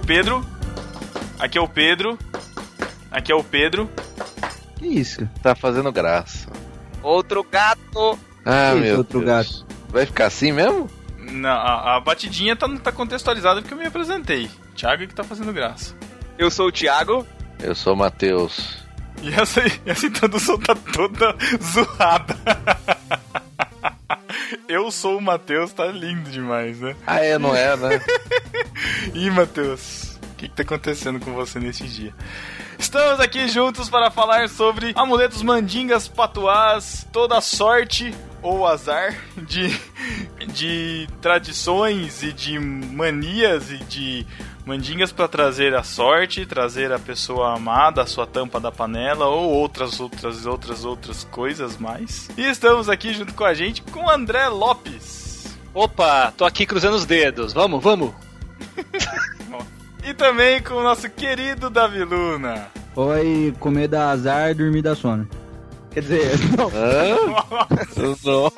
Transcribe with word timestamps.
Aqui 0.00 0.08
é 0.08 0.14
o 0.14 0.16
Pedro. 0.16 0.46
Aqui 1.38 1.58
é 1.58 1.60
o 1.60 1.68
Pedro. 1.68 2.18
Aqui 3.10 3.32
é 3.32 3.34
o 3.34 3.44
Pedro. 3.44 3.90
Que 4.78 4.86
isso? 4.86 5.28
Tá 5.42 5.54
fazendo 5.54 5.92
graça. 5.92 6.48
Outro 7.02 7.44
gato. 7.44 8.18
Ah, 8.44 8.72
Que 8.72 8.80
meu 8.80 8.98
outro 8.98 9.22
Deus. 9.22 9.66
Vai 9.90 10.06
ficar 10.06 10.26
assim 10.26 10.52
mesmo? 10.52 10.88
Não, 11.18 11.50
a, 11.50 11.96
a 11.96 12.00
batidinha 12.00 12.56
tá, 12.56 12.66
tá 12.78 12.90
contextualizada 12.90 13.60
porque 13.60 13.74
eu 13.74 13.78
me 13.78 13.86
apresentei. 13.86 14.50
Thiago 14.74 15.02
é 15.02 15.06
que 15.06 15.14
tá 15.14 15.22
fazendo 15.22 15.52
graça. 15.52 15.94
Eu 16.38 16.50
sou 16.50 16.68
o 16.68 16.72
Thiago. 16.72 17.26
Eu 17.62 17.74
sou 17.74 17.92
o 17.92 17.96
Matheus. 17.96 18.78
E 19.22 19.32
essa, 19.34 19.62
essa 19.84 20.06
introdução 20.06 20.58
tá 20.58 20.74
toda 20.74 21.36
zoada. 21.62 22.36
Eu 24.68 24.90
sou 24.90 25.18
o 25.18 25.22
Matheus, 25.22 25.72
tá 25.72 25.86
lindo 25.86 26.30
demais, 26.30 26.80
né? 26.80 26.96
Ah, 27.06 27.24
é, 27.24 27.38
não 27.38 27.54
é, 27.54 27.76
né? 27.76 28.00
Ih, 29.14 29.30
Matheus, 29.30 30.18
o 30.32 30.36
que, 30.36 30.48
que 30.48 30.54
tá 30.54 30.62
acontecendo 30.62 31.20
com 31.20 31.32
você 31.32 31.58
nesse 31.58 31.84
dia? 31.84 32.14
Estamos 32.78 33.20
aqui 33.20 33.46
juntos 33.48 33.90
para 33.90 34.10
falar 34.10 34.48
sobre 34.48 34.92
amuletos 34.96 35.42
mandingas, 35.42 36.08
patuás, 36.08 37.06
toda 37.12 37.40
sorte 37.40 38.14
ou 38.42 38.66
azar 38.66 39.14
de, 39.36 39.68
de 40.46 41.06
tradições 41.20 42.22
e 42.22 42.32
de 42.32 42.58
manias 42.58 43.70
e 43.70 43.76
de 43.78 44.26
mandingas 44.70 45.10
para 45.10 45.26
trazer 45.26 45.74
a 45.74 45.82
sorte, 45.82 46.46
trazer 46.46 46.92
a 46.92 46.98
pessoa 46.98 47.56
amada, 47.56 48.02
a 48.02 48.06
sua 48.06 48.24
tampa 48.24 48.60
da 48.60 48.70
panela 48.70 49.26
ou 49.26 49.50
outras, 49.50 49.98
outras, 49.98 50.46
outras, 50.46 50.84
outras 50.84 51.24
coisas 51.24 51.76
mais. 51.76 52.30
E 52.38 52.42
estamos 52.48 52.88
aqui 52.88 53.12
junto 53.12 53.34
com 53.34 53.42
a 53.42 53.52
gente 53.52 53.82
com 53.82 54.04
o 54.04 54.10
André 54.10 54.46
Lopes. 54.46 55.58
Opa, 55.74 56.32
tô 56.36 56.44
aqui 56.44 56.64
cruzando 56.66 56.94
os 56.94 57.04
dedos. 57.04 57.52
Vamos, 57.52 57.82
vamos. 57.82 58.12
E 60.02 60.14
também 60.14 60.62
com 60.62 60.76
o 60.76 60.82
nosso 60.82 61.10
querido 61.10 61.68
Davi 61.68 62.02
Luna. 62.02 62.68
Oi, 62.96 63.54
comer 63.60 63.86
da 63.86 64.08
azar, 64.08 64.54
dormir 64.54 64.80
da 64.80 64.94
sono. 64.94 65.28
Quer 65.92 66.00
dizer, 66.00 66.30
não. 66.56 66.70
Nossa. 68.22 68.52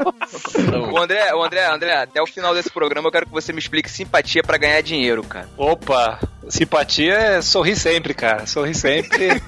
O 0.92 0.98
André, 0.98 1.34
o 1.34 1.42
André, 1.42 1.66
André, 1.66 1.94
até 1.94 2.20
o 2.20 2.27
final 2.27 2.55
desse 2.55 2.70
programa 2.70 3.08
eu 3.08 3.12
quero 3.12 3.27
que 3.27 3.33
você 3.33 3.52
me 3.52 3.58
explique 3.58 3.91
simpatia 3.91 4.42
pra 4.42 4.58
ganhar 4.58 4.83
dinheiro, 4.83 5.22
cara. 5.22 5.48
Opa, 5.56 6.20
simpatia 6.48 7.14
é 7.14 7.42
sorrir 7.42 7.77
sempre, 7.77 8.12
cara. 8.12 8.47
Sorrir 8.47 8.75
sempre. 8.75 9.28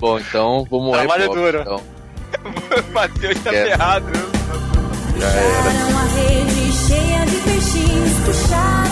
Bom, 0.00 0.18
então 0.18 0.66
vamos 0.68 0.86
morrer 0.86 1.06
Trabalho 1.06 1.26
pobre, 1.26 1.40
duro. 1.42 1.60
Então. 1.60 1.82
Matheus 2.92 3.38
tá 3.40 3.50
ferrado. 3.50 4.12
Já 5.18 5.28
era. 5.28 5.62
Puxaram 5.62 5.98
a 5.98 6.02
rede 6.04 6.72
cheia 6.72 7.26
de 7.26 7.36
peixinhos, 7.36 8.12
puxaram 8.24 8.87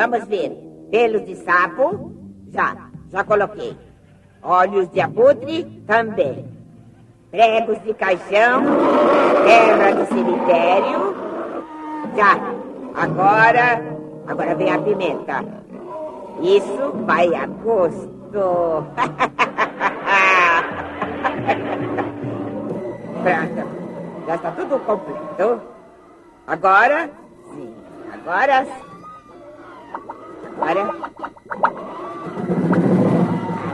Vamos 0.00 0.24
ver. 0.24 0.50
Pelos 0.90 1.26
de 1.26 1.36
sapo, 1.36 2.10
já, 2.50 2.74
já 3.12 3.22
coloquei. 3.22 3.76
Olhos 4.42 4.90
de 4.90 4.98
abutre, 4.98 5.64
também. 5.86 6.48
Pregos 7.30 7.78
de 7.82 7.92
caixão, 7.92 8.64
terra 9.44 9.90
de 9.92 10.06
cemitério, 10.06 11.14
já. 12.16 12.32
Agora, 12.94 13.82
agora 14.26 14.54
vem 14.54 14.72
a 14.72 14.78
pimenta. 14.78 15.44
Isso 16.40 16.92
vai 17.04 17.34
a 17.34 17.46
gosto. 17.46 18.08
Pronto. 23.22 23.68
Já 24.26 24.34
está 24.34 24.50
tudo 24.52 24.78
completo. 24.78 25.60
Agora, 26.46 27.10
sim. 27.52 27.74
Agora 28.14 28.64
sim. 28.64 28.89
Agora. 30.60 30.90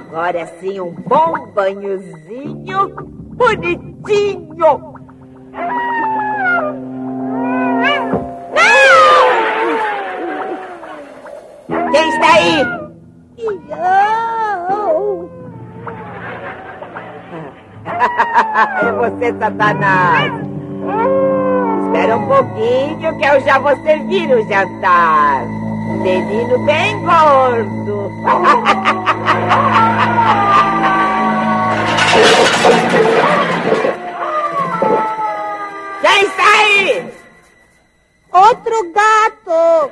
Agora 0.09 0.47
sim, 0.61 0.81
um 0.81 0.93
bom 0.93 1.49
banhozinho 1.53 2.89
bonitinho. 3.35 4.95
Quem 11.91 12.09
está 12.09 12.33
aí? 12.35 12.61
Eu. 13.39 15.31
É 18.83 18.93
você, 18.93 19.35
Satanás. 19.39 20.33
Espera 21.85 22.17
um 22.17 22.27
pouquinho 22.27 23.19
que 23.19 23.25
eu 23.25 23.41
já 23.41 23.59
vou 23.59 23.77
servir 23.83 24.31
o 24.31 24.49
jantar. 24.49 25.66
Menino 25.87 26.59
bem 26.61 27.01
gordo. 27.01 28.13
Quem 36.01 36.23
está 36.23 36.45
aí? 36.59 37.11
Outro 38.33 38.93
gato. 38.93 39.91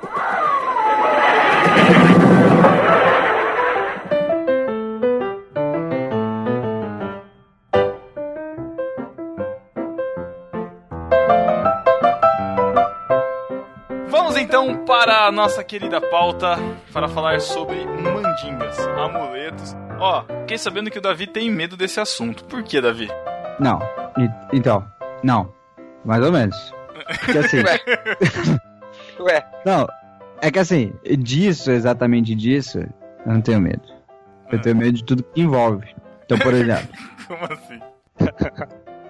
Para 14.96 15.26
a 15.26 15.32
nossa 15.32 15.64
querida 15.64 16.00
pauta 16.00 16.56
para 16.92 17.08
falar 17.08 17.40
sobre 17.40 17.84
mandingas, 17.84 18.78
amuletos. 18.78 19.74
Ó, 19.98 20.24
fiquei 20.42 20.56
sabendo 20.56 20.88
que 20.88 20.98
o 20.98 21.02
Davi 21.02 21.26
tem 21.26 21.50
medo 21.50 21.76
desse 21.76 21.98
assunto. 21.98 22.44
Por 22.44 22.62
que, 22.62 22.80
Davi? 22.80 23.08
Não. 23.58 23.80
E- 24.16 24.56
então, 24.56 24.86
não. 25.22 25.52
Mais 26.04 26.24
ou 26.24 26.30
menos. 26.30 26.72
Porque 27.24 27.38
assim, 27.38 27.56
Ué, 29.18 29.44
não. 29.66 29.86
É 30.40 30.50
que 30.50 30.60
assim, 30.60 30.92
disso, 31.18 31.72
exatamente 31.72 32.32
disso, 32.34 32.78
eu 33.26 33.32
não 33.32 33.40
tenho 33.40 33.60
medo. 33.60 33.82
Eu 34.52 34.60
tenho 34.60 34.76
medo 34.76 34.92
de 34.92 35.04
tudo 35.04 35.24
que 35.24 35.40
envolve. 35.40 35.92
Então, 36.24 36.38
por 36.38 36.54
exemplo. 36.54 36.88
Como 37.26 37.44
assim? 37.52 37.80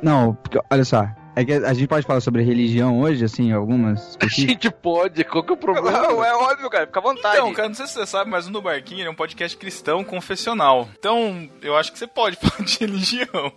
Não, 0.01 0.35
porque, 0.35 0.59
olha 0.73 0.85
só. 0.85 1.07
É 1.37 1.45
que 1.45 1.53
a 1.53 1.75
gente 1.75 1.89
pode 1.89 2.07
falar 2.07 2.21
sobre 2.21 2.43
religião 2.43 3.01
hoje, 3.01 3.25
assim, 3.25 3.53
algumas 3.53 4.17
A 4.23 4.27
gente 4.27 4.71
pode, 4.71 5.25
qual 5.25 5.43
que 5.43 5.51
é 5.51 5.55
o 5.55 5.57
problema? 5.57 5.91
não, 5.91 6.25
é 6.25 6.33
óbvio, 6.35 6.71
cara. 6.71 6.87
Fica 6.87 7.01
à 7.01 7.03
vontade. 7.03 7.37
Então, 7.37 7.53
cara, 7.53 7.69
não 7.69 7.75
sei 7.75 7.87
se 7.87 7.95
você 7.95 8.07
sabe, 8.07 8.31
mas 8.31 8.47
o 8.47 8.51
No 8.51 8.63
Barquinho 8.63 9.01
ele 9.01 9.09
é 9.09 9.11
um 9.11 9.15
podcast 9.17 9.57
cristão 9.57 10.05
confessional. 10.05 10.89
Então, 10.97 11.49
eu 11.61 11.77
acho 11.77 11.93
que 11.93 11.99
você 11.99 12.07
pode 12.07 12.37
falar 12.41 12.65
de 12.65 12.79
religião. 12.79 13.53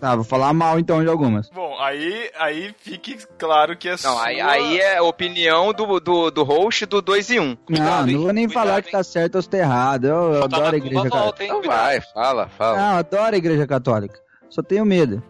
Tá, 0.00 0.14
vou 0.14 0.24
falar 0.24 0.52
mal 0.54 0.78
então 0.78 1.02
de 1.02 1.08
algumas. 1.10 1.50
Bom, 1.50 1.76
aí, 1.78 2.30
aí 2.38 2.74
fique 2.80 3.18
claro 3.36 3.76
que 3.76 3.88
é 3.88 3.96
Não, 4.02 4.18
aí, 4.18 4.38
sua... 4.38 4.50
aí 4.50 4.78
é 4.78 4.96
a 4.96 5.02
opinião 5.02 5.72
do, 5.72 6.00
do, 6.00 6.30
do 6.30 6.42
host 6.44 6.86
do 6.86 7.02
2 7.02 7.30
em 7.32 7.40
1. 7.40 7.42
Um. 7.42 7.48
Não, 7.48 7.56
Cuidado, 7.66 8.06
não 8.10 8.20
vou 8.22 8.32
nem 8.32 8.44
hein? 8.44 8.50
falar 8.50 8.74
Cuidado, 8.74 8.84
que 8.84 8.92
tá 8.92 9.02
certo 9.04 9.34
ou 9.34 9.42
se 9.42 9.50
tá 9.50 9.58
errado. 9.58 10.06
Eu, 10.06 10.32
eu 10.32 10.44
adoro 10.44 10.74
a 10.74 10.78
igreja 10.78 11.02
católica. 11.02 11.18
volta, 11.18 11.42
hein? 11.42 11.48
Então 11.48 11.60
Cuidado. 11.60 11.78
vai, 11.78 12.00
fala, 12.00 12.48
fala. 12.48 12.78
Não, 12.78 12.92
eu 12.92 12.98
adoro 12.98 13.34
a 13.34 13.38
igreja 13.38 13.66
católica. 13.66 14.18
Só 14.48 14.62
tenho 14.62 14.86
medo. 14.86 15.22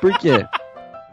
Por 0.00 0.18
quê? 0.18 0.46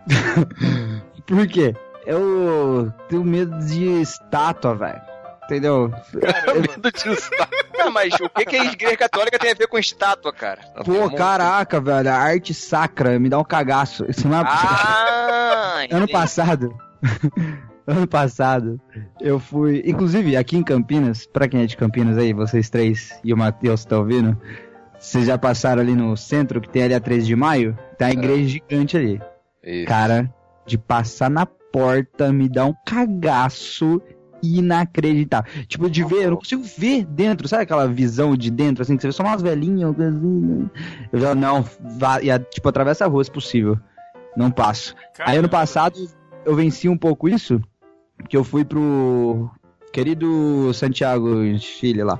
Por 1.25 1.47
quê? 1.47 1.75
Eu 2.05 2.93
tenho 3.09 3.23
medo 3.23 3.57
de 3.65 4.01
estátua, 4.01 4.75
velho. 4.75 5.01
Entendeu? 5.45 5.91
Medo 6.13 6.91
de. 6.91 7.77
Não, 7.77 7.91
mas 7.91 8.13
o 8.15 8.29
que, 8.29 8.45
que 8.45 8.55
a 8.55 8.65
igreja 8.65 8.97
católica 8.97 9.37
tem 9.37 9.51
a 9.51 9.55
ver 9.55 9.67
com 9.67 9.77
estátua, 9.77 10.33
cara? 10.33 10.61
Pô, 10.83 11.09
caraca, 11.11 11.79
velho. 11.79 12.09
A 12.09 12.15
arte 12.15 12.53
sacra 12.53 13.19
me 13.19 13.29
dá 13.29 13.39
um 13.39 13.43
cagaço. 13.43 14.05
Isso 14.09 14.27
não 14.27 14.39
é... 14.39 14.43
Ah, 14.43 15.85
Ano 15.91 16.07
passado. 16.07 16.75
ano 17.85 18.07
passado, 18.07 18.81
eu 19.21 19.39
fui. 19.39 19.83
Inclusive, 19.85 20.35
aqui 20.35 20.57
em 20.57 20.63
Campinas, 20.63 21.27
pra 21.27 21.47
quem 21.47 21.61
é 21.61 21.65
de 21.65 21.77
Campinas 21.77 22.17
aí, 22.17 22.33
vocês 22.33 22.69
três 22.69 23.19
e 23.23 23.31
o 23.31 23.37
Matheus 23.37 23.81
estão 23.81 23.99
ouvindo, 23.99 24.35
vocês 24.97 25.27
já 25.27 25.37
passaram 25.37 25.81
ali 25.81 25.93
no 25.93 26.17
centro, 26.17 26.59
que 26.59 26.69
tem 26.69 26.83
ali 26.83 26.93
a 26.95 26.99
13 26.99 27.27
de 27.27 27.35
maio? 27.35 27.77
Tem 27.97 28.07
a 28.07 28.11
igreja 28.11 28.47
gigante 28.49 28.97
ali. 28.97 29.21
Isso. 29.65 29.87
Cara, 29.87 30.33
de 30.65 30.77
passar 30.77 31.29
na 31.29 31.45
porta 31.45 32.31
me 32.31 32.47
dá 32.47 32.65
um 32.65 32.73
cagaço 32.85 34.01
inacreditável. 34.41 35.65
Tipo, 35.65 35.89
de 35.89 36.03
ver, 36.03 36.25
eu 36.25 36.31
não 36.31 36.37
consigo 36.37 36.63
ver 36.63 37.05
dentro, 37.05 37.47
sabe 37.47 37.63
aquela 37.63 37.87
visão 37.87 38.35
de 38.35 38.51
dentro, 38.51 38.81
assim, 38.81 38.95
que 38.95 39.01
você 39.01 39.07
vê 39.07 39.11
só 39.11 39.23
umas 39.23 39.41
velhinhas. 39.41 39.95
Eu 41.11 41.19
já, 41.19 41.33
não, 41.33 41.65
e 42.21 42.39
tipo, 42.49 42.69
atravessa 42.69 43.05
a 43.05 43.07
rua 43.07 43.23
se 43.23 43.31
possível. 43.31 43.77
Não 44.37 44.51
passo. 44.51 44.95
Aí 45.19 45.37
ano 45.37 45.49
passado 45.49 45.97
eu 46.45 46.55
venci 46.55 46.87
um 46.89 46.97
pouco 46.97 47.27
isso, 47.27 47.59
que 48.29 48.37
eu 48.37 48.43
fui 48.43 48.63
pro 48.63 49.49
querido 49.91 50.73
Santiago 50.73 51.57
Chile 51.57 52.03
lá. 52.03 52.19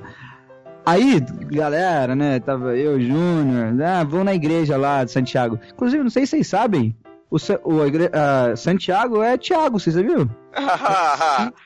Aí, 0.84 1.20
galera, 1.50 2.14
né? 2.14 2.38
Tava 2.40 2.76
eu, 2.76 3.00
Júnior, 3.00 3.74
ah, 3.82 4.04
vamos 4.04 4.24
na 4.24 4.34
igreja 4.34 4.76
lá 4.76 5.04
de 5.04 5.10
Santiago. 5.10 5.58
Inclusive, 5.72 6.02
não 6.02 6.10
sei 6.10 6.24
se 6.24 6.30
vocês 6.30 6.46
sabem, 6.46 6.96
o, 7.36 7.38
Sa- 7.38 7.60
o 7.64 7.82
a 7.82 7.86
igre- 7.86 8.10
Santiago 8.56 9.22
é 9.22 9.36
Tiago, 9.38 9.78
vocês 9.78 9.94
sabiam? 9.96 10.28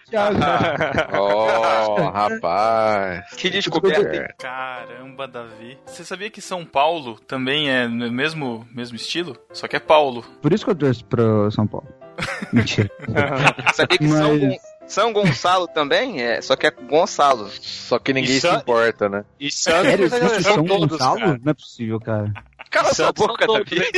Tiago. 0.08 0.38
Oh, 1.18 2.08
rapaz. 2.10 3.24
que 3.36 3.48
descoberta. 3.50 4.16
hein? 4.16 4.28
Caramba, 4.38 5.28
Davi. 5.28 5.78
Você 5.86 6.04
sabia 6.04 6.30
que 6.30 6.40
São 6.40 6.64
Paulo 6.64 7.18
também 7.26 7.70
é 7.70 7.86
no 7.86 8.10
mesmo, 8.10 8.66
mesmo 8.74 8.96
estilo? 8.96 9.36
Só 9.52 9.66
que 9.68 9.76
é 9.76 9.80
Paulo. 9.80 10.24
Por 10.42 10.52
isso 10.52 10.64
que 10.64 10.70
eu 10.70 10.74
torço 10.74 11.04
pro 11.04 11.50
São 11.50 11.66
Paulo. 11.66 11.86
Mentira. 12.52 12.90
Sabia 13.74 13.98
que 13.98 14.08
São, 14.08 14.30
Mas- 14.32 14.40
Gon- 14.40 14.56
São 14.86 15.12
Gonçalo 15.12 15.68
também 15.68 16.20
é, 16.20 16.42
só 16.42 16.56
que 16.56 16.66
é 16.66 16.70
Gonçalo. 16.70 17.48
Só 17.60 17.98
que 17.98 18.12
ninguém 18.12 18.40
se 18.40 18.48
importa, 18.48 19.08
né? 19.08 19.24
E 19.38 19.50
Santos 19.50 20.10
Sério, 20.10 20.10
são 20.10 20.40
São 20.54 20.64
todos, 20.64 20.88
Gonçalo? 20.88 21.18
cara. 21.20 21.40
Não 21.42 21.50
é 21.50 21.54
possível, 21.54 22.00
cara. 22.00 22.32
Cala 22.70 22.94
sua 22.94 23.06
Santos 23.06 23.26
boca, 23.26 23.46
Davi. 23.46 23.80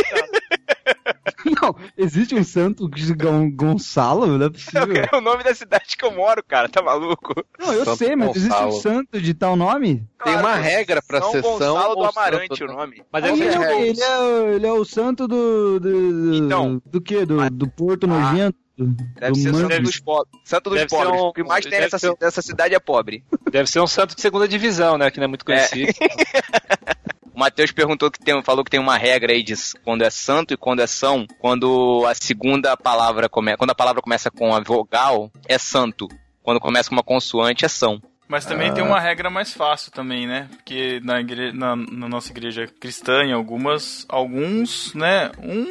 Não, 1.60 1.74
existe 1.96 2.34
um 2.36 2.44
santo 2.44 2.88
Gon- 3.16 3.50
Gonçalo? 3.50 4.26
Não 4.26 4.46
é 4.46 4.50
possível. 4.50 4.94
É 5.12 5.16
o 5.16 5.20
nome 5.20 5.42
da 5.42 5.52
cidade 5.54 5.96
que 5.96 6.04
eu 6.04 6.12
moro, 6.12 6.42
cara, 6.42 6.68
tá 6.68 6.80
maluco? 6.80 7.34
Não, 7.58 7.72
eu 7.72 7.84
Santo 7.84 7.96
sei, 7.98 8.14
mas 8.16 8.36
existe 8.36 8.62
um 8.62 8.72
santo 8.72 9.20
de 9.20 9.34
tal 9.34 9.56
nome? 9.56 10.06
Tem 10.24 10.32
uma 10.34 10.42
Claro, 10.42 10.62
regra 10.62 11.02
pra 11.06 11.20
São 11.20 11.32
ser 11.32 11.42
São 11.42 11.52
Gonçalo 11.58 11.94
do 11.96 12.04
Amarante 12.04 12.56
Santo, 12.58 12.70
o 12.70 12.76
nome. 12.76 13.02
Mas 13.12 13.24
Aí 13.24 13.30
deve 13.32 13.42
ele, 13.44 13.52
ser 13.52 13.58
é, 13.58 13.74
o- 13.74 13.80
ele, 13.80 14.00
é, 14.00 14.18
o- 14.18 14.48
ele 14.50 14.66
é 14.66 14.72
o 14.72 14.84
santo 14.84 15.26
do. 15.28 15.80
do 15.80 16.34
Então. 16.34 16.80
do 16.86 17.00
quê? 17.00 17.26
Do, 17.26 17.50
do 17.50 17.68
Porto 17.68 18.06
Nojento? 18.06 18.56
Deve 18.78 19.32
do 19.32 19.38
ser? 19.38 19.54
Santo 19.54 19.82
dos 19.82 20.00
Pobres. 20.00 20.40
Santo 20.44 20.70
dos 20.70 20.84
Pobres. 20.84 21.20
um- 21.20 21.24
O 21.26 21.32
que 21.32 21.42
mais 21.44 21.64
tem 21.66 21.80
nessa, 21.80 21.98
ser 21.98 22.10
um- 22.10 22.16
nessa 22.20 22.40
cidade 22.42 22.74
é 22.74 22.80
pobre. 22.80 23.24
Deve 23.50 23.68
ser 23.68 23.80
um 23.80 23.86
santo 23.86 24.14
de 24.14 24.20
segunda 24.22 24.46
divisão, 24.48 24.96
né? 24.96 25.10
Que 25.10 25.18
não 25.18 25.24
é 25.24 25.28
muito 25.28 25.44
conhecido. 25.44 25.92
O 27.34 27.38
Matheus 27.38 27.72
perguntou 27.72 28.10
que 28.10 28.18
tem, 28.18 28.42
falou 28.42 28.62
que 28.64 28.70
tem 28.70 28.80
uma 28.80 28.96
regra 28.96 29.32
aí 29.32 29.42
de 29.42 29.54
quando 29.84 30.02
é 30.02 30.10
santo 30.10 30.52
e 30.52 30.56
quando 30.56 30.80
é 30.80 30.86
são. 30.86 31.26
Quando 31.38 32.04
a 32.06 32.14
segunda 32.14 32.76
palavra 32.76 33.28
come, 33.28 33.56
quando 33.56 33.70
a 33.70 33.74
palavra 33.74 34.02
começa 34.02 34.30
com 34.30 34.54
a 34.54 34.60
vogal, 34.60 35.30
é 35.48 35.56
santo. 35.58 36.08
Quando 36.42 36.60
começa 36.60 36.88
com 36.90 36.96
uma 36.96 37.02
consoante, 37.02 37.64
é 37.64 37.68
são. 37.68 38.00
Mas 38.28 38.44
também 38.46 38.72
tem 38.72 38.82
uma 38.82 38.98
regra 39.00 39.28
mais 39.28 39.52
fácil 39.52 39.92
também, 39.92 40.26
né? 40.26 40.48
Porque 40.52 41.00
na, 41.04 41.20
igre- 41.20 41.52
na, 41.52 41.76
na 41.76 42.08
nossa 42.08 42.30
igreja 42.30 42.66
cristã, 42.80 43.22
em 43.24 43.32
algumas, 43.32 44.06
alguns, 44.08 44.94
né? 44.94 45.30
Um, 45.42 45.62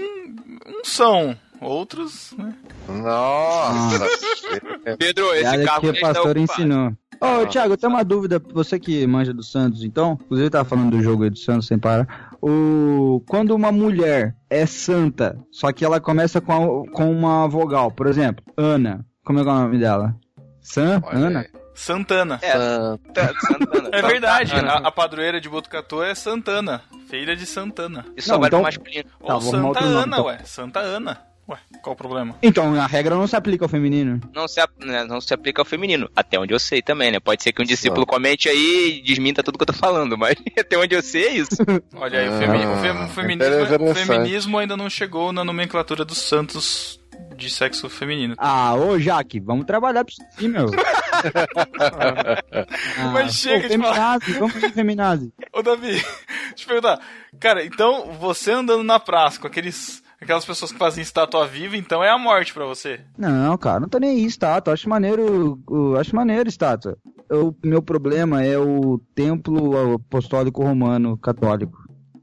um 0.68 0.84
são, 0.84 1.36
outros, 1.60 2.34
né? 2.38 2.54
Nossa. 2.88 4.08
Pedro, 4.98 5.34
esse 5.34 5.42
Piada 5.44 5.64
carro 5.64 5.82
que 5.82 5.88
o 5.88 5.94
está 5.94 6.08
pastor 6.14 6.38
ensinou. 6.38 6.94
Ô, 7.22 7.46
Thiago, 7.46 7.74
eu 7.74 7.78
tenho 7.78 7.94
uma 7.94 8.04
dúvida, 8.04 8.42
você 8.52 8.80
que 8.80 9.06
manja 9.06 9.32
do 9.34 9.44
Santos, 9.44 9.84
então, 9.84 10.18
inclusive 10.26 10.50
tava 10.50 10.68
falando 10.68 10.90
do 10.98 11.04
jogo 11.04 11.24
aí 11.24 11.30
do 11.30 11.38
Santos 11.38 11.68
sem 11.68 11.78
parar. 11.78 12.36
O... 12.42 13.24
Quando 13.30 13.52
uma 13.56 13.72
mulher 13.72 14.36
é 14.50 14.66
santa, 14.66 15.38
só 15.52 15.72
que 15.72 15.86
ela 15.86 16.00
começa 16.02 16.42
com, 16.42 16.52
a- 16.52 16.92
com 16.92 17.12
uma 17.12 17.48
vogal, 17.48 17.92
por 17.92 18.08
exemplo, 18.08 18.44
Ana, 18.58 19.06
como 19.24 19.40
é 19.40 19.44
que 19.44 19.50
é 19.50 19.52
o 19.52 19.56
nome 19.56 19.78
dela? 19.78 20.16
San? 20.60 21.00
Olha 21.04 21.18
Ana? 21.28 21.40
aí. 21.42 21.48
Santana. 21.74 22.38
É, 22.42 22.52
Santa- 22.52 23.34
Santana. 23.40 23.90
É 23.94 24.02
verdade, 24.02 24.54
a, 24.56 24.74
a 24.78 24.92
padroeira 24.92 25.40
de 25.40 25.48
Botucatu 25.48 26.02
é 26.04 26.14
Santana. 26.14 26.82
Feira 27.08 27.36
de 27.36 27.46
Santana. 27.46 28.06
Isso 28.18 28.28
só 28.28 28.34
Não, 28.34 28.40
vai 28.42 28.48
então- 28.48 28.60
pro 28.60 28.68
masculino. 28.68 29.04
Tá, 29.10 29.16
Ou 29.20 29.32
arrumar 29.32 29.52
Santa 29.52 29.68
outro 29.68 29.84
nome, 29.86 29.96
Ana, 29.98 30.16
então. 30.18 30.26
ué. 30.26 30.38
Santa 30.44 30.80
Ana. 30.80 31.18
Ué, 31.52 31.58
qual 31.82 31.94
o 31.94 31.98
problema? 31.98 32.34
Então, 32.42 32.74
a 32.80 32.88
regra 32.88 33.14
não 33.16 33.28
se 33.28 33.36
aplica 33.36 33.66
ao 33.66 33.70
feminino. 33.70 34.22
Não 34.34 34.48
se, 34.48 34.62
né, 34.80 35.04
não 35.04 35.20
se 35.20 35.34
aplica 35.34 35.62
ao 35.62 35.66
feminino. 35.66 36.10
Até 36.16 36.40
onde 36.40 36.54
eu 36.54 36.60
sei 36.60 36.82
também, 36.82 37.12
né? 37.12 37.20
Pode 37.20 37.44
ser 37.44 37.52
que 37.52 37.62
um 37.62 37.66
discípulo 37.66 38.06
comente 38.06 38.48
aí 38.48 39.00
e 39.00 39.02
desminta 39.04 39.44
tudo 39.44 39.58
que 39.58 39.64
eu 39.64 39.68
tô 39.68 39.74
falando, 39.74 40.18
mas 40.18 40.36
até 40.58 40.78
onde 40.78 40.96
eu 40.96 41.02
sei 41.02 41.26
é 41.28 41.34
isso. 41.34 41.58
Olha 41.96 42.20
aí, 42.20 42.30
o, 42.30 42.34
Ah, 42.34 42.38
femi- 42.40 42.66
o 42.66 42.78
fem- 42.78 42.92
o 43.06 43.08
feminismo, 43.10 43.56
o 43.56 43.64
interessante. 43.64 44.06
feminismo 44.08 44.58
ainda 44.58 44.78
não 44.78 44.90
chegou 44.90 45.34
na 45.34 45.44
nomenclatura 45.44 46.06
dos 46.06 46.20
santos 46.20 47.00
de 47.36 47.50
sexo 47.50 47.90
feminino. 47.90 48.36
Ah, 48.38 48.74
ô 48.76 48.98
Jaque, 49.00 49.40
vamos 49.40 49.66
trabalhar 49.66 50.06
pra 50.06 50.14
isso, 50.14 50.48
meu. 50.50 50.68
Ah, 52.98 53.12
Mas 53.14 53.36
chega 53.36 53.68
pô, 53.68 53.76
de 53.76 53.78
falar. 53.78 54.20
feminazi, 54.20 54.34
vamos 54.40 54.54
fazer 54.54 54.72
feminazi. 54.72 55.34
Ô, 55.54 55.62
Davi, 55.62 55.92
deixa 55.92 56.06
eu 56.52 56.56
te 56.56 56.66
perguntar. 56.66 57.00
Cara, 57.40 57.66
então 57.66 58.12
você 58.20 58.52
andando 58.52 58.84
na 58.84 59.00
praça 59.00 59.40
com 59.40 59.48
aqueles, 59.48 60.02
aquelas 60.22 60.46
pessoas 60.46 60.72
que 60.72 60.78
fazem 60.78 61.02
estátua 61.02 61.48
viva, 61.48 61.76
então 61.76 62.04
é 62.04 62.10
a 62.10 62.18
morte 62.18 62.54
pra 62.54 62.66
você? 62.66 63.02
Não, 63.18 63.58
cara, 63.58 63.80
não 63.80 63.90
tô 63.90 63.98
nem 63.98 64.12
aí, 64.12 64.26
estátua. 64.26 64.74
Acho 64.74 64.88
maneiro, 64.88 65.60
o- 65.68 65.96
acho 65.98 66.16
maneiro 66.16 66.48
estátua. 66.48 66.98
O 67.30 67.54
meu 67.64 67.82
problema 67.82 68.44
é 68.44 68.58
o 68.58 69.00
templo 69.16 69.96
apostólico 69.96 70.64
romano 70.64 71.18
católico. 71.18 71.78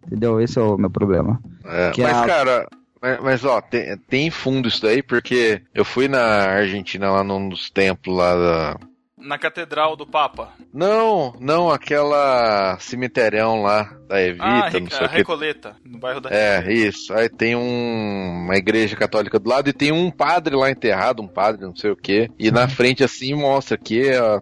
Entendeu? 0.06 0.40
Esse 0.40 0.58
é 0.58 0.62
o 0.62 0.78
meu 0.78 0.88
problema. 0.90 1.38
É, 1.64 1.90
Que 1.90 2.02
mas, 2.02 2.16
a- 2.16 2.26
cara, 2.26 2.68
mas, 3.02 3.20
mas, 3.20 3.44
ó, 3.44 3.60
tem, 3.60 3.96
tem 4.08 4.30
fundo 4.30 4.68
isso 4.68 4.80
daí, 4.82 5.02
porque 5.02 5.60
eu 5.74 5.84
fui 5.84 6.08
na 6.08 6.20
Argentina 6.46 7.10
lá 7.10 7.22
num 7.22 7.48
dos 7.48 7.68
templos 7.68 8.16
lá 8.16 8.34
da. 8.34 8.76
Na 9.20 9.36
Catedral 9.38 9.96
do 9.96 10.06
Papa. 10.06 10.52
Não, 10.72 11.34
não, 11.40 11.70
aquela 11.70 12.78
cemitério 12.80 13.60
lá 13.62 13.92
da 14.08 14.22
Evita, 14.22 14.44
ah, 14.44 14.70
não 14.80 14.90
sei 14.90 15.06
o 15.06 15.08
que. 15.08 15.16
Recoleta, 15.16 15.76
no 15.84 15.98
bairro 15.98 16.20
da 16.20 16.30
É, 16.30 16.72
isso. 16.72 17.12
Aí 17.12 17.28
tem 17.28 17.54
um- 17.56 18.44
uma 18.44 18.56
igreja 18.56 18.96
católica 18.96 19.38
do 19.38 19.48
lado 19.50 19.68
e 19.68 19.72
tem 19.72 19.92
um 19.92 20.10
padre 20.10 20.54
lá 20.56 20.70
enterrado, 20.70 21.22
um 21.22 21.28
padre, 21.28 21.66
não 21.66 21.74
sei 21.76 21.90
o 21.90 21.96
que. 21.96 22.30
E 22.38 22.50
na 22.50 22.68
frente 22.68 23.02
assim 23.04 23.34
mostra 23.34 23.76
que 23.76 24.08
é 24.08 24.22
o 24.22 24.40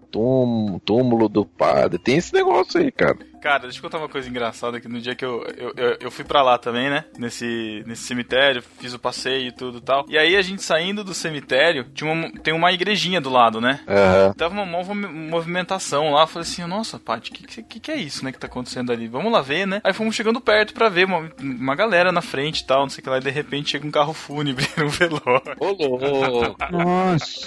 túmulo 0.84 1.28
do 1.28 1.44
padre. 1.44 1.98
Tem 1.98 2.16
esse 2.16 2.32
negócio 2.34 2.80
aí, 2.80 2.92
cara. 2.92 3.16
Cara, 3.46 3.60
deixa 3.60 3.78
eu 3.78 3.82
contar 3.82 3.98
uma 3.98 4.08
coisa 4.08 4.28
engraçada 4.28 4.80
que 4.80 4.88
no 4.88 5.00
dia 5.00 5.14
que 5.14 5.24
eu, 5.24 5.46
eu, 5.56 5.72
eu, 5.76 5.96
eu 6.00 6.10
fui 6.10 6.24
pra 6.24 6.42
lá 6.42 6.58
também, 6.58 6.90
né? 6.90 7.04
Nesse, 7.16 7.84
nesse 7.86 8.02
cemitério, 8.02 8.60
fiz 8.80 8.92
o 8.92 8.98
passeio 8.98 9.46
e 9.46 9.52
tudo 9.52 9.78
e 9.78 9.80
tal. 9.80 10.04
E 10.08 10.18
aí 10.18 10.34
a 10.34 10.42
gente 10.42 10.64
saindo 10.64 11.04
do 11.04 11.14
cemitério, 11.14 11.84
tinha 11.94 12.10
uma, 12.10 12.28
tem 12.42 12.52
uma 12.52 12.72
igrejinha 12.72 13.20
do 13.20 13.30
lado, 13.30 13.60
né? 13.60 13.78
Aham. 13.86 14.34
Tava 14.36 14.60
uma 14.60 14.66
movimentação 14.66 16.10
lá, 16.10 16.26
falei 16.26 16.42
assim, 16.42 16.64
nossa, 16.66 16.98
Paty, 16.98 17.30
o 17.30 17.34
que, 17.34 17.62
que, 17.62 17.78
que 17.78 17.90
é 17.92 17.96
isso, 17.96 18.24
né, 18.24 18.32
que 18.32 18.38
tá 18.38 18.48
acontecendo 18.48 18.90
ali? 18.90 19.06
Vamos 19.06 19.30
lá 19.32 19.40
ver, 19.42 19.64
né? 19.64 19.80
Aí 19.84 19.92
fomos 19.92 20.16
chegando 20.16 20.40
perto 20.40 20.74
pra 20.74 20.88
ver 20.88 21.06
uma, 21.06 21.30
uma 21.40 21.76
galera 21.76 22.10
na 22.10 22.22
frente 22.22 22.62
e 22.62 22.66
tal, 22.66 22.80
não 22.80 22.88
sei 22.88 23.00
o 23.00 23.04
que 23.04 23.10
lá, 23.10 23.18
e 23.18 23.20
de 23.20 23.30
repente 23.30 23.70
chega 23.70 23.86
um 23.86 23.92
carro 23.92 24.12
fúnebre 24.12 24.66
no 24.76 24.88
velório. 24.90 25.54
Ô, 25.60 25.66
louco. 25.70 26.56
Nossa, 26.72 27.46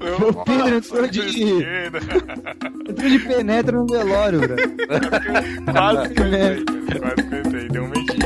Eu, 0.00 0.30
o 0.30 0.44
Pedro 0.44 0.76
entrou 0.76 1.06
de, 1.06 1.20
entrou 2.88 3.08
de 3.08 3.18
penetra 3.20 3.76
no 3.76 3.86
velório, 3.86 4.40
velho. 4.40 4.79
Quase 5.72 6.14
que 6.14 6.20
eu 6.22 6.26
entrei, 6.28 6.64
cara, 6.64 7.00
quase 7.00 7.28
que 7.28 7.34
eu 7.34 7.40
entrei, 7.40 7.68
deu 7.68 7.84
um 7.84 7.88
medinho. 7.88 8.19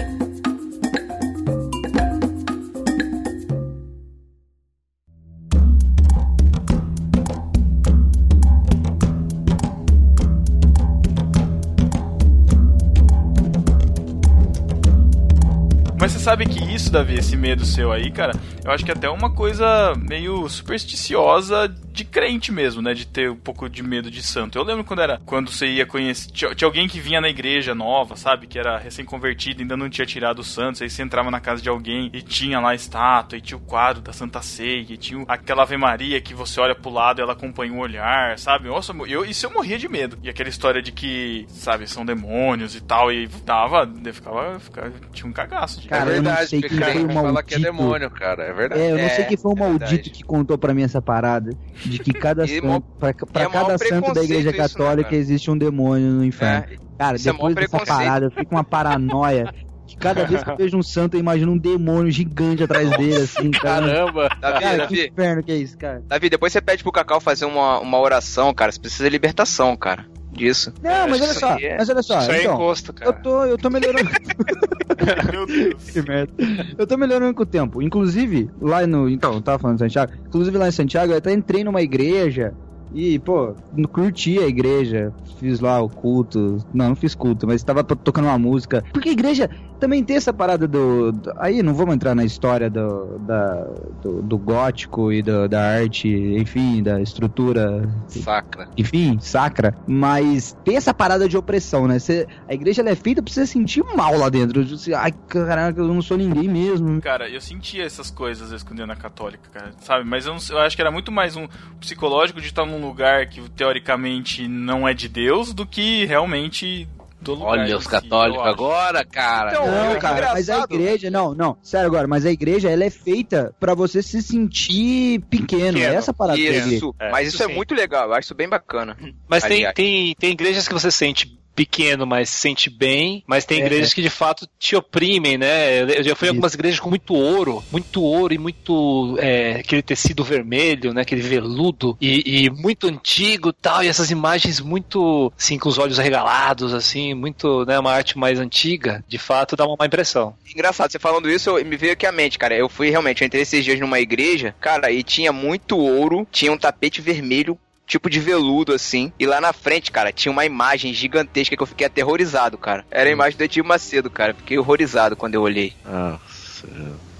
Sabe 16.24 16.46
que 16.46 16.58
isso, 16.74 16.90
Davi, 16.90 17.18
esse 17.18 17.36
medo 17.36 17.66
seu 17.66 17.92
aí, 17.92 18.10
cara, 18.10 18.32
eu 18.64 18.70
acho 18.70 18.82
que 18.82 18.90
é 18.90 18.94
até 18.94 19.10
uma 19.10 19.34
coisa 19.34 19.92
meio 19.94 20.48
supersticiosa 20.48 21.68
de 21.68 22.02
crente 22.02 22.50
mesmo, 22.50 22.80
né? 22.80 22.94
De 22.94 23.06
ter 23.06 23.30
um 23.30 23.36
pouco 23.36 23.68
de 23.68 23.82
medo 23.82 24.10
de 24.10 24.22
santo. 24.22 24.58
Eu 24.58 24.64
lembro 24.64 24.84
quando 24.84 25.02
era, 25.02 25.20
quando 25.26 25.50
você 25.50 25.66
ia 25.66 25.84
conhecer, 25.84 26.30
tinha, 26.32 26.50
alguém 26.64 26.88
que 26.88 26.98
vinha 26.98 27.20
na 27.20 27.28
igreja 27.28 27.74
nova, 27.74 28.16
sabe? 28.16 28.46
Que 28.46 28.58
era 28.58 28.78
recém-convertido, 28.78 29.60
ainda 29.60 29.76
não 29.76 29.90
tinha 29.90 30.06
tirado 30.06 30.38
o 30.38 30.44
santos, 30.44 30.80
aí 30.80 30.88
você 30.88 31.02
entrava 31.02 31.30
na 31.30 31.40
casa 31.40 31.60
de 31.60 31.68
alguém 31.68 32.10
e 32.12 32.22
tinha 32.22 32.58
lá 32.58 32.70
a 32.70 32.74
estátua, 32.74 33.36
e 33.36 33.42
tinha 33.42 33.58
o 33.58 33.60
quadro 33.60 34.02
da 34.02 34.12
Santa 34.12 34.40
Ceia, 34.40 34.86
e 34.88 34.96
tinha 34.96 35.22
aquela 35.28 35.62
Ave 35.62 35.76
Maria 35.76 36.20
que 36.22 36.32
você 36.32 36.58
olha 36.58 36.74
pro 36.74 36.90
lado 36.90 37.20
e 37.20 37.22
ela 37.22 37.34
acompanha 37.34 37.72
o 37.74 37.78
olhar, 37.78 38.38
sabe? 38.38 38.68
Nossa, 38.68 38.94
eu, 39.06 39.26
isso 39.26 39.44
eu 39.44 39.52
morria 39.52 39.78
de 39.78 39.88
medo. 39.88 40.18
E 40.22 40.30
aquela 40.30 40.48
história 40.48 40.80
de 40.80 40.90
que, 40.90 41.44
sabe, 41.48 41.86
são 41.86 42.04
demônios 42.04 42.74
e 42.74 42.80
tal, 42.80 43.12
e 43.12 43.26
dava, 43.44 43.86
ficava, 44.10 44.58
ficava 44.58 44.90
tinha 45.12 45.28
um 45.28 45.32
cagaço 45.32 45.82
de 45.82 45.88
Cara, 45.88 46.13
é 46.14 46.18
eu 46.18 46.22
não 46.22 46.30
verdade, 46.30 46.48
sei 46.50 46.60
quem 46.62 46.78
cara, 46.78 46.92
foi 46.92 47.04
o 47.04 47.12
fala 47.12 47.42
que 47.42 47.54
é 47.54 47.58
maldito. 47.58 47.60
demônio, 47.60 48.10
cara. 48.10 48.42
É 48.44 48.52
verdade. 48.52 48.80
É, 48.82 48.90
eu 48.90 48.96
não 48.96 49.04
É, 49.04 49.08
sei 49.10 49.24
quem 49.24 49.36
foi 49.36 49.52
o 49.52 49.56
é 49.56 49.60
maldito 49.60 49.90
verdade. 49.90 50.10
que 50.10 50.22
contou 50.22 50.56
pra 50.58 50.72
mim 50.74 50.82
essa 50.82 51.02
parada. 51.02 51.50
De 51.84 51.98
que 51.98 52.12
cada 52.12 52.44
é 52.44 52.46
santo, 52.46 52.86
pra, 52.98 53.12
pra 53.14 53.42
é 53.42 53.48
cada 53.48 53.78
santo 53.78 54.12
da 54.12 54.22
igreja 54.22 54.50
preconceito 54.50 54.54
isso, 54.54 54.56
né, 54.62 54.68
católica 54.68 55.10
cara? 55.10 55.16
existe 55.16 55.50
um 55.50 55.58
demônio 55.58 56.08
no 56.10 56.24
inferno. 56.24 56.66
É, 56.72 56.84
Cara, 56.96 57.16
isso 57.16 57.28
é 57.28 57.32
depois 57.32 57.54
dessa 57.54 57.78
parada, 57.84 58.26
eu 58.26 58.30
fico 58.30 58.46
com 58.46 58.54
uma 58.56 58.64
paranoia. 58.64 59.52
Que 59.86 59.96
cada 59.98 60.24
vez 60.24 60.42
que 60.42 60.50
eu 60.50 60.56
vejo 60.56 60.78
um 60.78 60.82
santo, 60.82 61.14
eu 61.14 61.20
imagino 61.20 61.52
um 61.52 61.58
demônio 61.58 62.10
gigante 62.10 62.62
atrás 62.62 62.88
dele, 62.96 63.16
assim, 63.16 63.50
cara. 63.50 63.86
Caramba. 63.86 64.28
Davi, 64.40 64.60
Cara, 64.60 64.86
que 64.86 64.96
Davi, 64.96 65.08
inferno 65.08 65.42
que 65.42 65.52
é 65.52 65.56
isso, 65.56 65.76
cara? 65.76 66.02
Davi, 66.08 66.30
depois 66.30 66.52
você 66.52 66.60
pede 66.62 66.82
pro 66.82 66.90
Cacau 66.90 67.20
fazer 67.20 67.44
uma, 67.44 67.78
uma 67.80 67.98
oração, 67.98 68.54
cara. 68.54 68.72
Você 68.72 68.80
precisa 68.80 69.04
de 69.04 69.10
libertação, 69.10 69.76
cara. 69.76 70.06
Disso. 70.36 70.72
Não, 70.82 71.08
mas 71.08 71.20
olha 71.20 71.32
só, 71.34 71.56
isso 71.56 71.58
aí 71.58 71.64
é- 71.64 71.76
mas 71.78 71.88
olha 71.88 72.02
só, 72.02 72.18
Isso 72.20 72.30
é 72.32 72.40
então, 72.42 72.54
encosto, 72.54 72.90
eu 72.90 72.94
cara. 72.94 73.12
tô, 73.14 73.44
eu 73.44 73.56
tô 73.58 73.70
melhorando. 73.70 74.10
Meu 75.32 75.46
Deus. 75.46 75.90
Que 75.90 76.02
merda. 76.02 76.32
Eu 76.78 76.86
tô 76.86 76.96
melhorando 76.96 77.34
com 77.34 77.42
o 77.42 77.46
tempo. 77.46 77.82
Inclusive, 77.82 78.50
lá 78.60 78.86
no. 78.86 79.08
Então, 79.08 79.34
eu 79.34 79.40
tava 79.42 79.58
falando 79.58 79.76
de 79.76 79.82
Santiago. 79.84 80.12
Inclusive, 80.26 80.56
lá 80.58 80.68
em 80.68 80.72
Santiago, 80.72 81.12
eu 81.12 81.16
até 81.18 81.32
entrei 81.32 81.62
numa 81.64 81.82
igreja. 81.82 82.52
E, 82.92 83.18
pô, 83.18 83.54
não 83.76 83.88
curti 83.88 84.38
a 84.38 84.46
igreja, 84.46 85.12
fiz 85.40 85.58
lá 85.58 85.80
o 85.80 85.88
culto. 85.88 86.58
Não, 86.72 86.90
não 86.90 86.94
fiz 86.96 87.12
culto, 87.14 87.44
mas 87.46 87.62
tava 87.64 87.82
to- 87.82 87.96
tocando 87.96 88.26
uma 88.26 88.38
música. 88.38 88.84
Porque 88.92 89.08
a 89.08 89.12
igreja 89.12 89.50
também 89.84 90.02
tem 90.02 90.16
essa 90.16 90.32
parada 90.32 90.66
do. 90.66 91.12
do- 91.12 91.32
aí 91.38 91.62
não 91.62 91.74
vamos 91.74 91.94
entrar 91.94 92.14
na 92.14 92.24
história 92.24 92.68
do, 92.70 93.18
da, 93.20 93.54
do, 94.02 94.22
do 94.22 94.38
gótico 94.38 95.12
e 95.12 95.22
do- 95.22 95.48
da 95.48 95.60
arte, 95.62 96.08
enfim, 96.08 96.82
da 96.82 97.00
estrutura 97.00 97.88
Sacra. 98.08 98.68
enfim, 98.76 99.18
sacra, 99.20 99.74
mas 99.86 100.56
tem 100.64 100.76
essa 100.76 100.92
parada 100.94 101.28
de 101.28 101.36
opressão, 101.36 101.86
né? 101.86 101.98
Você, 101.98 102.26
a 102.48 102.54
igreja 102.54 102.82
ela 102.82 102.90
é 102.90 102.94
feita 102.96 103.22
pra 103.22 103.32
você 103.32 103.46
sentir 103.46 103.82
mal 103.94 104.16
lá 104.16 104.28
dentro. 104.28 104.64
Você, 104.66 104.94
Ai, 104.94 105.12
caraca, 105.28 105.80
eu 105.80 105.88
não 105.88 106.00
sou 106.02 106.16
ninguém 106.16 106.48
mesmo. 106.48 107.00
Cara, 107.00 107.28
eu 107.28 107.40
sentia 107.40 107.84
essas 107.84 108.10
coisas 108.10 108.50
ia 108.52 108.86
na 108.86 108.96
católica, 108.96 109.48
cara, 109.52 109.72
sabe? 109.80 110.08
Mas 110.08 110.26
eu, 110.26 110.32
não 110.34 110.40
eu 110.50 110.58
acho 110.58 110.74
que 110.76 110.82
era 110.82 110.90
muito 110.90 111.12
mais 111.12 111.36
um 111.36 111.46
psicológico 111.78 112.40
de 112.40 112.46
estar 112.46 112.64
num 112.66 112.80
lugar 112.80 113.28
que 113.28 113.40
teoricamente 113.50 114.48
não 114.48 114.86
é 114.88 114.94
de 114.94 115.08
Deus 115.08 115.52
do 115.52 115.66
que 115.66 116.04
realmente 116.06 116.88
do 117.24 117.34
lugar. 117.34 117.58
Olha 117.58 117.76
os 117.76 117.86
católicos 117.86 118.46
agora, 118.46 119.04
cara. 119.04 119.50
Então, 119.52 119.66
Não, 119.66 119.90
é 119.92 119.96
cara, 119.98 120.32
mas 120.34 120.48
a 120.48 120.54
engraçado. 120.54 120.74
igreja, 120.74 121.10
não, 121.10 121.34
não, 121.34 121.56
sério 121.62 121.86
agora, 121.88 122.06
mas 122.06 122.24
a 122.26 122.30
igreja 122.30 122.70
ela 122.70 122.84
é 122.84 122.90
feita 122.90 123.54
pra 123.58 123.74
você 123.74 124.02
se 124.02 124.22
sentir 124.22 125.20
pequeno, 125.30 125.74
Pequeno. 125.74 125.94
essa 125.94 126.12
parada. 126.12 126.38
Isso, 126.38 126.94
É, 126.98 127.10
mas 127.10 127.28
isso 127.28 127.36
isso 127.36 127.42
é 127.50 127.54
muito 127.54 127.74
legal, 127.74 128.08
eu 128.08 128.14
acho 128.14 128.26
isso 128.26 128.34
bem 128.34 128.48
bacana. 128.48 128.96
Mas 129.28 129.42
tem, 129.44 129.72
tem, 129.72 130.14
tem 130.18 130.30
igrejas 130.32 130.68
que 130.68 130.74
você 130.74 130.90
sente 130.90 131.38
pequeno, 131.54 132.06
mas 132.06 132.28
se 132.30 132.36
sente 132.40 132.68
bem, 132.70 133.22
mas 133.26 133.44
tem 133.44 133.60
É. 133.62 133.66
igrejas 133.66 133.94
que 133.94 134.02
de 134.02 134.10
fato 134.10 134.46
te 134.58 134.74
oprimem, 134.76 135.38
né? 135.38 135.80
Eu 135.98 136.02
já 136.02 136.14
fui 136.14 136.28
em 136.28 136.30
algumas 136.30 136.54
igrejas 136.54 136.80
com 136.80 136.90
muito 136.90 137.14
ouro, 137.14 137.62
muito 137.70 138.02
ouro 138.02 138.34
e 138.34 138.38
muito 138.38 139.16
é, 139.20 139.56
aquele 139.56 139.82
tecido 139.82 140.24
vermelho, 140.24 140.92
né? 140.92 141.02
Aquele 141.02 141.20
veludo 141.22 141.96
e, 142.00 142.44
e 142.44 142.50
muito 142.50 142.86
antigo 142.88 143.50
e 143.50 143.52
tal, 143.52 143.82
e 143.84 143.88
essas 143.88 144.10
imagens 144.10 144.60
muito, 144.60 145.32
assim, 145.38 145.58
com 145.58 145.68
os 145.68 145.78
olhos 145.78 145.98
arregalados, 145.98 146.74
assim, 146.74 147.14
muito, 147.14 147.64
né? 147.66 147.78
Uma 147.78 147.92
arte 147.92 148.18
mais 148.18 148.38
antiga, 148.40 149.04
de 149.08 149.18
fato 149.18 149.56
dá 149.56 149.66
uma 149.66 149.76
má 149.78 149.86
impressão. 149.86 150.34
Engraçado, 150.54 150.90
você 150.90 150.98
falando 150.98 151.30
isso, 151.30 151.50
eu- 151.50 151.64
me 151.64 151.76
veio 151.76 151.92
aqui 151.92 152.06
à 152.06 152.12
mente, 152.12 152.38
cara. 152.38 152.54
Eu 152.56 152.68
fui 152.68 152.90
realmente, 152.90 153.22
eu 153.22 153.26
entrei 153.26 153.42
esses 153.42 153.64
dias 153.64 153.78
numa 153.80 154.00
igreja, 154.00 154.54
cara, 154.60 154.90
e 154.90 155.02
tinha 155.02 155.32
muito 155.32 155.76
ouro, 155.78 156.26
tinha 156.30 156.52
um 156.52 156.58
tapete 156.58 157.00
vermelho. 157.00 157.58
Tipo 157.86 158.08
de 158.08 158.18
veludo, 158.18 158.72
assim. 158.72 159.12
E 159.18 159.26
lá 159.26 159.40
na 159.40 159.52
frente, 159.52 159.92
cara, 159.92 160.12
tinha 160.12 160.32
uma 160.32 160.44
imagem 160.44 160.92
gigantesca 160.94 161.56
que 161.56 161.62
eu 161.62 161.66
fiquei 161.66 161.86
aterrorizado, 161.86 162.56
cara. 162.56 162.84
Era 162.90 163.08
a 163.08 163.12
imagem 163.12 163.36
do 163.36 163.44
Edir 163.44 163.62
Macedo, 163.64 164.08
cara. 164.10 164.34
Fiquei 164.34 164.58
horrorizado 164.58 165.14
quando 165.14 165.34
eu 165.34 165.42
olhei. 165.42 165.74
Nossa, 165.84 166.66
O 166.66 167.13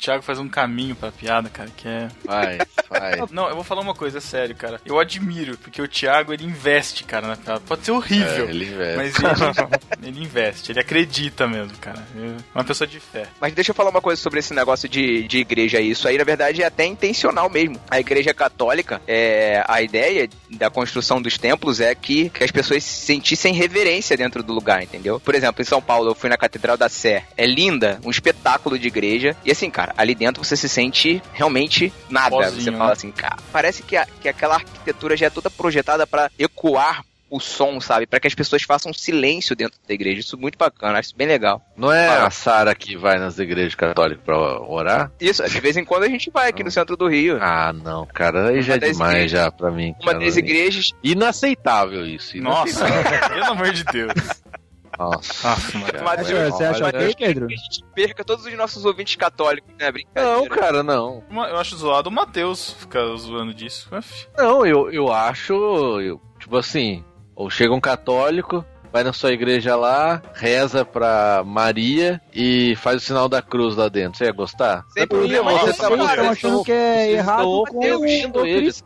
Thiago 0.00 0.22
faz 0.22 0.38
um 0.38 0.48
caminho 0.48 0.96
pra 0.96 1.12
piada, 1.12 1.50
cara, 1.50 1.68
que 1.76 1.86
é. 1.86 2.08
vai, 2.24 2.58
vai. 2.88 3.20
Não, 3.30 3.48
eu 3.48 3.54
vou 3.54 3.62
falar 3.62 3.82
uma 3.82 3.94
coisa, 3.94 4.16
é 4.16 4.20
sério, 4.20 4.56
cara. 4.56 4.80
Eu 4.84 4.98
admiro, 4.98 5.58
porque 5.58 5.82
o 5.82 5.86
Thiago 5.86 6.32
ele 6.32 6.44
investe, 6.44 7.04
cara, 7.04 7.28
na 7.28 7.36
piada. 7.36 7.60
Pode 7.60 7.84
ser 7.84 7.92
horrível. 7.92 8.46
É, 8.46 8.50
ele 8.50 8.64
investe. 8.64 9.22
Mas 9.22 9.58
ele, 9.58 10.08
ele 10.08 10.22
investe, 10.24 10.72
ele 10.72 10.80
acredita 10.80 11.46
mesmo, 11.46 11.76
cara. 11.78 12.02
É 12.16 12.36
uma 12.54 12.64
pessoa 12.64 12.88
de 12.88 12.98
fé. 12.98 13.26
Mas 13.38 13.52
deixa 13.52 13.72
eu 13.72 13.74
falar 13.74 13.90
uma 13.90 14.00
coisa 14.00 14.20
sobre 14.20 14.38
esse 14.38 14.54
negócio 14.54 14.88
de, 14.88 15.28
de 15.28 15.38
igreja 15.38 15.78
aí. 15.78 15.90
Isso 15.90 16.08
aí, 16.08 16.16
na 16.16 16.24
verdade, 16.24 16.62
é 16.62 16.66
até 16.66 16.86
intencional 16.86 17.50
mesmo. 17.50 17.78
A 17.90 18.00
igreja 18.00 18.32
católica, 18.32 19.02
é, 19.06 19.62
a 19.68 19.82
ideia 19.82 20.28
da 20.48 20.70
construção 20.70 21.20
dos 21.20 21.36
templos 21.36 21.78
é 21.78 21.94
que, 21.94 22.30
que 22.30 22.42
as 22.42 22.50
pessoas 22.50 22.82
se 22.82 23.04
sentissem 23.04 23.52
reverência 23.52 24.16
dentro 24.16 24.42
do 24.42 24.54
lugar, 24.54 24.82
entendeu? 24.82 25.20
Por 25.20 25.34
exemplo, 25.34 25.60
em 25.60 25.66
São 25.66 25.82
Paulo, 25.82 26.10
eu 26.10 26.14
fui 26.14 26.30
na 26.30 26.38
Catedral 26.38 26.78
da 26.78 26.88
Sé. 26.88 27.24
É 27.36 27.46
linda, 27.46 28.00
um 28.02 28.10
espetáculo 28.10 28.78
de 28.78 28.88
igreja. 28.88 29.36
E 29.44 29.50
assim, 29.50 29.70
cara, 29.70 29.89
ali 29.96 30.14
dentro 30.14 30.42
você 30.44 30.56
se 30.56 30.68
sente 30.68 31.22
realmente 31.32 31.92
nada. 32.08 32.30
Pozinho, 32.36 32.62
você 32.62 32.70
né? 32.70 32.78
fala 32.78 32.92
assim, 32.92 33.10
cara, 33.10 33.36
parece 33.52 33.82
que, 33.82 33.96
a- 33.96 34.06
que 34.20 34.28
aquela 34.28 34.56
arquitetura 34.56 35.16
já 35.16 35.26
é 35.26 35.30
toda 35.30 35.50
projetada 35.50 36.06
pra 36.06 36.30
ecoar 36.38 37.04
o 37.32 37.38
som, 37.38 37.80
sabe? 37.80 38.08
Pra 38.08 38.18
que 38.18 38.26
as 38.26 38.34
pessoas 38.34 38.62
façam 38.64 38.92
silêncio 38.92 39.54
dentro 39.54 39.78
da 39.86 39.94
igreja. 39.94 40.18
Isso 40.18 40.34
é 40.34 40.38
muito 40.38 40.58
bacana, 40.58 40.98
acho 40.98 41.10
isso 41.10 41.16
bem 41.16 41.28
legal. 41.28 41.62
Não 41.76 41.92
é 41.92 42.08
Ah. 42.08 42.26
a 42.26 42.30
Sara 42.30 42.74
que 42.74 42.96
vai 42.96 43.20
nas 43.20 43.38
igrejas 43.38 43.76
católicas 43.76 44.24
pra 44.24 44.36
orar? 44.36 45.12
Isso, 45.20 45.48
de 45.48 45.60
vez 45.60 45.76
em 45.76 45.84
quando 45.84 46.02
a 46.02 46.08
gente 46.08 46.28
vai 46.28 46.48
aqui 46.48 46.64
no 46.64 46.72
centro 46.72 46.96
do 46.96 47.06
Rio. 47.06 47.38
Ah, 47.40 47.72
não, 47.72 48.04
cara, 48.04 48.48
aí 48.48 48.62
já 48.62 48.74
é 48.74 48.78
demais 48.78 49.12
igrejas- 49.12 49.30
já 49.30 49.48
pra 49.52 49.70
mim. 49.70 49.94
Uma 50.02 50.10
cara. 50.12 50.24
das 50.24 50.36
igrejas. 50.36 50.90
Inaceitável 51.04 52.04
isso. 52.04 52.36
Nossa, 52.38 52.84
inaceitável. 52.88 53.28
pelo 53.30 53.44
amor 53.52 53.70
de 53.70 53.84
Deus. 53.84 54.12
Nossa. 55.00 55.56
Mas, 56.04 56.26
Você, 56.26 56.50
você 56.50 56.64
acha 56.64 56.86
ok, 56.86 57.14
Pedro? 57.16 57.46
Que 57.46 57.54
a 57.54 57.56
gente 57.56 57.84
perca 57.94 58.22
todos 58.22 58.44
os 58.44 58.54
nossos 58.54 58.84
ouvintes 58.84 59.16
católicos, 59.16 59.72
né? 59.78 59.90
Brincadeira. 59.90 60.36
Não, 60.36 60.46
cara, 60.46 60.82
não. 60.82 61.24
Eu 61.30 61.56
acho 61.56 61.74
zoado 61.76 62.10
o 62.10 62.12
Matheus 62.12 62.72
ficar 62.74 63.06
zoando 63.16 63.54
disso. 63.54 63.88
Não, 64.36 64.66
eu, 64.66 64.90
eu 64.92 65.10
acho, 65.10 65.54
eu, 66.00 66.20
tipo 66.38 66.56
assim, 66.58 67.02
ou 67.34 67.48
chega 67.48 67.72
um 67.72 67.80
católico, 67.80 68.62
vai 68.92 69.02
na 69.02 69.14
sua 69.14 69.32
igreja 69.32 69.74
lá, 69.74 70.20
reza 70.34 70.84
pra 70.84 71.42
Maria 71.46 72.20
e 72.34 72.76
faz 72.76 73.02
o 73.02 73.06
sinal 73.06 73.28
da 73.28 73.40
cruz 73.40 73.76
lá 73.76 73.88
dentro. 73.88 74.18
Você 74.18 74.24
ia 74.24 74.32
gostar? 74.32 74.84
Sempre 74.90 75.26
ia, 75.26 75.42
você 75.42 75.66
mas 75.66 75.76
tá 75.78 75.88
Vocês 75.88 76.10
estão 76.10 76.30
achando 76.30 76.64
que 76.64 76.72
é 76.72 77.12
errado 77.12 77.64
com 77.68 77.78
o 77.78 78.46
eles. 78.46 78.84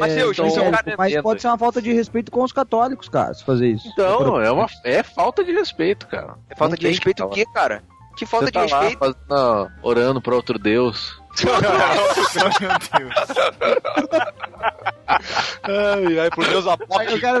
Mateus, 0.00 0.32
então- 0.32 0.46
isso 0.48 0.58
é 0.58 0.62
um 0.62 0.66
evangélico, 0.68 0.96
cara 0.96 0.96
mas 0.98 1.22
pode 1.22 1.40
ser 1.42 1.48
uma 1.48 1.58
falta 1.58 1.80
de 1.82 1.92
respeito 1.92 2.30
com 2.32 2.42
os 2.42 2.52
católicos, 2.52 3.08
cara, 3.08 3.32
se 3.34 3.44
fazer 3.44 3.68
isso. 3.68 3.88
Então, 3.92 4.40
é, 4.40 4.50
uma, 4.50 4.66
é 4.84 5.02
falta 5.02 5.44
de 5.44 5.52
respeito, 5.52 6.06
cara. 6.06 6.34
É 6.50 6.54
falta 6.54 6.76
de 6.76 6.88
respeito 6.88 7.24
o 7.24 7.28
quê, 7.28 7.44
cara? 7.54 7.82
Que 8.16 8.24
falta 8.26 8.46
Você 8.46 8.52
de 8.52 8.58
tá 8.70 8.76
lá 8.76 8.82
respeito? 8.82 8.98
fazendo, 8.98 9.18
não, 9.28 9.68
orando 9.82 10.20
pra 10.22 10.34
outro 10.36 10.56
Deus. 10.58 11.20
Meu 11.42 11.52
Deus. 13.00 13.14
Ai, 15.64 16.18
ai, 16.20 16.30
por 16.30 16.46
Deus, 16.46 16.64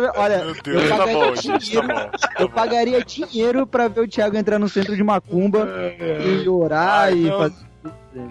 ver, 0.00 0.12
olha, 0.16 0.38
Meu 0.38 0.48
eu 0.48 0.62
Deus. 0.62 0.88
Tá 0.88 0.96
pagaria 0.96 1.14
bom, 1.14 1.34
gente, 1.36 1.46
tá 1.52 1.58
dinheiro, 1.58 1.88
bom. 1.88 1.94
Tá 2.10 2.28
eu 2.40 2.48
pagaria 2.48 3.04
dinheiro 3.04 3.66
pra 3.66 3.88
ver 3.88 4.00
o 4.00 4.08
Thiago 4.08 4.36
entrar 4.36 4.58
no 4.58 4.68
centro 4.68 4.96
de 4.96 5.02
Macumba 5.02 5.66
e 5.98 6.48
orar 6.48 7.04
Ai, 7.04 7.12
e 7.14 7.22
não. 7.22 7.38
fazer. 7.38 7.56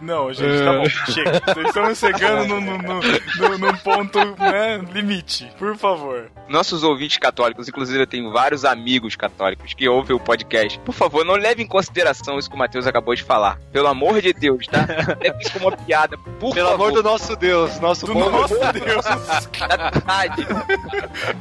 Não, 0.02 0.32
gente, 0.34 0.64
tá 0.64 0.74
bom. 0.74 0.86
Chega. 1.12 1.42
Vocês 1.54 1.68
estão 1.68 1.96
chegando 1.96 2.48
no, 2.48 2.62
no, 2.62 2.78
no, 2.78 3.00
no- 3.02 3.58
num 3.58 3.78
ponto, 3.78 4.18
né, 4.40 4.78
limite. 4.94 5.52
Por 5.58 5.76
favor. 5.76 6.32
Nossos 6.48 6.84
ouvintes 6.84 7.18
católicos, 7.18 7.68
inclusive 7.68 8.00
eu 8.02 8.08
tenho 8.08 8.32
vários 8.32 8.64
amigos 8.66 9.16
católicos 9.16 9.74
que 9.74 9.88
ouvem 9.90 10.16
o 10.16 10.20
podcast. 10.20 10.80
Por 10.80 10.94
favor, 10.94 11.26
não 11.26 11.36
leve 11.36 11.62
em 11.64 11.68
consideração 11.68 12.38
isso 12.40 12.50
que 12.50 12.56
o 12.56 12.60
Matheus 12.60 12.88
acabou 12.88 13.14
de 13.16 13.24
falar. 13.24 13.58
Pelo 13.72 13.88
amor 13.88 14.22
de 14.22 14.32
Deus, 14.34 14.66
tá? 14.68 14.86
Leve 15.22 15.38
isso 15.42 15.52
como 15.54 15.68
uma 15.68 15.78
piada. 15.78 16.18
Por 16.18 16.54
Pelo 16.54 16.70
favor. 16.70 16.88
amor 16.88 16.92
do 16.94 17.04
nosso 17.04 17.36
Deus, 17.36 17.80
nosso 17.80 18.06
Do 18.06 18.14
bom, 18.14 18.30
nosso 18.30 18.54
Deus. 18.58 18.64
Da 18.64 18.72
verdade. 18.72 20.46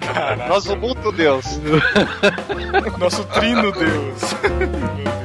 Caraca. 0.00 0.46
nosso 0.48 0.76
muito 0.76 1.12
Deus. 1.12 1.44
Nosso 2.98 3.24
trino 3.26 3.70
Deus. 3.72 4.22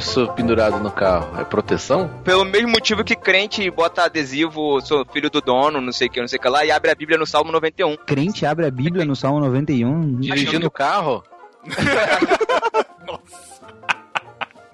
terço 0.00 0.26
pendurado 0.32 0.80
no 0.80 0.90
carro? 0.90 1.38
É 1.38 1.44
proteção? 1.44 2.08
Pelo 2.24 2.44
mesmo 2.44 2.70
motivo 2.70 3.04
que 3.04 3.14
crente 3.14 3.70
bota 3.70 4.04
adesivo, 4.04 4.80
sou 4.80 5.04
filho 5.04 5.30
do 5.30 5.42
dono, 5.42 5.78
não 5.78 5.92
sei 5.92 6.08
o 6.08 6.10
que, 6.10 6.20
não 6.20 6.26
sei 6.26 6.38
o 6.38 6.42
que 6.42 6.48
lá, 6.48 6.64
e 6.64 6.70
abre 6.70 6.90
a 6.90 6.94
Bíblia 6.94 7.18
no 7.18 7.26
Salmo 7.26 7.52
91. 7.52 7.98
Crente 8.06 8.46
abre 8.46 8.66
a 8.66 8.70
Bíblia 8.70 9.04
no 9.04 9.14
Salmo 9.14 9.40
91. 9.40 10.20
Dirigindo 10.20 10.66
o 10.66 10.70
carro? 10.70 11.22
Nossa. 13.06 13.50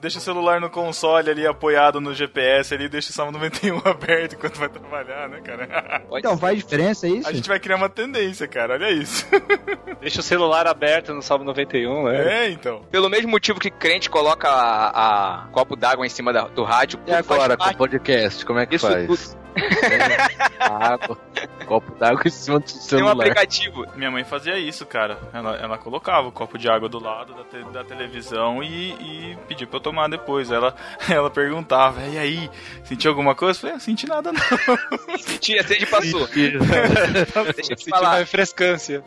Deixa 0.07 0.19
o 0.21 0.23
celular 0.23 0.61
no 0.61 0.71
console 0.71 1.29
ali 1.29 1.45
apoiado 1.45 2.01
no 2.01 2.15
GPS 2.15 2.73
ali, 2.73 2.89
deixa 2.89 3.11
o 3.11 3.13
Salmo 3.13 3.33
91 3.33 3.79
aberto 3.91 4.35
enquanto 4.35 4.57
vai 4.57 4.69
trabalhar, 4.69 5.29
né, 5.29 5.41
cara? 5.41 6.01
Pode 6.09 6.21
Então 6.21 6.39
faz 6.39 6.57
diferença 6.59 7.09
isso? 7.09 7.29
A 7.29 7.33
gente 7.33 7.49
vai 7.49 7.59
criar 7.59 7.75
uma 7.75 7.89
tendência, 7.89 8.47
cara, 8.47 8.75
olha 8.75 8.89
isso. 8.89 9.27
Deixa 10.01 10.21
o 10.21 10.23
celular 10.23 10.65
aberto 10.69 11.13
no 11.13 11.21
Salmo 11.23 11.43
91, 11.45 12.05
né? 12.05 12.45
É, 12.45 12.51
então. 12.51 12.83
Pelo 12.89 13.09
mesmo 13.11 13.29
motivo 13.33 13.59
que 13.59 13.69
crente 13.69 14.09
coloca 14.09 14.49
a, 14.49 15.41
a 15.43 15.47
copo 15.49 15.75
d'água 15.75 16.07
em 16.07 16.09
cima 16.09 16.33
da- 16.33 16.47
do 16.47 16.63
rádio. 16.63 17.01
E 17.05 17.13
agora, 17.13 17.57
com 17.57 17.69
o 17.69 17.77
podcast, 17.77 18.47
como 18.47 18.61
é 18.61 18.67
que 18.67 18.77
Isso 18.77 18.87
faz? 18.87 19.37
Água, 20.61 21.19
copo 21.67 21.95
d'água 21.97 22.23
em 22.27 22.31
cima 22.31 22.59
do 22.61 22.65
Tem 22.67 22.77
um 22.77 22.81
celular. 22.81 23.13
aplicativo. 23.13 23.87
Minha 23.95 24.11
mãe 24.11 24.25
fazia 24.25 24.59
isso, 24.59 24.85
cara. 24.87 25.19
Ela, 25.33 25.57
ela 25.57 25.79
colocava 25.79 26.29
o 26.29 26.33
copo 26.33 26.59
de 26.59 26.69
água 26.69 26.89
do 26.89 26.99
lado 27.03 27.35
da, 27.35 27.45
te- 27.45 27.73
da 27.73 27.85
televisão 27.85 28.63
e, 28.63 28.93
e 28.93 29.39
pedia 29.49 29.67
pra 29.67 29.77
eu 29.77 29.81
tomar 29.83 30.09
depois. 30.09 30.51
Ela, 30.51 30.75
ela 31.09 31.31
perguntava, 31.31 32.03
e 32.07 32.19
aí, 32.19 32.51
sentiu 32.85 33.11
alguma 33.11 33.35
coisa? 33.35 33.57
Eu 33.59 33.61
falei, 33.63 33.77
ah, 33.77 33.81
senti 33.81 34.07
nada 34.07 34.33
não. 34.33 34.41
Sentia, 35.19 35.63
sede 35.63 35.87
passou. 35.87 36.27
Deixa 36.29 36.53
eu 37.73 37.77
te 37.77 37.85
Sentir 37.85 37.91
uma 37.95 38.17
refrescância. 38.17 39.03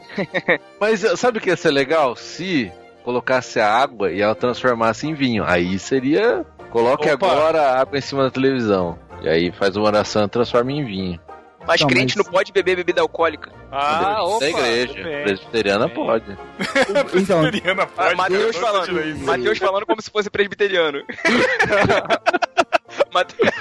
Mas 0.79 1.01
sabe 1.19 1.37
o 1.37 1.41
que 1.41 1.49
ia 1.49 1.57
ser 1.57 1.71
legal? 1.71 2.15
Se 2.15 2.71
colocasse 3.03 3.59
a 3.59 3.71
água 3.71 4.11
e 4.11 4.21
ela 4.21 4.35
transformasse 4.35 5.07
em 5.07 5.13
vinho. 5.13 5.43
Aí 5.45 5.77
seria. 5.79 6.45
Coloque 6.69 7.09
Opa. 7.09 7.25
agora 7.31 7.61
a 7.61 7.81
água 7.81 7.97
em 7.97 8.01
cima 8.01 8.23
da 8.23 8.29
televisão. 8.31 8.97
E 9.21 9.27
aí 9.29 9.51
faz 9.51 9.75
uma 9.75 9.85
oração 9.87 10.25
e 10.25 10.29
transforma 10.29 10.71
em 10.71 10.85
vinho. 10.85 11.19
Mas 11.67 11.81
Não, 11.81 11.87
crente 11.87 12.17
mas- 12.17 12.25
não 12.25 12.31
pode 12.31 12.51
beber 12.53 12.77
bebida 12.77 13.01
alcoólica. 13.01 13.51
Ah, 13.71 14.23
opa. 14.23 14.39
da 14.39 14.49
igreja. 14.49 14.93
bem. 15.03 15.23
Presbiteriana 15.23 15.85
bem. 15.87 15.95
pode. 15.95 16.25
Então, 16.89 17.41
Presbiteriana 17.41 17.85
pode. 17.85 18.15
Mateus 18.15 18.55
eu 18.55 18.61
falando. 18.61 19.17
Mateus 19.25 19.57
falando 19.57 19.85
como 19.85 20.01
se 20.01 20.09
fosse 20.09 20.29
presbiteriano. 20.29 20.99
Mateus- 23.13 23.51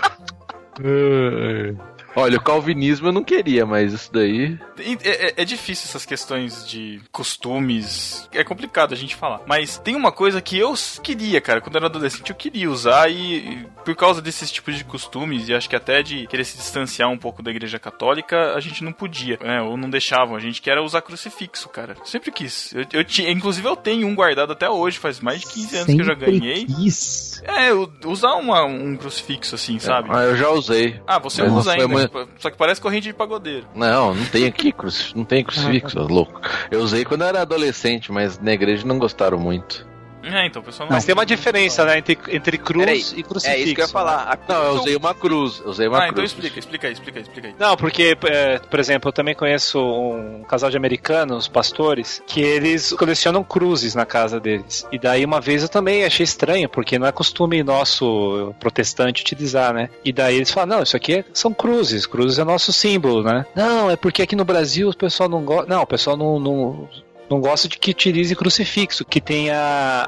Olha, 2.19 2.37
o 2.37 2.43
calvinismo 2.43 3.09
eu 3.09 3.13
não 3.13 3.23
queria, 3.23 3.65
mas 3.65 3.93
isso 3.93 4.13
daí. 4.13 4.59
É, 4.79 5.29
é- 5.29 5.35
é 5.39 5.45
difícil 5.45 5.87
essas 5.89 6.05
questões 6.05 6.67
de 6.69 7.01
costumes. 7.13 8.29
É 8.33 8.43
complicado 8.45 8.93
a 8.93 8.97
gente 8.97 9.15
falar. 9.15 9.41
Mas 9.47 9.79
tem 9.79 9.95
uma 9.95 10.11
coisa 10.13 10.41
que 10.41 10.59
eu 10.59 10.75
queria, 11.03 11.41
cara. 11.41 11.61
Quando 11.61 11.77
eu 11.77 11.79
era 11.79 11.87
adolescente, 11.87 12.31
eu 12.31 12.37
queria 12.37 12.71
usar 12.71 13.11
e, 13.11 13.37
e 13.39 13.67
por 13.85 13.95
causa 13.95 14.21
desses 14.21 14.51
tipos 14.51 14.75
de 14.77 14.85
costumes, 14.85 15.49
e 15.49 15.55
acho 15.55 15.69
que 15.69 15.77
até 15.77 16.03
de 16.03 16.27
querer 16.27 16.45
se 16.45 16.57
distanciar 16.57 17.09
um 17.09 17.19
pouco 17.19 17.43
da 17.43 17.51
igreja 17.51 17.79
católica, 17.79 18.55
a 18.55 18.61
gente 18.61 18.83
não 18.85 18.93
podia, 18.93 19.39
né? 19.43 19.63
Ou 19.63 19.77
não 19.77 19.89
deixavam. 19.89 20.37
A 20.37 20.41
gente 20.41 20.61
queria 20.61 20.83
usar 20.83 21.03
crucifixo, 21.03 21.69
cara. 21.69 21.97
Sempre 22.05 22.31
quis. 22.33 22.73
Eu, 22.75 22.85
eu 22.93 23.05
tinha, 23.05 23.31
inclusive, 23.31 23.67
eu 23.67 23.77
tenho 23.77 24.07
um 24.07 24.15
guardado 24.15 24.53
até 24.53 24.69
hoje, 24.69 24.99
faz 24.99 25.21
mais 25.21 25.41
de 25.41 25.47
15 25.47 25.77
anos 25.77 25.95
que 25.95 26.01
eu 26.01 26.05
já 26.05 26.15
sempre 26.15 26.39
ganhei. 26.39 26.65
quis. 26.67 27.43
É, 27.45 27.71
eu- 27.71 27.91
usar 28.05 28.35
uma- 28.35 28.65
um 28.65 28.97
crucifixo 28.97 29.55
assim, 29.55 29.79
sabe? 29.79 30.09
Ah, 30.13 30.23
eu 30.25 30.37
já 30.37 30.51
usei. 30.51 31.01
Ah, 31.07 31.19
você 31.19 31.43
Mas 31.43 31.51
não 31.53 31.59
usa 31.59 31.71
foi 31.73 31.81
ainda. 31.83 31.89
muito- 31.89 32.08
Só 32.39 32.51
que 32.51 32.57
parece 32.57 32.81
corrente 32.81 33.05
de 33.09 33.15
pagodeiro. 33.15 33.67
Não, 33.75 34.15
não 34.15 34.25
tem 34.27 34.47
aqui, 34.47 34.71
cruci- 34.73 35.17
não 35.17 35.25
tem 35.25 35.43
crucifixo, 35.45 35.99
louco. 36.01 36.41
Eu 36.71 36.81
usei 36.83 37.05
quando 37.05 37.23
eu 37.23 37.29
era 37.29 37.41
adolescente, 37.43 38.13
mas 38.13 38.39
na 38.39 38.53
igreja 38.53 38.87
não 38.87 38.99
gostaram 38.99 39.39
muito. 39.39 39.88
É, 40.23 40.47
então, 40.47 40.61
pessoal 40.63 40.89
não. 40.89 40.95
Mas 40.97 41.05
tem 41.05 41.13
uma 41.15 41.25
diferença, 41.25 41.85
né, 41.85 41.99
entre, 41.99 42.19
entre 42.29 42.59
cruz 42.59 42.85
Peraí, 42.85 43.05
e 43.17 43.23
crucifixo. 43.23 43.47
É 43.49 43.65
isso 43.65 43.75
que 43.75 43.81
eu 43.81 43.85
ia 43.85 43.89
falar. 43.89 44.23
A 44.25 44.37
cruz 44.37 44.49
Não, 44.59 44.65
eu 44.65 44.73
ou- 44.75 44.81
usei 44.81 44.97
uma 44.97 45.15
cruz. 45.15 45.61
Eu 45.65 45.71
usei 45.71 45.89
uma 45.89 45.99
Ah, 45.99 46.05
então 46.05 46.15
cruz. 46.17 46.31
explica, 46.33 46.59
explica 46.59 46.87
aí, 46.89 46.93
explica 46.93 47.19
aí, 47.19 47.23
explica 47.23 47.49
aí. 47.49 47.55
Não, 47.59 47.77
porque, 47.77 48.17
é, 48.27 48.59
por 48.59 48.79
exemplo, 48.81 49.09
eu 49.09 49.13
também 49.13 49.35
conheço 49.35 49.79
um 49.81 50.43
casal 50.45 50.71
de 50.71 50.77
americanos, 50.77 51.47
pastores, 51.49 52.23
que 52.27 52.41
eles 52.41 52.93
colecionam 52.93 53.43
cruzes 53.45 53.95
na 53.95 54.05
casa 54.05 54.39
deles. 54.41 54.87
E 54.93 54.99
daí 54.99 55.25
uma 55.25 55.41
vez 55.41 55.63
eu 55.63 55.69
também 55.69 56.05
achei 56.05 56.25
estranho, 56.25 56.69
porque 56.69 56.99
não 56.99 57.07
é 57.07 57.13
costume 57.13 57.63
nosso 57.63 58.55
protestante 58.61 59.23
utilizar, 59.23 59.73
né? 59.73 59.89
E 60.05 60.13
daí 60.13 60.37
eles 60.37 60.51
falam, 60.51 60.77
não, 60.79 60.83
isso 60.83 60.97
aqui 60.97 61.15
é- 61.15 61.25
são 61.33 61.53
cruzes, 61.55 62.07
cruzes 62.07 62.39
é 62.39 62.45
nosso 62.45 62.73
símbolo, 62.73 63.23
né? 63.23 63.47
Não, 63.55 63.91
é 63.91 63.97
porque 63.97 64.23
aqui 64.23 64.35
no 64.37 64.45
Brasil 64.45 64.89
o 64.91 64.97
pessoal 64.97 65.29
não 65.29 65.43
gosta. 65.45 65.73
Não, 65.73 65.83
o 65.83 65.87
pessoal 65.87 66.17
não. 66.17 66.39
não... 66.41 66.89
Não 67.31 67.41
gosta 67.41 67.69
de 67.69 67.79
que 67.79 67.91
utilize 67.91 68.35
crucifixo, 68.35 69.05
que 69.05 69.21
tenha 69.21 69.55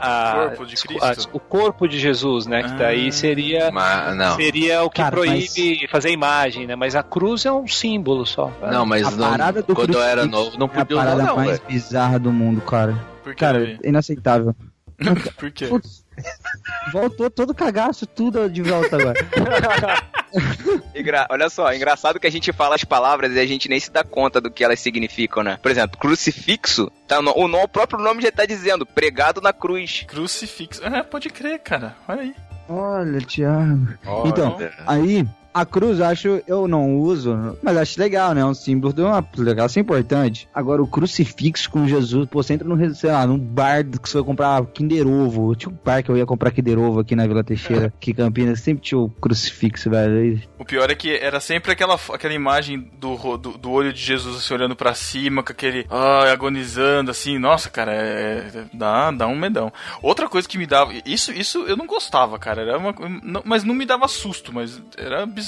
a, 0.00 0.47
Corpo 0.49 0.67
de 0.67 0.75
a- 1.00 1.15
o 1.33 1.39
corpo 1.41 1.87
de 1.89 1.99
Jesus, 1.99 2.47
né? 2.47 2.63
Que 2.63 2.75
daí 2.75 3.09
Ah. 3.09 3.13
seria 3.13 3.71
Mas, 3.71 4.17
não. 4.17 4.37
seria 4.37 4.83
o 4.83 4.89
que 4.91 4.97
Cara, 5.02 5.11
proíbe 5.17 5.87
fazer 5.89 6.11
imagem, 6.11 6.67
né? 6.67 6.75
Mas 6.76 6.97
a 6.97 7.02
cruz 7.02 7.45
é 7.45 7.52
um 7.52 7.67
símbolo 7.67 8.25
só. 8.25 8.50
Não, 8.73 8.87
mas 8.87 9.06
A 9.06 9.11
não, 9.11 9.30
parada 9.30 9.63
do 9.63 9.75
quando 9.75 9.95
eu 9.95 10.02
era 10.02 10.25
novo 10.26 10.59
não 10.59 10.67
É 10.67 10.71
a 10.80 10.85
podia 10.85 10.97
usar, 10.97 11.04
parada 11.04 11.23
não, 11.23 11.37
mais 11.37 11.50
velho. 11.59 11.63
bizarra 11.69 12.19
do 12.19 12.33
mundo, 12.33 12.61
cara. 12.63 12.99
Por 13.23 13.35
que, 13.35 13.41
Cara, 13.41 13.78
inaceitável. 13.85 14.54
Por 15.39 15.50
quê? 15.50 15.67
Putz, 15.67 16.04
voltou 16.93 17.30
todo 17.30 17.54
cagaço, 17.54 18.06
tudo 18.06 18.49
de 18.49 18.63
volta 18.63 18.97
agora. 18.97 19.19
Engra- 20.95 21.26
Olha 21.30 21.49
só, 21.49 21.73
engraçado 21.73 22.21
que 22.21 22.26
a 22.26 22.30
gente 22.30 22.52
fala 22.52 22.75
as 22.75 22.85
palavras 22.85 23.33
e 23.35 23.39
a 23.41 23.47
gente 23.47 23.69
nem 23.69 23.80
se 23.80 23.91
dá 23.91 24.04
conta 24.04 24.41
do 24.41 24.50
que 24.50 24.63
elas 24.65 24.80
significam, 24.80 25.43
né? 25.43 25.59
Por 25.63 25.71
exemplo, 25.71 25.99
crucifixo, 25.99 26.91
tá 27.09 27.21
no, 27.21 27.33
o, 27.37 27.49
no- 27.49 27.63
o 27.63 27.69
próprio 27.69 27.99
nome 28.00 28.23
já 28.23 28.30
tá 28.30 28.45
dizendo, 28.47 28.87
pregado 28.87 29.41
na 29.41 29.52
cruz. 29.52 30.04
Crucifixo. 30.06 30.85
É, 30.85 31.02
pode 31.02 31.28
crer, 31.30 31.59
cara. 31.61 31.97
Olha 32.09 32.23
aí. 32.23 32.35
Olha, 32.69 33.21
Thiago. 33.21 33.89
Olha. 34.06 34.28
Então, 34.28 34.56
aí, 34.87 35.26
a 35.52 35.65
cruz 35.67 36.00
acho 36.00 36.41
eu 36.47 36.67
não 36.69 36.97
uso, 36.99 37.56
mas 37.63 37.76
acho 37.76 38.00
legal, 38.00 38.34
né? 38.34 38.41
É 38.41 38.45
um 38.45 38.54
símbolo 38.54 38.93
de 38.93 39.02
uma 39.02 39.25
legal, 39.36 39.67
isso 39.67 39.78
é 39.78 39.82
importante. 39.82 40.49
Agora, 40.54 40.82
o 40.82 40.86
crucifixo 40.86 41.71
com 41.71 41.86
Jesus, 41.86 42.28
pô, 42.28 42.43
você 42.43 42.54
entra 42.54 42.69
num, 42.69 42.95
sei 42.95 43.10
lá, 43.10 43.26
num 43.26 43.39
bar 43.39 43.84
que 43.84 44.08
você 44.08 44.19
vai 44.19 44.25
comprar 44.26 44.65
Kinder 44.67 45.06
Ovo. 45.06 45.54
Tinha 45.54 45.73
um 45.73 45.78
bar 45.84 46.02
que 46.02 46.10
eu 46.10 46.17
ia 46.17 46.26
comprar 46.26 46.50
Kinder 46.50 46.78
Ovo 46.78 47.00
aqui 47.00 47.17
na 47.17 47.26
Vila 47.26 47.43
Teixeira, 47.45 47.93
que 48.00 48.15
Campinas 48.15 48.60
sempre 48.60 48.82
tinha 48.82 48.99
o 48.99 49.08
crucifixo, 49.10 49.91
velho. 49.91 50.41
O 50.58 50.65
pior 50.65 50.91
é 50.91 50.95
que 50.95 51.17
era 51.17 51.41
sempre 51.41 51.73
aquela, 51.73 51.99
aquela 52.13 52.34
imagem 52.34 52.89
do, 53.00 53.17
do, 53.36 53.58
do 53.58 53.71
olho 53.71 53.93
de 53.93 54.00
Jesus 54.00 54.36
assim, 54.36 54.54
olhando 54.54 54.76
pra 54.76 54.95
cima, 54.95 55.43
com 55.43 55.52
aquele. 55.52 55.84
ai, 55.91 56.30
agonizando, 56.30 57.10
assim. 57.10 57.39
Nossa, 57.39 57.69
cara, 57.71 57.93
é, 57.93 58.50
é- 58.54 58.65
dá, 58.73 59.10
dá 59.10 59.26
um 59.26 59.36
medão. 59.36 59.73
Outra 60.02 60.28
coisa 60.28 60.49
que 60.49 60.58
me 60.58 60.67
dava. 60.67 60.93
Isso, 61.04 61.32
isso 61.32 61.65
eu 61.67 61.76
não 61.76 61.86
gostava, 61.86 62.39
cara. 62.39 62.63
Era 62.63 62.78
uma, 62.78 62.95
não- 63.23 63.43
mas 63.45 63.65
não 63.65 63.75
me 63.75 63.84
dava 63.86 64.06
susto, 64.08 64.52
mas 64.52 64.80
era 64.97 65.26
bizarro. 65.26 65.40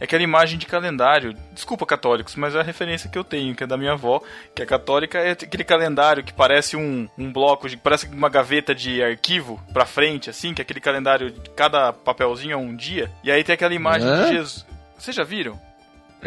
É 0.00 0.04
aquela 0.04 0.22
imagem 0.22 0.58
de 0.58 0.66
calendário. 0.66 1.34
Desculpa, 1.52 1.86
católicos, 1.86 2.36
mas 2.36 2.54
é 2.54 2.60
a 2.60 2.62
referência 2.62 3.10
que 3.10 3.18
eu 3.18 3.24
tenho, 3.24 3.54
que 3.54 3.64
é 3.64 3.66
da 3.66 3.76
minha 3.76 3.92
avó, 3.92 4.22
que 4.54 4.62
é 4.62 4.66
católica, 4.66 5.18
é 5.18 5.32
aquele 5.32 5.64
calendário 5.64 6.22
que 6.22 6.32
parece 6.32 6.76
um, 6.76 7.08
um 7.18 7.32
bloco, 7.32 7.68
de, 7.68 7.76
parece 7.76 8.06
uma 8.06 8.28
gaveta 8.28 8.74
de 8.74 9.02
arquivo 9.02 9.60
pra 9.72 9.86
frente, 9.86 10.30
assim, 10.30 10.54
que 10.54 10.60
é 10.60 10.64
aquele 10.64 10.80
calendário, 10.80 11.32
cada 11.54 11.92
papelzinho 11.92 12.52
é 12.52 12.56
um 12.56 12.74
dia. 12.74 13.10
E 13.22 13.30
aí 13.30 13.42
tem 13.42 13.54
aquela 13.54 13.74
imagem 13.74 14.08
Hã? 14.08 14.24
de 14.24 14.32
Jesus. 14.34 14.66
Vocês 14.98 15.14
já 15.14 15.24
viram? 15.24 15.58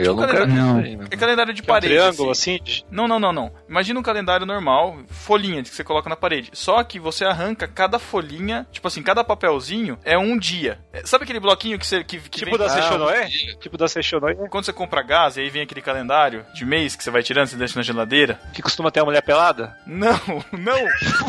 Eu 0.05 0.15
não 0.15 0.27
quero 0.27 0.47
Não. 0.47 0.79
isso 0.79 0.87
aí, 0.87 0.95
né? 0.95 1.05
É 1.11 1.17
calendário 1.17 1.53
de 1.53 1.61
Que 1.61 1.69
é 1.69 1.71
um 1.71 1.75
parede. 1.75 1.93
triângulo 1.93 2.31
assim. 2.31 2.59
assim? 2.63 2.83
Não, 2.91 3.07
não, 3.07 3.19
não, 3.19 3.31
não. 3.33 3.51
Imagina 3.67 3.99
um 3.99 4.03
calendário 4.03 4.45
normal, 4.45 4.97
folhinha 5.09 5.61
que 5.63 5.69
você 5.69 5.83
coloca 5.83 6.09
na 6.09 6.15
parede. 6.15 6.49
Só 6.53 6.83
que 6.83 6.99
você 6.99 7.25
arranca 7.25 7.67
cada 7.67 7.99
folhinha, 7.99 8.65
tipo 8.71 8.87
assim, 8.87 9.01
cada 9.03 9.23
papelzinho 9.23 9.97
é 10.03 10.17
um 10.17 10.37
dia. 10.37 10.79
É, 10.93 11.01
Sabe 11.05 11.23
aquele 11.23 11.39
bloquinho 11.39 11.77
que 11.79 11.85
você 11.85 12.03
que, 12.03 12.19
que 12.19 12.39
Tipo 12.39 12.51
vem 12.51 12.57
da 12.59 12.65
Ah, 12.65 12.69
Seixonoé? 12.69 13.27
Tipo 13.59 13.77
da 13.77 13.87
Seixonoé, 13.87 14.33
quando 14.49 14.65
você 14.65 14.73
compra 14.73 15.01
gás 15.01 15.37
e 15.37 15.41
aí 15.41 15.49
vem 15.49 15.61
aquele 15.63 15.81
calendário 15.81 16.45
de 16.53 16.65
mês 16.65 16.95
que 16.95 17.03
você 17.03 17.11
vai 17.11 17.21
tirando, 17.23 17.47
você 17.47 17.55
deixa 17.57 17.75
na 17.77 17.83
geladeira? 17.83 18.39
que 18.53 18.61
costuma 18.61 18.91
ter 18.91 18.99
a 19.01 19.05
mulher 19.05 19.21
pelada? 19.21 19.75
Não, 19.85 20.19
não. 20.51 20.79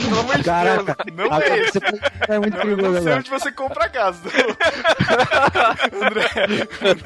Pelo 0.01 0.21
amor 0.21 0.37
de 0.39 0.45
Caraca, 0.45 0.97
Deus. 1.05 1.17
Não 1.31 1.37
é 1.39 1.59
esse. 1.61 1.79
você 1.79 2.33
é 2.33 2.39
muito 2.39 2.55
Não, 2.57 2.63
perigoso 2.63 2.93
não 2.93 3.03
sei 3.03 3.13
onde 3.15 3.31
você 3.31 3.53
compra 3.53 3.89
gás. 3.89 4.17
André, 5.93 6.31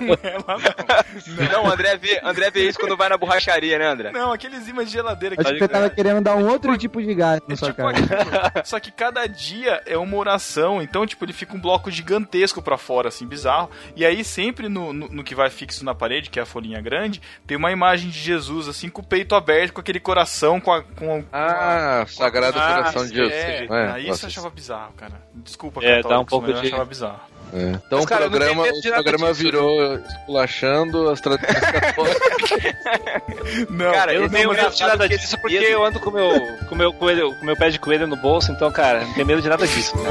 não 0.00 0.14
é 0.22 0.38
lá 0.46 0.56
não. 0.58 1.44
Não, 1.46 1.53
o 1.62 1.66
André 1.70 1.96
vê, 1.96 2.20
André 2.22 2.50
vê 2.50 2.68
isso 2.68 2.78
quando 2.78 2.96
vai 2.96 3.08
na 3.08 3.16
borracharia, 3.16 3.78
né, 3.78 3.86
André? 3.86 4.10
Não, 4.12 4.32
aqueles 4.32 4.66
imãs 4.68 4.86
de 4.88 4.92
geladeira 4.94 5.36
que 5.36 5.42
Acho 5.42 5.52
que 5.52 5.58
você 5.58 5.68
tava 5.68 5.88
querendo 5.90 6.20
dar 6.22 6.36
um 6.36 6.48
outro 6.48 6.76
tipo 6.76 7.00
de 7.02 7.14
gás 7.14 7.40
na 7.46 7.54
É 7.54 7.56
sua 7.56 7.68
tipo 7.68 7.82
cara. 7.82 7.90
aquilo. 7.98 8.64
Só 8.64 8.80
que 8.80 8.90
cada 8.90 9.26
dia 9.26 9.82
é 9.86 9.96
uma 9.96 10.16
oração, 10.16 10.80
então, 10.82 11.06
tipo, 11.06 11.24
ele 11.24 11.32
fica 11.32 11.54
um 11.56 11.60
bloco 11.60 11.90
gigantesco 11.90 12.60
pra 12.62 12.76
fora, 12.76 13.08
assim, 13.08 13.26
bizarro. 13.26 13.70
E 13.94 14.04
aí, 14.04 14.24
sempre 14.24 14.68
no, 14.68 14.92
no, 14.92 15.08
no 15.08 15.24
que 15.24 15.34
vai 15.34 15.50
fixo 15.50 15.84
na 15.84 15.94
parede, 15.94 16.30
que 16.30 16.38
é 16.38 16.42
a 16.42 16.46
folhinha 16.46 16.80
grande, 16.80 17.20
tem 17.46 17.56
uma 17.56 17.70
imagem 17.72 18.10
de 18.10 18.18
Jesus, 18.18 18.68
assim, 18.68 18.88
com 18.88 19.02
o 19.02 19.04
peito 19.06 19.34
aberto, 19.34 19.72
com 19.72 19.80
aquele 19.80 20.00
coração, 20.00 20.60
com 20.60 20.72
a. 20.72 20.82
Com 20.82 21.24
a- 21.32 22.02
Ah, 22.02 22.06
Sagrado 22.08 22.58
Ah, 22.58 22.74
Coração 22.76 23.06
de 23.06 23.14
Jesus. 23.14 23.32
É, 23.32 23.64
É, 23.64 23.90
aí 23.92 24.06
nossa, 24.08 24.24
eu 24.24 24.28
achava 24.28 24.50
bizarro, 24.50 24.92
cara. 24.96 25.12
Desculpa, 25.34 25.80
É, 25.84 26.02
dá 26.02 26.18
um 26.20 26.24
pouco 26.24 26.46
mas 26.46 26.56
eu 26.56 26.62
de- 26.62 26.68
achava 26.68 26.84
bizarro. 26.84 27.20
É. 27.52 27.72
Então 27.86 27.98
Mas, 27.98 28.06
cara, 28.06 28.26
o 28.26 28.30
programa, 28.30 28.62
o 28.62 28.82
programa 28.82 29.26
disso. 29.28 29.42
virou 29.42 29.94
esculachando 29.96 31.10
as 31.10 31.20
tradições. 31.20 31.54
Não, 33.70 33.92
Cara, 33.92 34.14
Eu 34.14 34.22
não 34.22 34.28
tenho 34.28 34.50
medo 34.50 34.70
de 34.70 34.82
nada 34.82 35.08
disso 35.08 35.24
esse 35.24 35.36
porque 35.36 35.56
eu 35.56 35.84
ando 35.84 36.00
com 36.00 36.10
meu, 36.10 36.30
com 36.68 36.74
meu 36.74 36.92
coelho, 36.92 37.34
com 37.34 37.46
meu 37.46 37.56
pé 37.56 37.70
de 37.70 37.78
coelho 37.78 38.06
no 38.06 38.16
bolso, 38.16 38.50
então, 38.52 38.70
cara, 38.72 39.04
não 39.04 39.14
tenho 39.14 39.26
medo 39.26 39.42
de 39.42 39.48
nada 39.48 39.66
disso. 39.66 39.94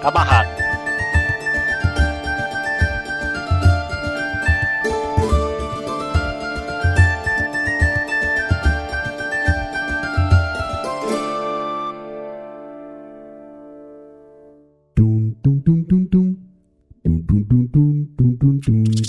Tá 0.00 0.08
amarrado. 0.08 0.69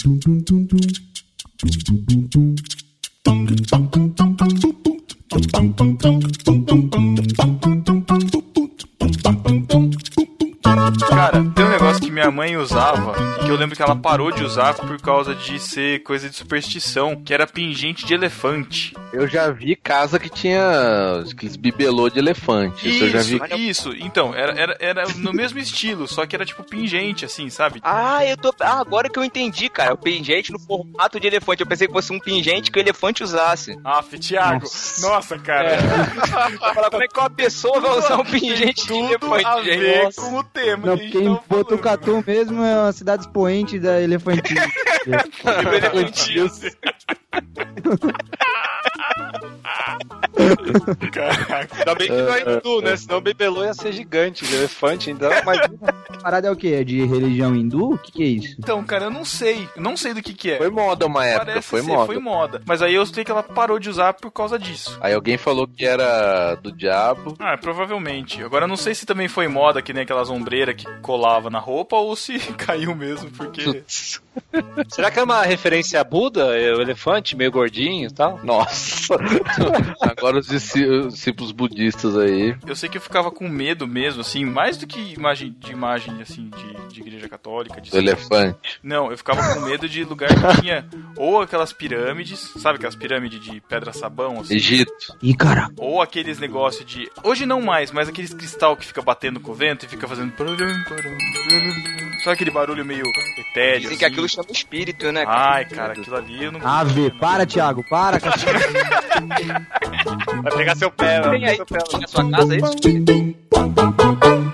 Doom, 0.04 0.18
doom, 0.18 0.42
doom, 0.42 0.66
doom, 0.66 0.80
doom, 1.60 1.72
doom, 1.86 2.06
doom. 2.08 2.21
Eu 13.52 13.58
lembro 13.58 13.76
que 13.76 13.82
ela 13.82 13.96
parou 13.96 14.32
de 14.32 14.44
usar 14.44 14.74
por 14.74 15.00
causa 15.02 15.34
de 15.36 15.60
ser 15.60 16.04
coisa 16.04 16.30
de 16.30 16.36
superstição, 16.36 17.16
que 17.16 17.34
era 17.34 17.46
pingente 17.48 18.06
de 18.06 18.14
elefante. 18.14 18.94
Eu 19.12 19.28
já 19.28 19.50
vi 19.52 19.76
casa 19.76 20.20
que 20.20 20.30
tinha 20.30 21.24
aqueles 21.30 21.56
bibelô 21.56 22.10
de 22.10 22.20
elefante. 22.20 22.90
Isso, 22.90 23.04
eu 23.06 23.10
já 23.10 23.22
vi. 23.22 23.70
isso. 23.70 23.92
Então, 23.98 24.34
era, 24.34 24.54
era, 24.60 24.78
era 24.80 25.04
no 25.18 25.34
mesmo 25.34 25.60
estilo, 25.60 26.08
só 26.08 26.26
que 26.26 26.36
era 26.36 26.46
tipo 26.46 26.64
pingente, 26.64 27.26
assim, 27.26 27.50
sabe? 27.50 27.80
Ah, 27.84 28.26
eu 28.26 28.38
tô. 28.38 28.54
Ah, 28.62 28.80
agora 28.80 29.10
que 29.10 29.18
eu 29.18 29.24
entendi, 29.24 29.70
cara. 29.70 29.94
O 29.94 29.98
pingente 29.98 30.52
no 30.52 30.60
formato 30.60 31.20
de 31.20 31.28
elefante. 31.28 31.62
Eu 31.62 31.68
pensei 31.68 31.88
que 31.88 31.94
fosse 31.94 32.14
um 32.14 32.20
pingente 32.20 32.72
que 32.72 32.80
o 32.80 32.82
elefante 32.82 33.24
usasse. 33.24 33.78
Ah, 33.84 34.02
Thiago. 34.22 34.62
Nossa. 34.62 35.08
Nossa, 35.08 35.40
cara. 35.40 35.76
Eu 35.76 36.74
falava, 36.74 36.92
como 36.92 37.04
é 37.04 37.08
que 37.08 37.20
uma 37.20 37.30
pessoa 37.30 37.80
vai 37.80 37.98
usar 37.98 38.18
um 38.18 38.26
pingente 38.26 38.82
de 38.84 38.88
Tudo 38.88 39.08
elefante, 39.08 39.46
a 39.46 39.64
gente? 39.64 39.78
ver 39.80 40.04
Nossa. 40.04 40.22
com 40.22 40.38
o 40.38 40.44
tema 40.44 40.88
Não, 40.88 40.98
que 40.98 41.04
a 41.04 41.06
gente 41.08 41.24
falando. 41.24 41.42
Botucatu 41.48 42.24
mesmo 42.26 42.64
é 42.64 42.80
uma 42.84 42.92
cidade 42.92 43.28
expoente 43.42 43.80
da 43.80 44.02
elefantinha. 44.02 44.68
Do 45.06 45.70
elefantinho. 45.76 46.52
Caraca. 51.12 51.78
Ainda 51.78 51.96
bem 51.96 52.08
que 52.08 52.14
não 52.22 52.34
é 52.34 52.42
hindu, 52.42 52.82
né? 52.82 52.96
Senão 52.96 53.18
o 53.18 53.22
bibelô 53.22 53.64
ia 53.64 53.74
ser 53.74 53.92
gigante 53.92 54.46
de 54.46 54.56
elefante, 54.56 55.12
então 55.12 55.32
imagina. 55.32 55.70
A 56.10 56.18
parada 56.18 56.48
é 56.48 56.52
o 56.52 56.56
quê? 56.56 56.78
É 56.80 56.84
de 56.84 57.04
religião 57.06 57.56
hindu? 57.56 57.94
O 57.94 57.98
que, 57.98 58.12
que 58.12 58.24
é 58.24 58.28
isso? 58.28 58.56
Então, 58.60 58.84
cara, 58.84 59.06
eu 59.06 59.12
não 59.12 59.26
sei. 59.26 59.68
Eu 59.76 59.82
não 59.82 59.98
sei 59.98 60.14
do 60.14 60.22
que 60.22 60.34
que 60.34 60.52
é. 60.52 60.58
Foi 60.58 60.70
moda 60.70 61.06
uma 61.06 61.26
época, 61.26 61.46
Parece 61.48 61.68
foi 61.68 61.82
ser, 61.82 61.88
moda. 61.88 62.06
foi 62.06 62.18
moda. 62.20 62.62
Mas 62.66 62.82
aí 62.82 62.94
eu 62.96 63.06
sei 63.06 63.24
que 63.24 63.32
ela 63.32 63.44
parou 63.44 63.80
de 63.80 63.90
usar 63.90 64.14
por 64.14 64.32
causa 64.32 64.58
disso. 64.58 64.98
Aí 65.02 65.14
alguém 65.14 65.38
falou 65.38 65.68
que 65.68 65.86
era 65.86 66.56
do 66.56 66.72
diabo. 66.72 67.36
Ah, 67.40 67.58
provavelmente. 67.58 68.44
Agora 68.44 68.66
eu 68.66 68.70
não 68.70 68.78
sei 68.78 68.96
se 68.96 69.06
também 69.06 69.28
foi 69.28 69.48
moda, 69.48 69.82
que 69.82 69.94
nem 69.94 70.04
aquelas 70.04 70.30
ombreiras 70.30 70.76
que 70.76 70.86
colava 71.02 71.50
na 71.50 71.60
roupa, 71.60 71.96
ou 71.96 72.16
se 72.16 72.40
caiu 72.58 72.96
mesmo, 72.96 73.30
porque. 73.38 73.84
Será 74.90 75.12
que 75.12 75.20
é 75.20 75.24
uma 75.24 75.44
referência 75.44 76.00
a 76.00 76.04
Buda, 76.04 76.58
é, 76.58 76.74
o 76.74 76.82
elefante, 76.82 77.36
meio 77.36 77.52
gordinho 77.52 78.08
e 78.08 78.14
tal? 78.14 78.40
Nossa! 78.44 79.16
Agora 80.02 80.40
os 80.40 80.48
discípulos 80.48 81.52
budistas 81.52 82.18
aí. 82.18 82.56
Eu 82.66 82.76
sei 82.76 82.90
que 82.90 82.98
eu 82.98 83.02
ficava 83.02 83.32
com 83.32 83.48
medo 83.48 83.88
mesmo, 83.88 84.22
assim, 84.22 84.46
mais 84.46 84.78
do 84.78 84.88
que 84.88 85.00
imagem 85.14 85.56
de 85.58 85.72
imagem, 85.72 86.22
assim, 86.22 86.50
de, 86.50 86.94
de 86.94 87.02
igreja 87.02 87.28
católica. 87.28 87.82
De 87.82 87.92
Do 87.92 87.98
elefante. 87.98 88.80
Não, 88.82 89.12
eu 89.12 89.18
ficava 89.18 89.54
com 89.54 89.62
medo 89.62 89.88
de 89.88 90.04
lugar 90.04 90.30
que 90.30 90.62
tinha 90.62 90.88
ou 91.18 91.42
aquelas 91.42 91.74
pirâmides, 91.74 92.40
sabe 92.58 92.78
aquelas 92.78 92.96
pirâmides 92.96 93.40
de 93.42 93.62
pedra-sabão, 93.62 94.40
assim? 94.40 94.56
Egito. 94.56 95.18
Ih, 95.22 95.36
cara. 95.36 95.70
Ou 95.78 96.02
aqueles 96.02 96.40
negócios 96.40 96.86
de. 96.86 97.10
Hoje 97.24 97.46
não 97.46 97.62
mais, 97.62 97.92
mas 97.92 98.08
aqueles 98.08 98.34
cristal 98.34 98.78
que 98.78 98.86
fica 98.86 99.02
batendo 99.02 99.40
com 99.40 99.52
o 99.52 99.56
vento 99.56 99.86
e 99.86 99.90
fica 99.90 100.08
fazendo. 100.08 100.32
Sabe 102.24 102.36
aquele 102.36 102.52
barulho 102.52 102.86
meio 102.86 103.04
etéreo? 103.38 103.82
Dizem 103.82 103.98
que 103.98 104.06
assim? 104.06 104.14
aquilo 104.14 104.30
chama 104.30 104.48
espírito, 104.52 105.12
né? 105.12 105.24
Ai, 105.28 105.66
cara, 105.66 105.94
aquilo 105.94 106.16
ali 106.16 106.44
eu 106.44 106.52
não 106.52 106.60
Ave, 106.64 107.10
para, 107.12 107.46
Thiago, 107.46 107.84
para, 107.90 108.20
cacete. 108.20 108.74
Vai 110.44 110.56
pegar 110.56 110.76
seu 110.76 110.92
pé, 110.92 111.22
vai 111.22 111.32
pegar 111.32 111.50
aí 111.50 111.56
seu 111.56 111.66
pé. 111.66 111.80
na 112.00 112.08
sua 112.08 112.30
casa 112.30 112.56
isso? 112.56 114.51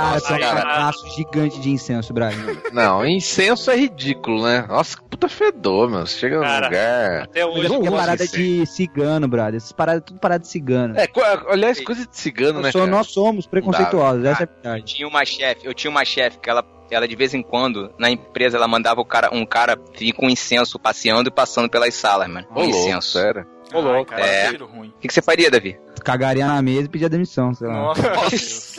Cara, 0.00 0.20
tem 0.20 0.36
um 0.36 0.40
cagaço 0.40 1.08
gigante 1.14 1.60
de 1.60 1.70
incenso, 1.70 2.12
Brian. 2.12 2.30
Não, 2.72 3.04
incenso 3.06 3.70
é 3.70 3.76
ridículo, 3.76 4.44
né? 4.44 4.64
Nossa, 4.68 4.96
que 4.96 5.04
puta 5.04 5.28
fedor, 5.28 5.90
meu. 5.90 6.06
Você 6.06 6.18
chega 6.18 6.36
no 6.38 6.42
Cara. 6.42 6.66
lugar. 6.66 7.22
Até 7.24 7.46
hoje. 7.46 7.66
é 7.66 7.68
porque 7.68 7.88
é 7.88 7.90
parada 7.90 8.24
incenso. 8.24 8.36
de 8.36 8.66
cigano, 8.66 9.28
brother. 9.28 9.56
Essas 9.56 9.72
paradas 9.72 10.02
é 10.02 10.04
tudo 10.04 10.18
parada 10.20 10.40
de 10.42 10.48
cigano. 10.48 10.96
É, 10.98 11.08
aliás, 11.48 11.80
coisa 11.80 12.06
de 12.06 12.16
cigano, 12.16 12.58
Eu 12.58 12.62
né? 12.62 12.72
sou- 12.72 12.80
cara? 12.82 12.90
nós 12.90 13.06
somos 13.08 13.46
preconceituosos, 13.46 14.24
essa 14.24 14.42
é 14.42 14.46
a 14.46 14.48
Eu 14.48 14.62
verdade. 14.62 14.84
tinha 14.94 15.08
uma 15.08 15.24
chefe, 15.24 15.66
eu 15.66 15.74
tinha 15.74 15.90
uma 15.90 16.04
chefe 16.04 16.38
que 16.38 16.48
ela, 16.50 16.64
ela 16.90 17.06
de 17.06 17.16
vez 17.16 17.34
em 17.34 17.42
quando, 17.42 17.92
na 17.98 18.10
empresa, 18.10 18.56
ela 18.56 18.66
mandava 18.68 19.00
o 19.00 19.04
cara, 19.04 19.28
um 19.32 19.44
cara 19.46 19.78
vir 19.98 20.12
com 20.12 20.28
incenso 20.28 20.78
passeando 20.78 21.28
e 21.28 21.32
passando 21.32 21.68
pelas 21.68 21.94
salas, 21.94 22.28
mano. 22.28 22.46
Ô, 22.50 22.60
louco, 22.62 22.68
incenso. 22.76 23.12
sério. 23.18 23.46
Ô, 23.72 23.80
louco, 23.80 24.06
cara, 24.10 24.26
É. 24.26 24.50
O 24.50 24.92
que, 25.00 25.06
que 25.06 25.14
você 25.14 25.22
faria, 25.22 25.48
Davi? 25.50 25.78
Cagaria 26.00 26.46
na 26.46 26.60
mesa 26.62 26.82
e 26.86 26.88
pedia 26.88 27.08
demissão, 27.08 27.54
sei 27.54 27.68
lá. 27.68 27.74
Nossa, 27.74 28.02
Deus. 28.02 28.78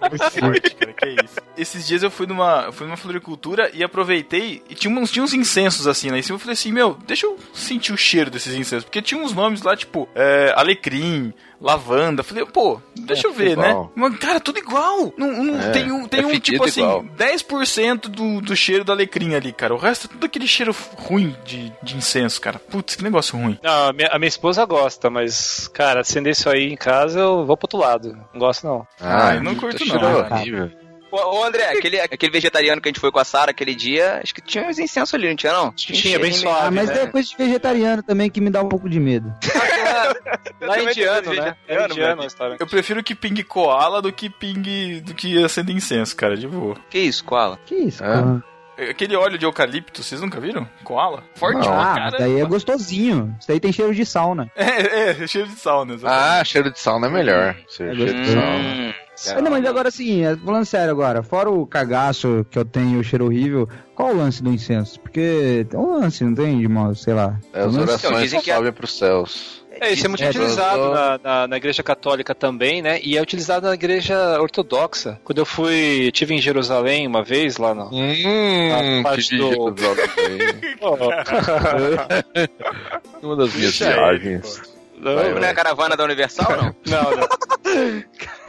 Muito 0.00 0.30
forte, 0.30 0.74
cara, 0.76 0.92
que 0.92 1.08
isso. 1.24 1.34
Esses 1.56 1.86
dias 1.86 2.02
eu 2.02 2.10
fui 2.10 2.26
numa, 2.26 2.64
eu 2.66 2.72
fui 2.72 2.86
numa 2.86 2.96
floricultura 2.96 3.70
e 3.74 3.82
aproveitei 3.82 4.62
e 4.68 4.74
tinha 4.74 4.94
uns, 4.96 5.10
tinha 5.10 5.22
uns 5.24 5.34
incensos 5.34 5.86
assim 5.86 6.10
lá 6.10 6.18
em 6.18 6.22
cima. 6.22 6.36
Eu 6.36 6.40
falei 6.40 6.52
assim, 6.54 6.72
meu, 6.72 6.96
deixa 7.06 7.26
eu 7.26 7.36
sentir 7.52 7.92
o 7.92 7.96
cheiro 7.96 8.30
desses 8.30 8.54
incensos. 8.54 8.84
Porque 8.84 9.02
tinha 9.02 9.20
uns 9.20 9.32
nomes 9.32 9.62
lá, 9.62 9.76
tipo, 9.76 10.08
é, 10.14 10.52
alecrim, 10.56 11.32
lavanda. 11.60 12.22
Falei, 12.22 12.44
pô, 12.46 12.80
deixa 12.96 13.26
eu 13.26 13.32
ver, 13.32 13.56
né? 13.56 13.74
Mas, 13.94 14.16
cara, 14.18 14.38
tudo 14.40 14.58
igual. 14.58 15.12
Não, 15.16 15.42
não- 15.44 15.60
É, 15.60 15.70
tem 15.70 15.90
um, 15.90 16.06
tem 16.06 16.20
é 16.20 16.26
um 16.26 16.38
tipo 16.38 16.64
assim, 16.64 16.80
igual. 16.82 17.04
10% 17.16 18.02
do, 18.08 18.40
do 18.40 18.54
cheiro 18.56 18.84
do 18.84 18.92
alecrim 18.92 19.34
ali, 19.34 19.52
cara. 19.52 19.74
O 19.74 19.78
resto 19.78 20.06
é 20.06 20.10
tudo 20.10 20.26
aquele 20.26 20.46
cheiro 20.46 20.74
ruim 20.96 21.34
de, 21.44 21.72
de 21.82 21.96
incenso, 21.96 22.40
cara. 22.40 22.58
Putz, 22.58 22.94
que 22.94 23.02
negócio 23.02 23.36
ruim. 23.36 23.58
Não, 23.62 23.88
a 23.88 23.92
minha, 23.92 24.08
a 24.08 24.18
minha 24.18 24.28
esposa 24.28 24.64
gosta, 24.64 25.10
mas, 25.10 25.68
cara, 25.68 26.00
acender 26.00 26.34
isso 26.48 26.56
aí 26.56 26.72
em 26.72 26.76
casa, 26.76 27.20
eu 27.20 27.44
vou 27.44 27.56
pro 27.56 27.66
outro 27.66 27.78
lado. 27.78 28.18
Não 28.32 28.40
gosto, 28.40 28.66
não. 28.66 28.86
Ah, 29.00 29.34
eu 29.34 29.42
não 29.42 29.54
curto 29.54 29.84
não, 29.86 30.20
horrível. 30.20 30.70
Ô, 31.10 31.38
ô, 31.38 31.44
André, 31.44 31.64
aquele, 31.70 31.98
aquele 31.98 32.30
vegetariano 32.30 32.82
que 32.82 32.88
a 32.88 32.90
gente 32.90 33.00
foi 33.00 33.10
com 33.10 33.18
a 33.18 33.24
Sara 33.24 33.50
aquele 33.50 33.74
dia, 33.74 34.20
acho 34.22 34.34
que 34.34 34.42
tinha 34.42 34.66
uns 34.66 34.78
incensos 34.78 35.14
ali, 35.14 35.28
não 35.28 35.36
tinha 35.36 35.52
não? 35.52 35.72
Tinha, 35.72 36.18
bem 36.18 36.30
um 36.30 36.34
suave. 36.34 36.66
Ah, 36.66 36.70
mas 36.70 36.90
né? 36.90 37.04
é 37.04 37.06
coisa 37.06 37.28
de 37.28 37.36
vegetariano 37.36 38.02
também 38.02 38.30
que 38.30 38.40
me 38.42 38.50
dá 38.50 38.62
um 38.62 38.68
pouco 38.68 38.88
de 38.90 39.00
medo. 39.00 39.32
Lá 40.60 40.76
é 40.76 40.78
também 40.78 40.90
indiano, 40.90 41.22
tô 41.22 41.32
né? 41.32 41.56
É 41.66 41.84
indiano. 41.84 42.22
Eu 42.60 42.66
prefiro 42.66 43.02
que 43.02 43.14
pingue 43.14 43.42
koala 43.42 44.02
do 44.02 44.12
que 44.12 44.28
pingue. 44.28 45.00
do 45.00 45.14
que 45.14 45.42
acender 45.42 45.74
incenso, 45.74 46.14
cara, 46.14 46.36
de 46.36 46.46
boa. 46.46 46.76
Que 46.90 46.98
isso, 46.98 47.24
koala? 47.24 47.58
Que 47.64 47.74
isso, 47.74 48.04
É? 48.04 48.57
Aquele 48.90 49.16
óleo 49.16 49.36
de 49.38 49.44
eucalipto, 49.44 50.02
vocês 50.02 50.20
nunca 50.20 50.38
viram? 50.40 50.68
Koala? 50.84 51.24
Forte 51.34 51.56
Não. 51.56 51.62
pra 51.64 51.80
Ah, 51.92 51.94
caramba. 51.94 52.18
daí 52.18 52.40
é 52.40 52.44
gostosinho. 52.44 53.34
Isso 53.38 53.48
daí 53.48 53.58
tem 53.58 53.72
cheiro 53.72 53.94
de 53.94 54.06
sauna. 54.06 54.50
É, 54.56 55.10
é, 55.22 55.26
cheiro 55.26 55.48
de 55.48 55.56
sauna, 55.58 55.94
exatamente. 55.94 56.40
Ah, 56.40 56.44
cheiro 56.44 56.70
de 56.72 56.78
sauna 56.78 57.06
é 57.08 57.10
melhor. 57.10 57.56
Cheiro 57.68 57.92
É 57.92 57.96
cheiro 57.96 58.22
de 58.22 58.28
sauna. 58.28 58.58
Hum, 58.58 58.92
Ah, 59.36 59.40
não, 59.42 59.50
mas 59.50 59.66
agora 59.66 59.90
sim, 59.90 60.24
é, 60.24 60.36
falando 60.36 60.64
sério 60.64 60.92
agora, 60.92 61.24
fora 61.24 61.50
o 61.50 61.66
cagaço 61.66 62.46
que 62.50 62.56
eu 62.56 62.64
tenho, 62.64 63.00
o 63.00 63.04
cheiro 63.04 63.24
horrível, 63.24 63.68
qual 63.96 64.10
o 64.12 64.16
lance 64.16 64.40
do 64.40 64.50
incenso? 64.50 65.00
Porque 65.00 65.66
tem 65.68 65.78
um 65.80 65.98
lance, 65.98 66.22
não 66.22 66.32
tem, 66.34 66.60
de 66.60 66.68
modo, 66.68 66.94
sei 66.94 67.14
lá. 67.14 67.36
É, 67.52 67.62
as 67.62 67.72
Então, 67.72 67.82
orações 67.82 68.22
dizem 68.22 68.40
que 68.40 68.50
é- 68.52 68.54
sobem 68.54 68.72
pros 68.72 68.96
céus. 68.96 69.57
É, 69.80 69.92
isso 69.92 70.06
é 70.06 70.08
muito 70.08 70.22
É, 70.24 70.28
utilizado 70.28 70.90
na, 70.90 71.18
na, 71.22 71.48
na 71.48 71.56
igreja 71.56 71.82
católica 71.82 72.34
também, 72.34 72.82
né? 72.82 73.00
E 73.02 73.16
é 73.16 73.22
utilizado 73.22 73.66
na 73.66 73.74
igreja 73.74 74.40
ortodoxa. 74.40 75.18
Quando 75.24 75.38
eu 75.38 75.46
fui, 75.46 76.10
tive 76.12 76.34
em 76.34 76.40
Jerusalém 76.40 77.06
uma 77.06 77.22
vez, 77.22 77.56
lá 77.56 77.74
no... 77.74 77.88
Hum, 77.92 79.00
A 79.00 79.02
parte 79.02 79.28
que 79.30 79.36
do- 79.38 79.74
aí. 80.18 80.78
Uma 83.22 83.36
das 83.36 83.54
minhas 83.54 83.78
viagens. 83.78 84.62
Não, 84.96 85.14
Não 85.14 85.44
é 85.44 85.50
a 85.50 85.54
caravana 85.54 85.96
da 85.96 86.04
Universal, 86.04 86.56
não? 86.56 86.74
não, 86.86 87.10
não. 87.16 87.28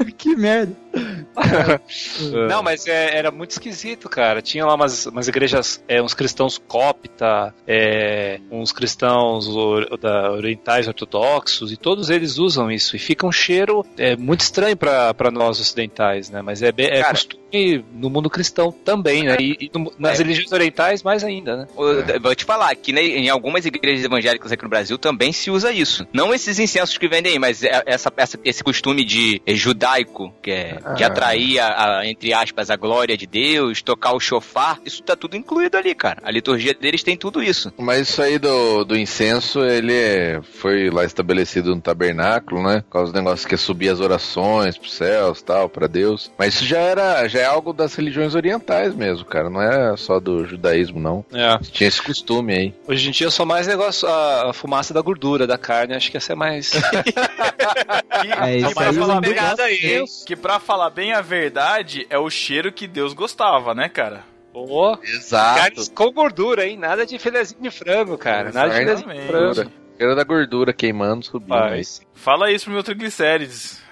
que 0.18 0.36
merda. 0.36 0.76
Não, 2.50 2.62
mas 2.64 2.86
é- 2.88 3.16
era 3.18 3.32
muito 3.32 3.52
esquisito, 3.52 4.10
cara. 4.10 4.42
Tinha 4.42 4.66
lá 4.66 4.76
umas, 4.76 5.06
umas 5.06 5.28
igrejas, 5.28 5.84
é, 5.88 6.02
uns 6.02 6.14
cristãos 6.14 6.58
copta, 6.58 7.54
é, 7.68 8.40
uns 8.52 8.72
cristãos 8.72 9.48
or- 9.48 9.98
da- 9.98 10.32
orientais 10.32 10.88
ortodoxos, 10.88 11.72
e 11.72 11.78
todos 11.78 12.10
eles 12.10 12.38
usam 12.38 12.72
isso. 12.72 12.96
E 12.96 13.00
fica 13.00 13.26
um 13.26 13.32
cheiro 13.32 13.86
é, 13.98 14.16
muito 14.16 14.42
estranho 14.42 14.76
pra 14.78 15.14
pra 15.14 15.32
nós 15.32 15.60
ocidentais, 15.60 16.30
né? 16.30 16.42
Mas 16.42 16.62
é, 16.62 16.70
é 16.78 17.02
Cara. 17.02 17.10
costume 17.12 17.84
no 17.94 18.10
mundo 18.10 18.30
cristão 18.30 18.72
também, 18.72 19.24
né? 19.24 19.38
E, 19.40 19.58
e 19.62 19.72
no- 19.78 19.92
nas 19.98 20.20
É. 20.20 20.24
religiões 20.24 20.52
orientais 20.52 21.04
mais 21.04 21.24
ainda, 21.24 21.56
né? 21.58 21.68
Eu 21.78 22.20
Vou 22.22 22.36
te 22.36 22.46
falar, 22.46 22.76
que 22.76 22.92
né, 22.94 23.02
em 23.02 23.30
algumas 23.30 23.66
igrejas 23.66 24.04
evangélicas 24.06 24.52
aqui 24.52 24.64
no 24.64 24.70
Brasil 24.70 24.98
também 24.98 25.32
se 25.32 25.50
usa 25.50 25.72
isso. 25.72 26.06
Não 26.14 26.34
esses 26.34 26.60
incensos 26.60 26.98
que 26.98 27.08
vendem 27.08 27.34
aí, 27.34 27.40
mas 27.40 27.64
é- 27.64 27.84
essa, 27.86 28.12
essa- 28.18 28.40
esse 28.44 28.64
costume 28.64 29.04
de 29.04 29.42
é, 29.46 29.56
judaico, 29.56 30.34
que 30.42 30.52
é 30.52 30.79
de 30.96 31.04
Ah. 31.04 31.08
atrair, 31.08 31.60
a, 31.60 32.00
a, 32.00 32.08
entre 32.08 32.34
aspas, 32.34 32.70
a 32.70 32.76
glória 32.76 33.18
de 33.18 33.26
Deus, 33.28 33.82
tocar 33.82 34.14
o 34.14 34.20
chofar, 34.20 34.80
isso 34.86 35.02
tá 35.04 35.16
tudo 35.16 35.36
incluído 35.36 35.78
ali, 35.78 35.94
cara. 35.96 36.20
A 36.24 36.32
liturgia 36.32 36.74
deles 36.74 37.04
tem 37.04 37.16
tudo 37.18 37.42
isso. 37.44 37.72
Mas 37.78 38.10
isso 38.10 38.22
aí 38.22 38.38
do, 38.40 38.84
do 38.84 38.98
incenso, 38.98 39.64
ele 39.64 39.94
é- 39.94 40.42
foi 40.60 40.90
lá 40.90 41.04
estabelecido 41.06 41.76
no 41.76 41.82
tabernáculo, 41.82 42.62
né? 42.64 42.82
Por 42.82 42.92
causa 42.94 43.12
do 43.12 43.16
negócio 43.18 43.48
que 43.48 43.56
é 43.56 43.58
subir 43.58 43.90
as 43.90 44.00
orações 44.00 44.78
pros 44.78 44.94
céus 44.94 45.42
tal, 45.42 45.70
pra 45.70 45.88
Deus. 45.88 46.32
Mas 46.38 46.56
isso 46.56 46.66
já 46.66 46.80
era 46.80 47.28
já 47.28 47.40
é 47.40 47.46
algo 47.46 47.74
das 47.74 47.94
religiões 47.96 48.36
orientais 48.36 48.94
mesmo, 48.96 49.26
cara. 49.26 49.50
Não 49.50 49.62
é 49.62 49.96
só 49.98 50.20
do 50.20 50.46
judaísmo, 50.46 51.00
não. 51.00 51.26
É. 51.34 51.58
Tinha 51.72 51.88
esse 51.88 52.02
costume 52.02 52.54
aí. 52.54 52.74
Hoje 52.88 53.08
em 53.08 53.12
dia 53.12 53.28
é 53.28 53.30
só 53.30 53.46
mais 53.46 53.68
negócio, 53.68 54.08
a, 54.08 54.50
a 54.50 54.54
fumaça 54.54 54.94
da 54.94 55.02
gordura 55.02 55.46
da 55.48 55.58
carne, 55.58 55.94
acho 55.96 56.10
que 56.12 56.18
essa 56.18 56.34
é 56.34 56.36
mais. 56.36 56.70
Que, 56.72 56.78
É, 58.40 58.52
que 58.60 58.66
isso 58.66 58.74
pra 58.76 58.88
aí 58.90 58.94
falar 58.96 59.14
não 59.16 59.22
bem, 59.22 59.30
pegada 59.34 59.64
aí, 59.64 59.78
hein? 59.84 60.06
que 60.26 60.36
pra 60.36 60.60
falar 60.70 60.92
bem 60.92 61.14
a 61.14 61.22
verdade, 61.22 62.06
é 62.12 62.20
o 62.20 62.30
cheiro 62.30 62.72
que 62.72 62.86
Deus 62.86 63.16
gostava, 63.16 63.74
né, 63.74 63.90
cara? 63.90 64.24
Pô, 64.54 64.96
Exato. 65.02 65.60
carnes 65.60 65.90
com 65.90 66.12
gordura, 66.12 66.64
hein? 66.68 66.78
Nada 66.78 67.08
de 67.08 67.18
filezinho 67.18 67.60
de 67.60 67.72
frango, 67.72 68.16
cara. 68.20 68.52
Nada 68.52 68.70
de 68.70 68.78
filezinho 68.78 69.10
de 69.10 69.18
Exatamente. 69.18 69.56
frango. 69.56 69.72
Cheiro 70.00 70.16
da 70.16 70.24
gordura 70.24 70.72
queimando, 70.72 71.26
subindo. 71.26 71.50
Mas 71.50 72.02
Fala 72.14 72.52
isso 72.52 72.66
pro 72.66 72.74
meu 72.74 72.84
triglicérides. 72.84 73.82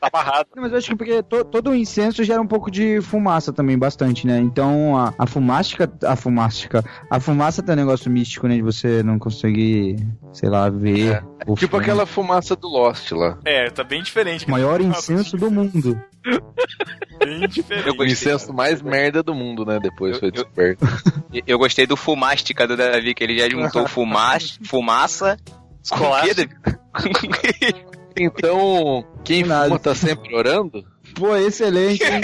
tá 0.00 0.10
barrado. 0.12 0.46
Mas 0.56 0.72
eu 0.72 0.78
acho 0.78 0.88
que 0.88 0.96
porque 0.96 1.22
to- 1.22 1.44
todo 1.44 1.70
o 1.70 1.74
incenso 1.74 2.22
gera 2.24 2.40
um 2.40 2.46
pouco 2.46 2.70
de 2.70 3.00
fumaça 3.00 3.52
também, 3.52 3.78
bastante, 3.78 4.26
né? 4.26 4.38
Então 4.38 4.96
a, 4.96 5.12
a 5.18 5.26
fumástica, 5.26 5.90
a 6.04 6.16
fumástica, 6.16 6.84
a 7.10 7.20
fumaça 7.20 7.62
tem 7.62 7.74
um 7.74 7.78
negócio 7.78 8.10
místico, 8.10 8.46
né? 8.48 8.56
De 8.56 8.62
você 8.62 9.02
não 9.02 9.18
conseguir, 9.18 9.96
sei 10.32 10.48
lá, 10.48 10.68
ver. 10.68 11.24
o 11.46 11.54
Tipo 11.54 11.72
fumo. 11.72 11.82
aquela 11.82 12.06
fumaça 12.06 12.54
do 12.56 12.68
Lost 12.68 13.10
lá. 13.12 13.38
É, 13.44 13.68
tá 13.70 13.82
bem 13.84 14.02
diferente. 14.02 14.46
O 14.46 14.50
maior 14.50 14.80
incenso 14.82 15.36
do 15.36 15.50
mundo. 15.50 16.00
Bem 17.24 17.48
diferente. 17.48 17.88
Eu 17.88 17.94
O 17.94 18.04
incenso 18.04 18.52
mais 18.52 18.80
merda 18.82 19.22
do 19.22 19.34
mundo, 19.34 19.64
né? 19.64 19.78
Depois 19.80 20.14
Eu- 20.14 20.20
foi 20.20 20.28
eu- 20.28 20.32
descoberto. 20.32 20.80
Eu 21.46 21.58
gostei 21.58 21.86
do 21.86 21.96
fumástica 21.96 22.66
do 22.66 22.76
Davi, 22.76 23.14
que 23.14 23.22
ele 23.22 23.38
já 23.38 23.48
juntou 23.48 23.86
fumaça, 23.88 25.36
Escolástica. 25.82 26.80
Então, 28.16 29.04
quem 29.24 29.44
Nada. 29.44 29.66
fuma 29.68 29.78
tá 29.78 29.94
sempre 29.94 30.34
orando? 30.34 30.84
Pô, 31.14 31.34
excelente, 31.36 32.02
hein? 32.04 32.20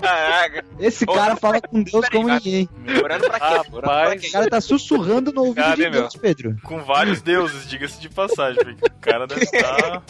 Caraca. 0.00 0.64
Esse 0.78 1.04
cara 1.06 1.36
fala 1.36 1.60
com 1.60 1.82
Deus 1.82 2.08
como 2.10 2.28
ninguém. 2.28 2.68
Orando 3.02 3.26
pra 3.28 3.40
quê? 3.40 3.68
Orando 3.72 3.80
pra 3.80 4.16
quê? 4.16 4.28
O 4.28 4.32
cara 4.32 4.48
tá 4.50 4.60
sussurrando 4.60 5.32
no 5.32 5.40
ouvido 5.42 5.64
Cara, 5.64 5.76
de 5.76 5.82
meu? 5.82 5.90
Deus, 5.92 6.14
Pedro. 6.16 6.56
Com 6.62 6.78
vários 6.84 7.20
deuses, 7.22 7.66
diga-se 7.68 7.98
de 8.00 8.08
passagem. 8.08 8.76
O 8.82 9.00
cara 9.00 9.26
deve 9.26 9.42
estar. 9.42 10.02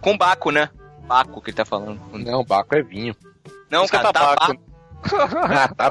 Com 0.00 0.16
Baco, 0.16 0.50
né? 0.50 0.68
Baco 1.10 1.42
que 1.42 1.50
ele 1.50 1.56
tá 1.56 1.64
falando. 1.64 2.00
Não, 2.12 2.44
Baco 2.44 2.76
é 2.76 2.82
vinho. 2.82 3.16
Não, 3.68 3.82
Isso 3.82 3.90
que 3.90 3.96
é 3.96 4.00
cara, 4.00 4.12
tá 4.12 4.36
tabaco. 4.36 4.60
Baco. 5.02 5.36
ah, 5.52 5.90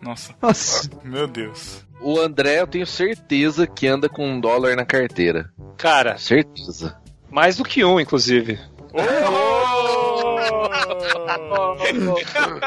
Nossa, 0.00 0.34
Nossa. 0.40 0.90
meu 1.02 1.26
Deus. 1.26 1.84
O 2.00 2.20
André, 2.20 2.60
eu 2.60 2.66
tenho 2.68 2.86
certeza 2.86 3.66
que 3.66 3.88
anda 3.88 4.08
com 4.08 4.24
um 4.28 4.40
dólar 4.40 4.76
na 4.76 4.84
carteira. 4.84 5.50
Cara, 5.76 6.16
Certeza. 6.18 6.96
mais 7.30 7.56
do 7.56 7.64
que 7.64 7.84
um, 7.84 7.98
inclusive. 7.98 8.60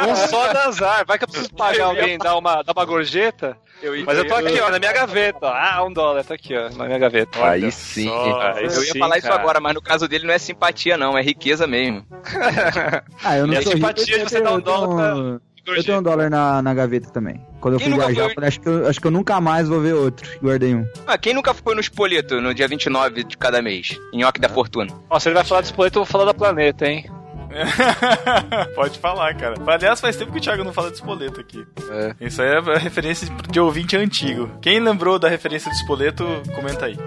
Um 0.08 0.16
só 0.16 0.52
dá 0.54 0.66
azar. 0.66 1.06
Vai 1.08 1.18
que 1.18 1.24
eu 1.24 1.28
preciso 1.28 1.54
pagar 1.54 1.86
alguém, 1.86 2.18
dar 2.18 2.38
uma, 2.38 2.62
dar 2.64 2.74
uma 2.76 2.86
gorjeta. 2.86 3.58
Mas 4.06 4.18
eu 4.18 4.28
tô 4.28 4.36
aqui, 4.36 4.60
ó, 4.62 4.70
na 4.70 4.80
minha 4.80 4.94
gaveta. 4.94 5.40
ó. 5.44 5.54
Ah, 5.54 5.84
um 5.86 5.92
dólar, 5.92 6.24
tá 6.24 6.34
aqui, 6.34 6.56
ó, 6.56 6.70
na 6.76 6.86
minha 6.86 6.98
gaveta. 6.98 7.46
Aí 7.46 7.72
sim. 7.72 8.08
só. 8.08 8.42
Aí 8.42 8.64
Eu 8.66 8.70
ia 8.84 8.92
sim, 8.94 9.00
falar 9.00 9.18
isso 9.18 9.28
cara. 9.28 9.40
agora, 9.40 9.60
mas 9.60 9.74
no 9.74 9.82
caso 9.82 10.08
dele 10.08 10.26
não 10.26 10.34
é 10.34 10.38
simpatia, 10.38 10.98
não, 10.98 11.18
é 11.18 11.22
riqueza 11.22 11.68
mesmo. 11.68 12.06
Ah, 13.24 13.38
eu 13.38 13.48
não 13.48 13.54
E 13.54 13.58
rico, 13.58 13.72
simpatia 13.72 14.06
de 14.06 14.12
eu 14.22 14.30
você 14.30 14.42
dar 14.42 14.52
um 14.52 14.56
eu 14.56 14.62
dólar 14.62 15.14
tenho- 15.14 15.42
Eu 15.78 15.84
tenho 15.84 15.98
um 16.00 16.04
dólar 16.04 16.30
na, 16.30 16.62
na 16.62 16.74
gaveta 16.74 17.10
também. 17.10 17.42
Quando 17.60 17.74
eu 17.76 17.80
Quem 17.80 17.88
fui 17.90 17.98
nunca 17.98 18.08
viajar, 18.08 18.22
foi- 18.24 18.32
eu 18.32 18.36
falei, 18.36 18.48
acho 18.50 18.60
que, 18.62 18.70
eu, 18.70 18.88
acho 18.88 19.02
que 19.02 19.08
eu 19.08 19.12
nunca 19.12 19.42
mais 19.42 19.68
vou 19.68 19.82
ver 19.82 19.94
outro. 19.94 20.28
Guardei 20.42 20.76
um. 20.76 20.86
Ah, 21.08 21.18
quem 21.18 21.34
nunca 21.34 21.54
foi 21.54 21.74
no 21.76 21.82
Espoleto 21.82 22.40
no 22.40 22.54
dia 22.54 22.68
29 22.68 23.24
de 23.24 23.38
cada 23.38 23.62
mês? 23.62 23.98
Nhoque 24.14 24.40
da 24.40 24.48
Fortuna. 24.50 24.92
Nossa, 25.10 25.28
ele 25.30 25.36
vai 25.36 25.44
falar 25.44 25.62
do 25.62 25.66
espoleto, 25.66 26.00
eu 26.00 26.04
vou 26.04 26.12
falar 26.12 26.26
da 26.26 26.34
planeta, 26.34 26.86
hein? 26.88 27.10
Pode 28.76 29.00
falar, 29.00 29.34
cara. 29.36 29.56
Aliás, 29.66 30.02
faz 30.02 30.16
tempo 30.16 30.32
que 30.32 30.40
o 30.40 30.42
Thiago 30.42 30.64
não 30.64 30.74
fala 30.74 30.90
de 30.90 30.96
espoleto 30.96 31.40
aqui. 31.40 31.66
É. 31.90 32.26
Isso 32.26 32.42
aí 32.42 32.50
é 32.50 32.58
a 32.58 32.78
referência 32.78 33.28
de 33.50 33.60
ouvinte 33.60 33.96
antigo. 33.96 34.50
Quem 34.62 34.80
lembrou 34.80 35.18
da 35.18 35.30
referência 35.30 35.70
do 35.70 35.76
espoleto, 35.76 36.26
comenta 36.54 36.86
aí. 36.86 36.98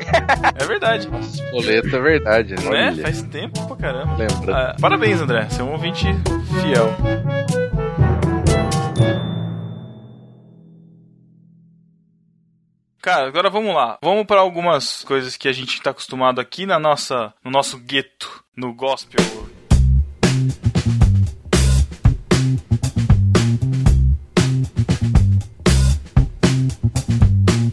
É 0.61 0.64
verdade. 0.64 1.08
Boleto 1.50 1.94
é 1.94 2.00
verdade. 2.00 2.54
Né? 2.54 2.88
Olha. 2.90 3.02
Faz 3.02 3.22
tempo 3.22 3.66
pra 3.66 3.76
caramba. 3.76 4.16
Lembra. 4.16 4.56
Ah, 4.56 4.76
parabéns, 4.80 5.20
André. 5.20 5.48
Você 5.48 5.61
é 5.61 5.64
um 5.64 5.72
ouvinte 5.72 6.06
fiel. 6.61 6.96
Cara, 13.00 13.26
agora 13.26 13.48
vamos 13.48 13.74
lá. 13.74 13.98
Vamos 14.02 14.26
para 14.26 14.40
algumas 14.40 15.02
coisas 15.04 15.37
que 15.37 15.48
a 15.48 15.52
gente 15.52 15.80
tá 15.80 15.90
acostumado 15.90 16.40
aqui 16.40 16.66
na 16.66 16.78
nossa, 16.78 17.32
no 17.44 17.50
nosso 17.50 17.78
gueto, 17.78 18.44
no 18.56 18.74
gospel. 18.74 19.24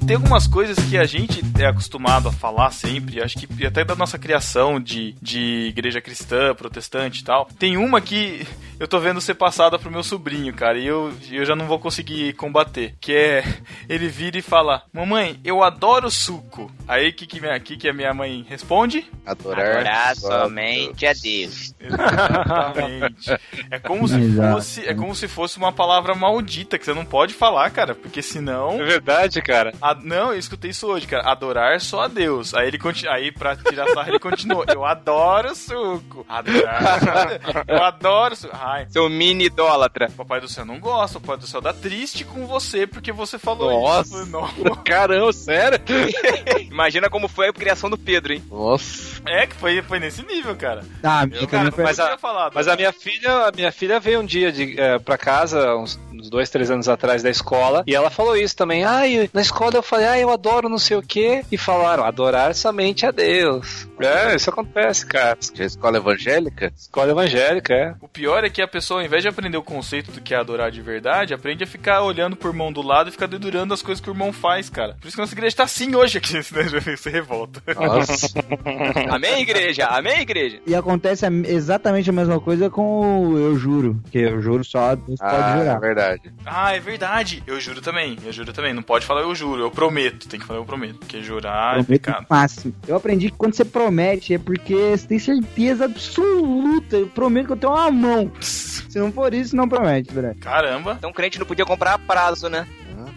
Tem 0.08 0.18
algumas 0.18 0.46
coisas 0.46 0.78
que 0.88 0.98
a 1.00 1.06
gente 1.06 1.41
é 1.60 1.65
acostumado 1.65 2.30
a 2.30 2.32
falar 2.32 2.70
sempre, 2.72 3.24
acho 3.24 3.36
que 3.39 3.65
até 3.65 3.84
da 3.84 3.96
nossa 3.96 4.20
criação 4.20 4.80
de, 4.80 5.15
de 5.20 5.65
igreja 5.70 6.00
cristã, 6.00 6.54
protestante 6.54 7.22
e 7.22 7.24
tal. 7.24 7.48
Tem 7.58 7.76
uma 7.76 8.00
que 8.00 8.46
eu 8.80 8.88
tô 8.88 9.00
vendo 9.00 9.20
ser 9.20 9.34
passada 9.34 9.80
pro 9.80 9.89
meu 9.89 10.04
sobrinho, 10.04 10.54
cara, 10.54 10.78
e 10.78 10.86
eu, 10.86 11.12
eu 11.32 11.44
já 11.44 11.56
não 11.56 11.65
vou 11.65 11.80
conseguir 11.80 12.34
combater. 12.34 12.94
Que 13.02 13.13
é, 13.13 13.44
ele 13.89 14.08
vira 14.08 14.38
e 14.38 14.44
fala, 14.44 14.84
mamãe, 14.94 15.39
eu 15.44 15.63
adoro 15.63 16.12
suco. 16.12 16.72
Aí, 16.88 17.10
o 17.10 17.13
que, 17.13 17.26
que, 17.26 17.41
minha- 17.41 17.60
que, 17.60 17.76
que 17.76 17.89
a 17.89 17.94
minha 17.94 18.13
mãe 18.13 18.46
responde? 18.48 19.10
Adorar. 19.26 19.78
Adorar 19.78 20.15
somente 20.15 21.04
a 21.08 21.13
Deus. 21.13 21.74
Exatamente. 21.80 23.32
É 23.72 23.80
como 23.80 24.08
se 24.08 24.20
Exato. 24.20 24.54
fosse, 24.54 24.88
é 24.88 24.94
como 24.94 25.15
se 25.15 25.28
fosse 25.28 25.58
uma 25.58 25.72
palavra 25.72 26.13
maldita 26.13 26.78
que 26.78 26.86
você 26.86 26.94
não 26.94 27.06
pode 27.06 27.34
falar, 27.34 27.72
cara, 27.72 27.96
porque 27.96 28.22
senão 28.22 28.80
É 28.80 28.84
verdade, 28.86 29.41
cara. 29.41 29.74
A- 29.82 29.94
não, 30.03 30.31
eu 30.34 30.39
escutei 30.39 30.71
isso 30.71 30.88
hoje, 30.88 31.08
cara. 31.08 31.29
Adorar 31.29 31.79
só 31.81 32.01
a 32.01 32.08
Deus. 32.08 32.53
Aí 32.53 32.67
ele 32.67 32.77
continua. 32.77 33.13
Aí, 33.15 33.31
pra 33.31 33.55
tirar 33.55 33.88
sarra, 33.89 34.10
ele 34.10 34.19
continuou. 34.19 34.65
Eu 34.67 34.86
adoro 34.86 35.55
suco. 35.55 36.25
Adorar. 36.27 36.99
só 36.99 37.10
a 37.12 37.25
Deus. 37.25 37.41
Eu 37.67 37.84
adoro 37.84 38.36
suco. 38.36 38.55
Ai, 38.60 38.86
Seu 38.89 39.10
mini 39.10 39.45
idólatra. 39.45 40.10
Papai 40.15 40.39
do 40.41 40.47
céu 40.47 40.65
não 40.65 40.79
gosta. 40.79 41.17
O 41.17 41.21
Papai 41.21 41.38
do 41.38 41.47
céu 41.47 41.62
dá 41.62 41.73
triste 41.73 42.23
com 42.23 42.45
você 42.47 42.86
porque 42.88 43.12
você 43.12 43.38
falou 43.38 43.71
Nossa. 43.81 44.23
isso. 44.23 44.31
Não. 44.31 44.75
Caramba, 44.84 45.31
sério? 45.34 45.79
Imagina 46.69 47.10
como 47.10 47.27
foi 47.27 47.49
a 47.49 47.53
criação 47.53 47.89
do 47.89 47.97
Pedro, 47.97 48.34
hein? 48.34 48.43
Nossa. 48.49 49.21
É 49.25 49.47
que 49.47 49.55
foi, 49.55 49.81
foi 49.81 49.99
nesse 49.99 50.23
nível, 50.25 50.55
cara. 50.55 50.84
Ah, 51.03 51.25
Eu, 51.31 51.47
cara, 51.47 51.71
mas 51.77 51.99
a-. 51.99 52.17
Mas 52.53 52.67
a 52.67 52.75
minha 52.75 52.91
filha, 52.91 53.47
a 53.47 53.51
minha 53.55 53.71
filha 53.71 53.99
veio 53.99 54.19
um 54.19 54.25
dia 54.25 54.51
de, 54.51 54.79
é, 54.79 54.99
pra 54.99 55.17
casa, 55.17 55.75
uns, 55.75 55.99
uns 56.25 56.29
dois, 56.29 56.49
três 56.49 56.71
anos 56.71 56.89
atrás 56.89 57.21
da 57.23 57.29
escola, 57.29 57.83
e 57.88 57.95
ela 57.95 58.09
falou 58.09 58.35
isso 58.35 58.55
também. 58.55 58.83
Ai, 58.83 59.29
na 59.33 59.41
escola 59.41 59.75
eu 59.75 59.83
falei, 59.83 60.07
ai, 60.07 60.23
eu 60.23 60.29
adoro 60.29 60.67
não 60.67 60.77
sei 60.77 60.97
o 60.97 61.01
quê. 61.01 61.43
E 61.51 61.57
falaram, 61.57 62.03
adorar 62.03 62.53
somente 62.55 63.05
a 63.05 63.11
Deus. 63.11 63.88
É, 63.99 64.35
isso 64.35 64.49
acontece, 64.49 65.05
cara. 65.05 65.38
É 65.57 65.63
escola 65.63 65.97
evangélica? 65.97 66.71
Escola 66.75 67.11
evangélica, 67.11 67.73
é. 67.73 67.95
O 68.01 68.07
pior 68.07 68.43
é 68.43 68.49
que 68.49 68.61
a 68.61 68.67
pessoa, 68.67 68.99
ao 68.99 69.05
invés 69.05 69.23
de 69.23 69.29
aprender 69.29 69.57
o 69.57 69.63
conceito 69.63 70.11
do 70.11 70.21
que 70.21 70.33
é 70.33 70.38
adorar 70.38 70.71
de 70.71 70.81
verdade, 70.81 71.33
aprende 71.33 71.63
a 71.63 71.67
ficar 71.67 72.01
olhando 72.01 72.35
pro 72.35 72.49
irmão 72.49 72.71
do 72.71 72.81
lado 72.81 73.09
e 73.09 73.11
ficar 73.11 73.27
dedurando 73.27 73.73
as 73.73 73.81
coisas 73.81 74.01
que 74.03 74.09
o 74.09 74.13
irmão 74.13 74.33
faz, 74.33 74.69
cara. 74.69 74.97
Por 74.99 75.07
isso 75.07 75.15
que 75.15 75.21
nossa 75.21 75.33
igreja 75.33 75.55
tá 75.55 75.63
assim 75.63 75.95
hoje 75.95 76.17
aqui, 76.17 76.41
senão 76.43 76.63
você 76.69 77.09
revolta. 77.09 77.61
Nossa. 77.73 78.27
Amém, 79.09 79.41
igreja? 79.41 79.85
Amém, 79.85 80.21
igreja? 80.21 80.59
E 80.65 80.75
acontece 80.75 81.25
a- 81.25 81.29
exatamente 81.29 82.09
a 82.09 82.13
mesma 82.13 82.39
coisa 82.39 82.69
com 82.69 83.29
o 83.29 83.38
eu 83.38 83.57
juro. 83.57 84.01
Que 84.11 84.19
eu 84.19 84.41
juro 84.41 84.63
só, 84.63 84.95
Deus 84.95 85.19
pode 85.19 85.33
ah, 85.35 85.55
é 85.55 85.59
jurar. 85.59 86.14
Verdade. 86.17 86.34
Ah, 86.45 86.73
é 86.75 86.80
verdade. 86.80 87.43
Eu 87.45 87.60
juro 87.60 87.82
também. 87.82 88.17
Eu 88.25 88.32
juro 88.32 88.51
também. 88.54 88.73
Não 88.73 88.84
pode 88.84 89.06
falar 89.06 89.21
eu 89.21 89.34
juro, 89.36 89.62
eu 89.62 89.71
prometo. 89.71 90.28
Tem 90.28 90.39
que 90.39 90.45
falar 90.45 90.60
eu 90.60 90.65
prometo. 90.65 90.99
Porque 90.99 91.21
jurar 91.21 91.71
é 91.80 91.84
Prometo 91.84 91.88
pecado. 91.88 92.25
o 92.30 92.34
máximo. 92.34 92.75
Eu 92.88 92.95
aprendi 92.95 93.30
que 93.32 93.38
quando 93.38 93.54
você 93.54 93.65
promete 93.65 94.34
é 94.34 94.38
porque 94.39 94.73
você 94.75 95.08
tem 95.08 95.19
certeza 95.19 95.86
absoluta. 95.86 96.97
Eu 96.97 97.08
prometo 97.08 97.47
que 97.47 97.51
eu 97.54 97.58
tenho 97.58 97.73
uma 97.73 97.91
mão. 97.91 98.32
Se 98.41 98.97
não 98.99 99.12
for 99.12 99.34
isso, 99.34 99.56
não 99.56 99.67
promete, 99.67 100.12
André. 100.12 100.36
Caramba. 100.39 100.95
Então 100.97 101.10
o 101.10 101.13
crente 101.13 101.39
não 101.39 101.45
podia 101.45 101.65
comprar 101.65 101.93
a 101.93 101.99
prazo, 101.99 102.49
né? 102.49 102.67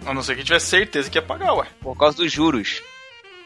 A 0.07 0.15
não 0.15 0.23
ser 0.23 0.37
que 0.37 0.45
tivesse 0.45 0.67
certeza 0.67 1.11
que 1.11 1.19
ia 1.19 1.23
pagar, 1.23 1.53
ué. 1.55 1.67
Por 1.81 1.97
causa 1.97 2.17
dos 2.17 2.33
juros. 2.33 2.83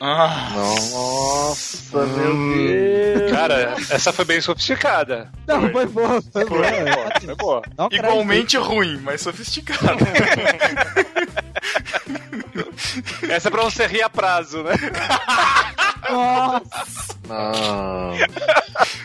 Ah. 0.05 0.51
Nossa, 0.57 2.05
meu 2.07 2.35
Deus. 2.35 3.31
Cara, 3.31 3.77
essa 3.88 4.12
foi 4.12 4.25
bem 4.25 4.41
sofisticada. 4.41 5.31
Não, 5.47 5.71
foi 5.71 5.87
boa, 5.87 6.21
foi 6.21 6.45
boa. 6.45 6.65
Foi 7.25 7.35
boa. 7.37 7.62
Dá 7.77 7.85
um 7.85 7.88
crédito. 7.88 8.09
Igualmente 8.09 8.57
ruim, 8.57 8.99
mas 9.01 9.21
sofisticado. 9.21 10.05
Essa 13.31 13.47
é 13.47 13.51
pra 13.51 13.62
você 13.62 13.87
rir 13.87 14.03
a 14.03 14.11
prazo, 14.11 14.65
né? 14.65 14.73
Nossa. 16.11 17.17
Não. 17.29 18.12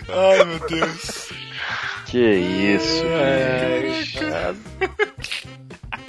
Ai, 0.10 0.43
meu 0.45 0.60
Deus. 0.67 1.29
Que 2.07 2.33
isso. 2.33 3.03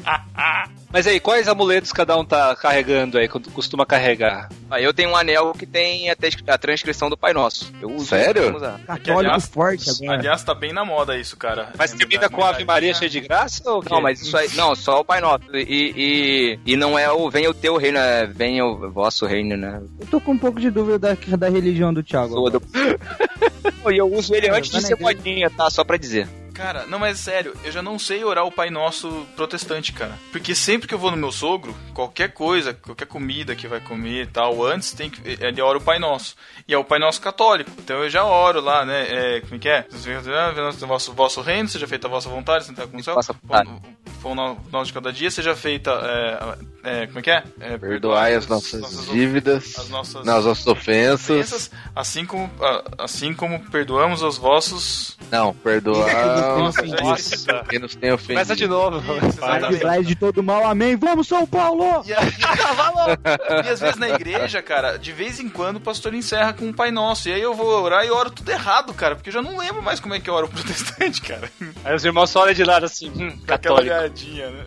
Mas 0.90 1.07
aí, 1.07 1.21
quais 1.21 1.47
amuletos 1.49 1.92
cada 1.92 2.16
um 2.16 2.25
tá 2.25 2.57
carregando 2.57 3.18
aí, 3.18 3.29
quando 3.29 3.51
costuma 3.51 3.85
carregar? 3.85 4.49
Aí 4.71 4.83
eu 4.83 4.94
tenho 4.94 5.11
um 5.11 5.16
anel 5.16 5.53
que 5.53 5.66
tem 5.66 6.09
a, 6.11 6.16
a 6.47 6.57
transcrição 6.57 7.11
do 7.11 7.16
Pai 7.16 7.35
Nosso. 7.35 7.71
Eu 7.83 7.90
uso. 7.90 8.07
Sério? 8.07 8.59
Católico 8.87 9.18
aliás- 9.18 9.47
forte 9.49 9.90
agora. 9.90 10.18
Aliás, 10.18 10.42
tá 10.42 10.55
bem 10.55 10.73
na 10.73 10.87
moda 10.87 11.14
isso, 11.18 11.37
cara. 11.37 11.68
Mas 11.77 11.92
É 11.92 11.97
termina 11.99 12.21
verdade, 12.21 12.35
com 12.35 12.40
Ave 12.42 12.57
verdade. 12.59 12.66
Maria 12.66 12.94
cheia 12.94 13.11
de 13.11 13.21
graça 13.21 13.71
ou? 13.71 13.85
Não, 13.90 14.01
mas 14.01 14.23
isso 14.23 14.35
aí. 14.35 14.49
Não, 14.55 14.75
só 14.75 15.01
o 15.01 15.05
Pai 15.05 15.21
Nosso. 15.21 15.44
E, 15.55 16.59
e, 16.64 16.73
e 16.73 16.77
não 16.77 16.99
é 16.99 17.11
o 17.12 17.29
venha 17.31 17.51
o 17.51 17.55
teu 17.55 17.77
reino, 17.77 17.99
é 17.99 18.27
venha 18.27 18.64
o 18.64 18.90
vosso 18.90 19.27
reino, 19.27 19.59
né? 19.59 19.83
Eu 20.01 20.07
tô 20.07 20.18
com 20.18 20.33
um 20.33 20.38
pouco 20.38 20.59
de 20.59 20.71
dúvida 20.71 20.99
da, 20.99 21.37
da 21.37 21.51
religião 21.51 21.92
do 21.92 22.03
Thiago. 22.03 22.33
Sou 22.33 22.49
do- 22.51 22.62
E 23.92 23.97
eu 23.97 24.11
uso 24.12 24.35
ele 24.35 24.47
É, 24.49 24.51
antes 24.51 24.71
de 24.71 24.81
ser 24.83 24.99
modinha, 24.99 25.49
tá? 25.51 25.68
Só 25.71 25.83
pra 25.85 25.97
dizer. 25.97 26.27
Cara, 26.59 26.87
não, 26.87 26.99
mas 26.99 27.21
sério, 27.21 27.55
eu 27.62 27.71
já 27.71 27.81
não 27.81 28.01
sei 28.01 28.25
orar 28.25 28.44
o 28.44 28.51
Pai 28.51 28.68
Nosso 28.68 29.25
protestante, 29.37 29.92
cara. 29.92 30.18
Porque 30.33 30.57
sempre 30.57 30.88
que 30.88 30.92
eu 30.92 30.99
vou 30.99 31.12
no 31.12 31.16
meu 31.16 31.31
sogro, 31.31 31.73
qualquer 31.94 32.33
coisa, 32.33 32.75
qualquer 32.75 33.07
comida 33.07 33.55
que 33.55 33.68
vai 33.68 33.79
comer 33.79 34.25
e 34.25 34.27
tal, 34.27 34.64
antes 34.66 34.92
tem 34.92 35.09
que. 35.09 35.21
Ele 35.25 35.62
ora 35.62 35.79
o 35.79 35.81
Pai 35.81 36.01
Nosso. 36.01 36.35
E 36.66 36.75
é 36.75 36.77
o 36.77 36.83
Pai 36.83 36.99
Nosso 36.99 37.21
católico. 37.21 37.71
Então 37.79 38.03
eu 38.03 38.11
já 38.11 38.25
oro 38.25 38.61
lá, 38.61 38.85
né? 38.85 39.07
É, 39.09 39.40
como 39.40 39.55
é 39.55 39.59
que 39.61 39.68
é? 39.68 39.87
O 39.88 40.87
vosso, 40.88 41.12
vosso 41.12 41.40
reino, 41.40 41.68
seja 41.68 41.87
feita 41.87 42.09
a 42.09 42.11
vossa 42.11 42.29
vontade, 42.29 42.64
sentar 42.64 42.88
com 42.88 42.97
o 42.97 43.05
céu. 43.05 43.14
Pão 44.21 44.35
nosso 44.35 44.87
de 44.87 44.92
cada 44.92 45.12
dia, 45.12 45.31
seja 45.31 45.55
feita. 45.55 45.92
É, 45.92 46.59
é, 46.88 47.07
como 47.07 47.18
é 47.18 47.22
que 47.22 47.31
é? 47.31 47.42
é 47.61 47.79
Perdoai 47.79 48.35
as 48.35 48.46
nossas 48.46 49.07
dívidas, 49.11 49.79
as 49.79 49.88
nossas 49.88 50.24
nas 50.24 50.44
nossas 50.44 50.66
ofensas. 50.66 51.31
ofensas, 51.31 51.70
assim 51.94 52.24
como, 52.27 52.51
assim 52.96 53.33
como 53.35 53.61
perdoamos 53.70 54.22
os 54.22 54.37
vossos. 54.38 55.16
Não, 55.31 55.53
perdoar 55.55 56.59
Nossa, 56.59 56.83
quem 57.68 57.79
nos 57.79 57.94
tem 57.94 58.12
ofendido. 58.12 58.35
Começa 58.35 58.57
de 58.57 58.66
novo. 58.66 59.01
Livrai 59.70 60.03
de 60.03 60.14
todo 60.14 60.42
mal, 60.42 60.66
amém. 60.66 60.96
Vamos, 60.96 61.29
São 61.29 61.46
Paulo! 61.46 62.03
E, 62.07 62.12
aí- 62.14 62.33
e 63.64 63.68
às 63.68 63.81
vezes 63.81 63.96
na 63.96 64.09
igreja, 64.09 64.62
cara, 64.62 64.96
de 64.98 65.12
vez 65.12 65.38
em 65.40 65.48
quando 65.48 65.77
o 65.77 65.81
pastor 65.81 66.14
encerra 66.14 66.53
com 66.53 66.64
um 66.66 66.72
Pai 66.72 66.90
Nosso. 66.90 67.29
E 67.29 67.33
aí 67.33 67.40
eu 67.42 67.55
vou 67.55 67.83
orar 67.83 68.05
e 68.05 68.11
oro 68.11 68.31
tudo 68.31 68.51
errado, 68.51 68.92
cara, 68.94 69.14
porque 69.16 69.29
eu 69.29 69.35
já 69.35 69.42
não 69.42 69.59
lembro 69.59 69.83
mais 69.83 70.01
como 70.01 70.14
é 70.14 70.20
que 70.20 70.29
eu 70.31 70.35
oro 70.35 70.46
o 70.46 70.51
protestante, 70.51 71.20
cara. 71.22 71.51
Aí 71.85 71.94
os 71.94 72.05
irmãos 72.05 72.31
só 72.31 72.42
olham 72.42 72.55
de 72.55 72.64
lado 72.64 72.87
assim, 72.87 73.09
hum, 73.11 73.31
Com 73.46 73.53
aquela 73.53 73.59
católico. 73.83 73.94
olhadinha, 73.94 74.51
né? 74.51 74.64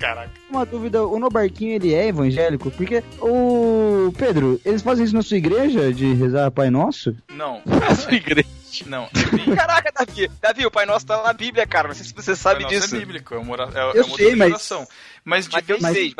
Caraca. 0.00 0.30
Uma 0.48 0.64
dúvida, 0.64 1.04
o 1.06 1.18
Nobarquinho 1.18 1.74
ele 1.74 1.92
é 1.94 2.08
evangélico? 2.08 2.70
Porque 2.70 3.04
o 3.20 4.10
Pedro, 4.16 4.58
eles 4.64 4.80
fazem 4.80 5.04
isso 5.04 5.14
na 5.14 5.20
sua 5.20 5.36
igreja 5.36 5.92
de 5.92 6.14
rezar 6.14 6.50
Pai 6.50 6.70
Nosso? 6.70 7.14
Não, 7.36 7.60
Sua 7.94 8.14
igreja. 8.14 8.48
Não. 8.86 9.08
Caraca, 9.56 9.92
Davi. 9.92 10.30
Davi, 10.40 10.66
o 10.66 10.70
Pai 10.70 10.86
Nosso 10.86 11.06
tá 11.06 11.22
na 11.22 11.32
Bíblia, 11.32 11.66
cara. 11.66 11.88
Não 11.88 11.94
sei 11.94 12.04
se 12.04 12.14
você 12.14 12.34
sabe 12.36 12.64
Pai 12.64 12.72
Nosso 12.74 12.84
disso. 12.86 12.96
É 12.96 12.98
bíblico, 12.98 13.34
é 13.34 13.38
uma, 13.38 13.56
é, 13.56 13.78
Eu 13.96 14.02
é 14.02 14.04
uma 14.04 14.16
sei, 14.16 14.34
mas- 14.36 14.50
oração. 14.50 14.86
Mas 15.22 15.46
de 15.46 15.60
vez, 15.60 15.84
aí. 15.84 16.14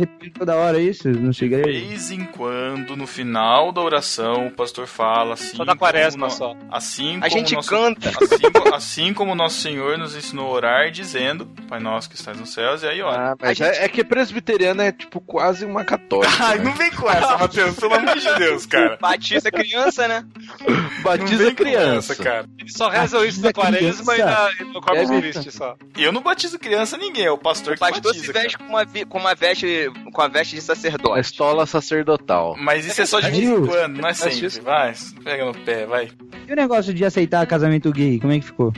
repetindo 0.00 0.32
toda 0.36 0.56
hora 0.56 0.80
isso 0.80 1.08
na 1.08 1.32
sua 1.32 1.46
de 1.48 1.56
vez 1.62 2.10
em 2.10 2.24
quando, 2.24 2.96
no 2.96 3.06
final 3.06 3.70
da 3.70 3.80
oração, 3.80 4.48
o 4.48 4.50
pastor 4.50 4.88
fala 4.88 5.34
assim. 5.34 5.56
Só 5.56 5.64
na 5.64 5.76
quaresma, 5.76 6.26
como 6.26 6.36
só. 6.36 6.56
Assim 6.72 7.20
A 7.22 7.28
gente 7.28 7.54
nosso, 7.54 7.70
canta. 7.70 8.08
Assim, 8.10 8.74
assim 8.74 9.14
como 9.14 9.32
nosso 9.36 9.60
Senhor 9.60 9.96
nos 9.96 10.16
ensinou 10.16 10.48
a 10.48 10.50
orar, 10.50 10.90
dizendo: 10.90 11.46
Pai 11.68 11.78
nosso 11.78 12.10
que 12.10 12.16
estás 12.16 12.36
nos 12.36 12.52
céus, 12.52 12.82
e 12.82 12.88
aí 12.88 13.00
ora. 13.00 13.30
Ah, 13.30 13.36
mas 13.40 13.50
A 13.50 13.54
gente- 13.54 13.76
é, 13.78 13.84
é 13.84 13.88
que 13.88 14.02
presbiteriana 14.02 14.82
é 14.86 14.90
tipo 14.92 15.20
quase 15.20 15.64
uma 15.64 15.84
católica. 15.84 16.32
Ai, 16.40 16.58
né? 16.58 16.64
não 16.64 16.72
vem 16.72 16.90
com 16.90 17.08
essa, 17.08 17.38
Matheus, 17.38 17.76
pelo 17.76 17.94
amor 17.94 18.18
de 18.18 18.34
Deus, 18.34 18.66
cara. 18.66 18.98
Batista 19.00 19.52
criança, 19.52 20.08
né? 20.08 20.26
Não 20.68 21.49
Criança. 21.54 22.12
essa, 22.12 22.22
cara. 22.22 22.46
Eles 22.58 22.72
só 22.72 22.88
rezam 22.88 23.24
isso 23.24 23.40
na 23.42 23.52
quaresma 23.52 24.12
e, 24.14 24.16
criança. 24.16 24.32
na, 24.32 24.50
e 24.60 24.64
no 24.72 24.80
Corpus 24.80 25.10
É, 25.10 25.20
Christi 25.20 25.50
só. 25.50 25.76
E 25.96 26.02
eu 26.02 26.12
não 26.12 26.22
batizo 26.22 26.58
criança 26.58 26.96
ninguém, 26.96 27.24
é 27.26 27.30
o 27.30 27.38
pastor 27.38 27.72
O 27.72 27.74
que 27.74 27.80
pastor 27.80 28.02
batiza. 28.02 28.24
se 28.26 28.32
veste 28.32 28.58
cara. 28.58 28.64
com 28.64 28.70
uma, 28.76 28.84
vi- 28.84 29.04
com 29.04 29.18
uma 29.18 29.34
veste 29.34 29.90
com 30.12 30.22
a 30.22 30.28
veste 30.28 30.56
de 30.56 30.62
sacerdote. 30.62 31.20
estola 31.20 31.66
sacerdotal. 31.66 32.56
Mas 32.58 32.86
isso 32.86 33.00
é 33.02 33.06
só 33.06 33.20
de 33.20 33.30
vez 33.30 33.42
em 33.48 33.66
quando, 33.66 33.98
não 34.00 34.08
é 34.08 34.14
sempre. 34.14 34.46
isso. 34.46 34.62
Vai, 34.62 34.94
pega 35.24 35.44
no 35.44 35.54
pé, 35.54 35.86
vai. 35.86 36.10
E 36.48 36.52
o 36.52 36.56
negócio 36.56 36.92
de 36.94 37.04
aceitar 37.04 37.46
casamento 37.46 37.90
gay, 37.92 38.18
como 38.20 38.32
é 38.32 38.38
que 38.40 38.46
ficou? 38.46 38.72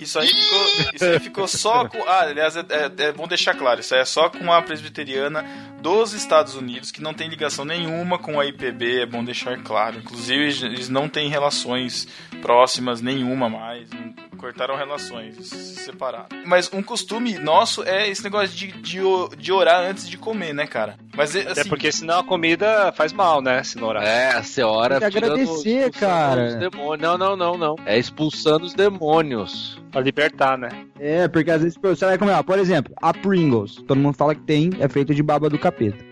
Isso 0.00 0.16
aí 0.20 0.28
ficou, 0.28 0.64
isso 0.94 1.04
aí 1.04 1.18
ficou 1.18 1.48
só 1.48 1.86
com. 1.90 1.98
Ah, 2.04 2.20
aliás, 2.22 2.54
é, 2.56 2.60
é- 2.70 3.02
é 3.08 3.12
bom 3.12 3.26
deixar 3.26 3.54
claro, 3.54 3.80
isso 3.80 3.94
aí 3.94 4.00
é 4.00 4.04
só 4.04 4.28
com 4.30 4.52
a 4.52 4.62
presbiteriana 4.62 5.44
dos 5.80 6.12
Estados 6.12 6.54
Unidos, 6.54 6.90
que 6.90 7.00
não 7.00 7.14
tem 7.14 7.28
ligação 7.28 7.64
nenhuma 7.64 8.18
com 8.18 8.38
a 8.38 8.46
IPB, 8.46 9.00
é 9.02 9.06
bom 9.06 9.24
deixar 9.24 9.58
claro. 9.62 9.98
Inclusive, 9.98 10.66
eles 10.66 10.88
não 10.88 11.08
têm 11.08 11.28
relações 11.28 12.08
próximas 12.42 13.00
nenhuma 13.00 13.48
mais. 13.48 13.88
Cortaram 14.36 14.76
relações, 14.76 15.48
se 15.48 15.84
separaram. 15.84 16.26
Mas 16.46 16.72
um 16.72 16.82
costume 16.82 17.38
nosso 17.38 17.82
é 17.82 18.08
esse 18.08 18.22
negócio 18.22 18.56
de, 18.56 18.68
de, 18.68 18.98
de 19.36 19.52
orar 19.52 19.82
antes 19.82 20.08
de 20.08 20.16
comer, 20.16 20.52
né, 20.52 20.66
cara? 20.66 20.96
Mas 21.16 21.34
é, 21.34 21.42
Até 21.42 21.62
assim, 21.62 21.68
porque 21.68 21.90
senão 21.90 22.20
a 22.20 22.24
comida 22.24 22.92
faz 22.92 23.12
mal, 23.12 23.42
né? 23.42 23.64
Se 23.64 23.76
não 23.76 23.88
orar. 23.88 24.04
É, 24.04 24.30
a 24.30 24.42
senhora 24.44 25.00
Tem 25.00 25.10
que 25.10 25.18
agradecer, 25.18 25.90
cara. 25.90 26.46
os 26.46 26.54
demônios. 26.54 27.02
Não, 27.02 27.18
não, 27.18 27.36
não, 27.36 27.58
não. 27.58 27.76
É 27.84 27.98
expulsando 27.98 28.64
os 28.64 28.72
demônios. 28.72 29.82
Pra 29.90 30.00
libertar, 30.02 30.56
né? 30.56 30.68
É, 31.00 31.26
porque 31.26 31.50
às 31.50 31.62
vezes 31.62 31.78
você 31.80 32.04
vai 32.04 32.18
comer, 32.18 32.32
ó, 32.32 32.42
por 32.42 32.58
exemplo, 32.58 32.94
a 33.02 33.12
Pringles. 33.12 33.76
Todo 33.86 33.98
mundo 33.98 34.14
fala 34.14 34.34
que 34.34 34.42
tem, 34.42 34.70
é 34.78 34.88
feito 34.88 35.14
de 35.14 35.22
baba 35.22 35.48
do 35.48 35.58
capeta. 35.70 36.04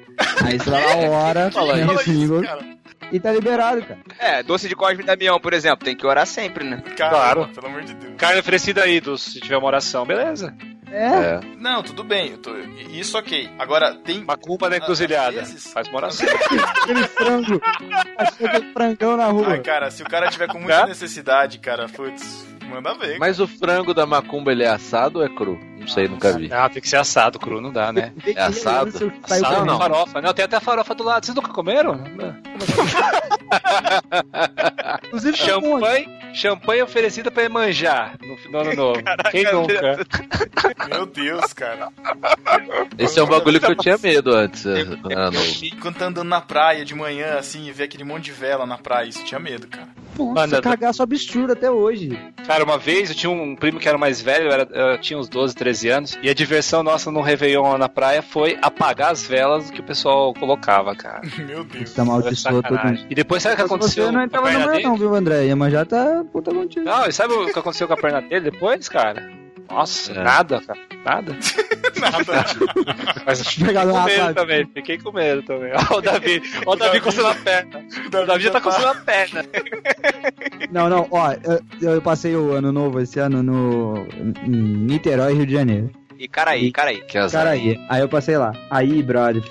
Aí 0.44 0.58
você 0.58 0.70
lá, 0.70 0.78
hora, 1.10 1.50
Fala 1.50 1.78
isso, 1.78 2.40
e 3.12 3.20
tá 3.20 3.30
liberado, 3.32 3.82
cara. 3.82 4.00
É, 4.18 4.42
doce 4.42 4.68
de 4.68 4.74
Cosme 4.74 5.02
e 5.02 5.06
Damião, 5.06 5.38
por 5.38 5.52
exemplo, 5.52 5.84
tem 5.84 5.94
que 5.96 6.06
orar 6.06 6.26
sempre, 6.26 6.64
né? 6.64 6.82
Caramba, 6.96 7.16
Claro. 7.18 7.48
pelo 7.54 7.66
amor 7.68 7.82
de 7.82 7.94
Deus. 7.94 8.14
Carne 8.16 8.40
oferecida 8.40 8.82
aí, 8.82 9.00
se 9.18 9.40
tiver 9.40 9.56
uma 9.56 9.66
oração, 9.68 10.04
beleza. 10.04 10.54
É, 10.90 11.06
É. 11.06 11.40
Não, 11.58 11.82
tudo 11.82 12.02
bem, 12.02 12.30
eu 12.32 12.38
tô- 12.38 12.56
isso 12.90 13.16
ok. 13.18 13.48
Agora, 13.58 13.94
tem. 13.94 14.24
Macumba 14.24 14.70
da 14.70 14.76
encruzilhada. 14.78 15.38
Vezes- 15.40 15.70
Faz 15.72 15.86
uma 15.88 15.98
oração. 15.98 16.26
aquele 16.82 17.02
frango, 17.08 17.60
aquele 18.16 18.72
frangão 18.72 19.16
na 19.16 19.26
rua. 19.26 19.48
Ai, 19.50 19.60
cara, 19.60 19.90
se 19.90 20.02
o 20.02 20.06
cara 20.06 20.28
tiver 20.30 20.46
com 20.48 20.58
muita 20.58 20.86
necessidade, 20.86 21.58
cara, 21.58 21.88
putz, 21.88 22.46
manda 22.66 22.94
ver. 22.94 23.18
Mas 23.18 23.40
o 23.40 23.46
frango 23.46 23.94
da 23.94 24.06
macumba, 24.06 24.52
ele 24.52 24.62
é 24.62 24.68
assado 24.68 25.18
ou 25.18 25.24
é 25.24 25.28
cru? 25.28 25.58
Não 25.78 25.88
sei, 25.88 26.08
nunca 26.08 26.36
vi. 26.36 26.52
Ah, 26.52 26.68
tem 26.68 26.82
que 26.82 26.88
ser 26.88 26.96
assado, 26.96 27.38
cru, 27.38 27.60
não 27.60 27.72
dá, 27.72 27.92
né? 27.92 28.12
É 28.26 28.42
assado? 28.42 28.90
Assado 29.22 29.64
não, 29.64 29.78
farofa. 29.78 30.20
Não, 30.20 30.32
tem 30.34 30.44
até 30.44 30.58
farofa 30.58 30.94
do 30.94 31.04
lado. 31.04 31.24
Vocês 31.24 31.34
nunca 31.34 31.52
comeram? 31.52 32.00
Inclusive, 35.06 35.36
tá 35.38 35.44
Champanhe, 35.44 36.08
champanhe 36.34 36.82
oferecida 36.82 37.30
pra 37.30 37.48
manjar 37.48 38.16
no, 38.20 38.50
no 38.50 38.58
ano 38.58 38.74
novo. 38.74 39.02
Quem 39.30 39.44
nunca? 39.44 39.98
Meu 40.88 41.06
Deus, 41.06 41.52
cara. 41.52 41.88
Esse 42.98 43.18
é 43.18 43.22
um 43.22 43.26
bagulho 43.26 43.60
que 43.60 43.70
eu 43.70 43.76
tinha 43.76 43.96
medo 43.98 44.32
antes. 44.32 44.64
quando 45.80 45.96
tá 45.96 46.06
andando 46.06 46.28
na 46.28 46.40
praia 46.40 46.84
de 46.84 46.94
manhã, 46.94 47.38
assim, 47.38 47.66
e 47.66 47.72
vê 47.72 47.84
aquele 47.84 48.04
monte 48.04 48.24
de 48.24 48.32
vela 48.32 48.66
na 48.66 48.78
praia, 48.78 49.08
isso 49.08 49.24
tinha 49.24 49.40
medo, 49.40 49.66
cara. 49.68 49.88
Nossa, 50.18 50.32
Manda- 50.32 50.62
cagaço 50.62 51.02
absurdo 51.02 51.52
até 51.52 51.70
hoje. 51.70 52.18
Cara, 52.46 52.64
uma 52.64 52.78
vez 52.78 53.10
eu 53.10 53.16
tinha 53.16 53.30
um 53.30 53.54
primo 53.54 53.78
que 53.78 53.88
era 53.88 53.98
mais 53.98 54.20
velho, 54.20 54.46
eu, 54.46 54.52
era- 54.52 54.68
eu 54.72 54.98
tinha 54.98 55.18
uns 55.18 55.28
12, 55.28 55.54
13 55.54 55.88
anos, 55.90 56.18
e 56.22 56.30
a 56.30 56.34
diversão 56.34 56.82
nossa 56.82 57.10
no 57.10 57.20
Réveillon 57.20 57.72
lá 57.72 57.78
na 57.78 57.88
praia 57.88 58.22
foi 58.22 58.58
apagar 58.62 59.12
as 59.12 59.26
velas 59.26 59.70
que 59.70 59.80
o 59.80 59.84
pessoal 59.84 60.32
colocava, 60.32 60.94
cara. 60.94 61.20
Meu 61.38 61.64
Deus. 61.64 61.92
Tá 61.92 62.04
todo 62.50 62.84
mundo. 62.84 63.06
E 63.10 63.14
depois 63.14 63.42
sabe 63.42 63.54
o 63.54 63.56
que 63.56 63.62
aconteceu? 63.62 64.06
Você 64.06 64.12
não 64.12 64.22
entrava 64.22 64.50
no 64.50 64.70
dele? 64.70 64.82
não, 64.84 64.96
viu, 64.96 65.14
André? 65.14 65.54
Mas 65.54 65.72
já 65.72 65.84
tá 65.84 66.24
puta 66.32 66.52
contigo. 66.52 66.84
Não, 66.84 67.06
e 67.06 67.12
sabe 67.12 67.34
o 67.34 67.46
que 67.52 67.58
aconteceu 67.58 67.86
com 67.86 67.94
a 67.94 67.96
perna 67.96 68.22
dele 68.22 68.50
depois, 68.50 68.88
cara? 68.88 69.30
Nossa, 69.68 70.12
É. 70.12 70.22
nada, 70.22 70.60
cara. 70.60 70.78
Nada. 71.04 71.36
Nada. 71.98 72.44
Mas 73.24 73.46
fiquei 73.48 73.74
com 73.74 74.04
medo 74.04 74.34
também. 74.34 74.66
Fiquei 74.74 74.98
com 74.98 75.12
medo 75.12 75.42
também. 75.42 75.72
Ó 75.90 75.96
o 75.96 76.00
Davi. 76.00 76.42
Ó 76.66 76.72
o 76.72 76.76
Davi 76.76 77.00
coçando 77.00 77.28
a 77.28 77.34
perna. 77.34 77.84
O 78.06 78.26
Davi 78.26 78.44
já 78.44 78.50
tá 78.50 78.60
coçando 78.60 78.88
a 78.88 78.94
perna. 78.94 79.44
Não, 80.70 80.88
não, 80.88 81.06
ó, 81.10 81.32
eu, 81.80 81.92
eu 81.94 82.02
passei 82.02 82.34
o 82.36 82.52
ano 82.52 82.70
novo 82.70 83.00
esse 83.00 83.18
ano 83.18 83.42
no 83.42 84.06
em 84.44 84.50
Niterói, 84.50 85.34
Rio 85.34 85.46
de 85.46 85.52
Janeiro. 85.52 85.90
E 86.18 86.28
cara 86.28 86.52
aí, 86.52 86.72
cara 86.72 86.90
aí. 86.90 87.00
Que 87.02 87.18
azar. 87.18 87.42
Cara 87.42 87.54
aí, 87.54 87.78
aí 87.88 88.00
eu 88.00 88.08
passei 88.08 88.36
lá. 88.36 88.52
Aí, 88.70 89.02
brother, 89.02 89.42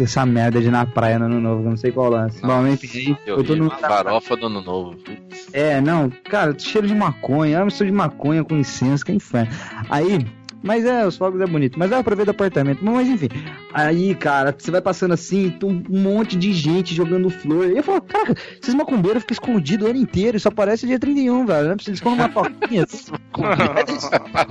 essa 0.00 0.24
merda 0.24 0.60
de 0.60 0.68
ir 0.68 0.70
na 0.70 0.86
praia 0.86 1.18
no 1.18 1.26
ano 1.26 1.40
novo, 1.40 1.68
não 1.68 1.76
sei 1.76 1.92
qual 1.92 2.10
lance. 2.10 2.40
Bom, 2.40 2.66
enfim, 2.66 3.16
Eu, 3.26 3.38
eu 3.38 3.44
tô 3.44 3.56
no. 3.56 3.70
farofa 3.70 4.36
do 4.36 4.46
ano 4.46 4.60
novo. 4.60 4.96
É, 5.52 5.80
não, 5.80 6.08
cara, 6.10 6.56
cheiro 6.58 6.86
de 6.86 6.94
maconha, 6.94 7.58
eu 7.58 7.64
mistura 7.64 7.90
de 7.90 7.96
maconha 7.96 8.44
com 8.44 8.56
incenso, 8.56 9.04
que 9.04 9.12
é 9.12 9.14
inferno. 9.14 9.52
Aí, 9.88 10.26
mas 10.62 10.84
é, 10.84 11.06
os 11.06 11.16
fogos 11.16 11.40
é 11.40 11.46
bonito, 11.46 11.78
mas 11.78 11.90
dá 11.90 12.02
pra 12.02 12.14
ver 12.14 12.24
do 12.24 12.30
apartamento, 12.32 12.84
mas 12.84 13.08
enfim. 13.08 13.28
Aí, 13.72 14.14
cara, 14.14 14.54
você 14.56 14.70
vai 14.70 14.80
passando 14.80 15.12
assim, 15.14 15.50
tem 15.50 15.68
um 15.88 16.00
monte 16.00 16.36
de 16.36 16.52
gente 16.52 16.94
jogando 16.94 17.30
flor. 17.30 17.68
E 17.70 17.76
eu 17.76 17.82
falo, 17.82 18.00
cara, 18.02 18.34
esses 18.60 18.74
macumbeiros 18.74 19.22
ficam 19.22 19.34
escondidos 19.34 19.86
o 19.86 19.90
ano 19.90 19.98
inteiro, 20.00 20.36
e 20.36 20.40
só 20.40 20.48
aparece 20.48 20.86
dia 20.86 20.98
31, 20.98 21.46
velho. 21.46 21.64
Não 21.66 21.72
é 21.72 21.76
pra 21.76 21.84
eles 21.86 22.00
comem 22.00 22.18
uma 22.18 22.28
toquinha. 22.30 22.84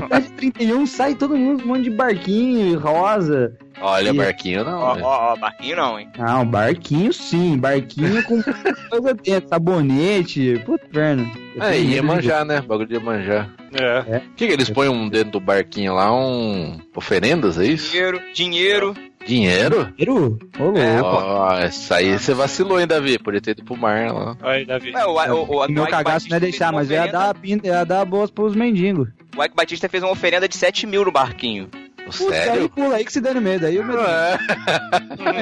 dia 0.10 0.20
de 0.22 0.32
31 0.34 0.86
sai 0.86 1.16
todo 1.16 1.38
mundo, 1.38 1.64
um 1.64 1.68
monte 1.68 1.84
de 1.84 1.90
barquinho, 1.92 2.80
rosa. 2.80 3.54
Olha, 3.82 4.10
E- 4.10 4.14
barquinho 4.14 4.64
não. 4.64 4.80
Ó, 4.80 4.96
né? 4.96 5.02
ó, 5.04 5.34
ó, 5.34 5.36
barquinho 5.38 5.76
não, 5.78 6.00
hein? 6.00 6.10
Ah, 6.18 6.40
um 6.40 6.46
barquinho 6.46 7.14
sim, 7.14 7.58
barquinho 7.58 8.24
com 8.24 8.42
coisa 8.90 9.14
dentro, 9.14 9.50
sabonete, 9.50 10.62
puta 10.66 10.86
perna. 10.92 11.26
É, 11.60 11.80
ia 11.80 12.04
manjar, 12.04 12.46
né? 12.46 12.62
Bagulho 12.62 12.88
de 12.88 13.00
manjar. 13.00 13.50
É. 13.74 14.18
O 14.18 14.22
que, 14.36 14.48
que 14.48 14.54
eles 14.54 14.70
põem 14.70 14.90
um 14.90 15.08
dentro 15.10 15.32
do 15.32 15.40
barquinho 15.40 15.94
lá? 15.94 16.14
Um. 16.14 16.80
Oferendas, 16.96 17.58
é 17.58 17.66
isso? 17.66 17.92
Dinheiro, 17.92 18.22
dinheiro. 18.34 18.94
Dinheiro? 19.26 19.94
Dinheiro? 19.98 20.40
Ô, 20.60 20.64
louco. 20.64 20.78
É, 20.80 21.02
Ó, 21.02 21.60
isso 21.66 21.94
aí 21.94 22.18
você 22.18 22.34
vacilou, 22.34 22.80
hein, 22.80 22.88
Davi? 22.88 23.20
Podia 23.20 23.42
ter 23.42 23.52
ido 23.52 23.64
pro 23.64 23.76
mar 23.78 24.12
lá. 24.14 24.38
Aí, 24.42 24.66
Davi. 24.66 24.92
Ué, 24.94 25.06
o, 25.06 25.36
o, 25.36 25.56
o, 25.58 25.66
O 25.66 25.72
meu 25.72 25.86
cagaço 25.88 26.30
não 26.30 26.38
é 26.38 26.40
deixar, 26.40 26.72
mas 26.72 26.90
eu 26.90 26.96
ia 26.96 27.04
oferenda- 27.06 27.34
dar, 27.34 27.70
ia 27.80 27.84
dar 27.86 28.06
boas 28.06 28.32
pros 28.32 28.56
mendigos. 28.56 29.10
O 29.38 29.44
Ike 29.44 29.56
Batista 29.56 29.88
fez 29.88 30.04
uma 30.04 30.12
oferenda 30.12 30.48
de 30.48 30.58
7 30.58 30.88
mil 30.88 31.06
no 31.06 31.12
barquinho. 31.12 31.70
Aí 32.10 32.30
Sério? 32.30 32.70
pula 32.70 32.96
aí 32.96 33.06
que 33.06 33.12
se 33.14 33.22
dane 33.22 33.40
medo. 33.40 33.66
Aí 33.66 33.76
eu 33.76 33.84
medo. 33.86 34.00
É. 34.00 34.38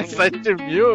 7 0.06 0.54
mil? 0.64 0.86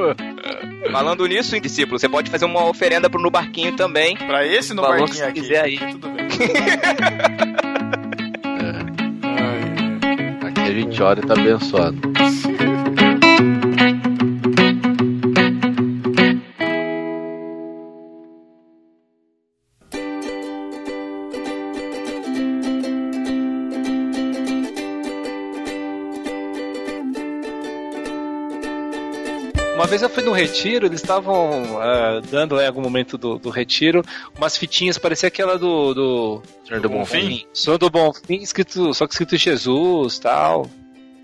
Falando 0.92 1.26
nisso, 1.26 1.60
discípulo, 1.60 1.98
você 2.00 2.08
pode 2.10 2.30
fazer 2.30 2.46
uma 2.46 2.66
oferenda 2.66 3.10
pro 3.10 3.22
no 3.22 3.32
barquinho 3.32 3.76
também. 3.76 4.16
Pra 4.18 4.46
esse 4.46 4.74
no 4.74 4.82
Falou 4.82 5.00
barquinho 5.00 5.24
que 5.24 5.30
aqui. 5.30 5.42
quiser 5.42 5.62
aí. 5.64 5.78
Tudo 5.78 6.10
bem. 6.10 6.28
Aqui 10.48 10.62
a 10.62 10.74
gente 10.74 11.02
ora 11.02 11.20
e 11.20 11.26
tá 11.26 11.34
abençoado. 11.34 11.98
Uma 29.84 29.90
vez 29.90 30.02
eu 30.02 30.10
fui 30.10 30.24
no 30.24 30.32
retiro, 30.32 30.86
eles 30.86 31.02
estavam 31.02 31.78
ah, 31.82 32.22
dando 32.32 32.58
em 32.58 32.66
algum 32.66 32.80
momento 32.80 33.18
do, 33.18 33.38
do 33.38 33.50
retiro 33.50 34.02
umas 34.34 34.56
fitinhas, 34.56 34.98
parecia 34.98 35.28
aquela 35.28 35.60
do. 35.60 35.94
do 35.94 36.42
Senhor 36.66 36.80
do 36.80 36.88
Bonfim? 36.88 37.46
Senhor 37.54 37.78
do 37.78 37.90
Bonfim, 37.90 38.36
escrito, 38.36 38.94
só 38.94 39.06
que 39.06 39.12
escrito 39.12 39.36
Jesus 39.36 40.20
tal. 40.20 40.68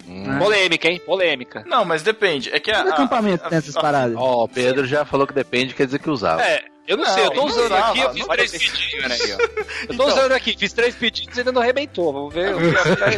Hum. 0.06 0.38
Polêmica, 0.38 0.90
hein? 0.90 1.00
Polêmica. 1.06 1.64
Não, 1.66 1.86
mas 1.86 2.04
depende. 2.04 2.50
É 2.52 2.60
que 2.60 2.70
a. 2.70 2.82
A- 2.82 2.90
acampamento 2.90 3.46
a- 3.46 3.50
tem 3.50 3.60
essas 3.60 3.78
a- 3.78 3.82
paradas. 3.82 4.18
Ó, 4.18 4.44
o 4.44 4.50
Pedro 4.50 4.86
já 4.86 5.06
falou 5.06 5.26
que 5.26 5.34
depende, 5.34 5.74
quer 5.74 5.86
dizer 5.86 6.00
que 6.00 6.10
usava. 6.10 6.42
É, 6.44 6.66
eu 6.90 6.98
não, 6.98 7.06
Não, 7.06 7.14
sei, 7.14 7.26
eu 7.26 7.32
tô 7.32 7.46
usando 7.46 7.66
usava, 7.66 7.90
aqui, 7.90 8.00
eu 8.02 8.14
fiz 8.14 8.26
três 8.28 8.52
Olha 8.52 8.60
pedidos. 8.60 9.08
né, 9.10 9.18
aí. 9.22 9.30
Eu 9.82 9.88
tô 9.88 9.94
Então. 9.94 10.08
usando 10.08 10.32
aqui, 10.34 10.56
fiz 10.58 10.74
três 10.74 10.96
pedidos 10.96 11.38
e 11.38 11.40
ainda 11.40 11.52
não 11.52 11.62
arrebentou. 11.62 12.12
Vamos 12.12 12.34
ver. 12.34 12.50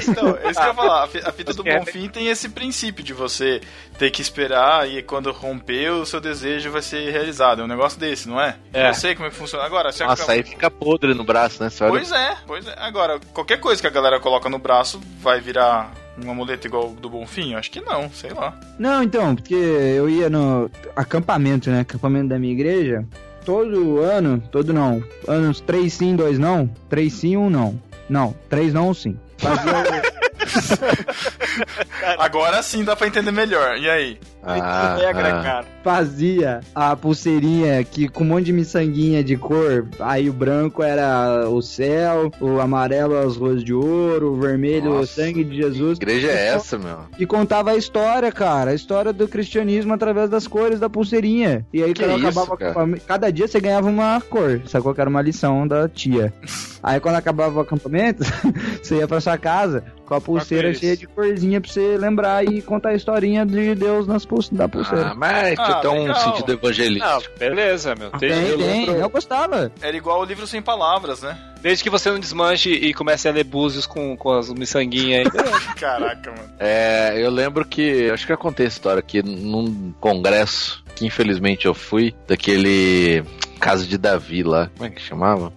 Então, 0.07 0.37
é 0.43 0.49
isso 0.51 0.59
que 0.59 0.65
eu 0.65 0.67
ia 0.67 0.73
falar. 0.73 1.03
A 1.03 1.07
fi- 1.07 1.21
a 1.25 1.31
fita 1.31 1.53
do 1.53 1.67
é- 1.67 1.79
Bonfim 1.79 2.07
tem 2.09 2.27
esse 2.27 2.49
princípio 2.49 3.03
de 3.03 3.13
você 3.13 3.61
ter 3.97 4.11
que 4.11 4.21
esperar 4.21 4.87
e 4.89 5.01
quando 5.01 5.31
romper, 5.31 5.89
o 5.91 6.05
seu 6.05 6.19
desejo 6.21 6.69
vai 6.71 6.81
ser 6.81 7.09
realizado. 7.11 7.61
É 7.61 7.63
um 7.63 7.67
negócio 7.67 7.99
desse, 7.99 8.27
não 8.29 8.39
é? 8.39 8.55
É. 8.73 8.89
Eu 8.89 8.93
sei 8.93 9.15
como 9.15 9.27
é 9.27 9.31
que 9.31 9.35
funciona. 9.37 9.63
Agora, 9.65 9.91
se 9.91 10.03
a- 10.03 10.07
Nossa, 10.07 10.31
aí 10.31 10.43
fica 10.43 10.69
podre 10.69 11.13
no 11.13 11.23
braço, 11.23 11.63
né? 11.63 11.69
Você 11.69 11.83
olha- 11.83 11.91
Pois 11.93 12.11
é, 12.11 12.37
pois 12.45 12.67
é. 12.67 12.75
Agora, 12.77 13.19
qualquer 13.33 13.57
coisa 13.59 13.81
que 13.81 13.87
a 13.87 13.91
galera 13.91 14.19
coloca 14.19 14.49
no 14.49 14.59
braço 14.59 14.99
vai 15.19 15.39
virar 15.39 15.91
um 16.23 16.29
amuleto 16.29 16.67
igual 16.67 16.89
o 16.89 16.93
do 16.93 17.09
Bonfim? 17.09 17.53
Eu 17.53 17.59
acho 17.59 17.71
que 17.71 17.79
não, 17.81 18.11
sei 18.11 18.31
lá. 18.31 18.53
Não, 18.77 19.01
então, 19.01 19.35
porque 19.35 19.53
eu 19.55 20.09
ia 20.09 20.29
no 20.29 20.69
acampamento, 20.95 21.69
né? 21.69 21.79
Acampamento 21.81 22.27
da 22.29 22.37
minha 22.39 22.53
igreja. 22.53 23.05
Todo 23.45 23.99
ano, 23.99 24.41
todo 24.51 24.71
não. 24.73 25.03
Anos 25.27 25.59
três 25.61 25.93
sim, 25.93 26.15
dois 26.15 26.37
não. 26.37 26.69
Três 26.89 27.13
sim, 27.13 27.35
um 27.37 27.49
não. 27.49 27.79
Não, 28.09 28.35
três 28.49 28.73
não, 28.73 28.93
sim. 28.93 29.17
Fazia- 29.37 30.10
Agora 32.17 32.61
sim 32.63 32.83
dá 32.83 32.95
pra 32.95 33.07
entender 33.07 33.31
melhor. 33.31 33.77
E 33.77 33.89
aí? 33.89 34.17
Ah, 34.43 34.95
regra, 34.95 35.39
ah. 35.39 35.43
cara. 35.43 35.65
fazia 35.83 36.61
a 36.73 36.95
pulseirinha 36.95 37.83
que 37.83 38.07
com 38.07 38.23
um 38.23 38.27
monte 38.27 38.45
de 38.45 38.53
miçanguinha 38.53 39.23
de 39.23 39.37
cor. 39.37 39.87
Aí 39.99 40.29
o 40.29 40.33
branco 40.33 40.81
era 40.81 41.47
o 41.47 41.61
céu, 41.61 42.31
o 42.39 42.59
amarelo 42.59 43.17
as 43.17 43.37
ruas 43.37 43.63
de 43.63 43.73
ouro, 43.73 44.33
o 44.33 44.39
vermelho 44.39 44.91
o 44.91 44.95
Nossa. 44.95 45.21
sangue 45.21 45.43
de 45.43 45.57
Jesus. 45.57 45.99
Que 45.99 46.05
igreja 46.05 46.31
é 46.31 46.47
essa, 46.47 46.77
meu? 46.77 47.01
E 47.19 47.25
contava 47.25 47.71
a 47.71 47.75
história, 47.75 48.31
cara. 48.31 48.71
A 48.71 48.73
história 48.73 49.13
do 49.13 49.27
cristianismo 49.27 49.93
através 49.93 50.29
das 50.29 50.47
cores 50.47 50.79
da 50.79 50.89
pulseirinha. 50.89 51.65
E 51.71 51.83
aí, 51.83 51.93
Que 51.93 52.03
quando 52.03 52.17
isso, 52.17 52.27
acabava 52.27 52.53
o 52.53 52.57
cara? 52.57 52.71
acampamento, 52.71 53.05
cada 53.05 53.31
dia 53.31 53.47
você 53.47 53.59
ganhava 53.59 53.87
uma 53.87 54.19
cor. 54.21 54.61
Sacou 54.65 54.93
que 54.93 55.01
era 55.01 55.09
uma 55.09 55.21
lição 55.21 55.67
da 55.67 55.87
tia. 55.87 56.33
Aí, 56.83 56.99
quando 56.99 57.13
acabava 57.13 57.59
o 57.59 57.61
acampamento, 57.61 58.23
você 58.81 58.95
ia 58.95 59.07
pra 59.07 59.21
sua 59.21 59.37
casa 59.37 59.83
com 60.11 60.15
a 60.15 60.21
pulseira 60.21 60.67
cores. 60.67 60.79
cheia 60.79 60.97
de 60.97 61.07
corzinha 61.07 61.61
pra 61.61 61.71
você 61.71 61.97
lembrar 61.97 62.43
e 62.43 62.61
contar 62.61 62.89
a 62.89 62.93
historinha 62.95 63.45
de 63.45 63.75
Deus 63.75 64.05
nas 64.05 64.25
pulse... 64.25 64.53
da 64.53 64.67
pulseira. 64.67 65.11
Ah, 65.11 65.15
mas 65.15 65.57
Ah, 65.57 65.75
tem 65.75 65.89
um 65.89 66.13
sentido 66.13 66.51
evangelístico. 66.51 67.05
Não, 67.31 67.37
beleza, 67.39 67.95
meu. 67.95 68.09
tem, 68.11 68.29
tem. 68.57 68.87
eu- 68.87 68.95
Eu 68.95 69.09
gostava. 69.09 69.71
Era 69.81 69.95
igual 69.95 70.19
o 70.21 70.25
livro 70.25 70.45
sem 70.45 70.61
palavras, 70.61 71.21
né? 71.21 71.37
desde 71.61 71.83
que 71.83 71.91
você 71.91 72.09
não 72.09 72.19
desmanche 72.19 72.71
e 72.71 72.91
comece 72.91 73.29
a 73.29 73.31
ler 73.31 73.43
búzios 73.43 73.85
com, 73.85 74.17
com 74.17 74.31
as 74.33 74.49
miçanguinhas 74.49 75.27
aí. 75.27 75.41
Caraca, 75.79 76.31
mano. 76.31 76.49
É, 76.59 77.13
eu 77.23 77.29
lembro 77.29 77.63
que. 77.63 78.09
Acho 78.09 78.25
que 78.25 78.33
eu 78.33 78.37
contei 78.37 78.65
essa 78.65 78.77
história 78.77 78.99
aqui 78.99 79.21
num 79.23 79.93
congresso 79.99 80.83
que 80.95 81.05
infelizmente 81.05 81.65
eu 81.67 81.73
fui, 81.75 82.13
daquele 82.27 83.23
Casa 83.59 83.85
de 83.85 83.97
Davi 83.97 84.41
lá. 84.43 84.69
Como 84.75 84.87
é 84.87 84.89
que 84.89 85.01
chamava? 85.01 85.53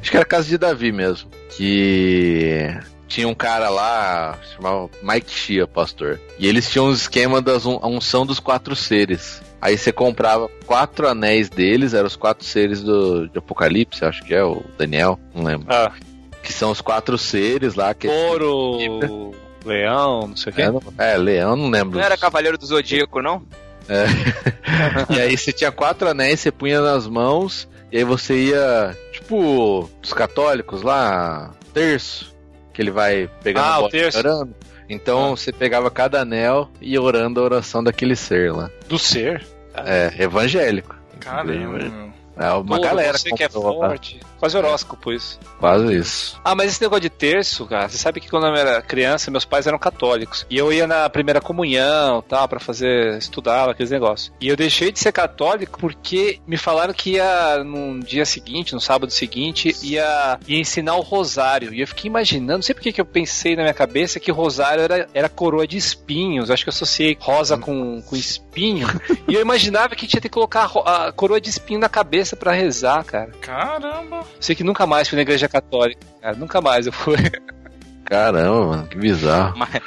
Acho 0.00 0.10
que 0.10 0.16
era 0.16 0.26
Casa 0.26 0.48
de 0.48 0.58
Davi 0.58 0.90
mesmo. 0.92 1.30
Que 1.56 2.68
tinha 3.08 3.28
um 3.28 3.34
cara 3.34 3.68
lá, 3.68 4.38
chamava 4.54 4.88
Mike 5.02 5.30
Shia, 5.30 5.66
pastor. 5.66 6.20
E 6.38 6.46
eles 6.46 6.70
tinham 6.70 6.86
um 6.86 6.92
esquema 6.92 7.40
da 7.40 7.56
unção 7.84 8.26
dos 8.26 8.40
quatro 8.40 8.74
seres. 8.74 9.42
Aí 9.60 9.76
você 9.78 9.90
comprava 9.92 10.48
quatro 10.66 11.08
anéis 11.08 11.48
deles, 11.48 11.94
eram 11.94 12.06
os 12.06 12.16
quatro 12.16 12.44
seres 12.44 12.82
do, 12.82 13.28
de 13.28 13.38
Apocalipse, 13.38 14.04
acho 14.04 14.22
que 14.24 14.34
é, 14.34 14.44
o 14.44 14.62
Daniel, 14.78 15.18
não 15.34 15.44
lembro. 15.44 15.66
Ah, 15.68 15.92
Que 16.42 16.52
são 16.52 16.70
os 16.70 16.80
quatro 16.80 17.16
seres 17.18 17.74
lá. 17.74 17.92
Que 17.94 18.06
ouro, 18.06 19.32
leão, 19.64 20.28
não 20.28 20.36
sei 20.36 20.52
o 20.52 20.54
quê. 20.54 20.62
é, 20.98 21.12
é, 21.12 21.16
leão, 21.16 21.56
não 21.56 21.70
lembro. 21.70 21.98
Não 21.98 22.04
era 22.04 22.16
Cavaleiro 22.16 22.58
do 22.58 22.66
Zodíaco, 22.66 23.20
não? 23.22 23.42
E 25.10 25.20
aí 25.20 25.36
você 25.36 25.52
tinha 25.52 25.70
quatro 25.72 26.08
anéis, 26.08 26.40
você 26.40 26.50
punha 26.50 26.80
nas 26.80 27.06
mãos, 27.06 27.68
e 27.90 27.98
aí 27.98 28.04
você 28.04 28.34
ia, 28.36 28.96
tipo, 29.12 29.88
dos 30.02 30.12
católicos 30.12 30.82
lá, 30.82 31.52
terço, 31.72 32.35
que 32.76 32.82
ele 32.82 32.90
vai 32.90 33.28
pegando 33.42 33.64
Ah, 33.64 33.76
a 33.76 33.80
bola 33.80 33.90
e 33.94 34.18
orando. 34.18 34.54
Então 34.86 35.34
você 35.34 35.50
pegava 35.50 35.90
cada 35.90 36.20
anel 36.20 36.70
e 36.78 36.98
orando 36.98 37.40
a 37.40 37.42
oração 37.42 37.82
daquele 37.82 38.14
ser 38.14 38.52
lá. 38.52 38.70
Do 38.86 38.98
ser. 38.98 39.44
É, 39.74 40.12
evangélico. 40.22 40.94
Caramba, 41.18 41.78
meu. 41.78 42.12
É 42.36 42.50
uma 42.52 42.78
galera 42.78 43.16
você 43.16 43.30
que 43.30 43.42
é 43.42 43.46
lá. 43.46 43.50
forte. 43.50 44.20
Quase 44.38 44.56
horóscopo 44.56 45.12
isso. 45.12 45.40
Quase 45.58 45.96
isso. 45.96 46.40
Ah, 46.44 46.54
mas 46.54 46.70
esse 46.70 46.82
negócio 46.82 47.00
de 47.00 47.10
terço, 47.10 47.64
cara, 47.66 47.88
você 47.88 47.96
sabe 47.96 48.20
que 48.20 48.28
quando 48.28 48.46
eu 48.46 48.54
era 48.54 48.82
criança, 48.82 49.30
meus 49.30 49.46
pais 49.46 49.66
eram 49.66 49.78
católicos. 49.78 50.46
E 50.50 50.58
eu 50.58 50.70
ia 50.70 50.86
na 50.86 51.08
primeira 51.08 51.40
comunhão, 51.40 52.22
tal, 52.22 52.46
para 52.46 52.60
fazer, 52.60 53.16
estudar 53.16 53.70
aqueles 53.70 53.90
negócios. 53.90 54.30
E 54.38 54.48
eu 54.48 54.56
deixei 54.56 54.92
de 54.92 54.98
ser 54.98 55.12
católico 55.12 55.78
porque 55.80 56.38
me 56.46 56.58
falaram 56.58 56.92
que 56.92 57.12
ia, 57.12 57.64
num 57.64 57.98
dia 58.00 58.26
seguinte, 58.26 58.74
no 58.74 58.80
sábado 58.80 59.10
seguinte, 59.10 59.74
ia, 59.82 60.38
ia 60.46 60.60
ensinar 60.60 60.96
o 60.96 61.00
rosário. 61.00 61.72
E 61.72 61.80
eu 61.80 61.88
fiquei 61.88 62.10
imaginando, 62.10 62.58
não 62.58 62.62
sei 62.62 62.74
porque 62.74 62.92
que 62.92 63.00
eu 63.00 63.06
pensei 63.06 63.56
na 63.56 63.62
minha 63.62 63.74
cabeça 63.74 64.20
que 64.20 64.30
rosário 64.30 64.82
era, 64.82 65.08
era 65.14 65.28
coroa 65.28 65.66
de 65.66 65.78
espinhos. 65.78 66.50
Eu 66.50 66.54
acho 66.54 66.64
que 66.64 66.68
eu 66.68 66.74
associei 66.74 67.16
rosa 67.18 67.56
com, 67.56 68.02
com 68.02 68.14
espinho. 68.14 68.86
e 69.26 69.34
eu 69.34 69.40
imaginava 69.40 69.96
que 69.96 70.06
tinha 70.06 70.20
que 70.20 70.28
colocar 70.28 70.70
a, 70.84 71.06
a 71.06 71.12
coroa 71.12 71.40
de 71.40 71.48
espinho 71.48 71.80
na 71.80 71.88
cabeça 71.88 72.25
pra 72.34 72.52
rezar, 72.52 73.04
cara. 73.04 73.30
Caramba. 73.40 74.22
Sei 74.40 74.56
que 74.56 74.64
nunca 74.64 74.86
mais 74.86 75.06
fui 75.08 75.16
na 75.16 75.22
igreja 75.22 75.48
católica, 75.48 76.00
cara. 76.20 76.34
Nunca 76.36 76.60
mais 76.60 76.86
eu 76.86 76.92
fui. 76.92 77.16
Caramba, 78.06 78.66
mano, 78.66 78.86
que 78.86 78.96
bizarro. 78.96 79.58
Mas, 79.58 79.72
né? 79.72 79.80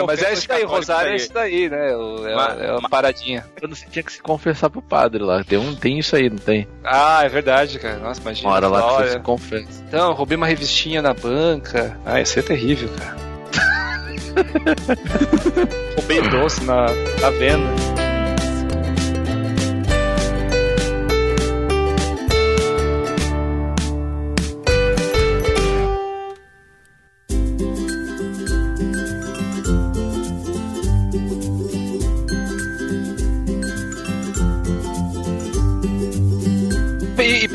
uma 0.00 0.06
Mas 0.08 0.20
é 0.22 0.32
isso 0.32 0.48
daí, 0.48 0.64
Rosário 0.64 1.08
é 1.08 1.12
aí. 1.12 1.16
isso 1.16 1.32
daí, 1.32 1.70
né? 1.70 1.96
O- 1.96 2.26
É, 2.26 2.34
Mas- 2.34 2.60
é 2.60 2.70
uma 2.72 2.80
mas- 2.80 2.90
paradinha. 2.90 3.44
Quando 3.60 3.76
você 3.76 3.86
tinha 3.88 4.02
que 4.02 4.12
se 4.12 4.20
confessar 4.20 4.68
pro 4.68 4.82
padre 4.82 5.22
lá. 5.22 5.44
Tem, 5.44 5.58
um, 5.58 5.72
tem 5.72 5.96
isso 5.98 6.16
aí, 6.16 6.28
não 6.28 6.38
tem? 6.38 6.66
Ah, 6.84 7.20
é 7.24 7.28
verdade, 7.28 7.78
cara. 7.78 7.98
Nossa, 7.98 8.20
imagina. 8.20 8.48
Uma 8.48 8.56
hora 8.56 8.66
lá 8.66 8.82
que 8.82 8.88
você 9.04 9.10
se 9.12 9.20
confessa. 9.20 9.84
Então, 9.86 10.08
eu 10.08 10.12
roubei 10.14 10.36
uma 10.36 10.46
revistinha 10.48 11.00
na 11.00 11.14
banca. 11.14 11.96
Ah, 12.04 12.20
isso 12.20 12.36
é 12.36 12.42
terrível, 12.42 12.88
cara. 12.98 13.16
roubei 15.96 16.20
doce 16.30 16.64
na, 16.64 16.86
na 17.20 17.30
venda. 17.30 18.11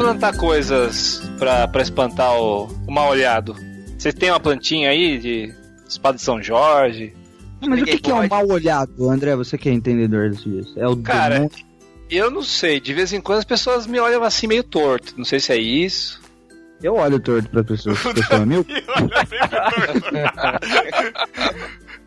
Plantar 0.07 0.37
coisas 0.37 1.21
pra, 1.37 1.67
pra 1.67 1.81
espantar 1.81 2.33
o, 2.39 2.67
o 2.87 2.91
mal 2.91 3.09
olhado. 3.09 3.57
Você 3.97 4.13
tem 4.13 4.29
uma 4.29 4.39
plantinha 4.39 4.89
aí 4.89 5.17
de 5.17 5.53
espada 5.85 6.17
de 6.17 6.23
São 6.23 6.41
Jorge? 6.41 7.13
Mas 7.59 7.81
o 7.81 7.85
que, 7.85 7.97
que 7.97 8.09
é 8.09 8.13
um 8.13 8.17
pode. 8.19 8.29
mal 8.29 8.47
olhado, 8.47 9.09
André? 9.09 9.35
Você 9.35 9.57
que 9.57 9.67
é 9.67 9.73
entendedor 9.73 10.29
disso. 10.29 10.73
É 10.77 10.87
o 10.87 10.95
Cara, 10.95 11.39
demônio. 11.39 11.57
Eu 12.09 12.31
não 12.31 12.41
sei, 12.41 12.79
de 12.79 12.93
vez 12.93 13.11
em 13.11 13.19
quando 13.19 13.39
as 13.39 13.45
pessoas 13.45 13.85
me 13.85 13.99
olham 13.99 14.23
assim 14.23 14.47
meio 14.47 14.63
torto. 14.63 15.13
Não 15.17 15.25
sei 15.25 15.41
se 15.41 15.51
é 15.51 15.57
isso. 15.57 16.21
Eu 16.81 16.95
olho 16.95 17.19
torto 17.19 17.49
pra 17.49 17.61
pessoas 17.65 18.01
que 18.13 18.23
são 18.23 18.45
mil. 18.45 18.65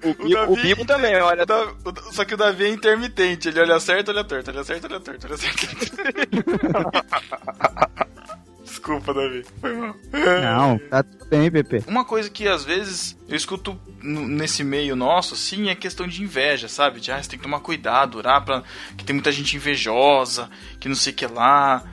Olha 0.03 0.15
sempre 0.15 0.25
O, 0.25 0.29
Bibo, 0.29 0.53
o 0.53 0.57
Bibo 0.57 0.85
também, 0.85 1.17
olha. 1.17 1.43
O 1.43 1.47
Da- 1.47 1.65
o 1.85 2.13
Só 2.13 2.25
que 2.25 2.35
o 2.35 2.37
Davi 2.37 2.65
é 2.65 2.69
intermitente, 2.71 3.49
ele 3.49 3.61
olha 3.61 3.79
certo, 3.81 4.11
olha 4.11 4.25
torto, 4.25 4.51
olha 4.51 4.65
certo, 4.65 4.85
olha 4.87 5.01
torto, 5.01 5.27
olha 5.27 5.37
certo. 5.37 5.67
Desculpa, 8.65 9.13
Davi. 9.13 9.45
Foi 9.61 9.75
mal. 9.77 9.95
Não, 10.43 10.79
tá 10.79 11.03
tudo 11.03 11.27
bem, 11.27 11.51
Pepe. 11.51 11.85
Uma 11.87 12.05
coisa 12.05 12.31
que 12.31 12.49
às 12.49 12.65
vezes 12.65 13.17
eu 13.29 13.37
escuto 13.37 13.79
nesse 14.03 14.65
meio 14.65 14.97
nosso, 14.97 15.37
sim, 15.37 15.69
é 15.69 15.75
questão 15.75 16.07
de 16.07 16.23
inveja, 16.23 16.69
sabe? 16.69 17.01
De, 17.01 17.13
ah, 17.13 17.23
você 17.23 17.31
tem 17.31 17.39
que 17.39 17.43
tomar 17.43 17.61
cuidado, 17.61 18.17
orar 18.17 18.45
pra... 18.45 18.63
que 18.97 19.05
tem 19.05 19.15
muita 19.15 19.31
gente 19.33 19.57
invejosa, 19.57 20.49
que 20.79 20.89
não 20.89 20.97
sei 20.97 21.13
o 21.13 21.17
que 21.17 21.27
lá. 21.27 21.85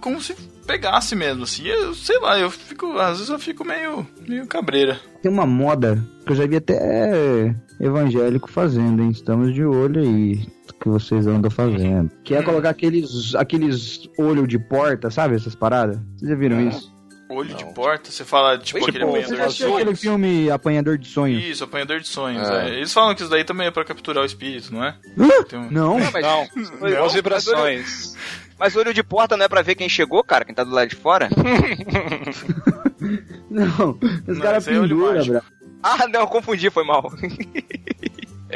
Como 0.00 0.20
se 0.20 0.34
pegasse 0.66 1.14
mesmo, 1.14 1.44
assim. 1.44 1.66
Eu 1.66 1.94
sei 1.94 2.18
lá, 2.18 2.38
eu 2.38 2.50
fico. 2.50 2.98
Às 2.98 3.18
vezes 3.18 3.28
eu 3.28 3.38
fico 3.38 3.64
meio, 3.64 4.06
meio 4.26 4.46
cabreira. 4.46 5.00
Tem 5.22 5.30
uma 5.30 5.46
moda 5.46 6.02
que 6.24 6.32
eu 6.32 6.36
já 6.36 6.46
vi 6.46 6.56
até 6.56 7.54
evangélico 7.80 8.50
fazendo, 8.50 9.02
hein? 9.02 9.10
Estamos 9.10 9.54
de 9.54 9.64
olho 9.64 10.00
aí 10.00 10.46
que 10.80 10.88
vocês 10.88 11.26
andam 11.26 11.50
fazendo. 11.50 12.10
Que 12.22 12.34
é 12.34 12.42
colocar 12.42 12.70
aqueles, 12.70 13.34
aqueles 13.34 14.08
olho 14.18 14.46
de 14.46 14.58
porta, 14.58 15.10
sabe? 15.10 15.34
Essas 15.34 15.54
paradas. 15.54 15.98
Vocês 16.16 16.30
já 16.30 16.36
viram 16.36 16.60
isso? 16.68 16.95
Olho 17.28 17.54
de 17.54 17.64
porta, 17.74 18.10
você 18.10 18.24
fala, 18.24 18.56
tipo, 18.58 18.78
Tipo, 18.78 18.90
aquele 18.90 19.04
Você 19.04 19.10
apanhador 19.10 19.36
já 19.36 19.36
de 19.36 19.42
assistiu 19.48 19.66
aquele 19.68 19.84
sonhos. 19.84 20.00
filme 20.00 20.50
Apanhador 20.50 20.98
de 20.98 21.08
Sonhos? 21.08 21.44
Isso, 21.44 21.64
apanhador 21.64 22.00
de 22.00 22.08
sonhos. 22.08 22.48
É. 22.48 22.68
é. 22.68 22.74
Eles 22.76 22.92
falam 22.92 23.14
que 23.14 23.22
isso 23.22 23.30
daí 23.30 23.44
também 23.44 23.66
é 23.66 23.70
pra 23.70 23.84
capturar 23.84 24.22
o 24.22 24.26
espírito, 24.26 24.72
não 24.72 24.84
é? 24.84 24.94
Hã? 25.18 25.42
Tem 25.44 25.58
um- 25.58 25.70
Não, 25.70 25.98
Não, 25.98 26.12
mas, 26.12 26.22
Não, 26.24 26.48
Não? 26.88 27.04
as 27.04 27.12
vibrações. 27.14 28.14
mas 28.58 28.76
olho 28.76 28.94
de 28.94 29.02
porta 29.02 29.36
não 29.36 29.44
é 29.44 29.48
pra 29.48 29.62
ver 29.62 29.74
quem 29.74 29.88
chegou, 29.88 30.22
cara, 30.22 30.44
quem 30.44 30.54
tá 30.54 30.62
do 30.62 30.70
lado 30.70 30.88
de 30.88 30.96
fora? 30.96 31.28
não. 33.50 33.98
Os 34.26 34.36
Não, 34.36 34.40
caras 34.40 34.66
é 34.68 34.72
penduram, 34.72 35.14
mágico. 35.14 35.32
bra. 35.32 35.42
Ah, 35.82 36.08
não, 36.08 36.26
confundi, 36.26 36.70
foi 36.70 36.84
mal. 36.84 37.12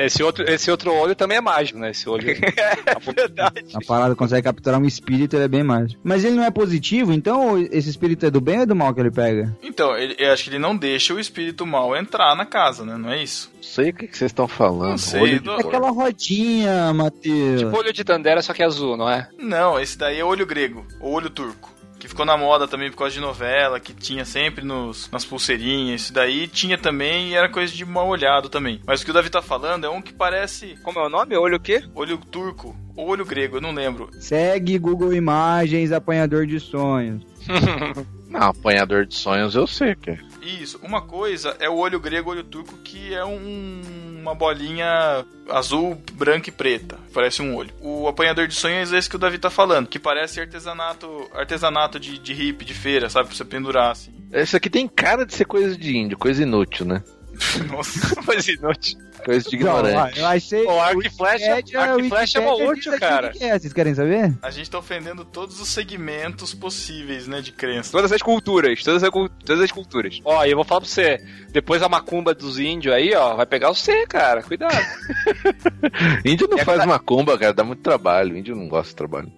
Esse 0.07 0.23
outro, 0.23 0.45
esse 0.51 0.71
outro 0.71 0.93
olho 0.93 1.15
também 1.15 1.39
é 1.39 1.41
mágico, 1.41 1.79
né? 1.79 1.91
Esse 1.91 2.09
olho. 2.09 2.25
Verdade. 3.15 3.65
A 3.75 3.81
parada 3.87 4.15
consegue 4.15 4.43
capturar 4.43 4.81
um 4.81 4.85
espírito, 4.85 5.37
ele 5.37 5.45
é 5.45 5.49
bem 5.49 5.63
mágico. 5.63 6.01
Mas 6.05 6.25
ele 6.25 6.37
não 6.37 6.45
é 6.45 6.51
positivo, 6.51 7.13
então 7.13 7.59
esse 7.71 7.89
espírito 7.91 8.27
é 8.27 8.31
do 8.31 8.41
bem 8.41 8.57
ou 8.57 8.63
é 8.63 8.67
do 8.67 8.75
mal 8.77 8.95
que 8.95 9.01
ele 9.01 9.11
pega? 9.11 9.57
Então, 9.63 9.97
ele, 9.97 10.15
eu 10.19 10.33
acho 10.33 10.45
que 10.45 10.51
ele 10.51 10.59
não 10.59 10.77
deixa 10.77 11.15
o 11.15 11.21
espírito 11.21 11.67
mal 11.67 11.97
entrar 11.97 12.35
na 12.37 12.47
casa, 12.47 12.85
né? 12.85 12.97
Não 12.97 13.11
é 13.11 13.23
isso? 13.23 13.51
Não 13.57 13.63
sei 13.63 13.91
o 13.91 13.95
que 13.95 14.07
que 14.09 14.17
vocês 14.17 14.31
estão 14.31 14.49
falando. 14.49 14.91
Não 14.91 14.99
sei, 14.99 15.21
Olho 15.21 15.41
do- 15.43 15.51
É 15.53 15.61
aquela 15.61 15.91
rodinha, 15.91 16.93
Matheus. 16.93 17.61
tipo 17.61 17.77
olho 17.77 17.93
de 17.93 18.05
Tandera, 18.05 18.43
só 18.43 18.53
que 18.53 18.63
azul, 18.63 18.97
não 18.97 19.09
é? 19.09 19.29
Não, 19.39 19.79
esse 19.79 19.97
daí 19.99 20.19
é 20.19 20.25
olho 20.25 20.47
grego, 20.47 20.87
ou 21.01 21.13
olho 21.13 21.31
turco. 21.31 21.71
Que 22.01 22.09
ficou 22.09 22.25
na 22.25 22.37
moda 22.37 22.67
também 22.67 22.91
por 22.91 22.97
causa 22.97 23.13
de 23.15 23.21
novela, 23.21 23.79
que 23.79 23.93
tinha 23.93 24.25
sempre 24.25 24.65
nos, 24.65 25.09
nas 25.13 25.25
pulseirinhas. 25.25 26.01
Isso 26.01 26.13
daí 26.15 26.49
tinha 26.49 26.77
também 26.79 27.29
e 27.29 27.35
era 27.35 27.47
coisa 27.49 27.73
de 27.73 27.85
mal 27.85 28.09
olhado 28.09 28.49
também. 28.49 28.81
Mas 28.87 29.03
o 29.03 29.05
que 29.05 29.11
o 29.11 29.15
Davi 29.15 29.29
tá 29.31 29.43
falando 29.43 29.85
é 29.85 29.91
um 29.91 30.01
que 30.01 30.13
parece 30.13 30.77
Como 30.83 30.99
é 30.99 31.07
o 31.07 31.11
nome? 31.11 31.37
Olho 31.37 31.59
o 31.59 31.61
quê? 31.61 31.85
olho 31.95 32.17
turco 32.17 32.75
ou 32.97 33.07
olho 33.09 33.25
grego, 33.27 33.59
eu 33.59 33.61
não 33.61 33.73
lembro. 33.73 34.09
Segue 34.19 34.79
Google 34.79 35.13
Imagens, 35.13 35.93
apanhador 35.93 36.47
de 36.47 36.59
sonhos. 36.59 37.23
Não, 38.31 38.43
apanhador 38.51 39.05
de 39.07 39.17
sonhos 39.17 39.57
eu 39.57 39.67
sei 39.67 39.97
que 39.97 40.11
é. 40.11 40.19
Isso, 40.41 40.79
uma 40.85 41.03
coisa 41.03 41.57
é 41.59 41.69
o 41.69 41.77
olho 41.77 41.99
grego, 41.99 42.31
olho 42.31 42.45
turco, 42.45 42.77
que 42.79 43.13
é 43.13 43.25
um- 43.25 44.10
uma 44.21 44.35
bolinha 44.35 45.25
azul, 45.49 46.01
branca 46.13 46.49
e 46.49 46.53
preta. 46.53 46.99
Parece 47.13 47.43
um 47.43 47.55
olho. 47.57 47.71
O 47.81 48.07
apanhador 48.07 48.47
de 48.47 48.55
sonhos 48.55 48.93
é 48.93 48.99
esse 48.99 49.09
que 49.09 49.17
o 49.17 49.19
Davi 49.19 49.39
tá 49.39 49.51
falando, 49.51 49.89
que 49.89 49.99
parece 49.99 50.41
artesanato, 50.41 51.29
artesanato 51.33 51.99
de, 51.99 52.19
de 52.19 52.33
hippie, 52.33 52.65
de 52.65 52.75
feira, 52.75 53.09
sabe? 53.09 53.29
Pra 53.29 53.37
você 53.37 53.45
pendurar 53.45 53.91
assim. 53.91 54.13
Esse 54.33 54.57
aqui 54.57 54.71
tem 54.71 54.87
cara 54.87 55.25
de 55.25 55.35
ser 55.35 55.45
coisa 55.45 55.77
de 55.77 55.97
índio, 55.97 56.19
coisa 56.19 56.43
inútil, 56.43 56.87
né? 56.87 57.03
Nossa. 57.71 58.17
Coisa 58.23 58.53
inútil. 58.53 58.99
Coisa 59.25 59.51
de 59.51 59.59
Não, 59.59 59.79
ignorante. 59.81 60.19
eu 60.19 60.27
achei. 60.27 60.65
O 60.65 60.81
arco 60.81 61.03
e 61.07 61.11
flecha, 61.11 61.55
Wikipédia- 61.57 61.81
arco 61.81 62.01
e 62.01 62.09
flecha 62.09 62.39
é 62.39 62.41
uma 62.41 62.55
útil, 62.71 62.99
cara. 62.99 63.29
o 63.29 63.33
que 63.33 63.45
é, 63.45 63.59
Vocês 63.59 63.73
querem 63.73 63.95
saber? 63.95 64.35
A 64.43 64.51
gente 64.51 64.71
tá 64.71 64.79
ofendendo 64.79 65.25
todos 65.25 65.61
os 65.61 65.69
segmentos 65.69 66.55
possíveis, 66.55 67.27
né, 67.27 67.41
de 67.43 67.53
crença. 67.53 67.93
Todas 67.93 68.13
as 68.13 68.23
culturas, 68.23 68.83
todas 68.83 69.03
as, 69.03 69.11
todas 69.11 69.61
as 69.63 69.71
culturas. 69.73 70.21
Ó, 70.25 70.45
e 70.45 70.51
eu 70.51 70.57
vou 70.57 70.65
falar 70.65 70.81
pra 70.81 70.89
você, 70.89 71.19
depois 71.51 71.83
a 71.83 71.89
macumba 71.89 72.35
dos 72.35 72.59
índios 72.59 72.95
aí, 72.95 73.15
ó, 73.15 73.35
vai 73.37 73.47
pegar 73.47 73.69
você, 73.69 74.07
cara. 74.07 74.43
Cuidado. 74.43 74.75
Índio 76.25 76.49
não 76.49 76.59
É 76.59 76.65
faz 76.65 76.85
macumba, 76.87 77.37
cara, 77.39 77.53
dá 77.53 77.65
muito 77.65 77.83
trabalho. 77.83 78.37
Índio 78.37 78.57
não 78.57 78.69
gosta 78.69 78.91
de 78.91 78.97
trabalho. 78.97 79.33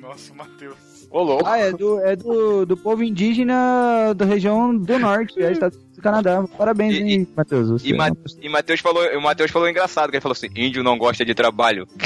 Nossa, 0.00 0.34
Matheus. 0.34 0.76
Ô, 1.12 1.22
louco. 1.22 1.44
Ah, 1.46 1.58
é 1.58 1.70
do, 1.72 2.00
é 2.00 2.16
do, 2.16 2.64
do 2.64 2.74
povo 2.76 3.02
indígena 3.04 4.14
da 4.16 4.24
região 4.24 4.74
do 4.76 4.98
norte, 4.98 5.42
é 5.42 5.52
Estados 5.52 5.76
Unidos 5.76 5.96
do 5.96 6.02
Canadá. 6.02 6.44
Parabéns, 6.56 6.94
E- 6.94 7.02
hein, 7.02 7.28
Matheus. 7.36 7.68
Você 7.68 7.88
E, 7.88 7.92
é 7.92 7.96
Ma 7.96 8.10
e 8.40 8.48
Matheus 8.48 8.80
falou, 8.80 9.04
o 9.16 9.20
Matheus 9.20 9.50
falou 9.50 9.68
engraçado, 9.68 10.08
que 10.10 10.16
ele 10.16 10.22
falou 10.22 10.32
assim, 10.32 10.48
índio 10.56 10.82
não 10.82 10.96
gosta 10.96 11.22
de 11.24 11.34
trabalho. 11.34 11.86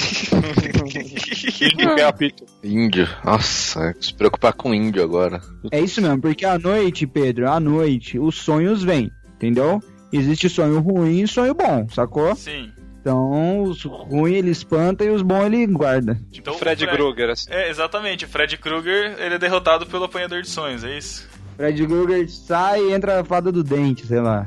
Índio 1.60 1.90
é 1.98 2.02
apito. 2.04 2.44
Índio. 2.62 3.08
Nossa, 3.24 3.94
se 4.00 4.12
preocupar 4.14 4.52
com 4.52 4.74
índio 4.74 5.02
agora. 5.02 5.40
É 5.70 5.80
isso 5.80 6.00
mesmo, 6.02 6.20
porque 6.20 6.44
à 6.44 6.58
noite, 6.58 7.06
Pedro, 7.06 7.48
à 7.50 7.60
noite, 7.60 8.18
os 8.18 8.36
sonhos 8.36 8.82
vêm, 8.82 9.10
entendeu? 9.36 9.80
Existe 10.12 10.48
sonho 10.48 10.80
ruim 10.80 11.22
e 11.22 11.28
sonho 11.28 11.54
bom, 11.54 11.86
sacou? 11.90 12.34
Sim. 12.36 12.70
Então, 13.06 13.62
os 13.62 13.84
ruins 13.84 14.34
ele 14.38 14.50
espanta 14.50 15.04
e 15.04 15.10
os 15.10 15.22
bons 15.22 15.44
ele 15.46 15.64
guarda. 15.68 16.18
Então, 16.34 16.54
o 16.54 16.58
Fred 16.58 16.84
o 16.84 16.88
Krueger, 16.90 17.30
assim. 17.30 17.46
É, 17.52 17.70
exatamente. 17.70 18.24
O 18.24 18.28
Fred 18.28 18.56
Krueger, 18.56 19.14
ele 19.20 19.36
é 19.36 19.38
derrotado 19.38 19.86
pelo 19.86 20.06
apanhador 20.06 20.42
de 20.42 20.48
sonhos, 20.48 20.82
é 20.82 20.98
isso? 20.98 21.24
Fred 21.56 21.86
Krueger 21.86 22.28
sai 22.28 22.80
e 22.80 22.92
entra 22.92 23.20
a 23.20 23.24
fada 23.24 23.52
do 23.52 23.62
dente, 23.62 24.04
sei 24.08 24.20
lá. 24.20 24.44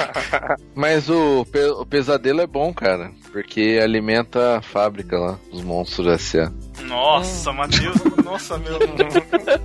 Mas 0.74 1.10
o, 1.10 1.44
pe- 1.44 1.66
o 1.72 1.84
pesadelo 1.84 2.40
é 2.40 2.46
bom, 2.46 2.72
cara. 2.72 3.12
Porque 3.30 3.78
alimenta 3.82 4.56
a 4.56 4.62
fábrica 4.62 5.18
lá, 5.18 5.38
os 5.52 5.62
monstros 5.62 6.06
S.A. 6.06 6.50
Nossa, 6.84 7.52
Matheus. 7.52 7.94
Nossa, 8.24 8.56
meu. 8.56 8.78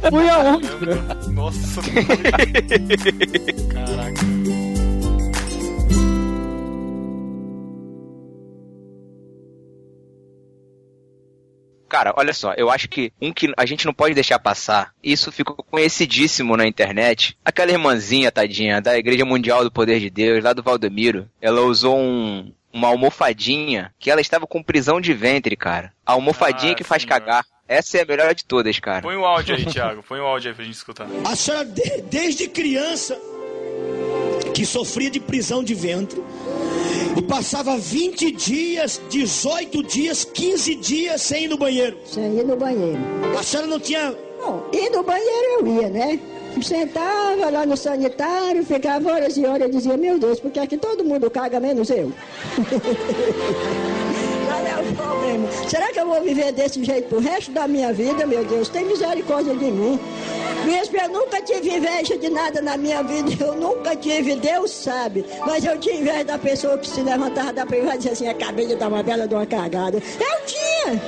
Fui 0.10 0.30
aonde? 0.30 0.68
Nossa. 1.32 1.82
Caraca. 3.74 4.67
Cara, 11.98 12.14
olha 12.16 12.32
só, 12.34 12.54
eu 12.54 12.70
acho 12.70 12.88
que 12.88 13.12
um 13.20 13.34
que 13.34 13.52
a 13.58 13.66
gente 13.66 13.86
não 13.88 13.94
pode 13.94 14.14
deixar 14.14 14.38
passar, 14.38 14.92
isso 15.04 15.32
ficou 15.32 15.56
conhecidíssimo 15.56 16.56
na 16.56 16.68
internet. 16.68 17.36
Aquela 17.44 17.72
irmãzinha, 17.72 18.32
tadinha, 18.32 18.80
da 18.80 18.96
Igreja 18.96 19.26
Mundial 19.26 19.64
do 19.64 19.72
Poder 19.72 20.00
de 20.00 20.10
Deus, 20.12 20.44
lá 20.44 20.54
do 20.54 20.62
Valdomiro, 20.62 21.28
ela 21.42 21.62
usou 21.62 21.98
um, 21.98 22.54
uma 22.72 22.90
almofadinha 22.90 23.92
que 23.98 24.12
ela 24.12 24.22
estava 24.22 24.46
com 24.46 24.62
prisão 24.62 25.02
de 25.02 25.12
ventre, 25.12 25.56
cara. 25.56 25.92
A 26.06 26.12
almofadinha 26.14 26.74
Ah, 26.74 26.76
que 26.76 26.84
faz 26.84 27.04
cagar. 27.04 27.44
Essa 27.68 27.98
é 27.98 28.04
a 28.04 28.06
melhor 28.06 28.36
de 28.36 28.46
todas, 28.46 28.80
cara. 28.80 29.02
Põe 29.02 29.16
o 29.16 29.26
áudio 29.26 29.56
aí, 29.56 29.66
Thiago. 29.66 30.04
Põe 30.04 30.20
o 30.20 30.26
áudio 30.26 30.52
aí 30.52 30.56
pra 30.56 30.64
gente 30.66 30.76
escutar. 30.76 31.08
A 31.26 31.36
senhora, 31.36 31.66
de- 31.66 32.02
desde 32.04 32.48
criança, 32.48 33.20
que 34.54 34.66
sofria 34.66 35.10
de 35.10 35.20
prisão 35.20 35.64
de 35.64 35.74
ventre, 35.74 36.22
e 37.18 37.22
passava 37.24 37.76
20 37.78 38.32
dias, 38.32 39.02
18 39.10 39.82
dias, 39.84 40.24
15 40.24 40.76
dias 40.76 41.20
sem 41.20 41.46
ir 41.46 41.48
no 41.48 41.58
banheiro. 41.58 41.98
Sem 42.06 42.38
ir 42.38 42.46
no 42.46 42.56
banheiro. 42.56 43.00
A 43.38 43.42
senhora 43.42 43.68
não 43.68 43.80
tinha. 43.80 44.16
Bom, 44.40 44.64
ir 44.72 44.92
no 44.92 45.02
banheiro 45.02 45.60
eu 45.60 45.68
ia, 45.68 45.90
né? 45.90 46.20
Sentava 46.62 47.50
lá 47.50 47.66
no 47.66 47.76
sanitário, 47.76 48.64
ficava 48.64 49.12
horas 49.12 49.36
e 49.36 49.46
horas 49.46 49.68
e 49.68 49.72
dizia, 49.72 49.98
meu 49.98 50.20
Deus, 50.20 50.40
por 50.40 50.52
que 50.52 50.60
é 50.60 50.68
todo 50.68 51.04
mundo 51.04 51.30
caga 51.30 51.60
menos 51.60 51.90
eu? 51.90 52.12
Será 55.70 55.92
que 55.92 56.00
eu 56.00 56.08
vou 56.08 56.22
viver 56.22 56.52
desse 56.52 56.84
jeito 56.84 57.10
pro 57.10 57.20
resto 57.20 57.52
da 57.52 57.68
minha 57.68 57.92
vida, 57.94 58.26
meu 58.26 58.44
Deus? 58.46 58.70
Tem 58.70 58.86
misericórdia 58.86 59.56
de 59.56 59.72
mim. 59.72 60.00
Bispo, 60.66 60.98
eu 60.98 61.10
nunca 61.10 61.42
tive 61.42 61.70
inveja 61.78 62.18
de 62.18 62.30
nada 62.30 62.62
na 62.62 62.76
minha 62.76 63.02
vida, 63.02 63.32
eu 63.42 63.56
nunca 63.56 63.96
tive, 63.96 64.36
Deus 64.36 64.72
sabe. 64.72 65.26
Mas 65.46 65.64
eu 65.64 65.80
tinha 65.80 65.96
inveja 65.96 66.26
da 66.26 66.38
pessoa 66.38 66.78
que 66.78 66.88
se 66.90 67.02
levantava 67.02 67.54
da 67.54 67.66
privada 67.66 67.96
e 67.96 67.98
dizia 68.00 68.12
assim, 68.12 68.28
acabei 68.28 68.66
de 68.66 68.76
dar 68.76 68.90
uma 68.90 69.02
bela 69.02 69.28
de 69.28 69.34
uma 69.34 69.46
cagada. 69.46 69.98
Eu 69.98 70.46
tinha, 70.46 71.02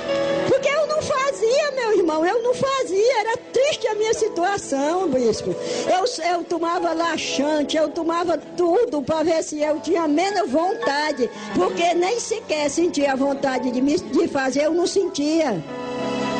porque 0.48 0.68
eu 0.68 0.86
não 0.86 1.02
fazia, 1.02 1.70
meu 1.72 1.98
irmão, 1.98 2.24
eu 2.24 2.42
não 2.42 2.54
fazia, 2.54 3.20
era 3.20 3.36
triste 3.36 3.86
a 3.88 3.94
minha 3.94 4.14
situação, 4.14 5.08
bispo. 5.08 5.54
Eu, 5.86 6.24
eu 6.30 6.44
tomava 6.44 6.92
laxante, 6.94 7.76
eu 7.76 7.88
tomava 7.90 8.38
tudo 8.56 9.02
para 9.02 9.22
ver 9.22 9.42
se 9.42 9.60
eu 9.60 9.78
tinha 9.80 10.08
menos 10.08 10.50
vontade, 10.50 11.28
porque 11.54 11.92
nem 11.94 12.18
sequer 12.18 12.70
sentia 12.70 13.14
vontade 13.14 13.49
de, 13.58 13.80
me, 13.80 13.98
de 13.98 14.28
fazer, 14.28 14.64
eu 14.64 14.74
não 14.74 14.86
sentia. 14.86 15.62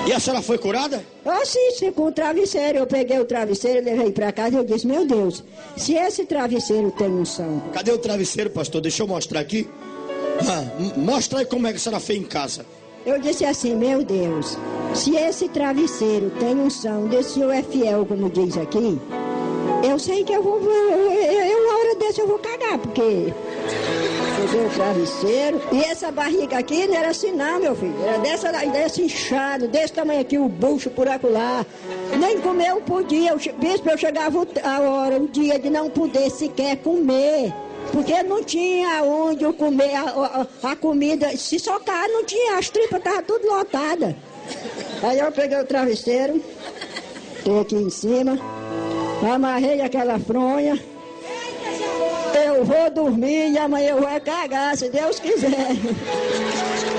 E 0.06 0.12
a 0.12 0.18
senhora 0.18 0.42
foi 0.42 0.56
curada? 0.58 1.04
Eu 1.24 1.32
assisti 1.32 1.90
com 1.92 2.06
o 2.06 2.12
travesseiro, 2.12 2.78
eu 2.78 2.86
peguei 2.86 3.18
o 3.18 3.24
travesseiro, 3.24 3.84
levei 3.84 4.10
para 4.10 4.32
casa 4.32 4.56
e 4.56 4.58
eu 4.58 4.64
disse, 4.64 4.86
meu 4.86 5.06
Deus, 5.06 5.44
se 5.76 5.94
esse 5.94 6.24
travesseiro 6.24 6.90
tem 6.90 7.08
unção, 7.08 7.62
Cadê 7.72 7.92
o 7.92 7.98
travesseiro, 7.98 8.50
pastor? 8.50 8.80
Deixa 8.80 9.02
eu 9.02 9.06
mostrar 9.06 9.40
aqui. 9.40 9.68
Ah, 10.40 10.64
mostra 10.96 11.40
aí 11.40 11.44
como 11.44 11.66
é 11.66 11.70
que 11.70 11.76
a 11.76 11.80
senhora 11.80 12.00
fez 12.00 12.18
em 12.18 12.24
casa. 12.24 12.64
eu 13.04 13.18
disse 13.20 13.44
assim, 13.44 13.76
meu 13.76 14.02
Deus, 14.02 14.56
se 14.94 15.14
esse 15.16 15.48
travesseiro 15.48 16.30
tem 16.40 16.54
unção, 16.56 17.06
desse 17.06 17.34
senhor 17.34 17.50
é 17.52 17.62
fiel, 17.62 18.06
como 18.06 18.30
diz 18.30 18.56
aqui, 18.56 18.98
eu 19.86 19.98
sei 19.98 20.24
que 20.24 20.32
eu 20.32 20.42
vou, 20.42 20.60
eu, 20.60 21.12
eu, 21.12 21.40
eu, 21.44 21.74
hora 21.74 21.94
dessa 21.96 22.22
eu 22.22 22.26
vou 22.26 22.38
cagar, 22.38 22.78
porque 22.78 23.32
peguei 24.50 24.66
o 24.66 24.70
travesseiro, 24.70 25.60
e 25.72 25.84
essa 25.84 26.10
barriga 26.10 26.58
aqui 26.58 26.86
não 26.86 26.94
era 26.96 27.08
assim 27.10 27.32
não, 27.32 27.60
meu 27.60 27.74
filho, 27.76 27.94
era 28.04 28.18
dessa, 28.18 28.50
desse 28.52 29.02
inchado, 29.02 29.68
desse 29.68 29.92
tamanho 29.92 30.20
aqui, 30.20 30.38
o 30.38 30.48
bucho 30.48 30.90
por 30.90 31.08
acolá, 31.08 31.64
nem 32.18 32.40
comer 32.40 32.70
eu 32.70 32.80
podia, 32.80 33.36
che- 33.38 33.52
bispo, 33.52 33.88
eu 33.90 33.98
chegava 33.98 34.38
o- 34.38 34.46
a 34.62 34.80
hora, 34.80 35.16
o 35.16 35.28
dia 35.28 35.58
de 35.58 35.70
não 35.70 35.88
poder 35.90 36.30
sequer 36.30 36.76
comer, 36.78 37.52
porque 37.92 38.22
não 38.22 38.42
tinha 38.42 39.02
onde 39.04 39.44
eu 39.44 39.52
comer 39.52 39.94
a, 39.94 40.02
a- 40.62 40.70
a 40.70 40.76
comida, 40.76 41.36
se 41.36 41.58
socar 41.58 42.08
não 42.08 42.24
tinha, 42.24 42.58
as 42.58 42.68
tripas 42.70 42.98
estavam 42.98 43.22
tudo 43.22 43.46
lotadas. 43.46 44.14
Aí 45.02 45.18
eu 45.18 45.30
peguei 45.32 45.58
o 45.58 45.64
travesseiro, 45.64 46.42
Tem 47.44 47.58
aqui 47.58 47.74
em 47.74 47.88
cima. 47.88 48.38
Amarrei 49.34 49.80
aquela 49.80 50.18
fronha. 50.18 50.78
Eu 52.34 52.64
vou 52.64 52.90
dormir 52.90 53.52
e 53.52 53.58
amanhã 53.58 53.90
eu 53.90 54.00
vou 54.00 54.20
cagar, 54.20 54.76
se 54.76 54.88
Deus 54.88 55.18
quiser. 55.18 55.74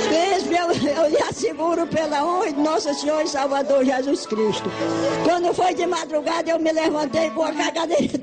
Fiz 0.10 0.44
pelo, 0.44 0.74
eu 0.74 1.10
lhe 1.10 1.18
asseguro 1.18 1.88
pela 1.88 2.24
honra 2.24 2.52
de 2.52 2.60
Nosso 2.60 2.94
Senhor 2.94 3.22
e 3.22 3.28
Salvador 3.28 3.86
Jesus 3.86 4.26
Cristo. 4.26 4.72
Quando 5.24 5.54
foi 5.54 5.74
de 5.74 5.86
madrugada, 5.86 6.52
eu 6.52 6.60
me 6.60 6.72
levantei 6.72 7.30
com 7.32 7.44
a 7.44 7.52
cagadeira. 7.52 8.20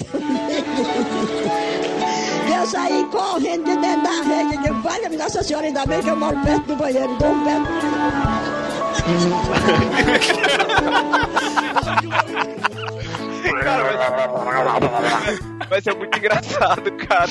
Eu 2.55 2.67
saí 2.67 3.05
correndo 3.11 3.65
de 3.65 3.77
dentro 3.77 4.03
da 4.03 4.11
rede. 4.23 4.55
Eu 4.57 4.63
digo, 4.63 4.83
Valha-me 4.83 5.17
Nossa 5.17 5.43
Senhora, 5.43 5.67
ainda 5.67 5.87
bem 5.87 6.03
que 6.03 6.09
eu 6.09 6.17
moro 6.17 6.37
perto 6.41 6.67
do 6.67 6.77
banheiro. 6.77 7.17
Dou 7.19 7.31
um 7.31 7.45
pé. 13.53 15.39
Mas 15.71 15.87
é 15.87 15.95
muito 15.95 16.19
engraçado, 16.19 16.93
cara. 16.93 17.29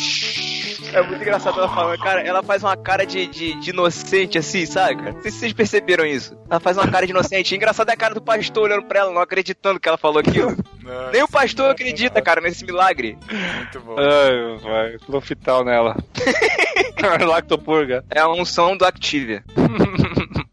É 0.94 1.02
muito 1.02 1.22
engraçado 1.22 1.60
ela 1.60 1.68
falando, 1.68 2.00
cara, 2.00 2.22
ela 2.22 2.42
faz 2.42 2.64
uma 2.64 2.78
cara 2.78 3.06
de, 3.06 3.28
de, 3.28 3.54
de 3.56 3.70
inocente 3.72 4.38
assim, 4.38 4.66
sabe, 4.66 4.96
cara? 4.96 5.12
Não 5.14 5.22
sei 5.22 5.32
se 5.32 5.40
vocês 5.40 5.54
perceberam 5.54 6.06
isso. 6.06 6.38
Ela 6.50 6.60
faz 6.60 6.78
uma 6.78 6.88
cara 6.88 7.06
de 7.06 7.12
inocente. 7.12 7.56
Engraçado 7.56 7.90
é 7.90 7.94
a 7.94 7.98
cara 7.98 8.14
do 8.14 8.22
pastor 8.22 8.64
olhando 8.64 8.84
pra 8.84 9.00
ela, 9.00 9.12
não 9.12 9.22
acreditando 9.22 9.80
que 9.80 9.88
ela 9.88 9.98
falou 9.98 10.20
aquilo. 10.20 10.56
Nossa, 10.82 11.12
Nem 11.12 11.24
o 11.24 11.28
pastor 11.28 11.72
acredita, 11.72 12.22
cara, 12.22 12.40
nesse 12.40 12.66
milagre. 12.66 13.18
Muito 13.30 13.80
bom. 13.82 13.96
Ai, 13.98 14.58
vai. 14.64 14.98
Lofital 15.10 15.66
nela. 15.66 15.98
Lactopurga. 17.28 18.04
É 18.10 18.20
a 18.20 18.30
unção 18.30 18.76
do 18.78 18.86
Activia. 18.86 19.44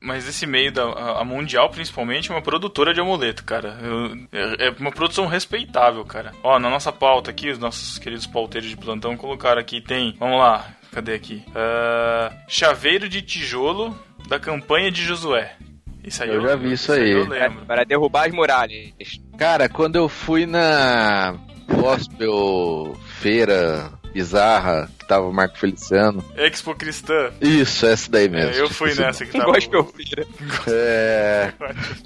Mas 0.04 0.28
esse 0.28 0.46
meio 0.46 0.70
da 0.70 0.82
a- 0.84 1.24
Mundial, 1.24 1.70
principalmente, 1.70 2.30
é 2.30 2.34
uma 2.34 2.42
produtora 2.42 2.92
de 2.92 3.00
amuleto, 3.00 3.42
cara. 3.44 3.78
Eu- 3.82 4.16
é, 4.30 4.66
é 4.66 4.74
uma 4.78 4.92
produção 4.92 5.26
respeitável, 5.26 6.04
cara. 6.04 6.32
Ó, 6.42 6.58
na 6.58 6.68
nossa 6.68 6.92
pauta 6.92 7.30
aqui, 7.30 7.48
os 7.50 7.58
nossos 7.58 7.98
queridos 7.98 8.26
pauteiros 8.26 8.68
de 8.68 8.76
plantão 8.76 9.16
colocaram 9.16 9.60
aqui, 9.60 9.80
tem. 9.80 10.14
Vamos 10.18 10.38
lá, 10.38 10.66
cadê 10.92 11.14
aqui? 11.14 11.42
Ah, 11.54 12.30
chaveiro 12.46 13.08
de 13.08 13.22
tijolo 13.22 13.98
da 14.28 14.38
campanha 14.38 14.90
de 14.90 15.02
Josué. 15.02 15.56
Isso 16.04 16.22
aí 16.22 16.28
Eu 16.28 16.42
já 16.42 16.54
vi 16.54 16.72
isso 16.74 16.92
aí. 16.92 17.10
Eu 17.12 17.26
Para, 17.26 17.38
lembro. 17.48 17.64
para 17.64 17.84
derrubar 17.84 18.26
as 18.26 18.32
muralhas. 18.34 18.92
Cara, 19.38 19.70
quando 19.70 19.96
eu 19.96 20.06
fui 20.06 20.44
na 20.44 21.34
Gospel 21.66 22.94
Feira 23.20 23.90
Bizarra, 24.14 24.88
que 24.98 25.06
tava 25.06 25.26
o 25.26 25.32
Marco 25.32 25.58
Feliciano. 25.58 26.24
Expo 26.36 26.74
Cristã. 26.74 27.30
Isso, 27.40 27.84
essa 27.84 28.08
daí 28.10 28.28
mesmo. 28.28 28.52
É, 28.54 28.60
eu 28.60 28.70
fui 28.70 28.94
nessa 28.94 29.26
que 29.26 29.32
tava. 29.36 29.52
Gospel 29.52 29.84
Feira. 29.84 30.26
É, 30.68 31.52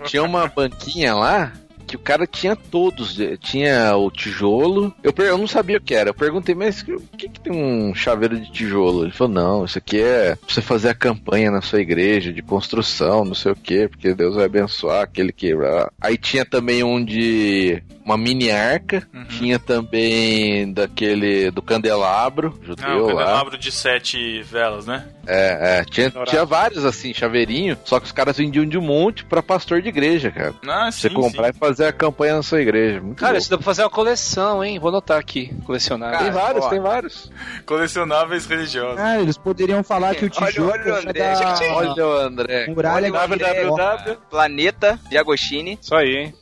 tinha 0.04 0.22
uma 0.22 0.46
banquinha 0.48 1.14
lá 1.14 1.52
que 1.86 1.96
o 1.96 1.98
cara 1.98 2.26
tinha 2.26 2.54
todos. 2.54 3.18
eh, 3.18 3.36
Tinha 3.40 3.96
o 3.96 4.10
tijolo. 4.10 4.92
Eu, 5.02 5.10
per- 5.12 5.26
eu 5.28 5.38
não 5.38 5.46
sabia 5.46 5.78
o 5.78 5.80
que 5.80 5.94
era. 5.94 6.10
Eu 6.10 6.14
perguntei, 6.14 6.54
mas 6.54 6.82
o 6.82 7.00
que, 7.16 7.28
que 7.30 7.40
tem 7.40 7.52
um 7.52 7.94
chaveiro 7.94 8.38
de 8.38 8.50
tijolo? 8.52 9.04
Ele 9.04 9.12
falou, 9.12 9.32
não, 9.32 9.64
isso 9.64 9.78
aqui 9.78 9.98
é 10.00 10.34
pra 10.36 10.54
você 10.54 10.60
fazer 10.60 10.90
a 10.90 10.94
campanha 10.94 11.50
na 11.50 11.62
sua 11.62 11.80
igreja 11.80 12.30
de 12.32 12.42
construção, 12.42 13.24
não 13.24 13.34
sei 13.34 13.52
o 13.52 13.56
que, 13.56 13.88
porque 13.88 14.12
Deus 14.14 14.34
vai 14.34 14.44
abençoar 14.44 15.02
aquele 15.02 15.32
que. 15.32 15.54
Aí 16.00 16.18
tinha 16.18 16.44
também 16.44 16.82
um 16.84 17.02
de 17.02 17.82
uma 18.08 18.18
mini 18.18 18.50
arca. 18.50 19.06
Uhum. 19.14 19.24
Tinha 19.26 19.58
também 19.58 20.72
daquele 20.72 21.50
do 21.50 21.60
candelabro 21.62 22.58
Ah, 22.62 22.66
judeu 22.66 23.04
o 23.04 23.06
lá. 23.08 23.12
candelabro 23.24 23.58
de 23.58 23.70
sete 23.72 24.42
velas, 24.42 24.86
né? 24.86 25.06
É, 25.26 25.80
é. 25.80 25.84
Tinha, 25.84 26.10
tinha 26.26 26.44
vários 26.44 26.84
assim, 26.86 27.12
chaveirinho, 27.12 27.76
só 27.84 28.00
que 28.00 28.06
os 28.06 28.12
caras 28.12 28.36
vendiam 28.38 28.64
de 28.66 28.78
um 28.78 28.82
monte 28.82 29.24
pra 29.26 29.42
pastor 29.42 29.82
de 29.82 29.88
igreja, 29.90 30.30
cara. 30.30 30.54
Ah, 30.66 30.90
Você 30.90 31.08
sim, 31.08 31.14
comprar 31.14 31.52
sim. 31.52 31.52
e 31.54 31.58
fazer 31.58 31.84
a 31.86 31.92
campanha 31.92 32.36
na 32.36 32.42
sua 32.42 32.60
igreja. 32.62 33.00
Muito 33.00 33.18
Cara, 33.18 33.32
louco. 33.32 33.42
isso 33.42 33.50
dá 33.50 33.56
pra 33.58 33.64
fazer 33.64 33.82
uma 33.82 33.90
coleção, 33.90 34.64
hein? 34.64 34.78
Vou 34.78 34.88
anotar 34.88 35.18
aqui. 35.18 35.52
Colecionar. 35.64 36.18
Tem 36.18 36.30
vários, 36.30 36.64
ó. 36.64 36.68
tem 36.70 36.80
vários. 36.80 37.30
Colecionáveis 37.66 38.46
religiosos. 38.46 38.98
Ah, 38.98 39.20
eles 39.20 39.36
poderiam 39.36 39.82
falar 39.84 40.14
que 40.14 40.24
o 40.24 40.30
Olha, 40.38 40.46
tijolo 40.50 40.70
olha 40.72 40.92
o 40.94 40.96
André, 40.96 41.34
da 41.34 41.74
Olha 41.76 42.06
o 42.06 42.12
André. 42.18 42.66
muralha 42.68 42.94
olha 42.96 43.08
o 43.08 43.12
que 43.28 43.34
André. 43.34 44.12
é- 44.12 44.16
Planeta 44.30 44.98
de 45.10 45.18
Agostini. 45.18 45.78
Isso 45.80 45.94
aí, 45.94 46.16
hein? 46.16 46.34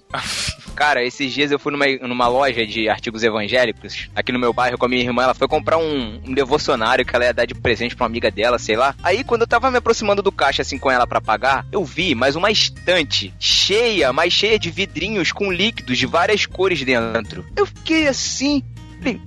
Cara, 0.74 1.02
esses 1.02 1.32
dias 1.32 1.50
eu 1.50 1.58
fui 1.58 1.72
numa, 1.72 1.86
numa 2.06 2.28
loja 2.28 2.66
de 2.66 2.88
artigos 2.88 3.22
evangélicos 3.22 4.08
aqui 4.14 4.30
no 4.30 4.38
meu 4.38 4.52
bairro 4.52 4.76
com 4.76 4.84
a 4.84 4.88
minha 4.88 5.02
irmã. 5.02 5.22
Ela 5.22 5.34
foi 5.34 5.48
comprar 5.48 5.78
um, 5.78 6.20
um 6.24 6.34
devocionário 6.34 7.04
que 7.04 7.16
ela 7.16 7.24
ia 7.24 7.32
dar 7.32 7.46
de 7.46 7.54
presente 7.54 7.96
pra 7.96 8.04
uma 8.04 8.10
amiga 8.10 8.30
dela, 8.30 8.58
sei 8.58 8.76
lá. 8.76 8.94
Aí, 9.02 9.24
quando 9.24 9.42
eu 9.42 9.46
tava 9.46 9.70
me 9.70 9.78
aproximando 9.78 10.22
do 10.22 10.30
caixa 10.30 10.62
assim 10.62 10.78
com 10.78 10.90
ela 10.90 11.06
pra 11.06 11.20
pagar, 11.20 11.66
eu 11.72 11.82
vi 11.84 12.14
mais 12.14 12.36
uma 12.36 12.50
estante 12.50 13.34
cheia, 13.38 14.12
mais 14.12 14.32
cheia 14.32 14.58
de 14.58 14.70
vidrinhos 14.70 15.32
com 15.32 15.50
líquidos 15.50 15.96
de 15.96 16.06
várias 16.06 16.44
cores 16.44 16.82
dentro. 16.84 17.44
Eu 17.56 17.64
fiquei 17.64 18.06
assim. 18.06 18.62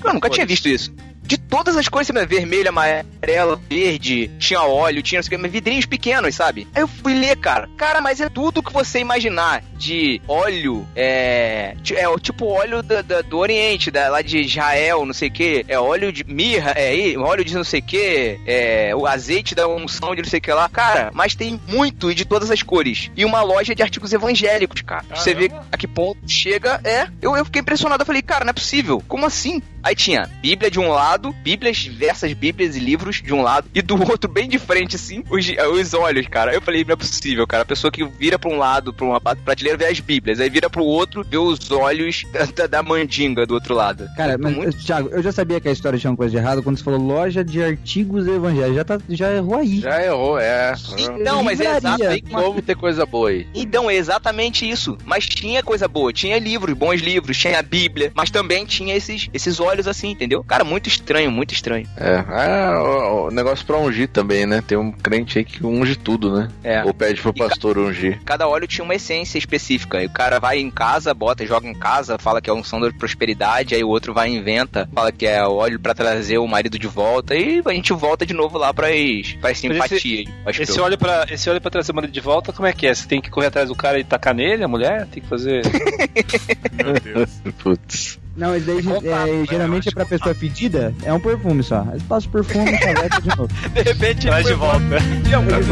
Eu 0.03 0.13
nunca 0.13 0.29
tinha 0.29 0.45
visto 0.45 0.67
isso. 0.67 0.93
De 1.29 1.37
todas 1.37 1.77
as 1.77 1.87
cores, 1.87 2.07
sabe? 2.07 2.25
vermelho, 2.25 2.69
amarelo, 2.69 3.61
verde, 3.69 4.31
tinha 4.39 4.63
óleo, 4.63 5.03
tinha 5.03 5.19
não 5.19 5.23
sei 5.23 5.35
o 5.35 5.37
que, 5.37 5.43
mas 5.43 5.51
vidrinhos 5.51 5.85
pequenos, 5.85 6.33
sabe? 6.33 6.67
Aí 6.73 6.81
eu 6.81 6.87
fui 6.87 7.13
ler, 7.13 7.37
cara. 7.37 7.69
Cara, 7.77 8.01
mas 8.01 8.19
é 8.19 8.27
tudo 8.29 8.63
que 8.63 8.73
você 8.73 8.97
imaginar 8.99 9.63
de 9.77 10.19
óleo, 10.27 10.87
é. 10.95 11.75
É 11.95 12.07
o 12.09 12.17
tipo 12.17 12.47
óleo 12.47 12.81
da- 12.81 13.21
do 13.21 13.37
Oriente, 13.37 13.91
da, 13.91 14.09
lá 14.09 14.21
de 14.23 14.39
Israel, 14.39 15.05
não 15.05 15.13
sei 15.13 15.29
o 15.29 15.31
que. 15.31 15.63
É 15.67 15.79
óleo 15.79 16.11
de 16.11 16.23
mirra, 16.23 16.71
é 16.71 16.89
aí, 16.89 17.15
óleo 17.17 17.45
de 17.45 17.53
não 17.53 17.63
sei 17.63 17.79
o 17.79 17.83
que. 17.83 18.39
É 18.47 18.91
o 18.95 19.05
azeite 19.05 19.53
da 19.53 19.67
unção 19.67 20.15
de 20.15 20.23
não 20.23 20.29
sei 20.29 20.39
o 20.39 20.41
que 20.41 20.51
lá. 20.51 20.67
Cara, 20.67 21.11
mas 21.13 21.35
tem 21.35 21.61
muito 21.67 22.09
e 22.11 22.15
de 22.15 22.25
todas 22.25 22.49
as 22.49 22.63
cores. 22.63 23.11
E 23.15 23.23
uma 23.23 23.43
loja 23.43 23.75
de 23.75 23.83
artigos 23.83 24.11
evangélicos, 24.13 24.81
cara. 24.81 25.03
Pra 25.03 25.15
Você 25.17 25.35
vê 25.35 25.47
Caramba. 25.49 25.67
a 25.71 25.77
que 25.77 25.87
ponto 25.87 26.17
chega. 26.27 26.81
É. 26.83 27.07
Eu, 27.21 27.37
eu 27.37 27.45
fiquei 27.45 27.61
impressionado. 27.61 28.01
Eu 28.01 28.05
falei, 28.07 28.23
cara, 28.23 28.43
não 28.45 28.49
é 28.49 28.53
possível. 28.53 29.03
Como 29.07 29.25
assim? 29.27 29.61
Aí 29.83 29.95
tinha 29.95 30.29
Bíblia 30.41 30.69
de 30.71 30.79
um 30.79 30.89
lado, 30.89 31.18
Bíblias, 31.43 31.77
diversas 31.77 32.33
Bíblias 32.33 32.75
e 32.75 32.79
livros 32.79 33.21
de 33.21 33.33
um 33.33 33.41
lado, 33.41 33.67
e 33.73 33.81
do 33.81 33.95
outro, 34.09 34.29
bem 34.29 34.47
de 34.47 34.57
frente, 34.57 34.95
assim, 34.95 35.23
os, 35.29 35.45
os 35.79 35.93
olhos, 35.93 36.27
cara. 36.27 36.53
Eu 36.53 36.61
falei, 36.61 36.83
não 36.83 36.93
é 36.93 36.95
possível, 36.95 37.45
cara. 37.45 37.63
A 37.63 37.65
pessoa 37.65 37.91
que 37.91 38.03
vira 38.05 38.37
pra 38.39 38.49
um 38.49 38.57
lado, 38.57 38.93
pra 38.93 39.05
uma 39.05 39.19
prateleira, 39.19 39.77
vê 39.77 39.85
as 39.87 39.99
Bíblias, 39.99 40.39
aí 40.39 40.49
vira 40.49 40.69
pro 40.69 40.83
outro, 40.83 41.23
vê 41.23 41.37
os 41.37 41.69
olhos 41.71 42.23
da, 42.55 42.67
da 42.67 42.83
mandinga 42.83 43.45
do 43.45 43.53
outro 43.53 43.75
lado. 43.75 44.07
Cara, 44.15 44.37
mas, 44.37 44.55
Muito- 44.55 44.77
Thiago, 44.85 45.09
eu 45.09 45.21
já 45.21 45.31
sabia 45.31 45.59
que 45.59 45.67
a 45.67 45.71
história 45.71 45.99
tinha 45.99 46.09
uma 46.11 46.17
coisa 46.17 46.31
de 46.31 46.37
errado 46.37 46.63
quando 46.63 46.77
você 46.77 46.83
falou 46.83 46.99
loja 47.01 47.43
de 47.43 47.61
artigos 47.63 48.27
evangélicos. 48.27 48.75
Já, 48.75 48.83
tá, 48.83 48.99
já 49.09 49.33
errou 49.33 49.55
aí. 49.55 49.79
Já 49.81 50.03
errou, 50.03 50.39
é. 50.39 50.73
Não, 51.19 51.43
mas 51.43 51.59
é 51.59 51.79
aí- 52.07 52.21
Como 52.21 52.61
ter 52.61 52.75
coisa 52.75 53.05
boa 53.05 53.29
aí. 53.29 53.47
Então, 53.53 53.89
é 53.89 53.95
exatamente 53.95 54.69
isso. 54.69 54.97
Mas 55.05 55.25
tinha 55.25 55.61
coisa 55.63 55.87
boa, 55.87 56.11
tinha 56.13 56.37
livros, 56.39 56.73
bons 56.75 57.01
livros, 57.01 57.37
tinha 57.37 57.59
a 57.59 57.61
Bíblia, 57.63 58.11
mas 58.15 58.29
também 58.29 58.65
tinha 58.65 58.95
esses, 58.95 59.27
esses 59.33 59.59
olhos 59.59 59.87
assim, 59.87 60.09
entendeu? 60.11 60.43
Cara, 60.43 60.63
muito 60.63 60.87
estranho, 60.87 61.08
muito 61.29 61.53
estranho. 61.53 61.87
É, 61.97 62.23
ah, 62.27 62.81
o, 62.83 63.27
o 63.27 63.31
negócio 63.31 63.65
pra 63.65 63.77
ungir 63.77 64.07
também, 64.09 64.45
né? 64.45 64.61
Tem 64.65 64.77
um 64.77 64.91
crente 64.91 65.39
aí 65.39 65.45
que 65.45 65.65
unge 65.65 65.95
tudo, 65.95 66.31
né? 66.37 66.47
É. 66.63 66.83
Ou 66.83 66.93
pede 66.93 67.21
pro 67.21 67.33
pastor 67.33 67.77
ungir. 67.77 68.19
Cada 68.23 68.47
óleo 68.47 68.67
tinha 68.67 68.83
uma 68.85 68.95
essência 68.95 69.37
específica. 69.37 70.01
E 70.01 70.05
o 70.05 70.09
cara 70.09 70.39
vai 70.39 70.59
em 70.59 70.69
casa, 70.69 71.13
bota, 71.13 71.45
joga 71.45 71.67
em 71.67 71.73
casa, 71.73 72.17
fala 72.17 72.41
que 72.41 72.49
é 72.49 72.53
unção 72.53 72.79
da 72.79 72.91
prosperidade, 72.91 73.73
aí 73.73 73.83
o 73.83 73.87
outro 73.89 74.13
vai 74.13 74.29
e 74.29 74.35
inventa, 74.35 74.87
fala 74.93 75.11
que 75.11 75.25
é 75.25 75.43
óleo 75.43 75.79
pra 75.79 75.93
trazer 75.93 76.37
o 76.37 76.47
marido 76.47 76.77
de 76.77 76.87
volta, 76.87 77.35
e 77.35 77.61
a 77.65 77.73
gente 77.73 77.93
volta 77.93 78.25
de 78.25 78.33
novo 78.33 78.57
lá 78.57 78.73
pras, 78.73 79.33
pras 79.41 79.57
simpatias. 79.57 80.03
Esse 80.47 80.73
que 80.73 80.79
eu- 80.79 80.83
óleo, 80.83 80.97
pra, 80.97 81.25
esse 81.29 81.49
óleo 81.49 81.61
pra 81.61 81.71
trazer 81.71 81.91
o 81.91 81.95
marido 81.95 82.11
de 82.11 82.19
volta, 82.21 82.53
como 82.53 82.67
é 82.67 82.73
que 82.73 82.85
é? 82.87 82.93
Você 82.93 83.07
tem 83.07 83.21
que 83.21 83.29
correr 83.29 83.47
atrás 83.47 83.67
do 83.69 83.75
cara 83.75 83.99
e 83.99 84.03
tacar 84.03 84.33
nele, 84.33 84.63
a 84.63 84.67
mulher? 84.67 85.07
Tem 85.07 85.21
que 85.23 85.29
fazer. 85.29 85.61
Meu 86.73 86.93
Deus. 86.93 87.29
Putz. 87.63 88.18
Não, 88.35 88.55
isso 88.55 88.65
daí 88.65 88.83
contato, 88.83 89.05
é, 89.05 89.25
né? 89.25 89.45
geralmente 89.49 89.89
é 89.89 89.91
pra 89.91 90.05
pessoa 90.05 90.33
fedida, 90.33 90.93
é 91.03 91.11
um 91.11 91.19
perfume 91.19 91.61
só. 91.61 91.85
Aí 91.91 91.99
passa 92.01 92.27
o 92.27 92.31
perfume 92.31 92.71
e 92.71 93.21
de 93.21 93.37
novo. 93.37 93.47
De 93.47 93.81
repente 93.81 94.27
Traz 94.27 94.45
de 94.45 94.53
volta. 94.53 94.95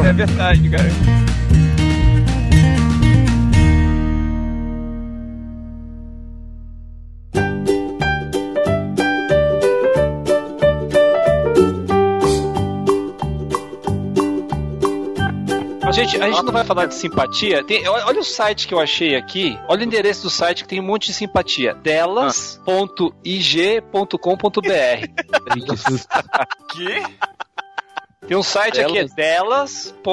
É 0.08 0.14
verdade, 0.14 0.70
cara. 0.70 0.89
Gente, 16.06 16.22
a 16.22 16.30
gente 16.30 16.43
não 16.43 16.52
vai 16.54 16.64
falar 16.64 16.86
de 16.86 16.95
simpatia. 16.95 17.64
Tem- 17.64 17.88
olha 17.88 18.20
o 18.20 18.24
site 18.24 18.68
que 18.68 18.74
eu 18.74 18.80
achei 18.80 19.16
aqui. 19.16 19.58
Olha 19.68 19.82
o 19.82 19.84
endereço 19.84 20.24
do 20.24 20.30
site 20.30 20.64
que 20.64 20.70
tem 20.70 20.80
um 20.80 20.84
monte 20.84 21.08
de 21.08 21.14
simpatia. 21.14 21.74
delas.ig.com.br. 21.76 22.58
Que 25.54 25.78
susto. 25.78 26.08
Que? 26.72 27.04
Tem 28.28 28.36
um 28.36 28.43
site 28.43 28.82
aqui, 28.82 28.98
é 29.00 29.06
delas.ig.com.br. 29.06 30.06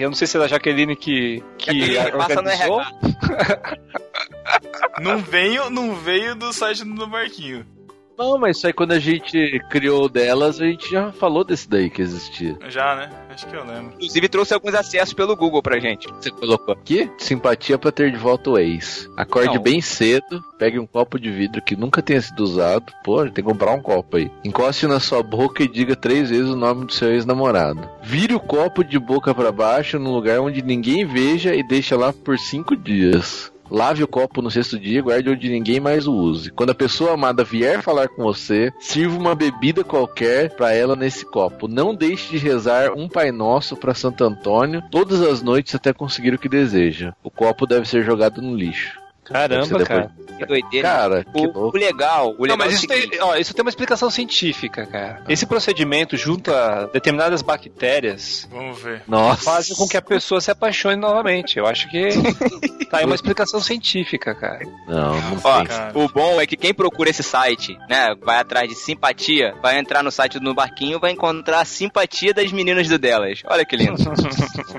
Eu 0.00 0.08
não 0.10 0.14
sei 0.16 0.26
se 0.26 0.36
é 0.36 0.40
da 0.40 0.46
Jaqueline 0.48 0.94
que, 0.96 1.42
que 1.56 1.94
Jaqueline, 1.94 2.18
passa 2.18 2.42
no 2.42 2.48
organizou. 2.50 2.80
RH. 2.80 3.78
Não 5.00 5.18
veio, 5.18 5.68
não 5.70 5.94
veio 5.94 6.34
do 6.34 6.52
site 6.52 6.82
do 6.84 7.06
Marquinho. 7.06 7.64
Não, 8.18 8.36
mas 8.38 8.56
isso 8.56 8.66
aí 8.66 8.72
quando 8.72 8.92
a 8.92 8.98
gente 8.98 9.60
criou 9.70 10.08
delas, 10.08 10.60
a 10.60 10.64
gente 10.64 10.90
já 10.90 11.12
falou 11.12 11.44
desse 11.44 11.68
daí 11.68 11.88
que 11.88 12.02
existia. 12.02 12.58
Já, 12.68 12.96
né? 12.96 13.10
Acho 13.38 13.46
que 13.46 13.54
eu 13.54 13.64
lembro. 13.64 13.92
Inclusive 13.94 14.28
trouxe 14.28 14.52
alguns 14.52 14.74
acessos 14.74 15.14
pelo 15.14 15.36
Google 15.36 15.62
pra 15.62 15.78
gente. 15.78 16.08
Você 16.08 16.28
colocou 16.28 16.74
aqui? 16.74 17.08
Simpatia 17.18 17.78
pra 17.78 17.92
ter 17.92 18.10
de 18.10 18.16
volta 18.16 18.50
o 18.50 18.58
ex. 18.58 19.08
Acorde 19.16 19.54
Não. 19.54 19.62
bem 19.62 19.80
cedo, 19.80 20.42
pegue 20.58 20.76
um 20.76 20.86
copo 20.86 21.20
de 21.20 21.30
vidro 21.30 21.62
que 21.62 21.76
nunca 21.76 22.02
tenha 22.02 22.20
sido 22.20 22.40
usado. 22.40 22.92
Pô, 23.04 23.22
tem 23.22 23.32
que 23.34 23.42
comprar 23.42 23.72
um 23.74 23.80
copo 23.80 24.16
aí. 24.16 24.28
Encoste 24.44 24.88
na 24.88 24.98
sua 24.98 25.22
boca 25.22 25.62
e 25.62 25.68
diga 25.68 25.94
três 25.94 26.30
vezes 26.30 26.48
o 26.50 26.56
nome 26.56 26.86
do 26.86 26.92
seu 26.92 27.12
ex-namorado. 27.12 27.88
Vire 28.02 28.34
o 28.34 28.40
copo 28.40 28.82
de 28.82 28.98
boca 28.98 29.32
pra 29.32 29.52
baixo 29.52 30.00
num 30.00 30.12
lugar 30.12 30.40
onde 30.40 30.60
ninguém 30.60 31.06
veja 31.06 31.54
e 31.54 31.62
deixa 31.62 31.96
lá 31.96 32.12
por 32.12 32.36
cinco 32.40 32.74
dias. 32.74 33.52
Lave 33.70 34.02
o 34.02 34.08
copo 34.08 34.40
no 34.42 34.50
sexto 34.50 34.78
dia 34.78 35.02
guarde 35.02 35.30
onde 35.30 35.48
ninguém 35.48 35.80
mais 35.80 36.06
o 36.06 36.14
use. 36.14 36.50
Quando 36.50 36.70
a 36.70 36.74
pessoa 36.74 37.14
amada 37.14 37.44
vier 37.44 37.82
falar 37.82 38.08
com 38.08 38.22
você, 38.22 38.72
sirva 38.78 39.18
uma 39.18 39.34
bebida 39.34 39.84
qualquer 39.84 40.50
pra 40.50 40.72
ela 40.72 40.96
nesse 40.96 41.24
copo. 41.24 41.68
Não 41.68 41.94
deixe 41.94 42.30
de 42.30 42.38
rezar 42.38 42.92
um 42.92 43.08
Pai 43.08 43.30
Nosso 43.30 43.76
pra 43.76 43.94
Santo 43.94 44.24
Antônio 44.24 44.82
todas 44.90 45.20
as 45.20 45.42
noites 45.42 45.74
até 45.74 45.92
conseguir 45.92 46.34
o 46.34 46.38
que 46.38 46.48
deseja. 46.48 47.12
O 47.22 47.30
copo 47.30 47.66
deve 47.66 47.88
ser 47.88 48.04
jogado 48.04 48.40
no 48.40 48.56
lixo. 48.56 49.07
Caramba, 49.28 49.66
depois- 49.66 49.88
cara. 49.88 50.10
Que 50.38 50.46
doideira. 50.46 50.88
Cara, 50.88 51.24
que 51.24 51.30
o, 51.36 51.50
o 51.50 51.52
louco. 51.62 51.76
legal, 51.76 52.28
o 52.38 52.42
legal 52.42 52.56
Não, 52.56 52.56
mas 52.56 52.66
é 52.66 52.70
o 52.70 52.72
isso 52.76 52.80
seguinte, 52.82 53.08
tem, 53.10 53.20
ó, 53.20 53.34
isso 53.34 53.52
tem 53.52 53.60
uma 53.62 53.68
explicação 53.70 54.08
científica, 54.08 54.86
cara. 54.86 55.20
Esse 55.28 55.44
procedimento 55.44 56.16
junta 56.16 56.88
determinadas 56.92 57.42
bactérias 57.42 58.46
Vamos 58.48 58.80
ver. 58.80 59.02
Nossa. 59.08 59.42
fazem 59.42 59.74
com 59.74 59.88
que 59.88 59.96
a 59.96 60.02
pessoa 60.02 60.40
se 60.40 60.48
apaixone 60.48 60.94
novamente. 60.94 61.58
Eu 61.58 61.66
acho 61.66 61.90
que 61.90 62.08
tá 62.88 62.98
aí 62.98 63.04
uma 63.04 63.16
explicação 63.16 63.58
científica, 63.60 64.32
cara. 64.32 64.60
Não, 64.86 65.20
não 65.20 65.40
Ó, 65.42 65.56
tem. 65.58 65.66
cara. 65.66 65.98
o 65.98 66.08
bom 66.08 66.40
é 66.40 66.46
que 66.46 66.56
quem 66.56 66.72
procura 66.72 67.10
esse 67.10 67.24
site, 67.24 67.76
né, 67.90 68.14
vai 68.22 68.38
atrás 68.38 68.68
de 68.68 68.76
simpatia, 68.76 69.54
vai 69.60 69.76
entrar 69.76 70.04
no 70.04 70.10
site 70.12 70.38
do 70.38 70.54
Barquinho 70.54 70.98
e 70.98 71.00
vai 71.00 71.10
encontrar 71.10 71.62
a 71.62 71.64
simpatia 71.64 72.32
das 72.32 72.52
meninas 72.52 72.86
do 72.86 72.96
delas. 72.96 73.42
Olha 73.46 73.64
que 73.64 73.76
lindo. 73.76 73.96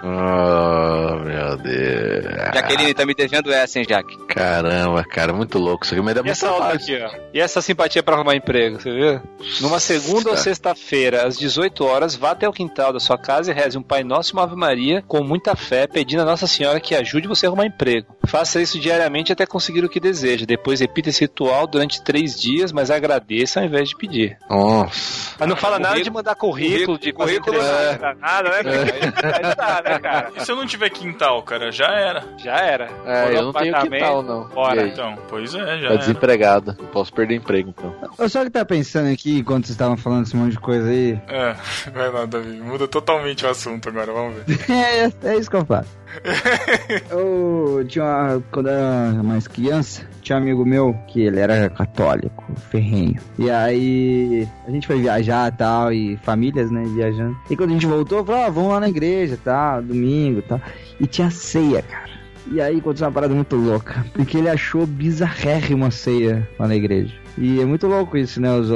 Oh, 0.02 1.16
meu 1.26 1.58
Deus. 1.58 2.26
Jaqueline 2.54 2.94
tá 2.94 3.06
me 3.06 3.14
devendo 3.14 3.52
essa, 3.52 3.78
hein, 3.78 3.86
Jaque? 3.88 4.18
Caramba, 4.40 5.04
cara, 5.04 5.34
muito 5.34 5.60
louco 5.60 5.84
isso 5.84 5.94
aqui, 5.94 6.02
mas 6.02 6.16
dá 6.16 6.22
E 6.22 6.24
muito 6.24 6.32
essa 6.32 6.52
outra 6.52 6.74
aqui, 6.74 6.98
ó. 6.98 7.10
E 7.34 7.42
essa 7.42 7.62
simpatia 7.62 8.02
pra 8.02 8.16
arrumar 8.16 8.36
emprego, 8.36 8.80
você 8.80 8.92
viu? 8.92 9.22
Numa 9.60 9.80
segunda 9.80 10.30
ou 10.30 10.38
sexta-feira, 10.38 11.28
às 11.28 11.38
18 11.38 11.84
horas, 11.84 12.16
vá 12.16 12.32
até 12.32 12.48
o 12.48 12.54
quintal 12.54 12.94
da 12.94 13.00
sua 13.00 13.18
casa 13.18 13.52
e 13.52 13.54
reze 13.54 13.78
um 13.78 13.84
Pai 13.84 14.04
Nosso 14.04 14.32
e 14.32 14.34
uma 14.34 14.44
Ave 14.44 14.56
Maria 14.56 15.04
com 15.06 15.22
muita 15.24 15.56
fé, 15.56 15.88
pedindo 15.88 16.22
a 16.22 16.26
Nossa 16.26 16.48
Senhora 16.48 16.80
que 16.80 16.96
ajude 16.96 17.28
você 17.28 17.46
a 17.46 17.50
arrumar 17.50 17.66
emprego. 17.66 18.16
Faça 18.26 18.62
isso 18.62 18.80
diariamente 18.80 19.34
até 19.34 19.46
conseguir 19.46 19.84
o 19.84 19.90
que 19.90 20.00
deseja. 20.00 20.46
Depois 20.46 20.80
repita 20.80 21.10
esse 21.10 21.22
ritual 21.22 21.68
durante 21.68 22.02
três 22.02 22.40
dias, 22.40 22.72
mas 22.72 22.90
agradeça 22.90 23.60
ao 23.60 23.66
invés 23.66 23.90
de 23.90 23.98
pedir. 23.98 24.38
Nossa. 24.50 25.36
Mas 25.40 25.50
não 25.50 25.56
fala 25.56 25.80
nada 25.80 26.02
de 26.02 26.10
mandar 26.10 26.36
currículo, 26.36 26.98
de 26.98 27.12
currículo 27.12 27.58
entrevista, 27.58 28.16
nada, 28.20 28.50
né? 28.50 28.64
cara? 28.64 29.36
Aí 29.36 29.44
não 29.44 29.56
dá, 29.56 29.82
né, 29.84 30.00
cara? 30.00 30.30
E 30.40 30.46
se 30.46 30.52
eu 30.52 30.56
não 30.56 30.66
tiver 30.66 30.90
quintal, 30.90 31.42
cara? 31.44 31.72
Já 31.72 31.88
era. 31.88 32.24
Já 32.38 32.58
era. 32.58 32.90
É, 33.06 33.38
eu 33.38 33.44
não 33.44 33.54
tenho 33.54 33.76
apartamento, 33.76 33.92
quintal, 33.92 34.24
não. 34.30 34.64
Aí? 34.66 34.90
Então, 34.90 35.18
pois 35.28 35.54
é, 35.54 35.58
já 35.60 35.66
Tá 35.66 35.94
era. 35.94 35.98
desempregado. 35.98 36.76
Não 36.80 36.86
posso 36.88 37.12
perder 37.14 37.36
emprego, 37.36 37.70
então. 37.78 37.94
Eu 38.18 38.30
só 38.30 38.44
que 38.44 38.50
tá 38.50 38.64
pensando 38.64 39.10
aqui, 39.12 39.40
enquanto 39.40 39.66
vocês 39.66 39.72
estavam 39.76 39.98
falando 39.98 40.26
esse 40.26 40.36
monte 40.36 40.52
de 40.52 40.60
coisa 40.60 40.88
aí. 40.90 41.20
É, 41.30 41.56
vai 41.92 42.10
lá, 42.12 42.26
Davi. 42.26 42.60
Muda 42.62 42.88
totalmente 42.88 43.46
o 43.46 43.50
assunto 43.50 43.90
agora, 43.90 44.12
vamos 44.12 44.36
ver. 44.44 44.60
É, 44.72 45.12
é 45.30 45.38
isso 45.38 45.50
que 45.50 45.56
eu 45.56 45.66
faço. 45.66 45.90
eu 47.12 47.86
tinha 47.88 48.04
uma, 48.04 48.44
quando 48.52 48.68
eu 48.70 48.74
era 48.74 49.24
mais 49.24 49.48
criança, 49.48 50.02
tinha 50.22 50.38
um 50.38 50.42
amigo 50.42 50.66
meu 50.66 50.94
que 51.08 51.22
ele 51.22 51.40
era 51.40 51.70
católico, 51.70 52.44
ferrenho. 52.72 53.20
E 53.38 53.50
aí 53.50 54.48
a 54.68 54.72
gente 54.72 54.88
foi 54.88 55.00
viajar 55.00 55.52
e 55.52 55.56
tal, 55.58 55.94
e 55.94 56.18
famílias, 56.18 56.72
né, 56.72 56.84
viajando. 56.96 57.38
E 57.50 57.56
quando 57.56 57.70
a 57.72 57.74
gente 57.74 57.86
voltou, 57.86 58.26
falou, 58.26 58.42
ah, 58.46 58.50
vamos 58.50 58.72
lá 58.72 58.80
na 58.80 58.90
igreja, 58.90 59.38
tal, 59.44 59.82
domingo, 59.82 60.42
tal. 60.42 60.60
E 61.00 61.08
tinha 61.08 61.30
ceia, 61.30 61.82
cara. 61.84 62.10
E 62.52 62.60
aí 62.60 62.80
aconteceu 62.80 63.06
uma 63.08 63.14
parada 63.14 63.34
muito 63.34 63.56
louca, 63.56 64.04
porque 64.14 64.38
ele 64.38 64.50
achou 64.50 64.86
bizarrérrima 64.88 65.88
a 65.88 65.92
ceia 65.92 66.50
lá 66.58 66.68
na 66.68 66.76
igreja. 66.76 67.14
E 67.38 67.60
é 67.62 67.66
muito 67.66 67.86
louco 67.88 68.18
isso, 68.18 68.42
né? 68.42 68.52
os- 68.52 68.70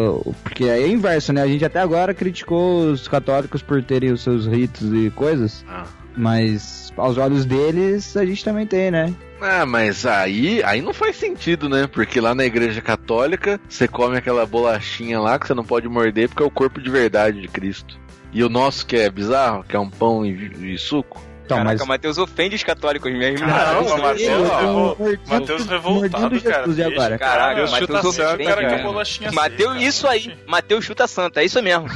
porque 0.43 0.65
aí 0.65 0.84
é 0.84 0.88
inverso, 0.88 1.34
né? 1.34 1.41
A 1.41 1.47
gente 1.47 1.65
até 1.65 1.80
agora 1.80 2.13
criticou 2.13 2.91
os 2.91 3.07
católicos 3.07 3.61
por 3.61 3.82
terem 3.84 4.11
os 4.11 4.21
seus 4.21 4.45
ritos 4.45 4.91
e 4.93 5.09
coisas. 5.09 5.65
Ah. 5.67 5.86
Mas 6.15 6.93
aos 6.95 7.17
olhos 7.17 7.43
deles, 7.45 8.15
a 8.15 8.24
gente 8.26 8.43
também 8.45 8.67
tem, 8.67 8.91
né? 8.91 9.11
Ah, 9.41 9.65
mas 9.65 10.05
aí, 10.05 10.61
aí 10.63 10.82
não 10.82 10.93
faz 10.93 11.15
sentido, 11.17 11.67
né? 11.67 11.88
Porque 11.88 12.21
lá 12.21 12.34
na 12.36 12.45
igreja 12.45 12.80
católica, 12.82 13.59
você 13.67 13.88
come 13.88 14.15
aquela 14.17 14.45
bolachinha 14.45 15.19
lá 15.19 15.38
que 15.39 15.47
você 15.47 15.53
não 15.53 15.65
pode 15.65 15.89
morder 15.89 16.30
porque 16.30 16.43
é 16.43 16.45
o 16.45 16.51
corpo 16.51 16.80
de 16.80 16.89
verdade 16.89 17.41
de 17.41 17.47
Cristo. 17.47 17.99
E 18.32 18.43
o 18.43 18.49
nosso 18.49 18.86
que 18.86 18.95
é 18.95 19.09
bizarro, 19.09 19.63
que 19.67 19.76
é 19.76 19.80
um 19.80 19.89
pão 19.89 20.26
e, 20.26 20.74
e 20.74 20.78
suco. 20.78 21.21
Então, 21.45 21.57
Caraca, 21.57 21.77
mas. 21.79 21.87
Matheus 21.87 22.17
ofende 22.17 22.55
os 22.55 22.63
católicos 22.63 23.11
mesmo. 23.11 23.45
Caramba, 23.45 23.81
Isso 23.83 23.93
aí, 23.93 24.01
Matheus, 24.01 24.49
ó, 24.49 24.95
Matheus 25.27 25.65
revoltado, 25.65 26.41
cara. 26.41 26.65
Jesus, 26.65 26.79
agora? 26.79 27.17
Caralho, 27.17 27.19
Cara, 27.19 27.71
Matheus 27.71 27.79
chuta 27.79 28.01
Você 28.01 28.21
o 28.21 28.33
ofende, 28.33 28.43
cara 28.45 28.83
bolachinha 28.83 29.31
Mateus, 29.31 29.81
isso 29.81 30.07
aí. 30.07 30.37
Mateus 30.47 30.85
chuta 30.85 31.07
santa, 31.07 31.41
é 31.41 31.45
isso 31.45 31.61
mesmo. 31.61 31.87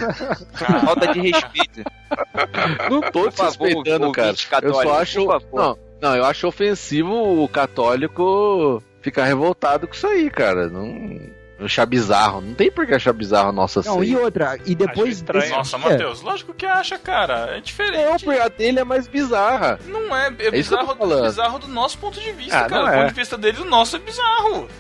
Falta 0.85 1.13
de 1.13 1.19
respeito. 1.21 1.83
Não 2.89 3.01
tô 3.01 3.23
Por 3.23 3.31
favor, 3.31 3.67
desrespeitando, 3.83 4.11
cara. 4.11 4.35
Eu 4.61 4.73
só 4.73 4.99
acho. 4.99 5.25
Não, 5.53 5.77
não, 6.01 6.15
eu 6.15 6.25
acho 6.25 6.47
ofensivo 6.47 7.43
o 7.43 7.47
católico 7.47 8.81
ficar 9.01 9.25
revoltado 9.25 9.87
com 9.87 9.93
isso 9.93 10.07
aí, 10.07 10.29
cara. 10.29 10.69
Não. 10.69 11.36
Achar 11.59 11.85
bizarro. 11.87 12.39
Não 12.41 12.53
tem 12.53 12.69
por 12.71 12.85
que 12.85 12.93
achar 12.93 13.13
bizarro 13.13 13.49
a 13.49 13.51
nossa 13.51 13.81
Não, 13.83 14.03
e 14.03 14.07
ceia. 14.09 14.19
outra, 14.19 14.59
e 14.65 14.75
depois 14.75 15.21
desse 15.21 15.49
Nossa, 15.49 15.77
Matheus, 15.77 16.21
lógico 16.21 16.53
que 16.53 16.65
acha, 16.65 16.99
cara. 16.99 17.57
É 17.57 17.61
diferente. 17.61 18.05
Não, 18.05 18.19
porque 18.19 18.39
a 18.39 18.47
dele 18.47 18.79
é 18.79 18.83
mais 18.83 19.07
bizarra. 19.07 19.79
Não 19.87 20.15
é, 20.15 20.27
é, 20.39 20.55
É 20.55 20.57
isso 20.59 20.69
que 20.77 20.83
eu 20.83 20.87
tô 20.87 20.93
bizarro, 20.95 21.23
bizarro 21.23 21.59
do 21.59 21.67
nosso 21.67 21.97
ponto 21.97 22.19
de 22.19 22.31
vista, 22.31 22.59
Ah, 22.59 22.69
cara. 22.69 22.81
não 22.83 22.89
Do 22.89 22.93
é. 22.93 23.01
ponto 23.01 23.07
de 23.13 23.19
vista 23.19 23.37
dele, 23.37 23.61
o 23.61 23.65
nosso 23.65 23.95
é 23.95 23.99
bizarro. 23.99 24.67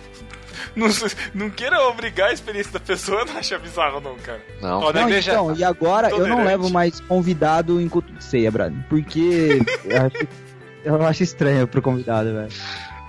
Não, 0.75 0.87
não 1.33 1.49
queira 1.49 1.81
obrigar 1.87 2.29
a 2.29 2.33
experiência 2.33 2.71
da 2.73 2.79
pessoa 2.79 3.21
a 3.23 3.25
não 3.25 3.37
achar 3.37 3.57
bizarro, 3.59 3.99
não, 3.99 4.15
cara. 4.17 4.41
Não. 4.61 4.81
Ó, 4.81 4.93
Não, 4.93 5.09
então, 5.09 5.55
e 5.55 5.63
agora 5.63 6.09
eu 6.11 6.27
não 6.27 6.43
levo 6.43 6.69
mais 6.69 6.99
convidado 6.99 7.81
em 7.81 7.87
culto 7.89 8.11
de 8.13 8.23
ceia, 8.23 8.51
brother. 8.51 8.77
Porque 8.87 9.59
eu 9.85 10.01
acho, 10.05 10.27
eu 10.83 11.05
acho 11.07 11.23
estranho 11.23 11.67
pro 11.67 11.81
convidado, 11.81 12.31
velho. 12.33 12.49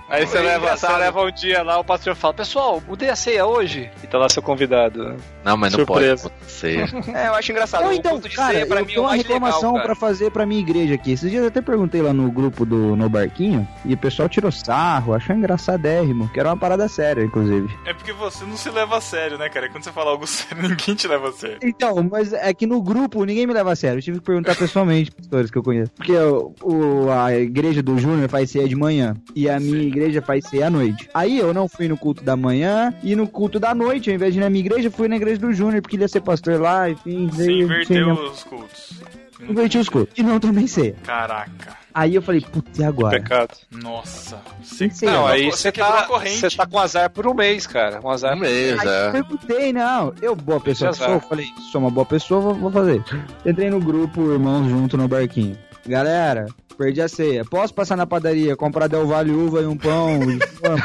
Aí 0.09 0.25
você 0.25 0.37
É 0.37 0.41
leva, 0.41 0.75
você 0.75 0.87
leva 0.87 1.21
um 1.23 1.31
dia 1.31 1.61
lá, 1.63 1.79
o 1.79 1.83
pastor 1.83 2.15
fala, 2.15 2.33
pessoal, 2.33 2.81
mudei 2.87 3.09
a 3.09 3.15
ceia 3.15 3.45
hoje. 3.45 3.89
E 4.03 4.07
tá 4.07 4.17
lá 4.17 4.27
seu 4.29 4.41
convidado. 4.41 5.15
Não, 5.43 5.55
mas 5.55 5.71
não 5.73 5.79
Surpresa. 5.85 6.29
pode 6.29 6.51
ceia. 6.51 6.87
É, 7.13 7.27
eu 7.27 7.33
acho 7.35 7.51
engraçado. 7.51 7.83
Não, 7.85 7.93
então, 7.93 8.19
de 8.19 8.29
cara, 8.29 8.53
ceia 8.53 8.65
pra 8.65 8.79
eu 8.81 8.85
mim 8.85 8.91
é 8.91 8.95
tenho 8.95 9.05
uma 9.07 9.15
reclamação 9.15 9.71
legal, 9.73 9.85
pra 9.85 9.95
fazer 9.95 10.31
pra 10.31 10.45
minha 10.45 10.59
igreja 10.59 10.95
aqui. 10.95 11.11
Esses 11.11 11.29
dias 11.29 11.41
eu 11.43 11.47
até 11.47 11.61
perguntei 11.61 12.01
lá 12.01 12.13
no 12.13 12.31
grupo 12.31 12.65
do 12.65 12.95
No 12.95 13.09
Barquinho, 13.09 13.67
e 13.85 13.93
o 13.93 13.97
pessoal 13.97 14.27
tirou 14.29 14.51
sarro, 14.51 15.13
achou 15.13 15.35
engraçadérrimo, 15.35 16.29
que 16.29 16.39
era 16.39 16.49
uma 16.49 16.57
parada 16.57 16.87
séria, 16.87 17.23
inclusive. 17.23 17.67
É 17.85 17.93
porque 17.93 18.13
você 18.13 18.43
não 18.45 18.57
se 18.57 18.69
leva 18.69 18.97
a 18.97 19.01
sério, 19.01 19.37
né, 19.37 19.49
cara? 19.49 19.65
E 19.67 19.69
quando 19.69 19.83
você 19.83 19.91
fala 19.91 20.11
algo 20.11 20.25
sério, 20.27 20.69
ninguém 20.69 20.95
te 20.95 21.07
leva 21.07 21.29
a 21.29 21.31
sério. 21.31 21.57
Então, 21.63 22.07
mas 22.09 22.33
é 22.33 22.53
que 22.53 22.65
no 22.65 22.81
grupo 22.81 23.23
ninguém 23.25 23.45
me 23.45 23.53
leva 23.53 23.71
a 23.71 23.75
sério. 23.75 23.99
Eu 23.99 24.03
tive 24.03 24.19
que 24.19 24.25
perguntar 24.25 24.55
pessoalmente 24.55 25.11
pros 25.11 25.27
pastores 25.27 25.51
que 25.51 25.57
eu 25.57 25.63
conheço. 25.63 25.91
Porque 25.95 26.13
o, 26.61 27.09
a 27.11 27.33
igreja 27.35 27.81
do 27.83 27.97
Júnior 27.97 28.27
faz 28.29 28.49
ceia 28.51 28.67
de 28.67 28.75
manhã 28.75 29.15
e 29.35 29.49
a 29.49 29.59
minha 29.59 29.83
igreja 29.83 29.98
faz 30.21 30.45
ceia 30.45 30.67
à 30.67 30.69
noite. 30.69 31.09
Aí 31.13 31.37
eu 31.39 31.53
não 31.53 31.67
fui 31.67 31.87
no 31.87 31.97
culto 31.97 32.23
da 32.23 32.35
manhã 32.35 32.93
e 33.03 33.15
no 33.15 33.27
culto 33.27 33.59
da 33.59 33.73
noite, 33.75 34.09
ao 34.09 34.15
invés 34.15 34.33
de 34.33 34.39
ir 34.39 34.41
na 34.41 34.49
minha 34.49 34.65
igreja, 34.65 34.89
fui 34.91 35.07
na 35.07 35.15
igreja 35.15 35.39
do 35.39 35.51
Júnior, 35.53 35.81
porque 35.81 35.95
ele 35.95 36.03
ia 36.03 36.07
ser 36.07 36.21
pastor 36.21 36.59
lá, 36.59 36.89
enfim. 36.89 37.27
Você 37.31 37.45
daí- 37.45 37.59
inverteu 37.61 38.11
os 38.13 38.43
cultos. 38.43 39.01
Inverti 39.47 39.77
os 39.77 39.87
cultos. 39.87 40.13
E 40.17 40.21
não 40.23 40.37
tomei 40.39 40.67
ceia. 40.67 40.95
Caraca. 41.03 41.77
Aí 41.93 42.13
eu 42.13 42.21
falei, 42.21 42.41
putz, 42.41 42.77
e 42.77 42.83
agora? 42.83 43.19
Pecado. 43.21 43.55
Nossa. 43.71 44.37
Sem 44.61 44.89
ceia. 44.89 45.11
Não, 45.11 45.25
aí 45.25 45.45
você 45.45 45.63
você 45.63 45.71
tá, 45.71 46.07
você 46.07 46.49
tá 46.49 46.65
com 46.67 46.77
azar 46.77 47.09
por 47.09 47.25
um 47.25 47.33
mês, 47.33 47.65
cara. 47.65 47.99
Um 48.03 48.09
azar 48.09 48.35
Um 48.35 48.39
mês, 48.41 48.77
Aí 48.79 48.85
eu 48.87 48.91
é. 48.93 49.11
perguntei, 49.11 49.73
não, 49.73 50.13
eu, 50.21 50.35
boa 50.35 50.59
pessoa 50.59 50.91
que 50.91 50.97
sou, 50.97 51.19
falei, 51.21 51.47
sou 51.71 51.81
uma 51.81 51.89
boa 51.89 52.05
pessoa, 52.05 52.41
vou, 52.41 52.53
vou 52.53 52.71
fazer. 52.71 53.03
Entrei 53.45 53.69
no 53.69 53.79
grupo, 53.79 54.31
irmãos 54.31 54.69
junto 54.69 54.97
no 54.97 55.07
barquinho. 55.07 55.57
Galera, 55.87 56.45
perdi 56.79 57.01
a 57.01 57.09
ceia. 57.09 57.43
Posso 57.43 57.73
passar 57.73 57.97
na 57.97 58.07
padaria, 58.07 58.55
comprar 58.55 58.87
Del 58.87 59.05
Valle 59.05 59.31
uva 59.31 59.59
e 59.61 59.65
um 59.65 59.75
pão? 59.75 60.17
tá? 60.61 60.77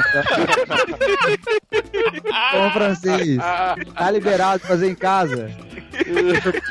Pão 2.51 2.73
francês. 2.73 3.39
Tá 3.95 4.11
liberado 4.11 4.67
fazer 4.67 4.91
em 4.91 4.95
casa? 4.95 5.49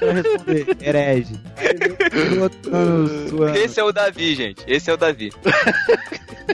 Eu 0.01 0.13
responder, 0.13 0.77
herege. 0.81 1.35
Esse 3.55 3.79
é 3.79 3.83
o 3.83 3.91
Davi, 3.91 4.35
gente. 4.35 4.63
Esse 4.67 4.89
é 4.89 4.93
o 4.93 4.97
Davi. 4.97 5.31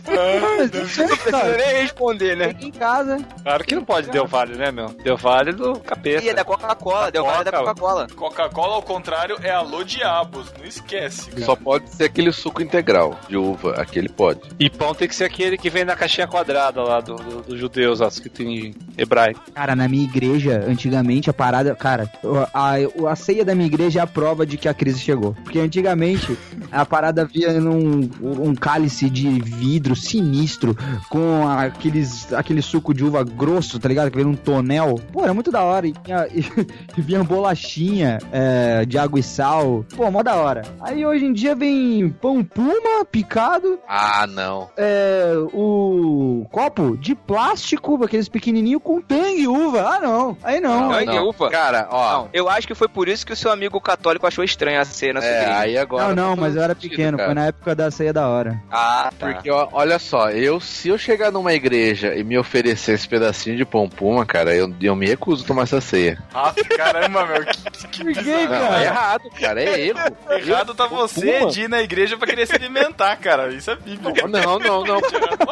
Mas 0.06 0.72
não 0.72 0.88
sei, 0.88 1.08
Não 1.08 1.18
precisa 1.18 1.58
nem 1.58 1.82
responder, 1.82 2.36
né? 2.38 2.56
Em 2.62 2.72
casa, 2.72 3.18
Claro 3.44 3.64
que 3.64 3.76
não 3.76 3.84
pode 3.84 4.10
Del 4.10 4.28
Vale, 4.28 4.56
né, 4.56 4.72
meu? 4.72 4.90
Del 4.90 5.18
Vale 5.18 5.52
do 5.52 5.80
capeta. 5.80 6.24
E 6.24 6.30
é 6.30 6.34
da 6.34 6.44
Coca-Cola, 6.44 7.12
deu 7.12 7.24
vale 7.26 7.44
da 7.44 7.52
Coca, 7.52 7.64
Coca-Cola. 7.74 8.08
Coca-Cola, 8.16 8.76
ao 8.76 8.82
contrário, 8.84 9.38
é 9.42 9.50
alô 9.50 9.84
diabos. 9.84 10.54
Não 10.60 10.66
esquece, 10.66 11.32
cara. 11.32 11.46
Só 11.46 11.56
pode 11.56 11.90
ser 11.90 12.04
aquele 12.06 12.32
suco 12.32 12.62
integral 12.62 13.20
de 13.28 13.36
uva. 13.38 13.74
Aquele 13.82 14.10
pode. 14.10 14.42
E 14.60 14.70
pão 14.70 14.94
tem 14.94 15.08
que 15.08 15.16
ser 15.16 15.24
aquele 15.26 15.58
que 15.58 15.70
vem 15.70 15.84
na 15.84 15.96
caixinha 15.96 16.28
quadrada 16.28 16.84
lá 16.84 17.02
do- 17.02 17.16
do- 17.16 17.42
dos 17.42 17.60
judeus, 17.60 18.00
lá, 18.00 18.08
escrito 18.08 18.44
em 18.44 18.76
hebraico. 18.98 19.42
Cara, 19.54 19.76
na 19.76 19.88
minha 19.88 20.04
igreja, 20.04 20.64
antigamente, 20.68 21.30
a 21.30 21.34
parada. 21.34 21.76
Cara, 21.76 22.10
a, 22.54 22.59
a, 22.60 23.12
a 23.12 23.16
ceia 23.16 23.44
da 23.46 23.54
minha 23.56 23.68
igreja 23.68 24.00
é 24.00 24.04
a 24.04 24.08
prova 24.08 24.46
de 24.46 24.58
que 24.58 24.68
a 24.68 24.74
crise 24.74 25.00
chegou. 25.00 25.36
Porque 25.44 25.60
antigamente, 25.60 26.38
a 26.72 26.86
parada 26.86 27.26
via 27.26 27.60
num 27.60 28.10
um 28.22 28.56
cálice 28.56 29.10
de 29.10 29.30
vidro 29.40 29.96
sinistro, 29.96 30.76
com 31.10 31.48
aqueles, 31.48 32.32
aquele 32.34 32.62
suco 32.62 32.94
de 32.94 33.04
uva 33.04 33.24
grosso, 33.24 33.80
tá 33.80 33.88
ligado? 33.88 34.10
Que 34.12 34.18
vem 34.18 34.26
num 34.26 34.36
tonel. 34.36 34.96
Pô, 35.12 35.24
era 35.24 35.34
muito 35.34 35.52
da 35.52 35.64
hora. 35.64 35.88
E, 35.88 35.94
vinha- 36.04 36.28
e 36.98 37.02
vinha 37.02 37.24
bolachinha 37.24 38.18
é, 38.32 38.86
de 38.86 38.98
água 38.98 39.20
e 39.20 39.24
sal. 39.24 39.86
Pô, 39.96 40.10
mó 40.12 40.22
da 40.24 40.36
hora. 40.36 40.64
Aí 40.82 41.06
hoje 41.06 41.26
em 41.26 41.34
dia 41.34 41.56
vem 41.56 42.10
pão 42.10 42.44
puma 42.44 43.06
picado, 43.10 43.80
Ah, 43.88 44.26
não. 44.28 44.70
é, 44.78 45.34
o 45.54 46.46
copo 46.52 46.98
de 46.98 47.16
plástico, 47.16 48.04
aqueles 48.04 48.28
pequenininhos 48.30 48.82
com 48.84 49.02
tangue 49.02 49.42
e 49.44 49.48
uva. 49.48 49.82
Ah, 49.96 50.00
não. 50.00 50.38
Aí 50.44 50.60
não. 50.60 50.90
Não, 50.90 51.06
não. 51.06 51.30
ufa. 51.30 51.50
Cara, 51.50 51.88
ó. 51.92 52.18
Não, 52.20 52.30
eu 52.52 52.58
acho 52.58 52.68
que 52.68 52.76
foi 52.76 52.88
por 52.88 53.08
isso 53.08 53.26
que 53.26 53.34
o 53.34 53.36
seu 53.36 53.52
amigo 53.52 53.80
católico 53.82 54.26
achou 54.28 54.44
estranho 54.44 54.80
a 54.80 54.86
ceia 54.86 55.14
na 55.14 55.22
sua 55.22 55.30
É, 55.30 55.42
igreja. 55.42 55.60
aí 55.60 55.78
agora. 55.78 56.08
não, 56.16 56.30
não, 56.30 56.36
mas 56.36 56.56
eu 56.56 56.62
era 56.64 56.74
sentido, 56.74 56.90
pequeno. 56.92 57.18
cara. 57.18 57.30
Foi 57.30 57.36
na 57.36 57.46
época 57.48 57.76
da 57.76 57.92
ceia 57.92 58.14
da 58.14 58.28
hora. 58.28 58.62
Ah, 58.72 59.12
tá. 59.18 59.28
Porque, 59.34 59.50
ó, 59.52 59.68
olha 59.72 60.00
só, 60.00 60.30
eu 60.32 60.60
se 60.60 60.90
eu 60.90 60.98
chegar 60.98 61.32
numa 61.32 61.54
igreja 61.54 62.16
e 62.16 62.24
me 62.24 62.38
oferecer 62.38 62.94
esse 62.94 63.08
pedacinho 63.08 63.56
de 63.58 63.66
pão 63.66 63.88
puma, 63.90 64.26
cara, 64.26 64.54
eu, 64.56 64.74
eu 64.82 64.96
me 64.96 65.06
recuso 65.08 65.44
a 65.44 65.48
tomar 65.48 65.64
essa 65.64 65.80
ceia. 65.82 66.22
Ah, 66.34 66.54
caramba, 66.76 67.26
meu. 67.26 67.46
Que, 67.46 67.88
que 67.88 68.04
bizarro. 68.14 68.50
Não, 68.50 68.74
é 68.76 68.84
errado, 68.86 69.30
cara, 69.40 69.62
é 69.64 69.82
erro. 69.88 70.00
Errado 70.30 70.74
tá 70.76 70.88
você 70.88 71.40
Puma? 71.40 71.52
de 71.52 71.62
ir 71.64 71.70
na 71.70 71.82
igreja 71.82 72.18
pra 72.18 72.28
querer 72.28 72.46
se 72.48 72.56
alimentar, 72.56 73.16
cara. 73.18 73.52
Isso 73.54 73.70
é 73.72 73.76
bíblico. 73.76 74.28
Não, 74.28 74.60
não, 74.60 74.84
não. 74.84 75.00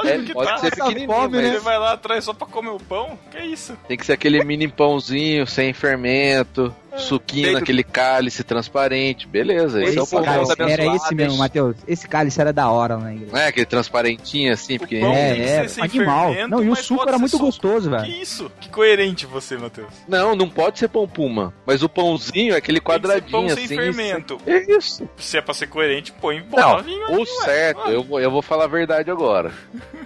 É, 0.07 0.17
que 0.19 0.31
pode 0.33 0.49
tá. 0.49 0.57
ser 0.59 0.71
pequenininho, 0.71 1.07
fome, 1.11 1.37
né? 1.37 1.43
Você 1.49 1.53
mas 1.55 1.63
vai 1.63 1.77
lá 1.79 1.93
atrás 1.93 2.23
só 2.23 2.33
pra 2.33 2.47
comer 2.47 2.69
o 2.69 2.79
pão? 2.79 3.17
Que 3.31 3.39
isso? 3.39 3.75
tem 3.87 3.97
que 3.97 4.05
ser 4.05 4.13
aquele 4.13 4.43
mini 4.43 4.67
pãozinho 4.67 5.45
sem 5.47 5.73
fermento, 5.73 6.73
suquinho 6.97 7.43
Feito- 7.45 7.59
naquele 7.59 7.83
cálice 7.83 8.43
transparente, 8.43 9.27
beleza, 9.27 9.81
esse 9.83 9.97
é 9.97 10.01
o 10.01 10.03
Esse 10.03 10.15
pão. 10.15 10.23
cálice 10.23 10.53
era 10.59 10.85
esse 10.95 11.15
mesmo, 11.15 11.37
Matheus. 11.37 11.75
Esse 11.87 12.07
cálice 12.07 12.39
era 12.41 12.51
da 12.53 12.69
hora 12.69 12.95
lá 12.97 13.11
igreja. 13.13 13.31
Não 13.31 13.39
é 13.39 13.47
aquele 13.47 13.65
transparentinho 13.65 14.53
assim, 14.53 14.77
porque 14.77 14.99
que 14.99 15.05
É, 15.05 15.63
é, 15.63 15.67
sem 15.67 15.83
animal. 15.83 16.29
fermento, 16.33 16.49
Não, 16.49 16.63
e 16.63 16.69
o 16.69 16.75
suco 16.75 17.07
era 17.07 17.17
muito 17.17 17.31
suco. 17.31 17.45
gostoso, 17.45 17.89
Que 17.89 17.95
velho. 17.97 18.11
isso? 18.21 18.51
Que 18.59 18.69
coerente 18.69 19.25
você, 19.25 19.57
Matheus. 19.57 19.87
Não, 20.07 20.35
não 20.35 20.49
pode 20.49 20.79
ser 20.79 20.87
pão 20.87 21.07
puma, 21.07 21.53
mas 21.65 21.83
o 21.83 21.89
pãozinho 21.89 22.53
é 22.53 22.57
aquele 22.57 22.79
Tem 22.79 22.85
que 22.85 22.91
ser 22.91 22.99
quadradinho 23.07 23.31
pão 23.31 23.49
sem 23.49 23.65
assim. 23.65 23.75
fermento. 23.75 24.37
sem- 24.43 24.53
É 24.53 24.77
isso. 24.77 25.09
Se 25.17 25.37
é 25.37 25.41
pra 25.41 25.53
ser 25.53 25.67
coerente, 25.67 26.11
põe 26.11 26.39
Não, 26.39 26.45
bota 26.49 26.83
vinho 26.83 27.21
o 27.21 27.25
certo, 27.25 27.87
Ué. 27.87 27.95
eu 27.95 28.03
vou, 28.03 28.19
eu 28.19 28.31
vou 28.31 28.41
falar 28.41 28.65
a 28.65 28.67
verdade 28.67 29.09
agora. 29.11 29.51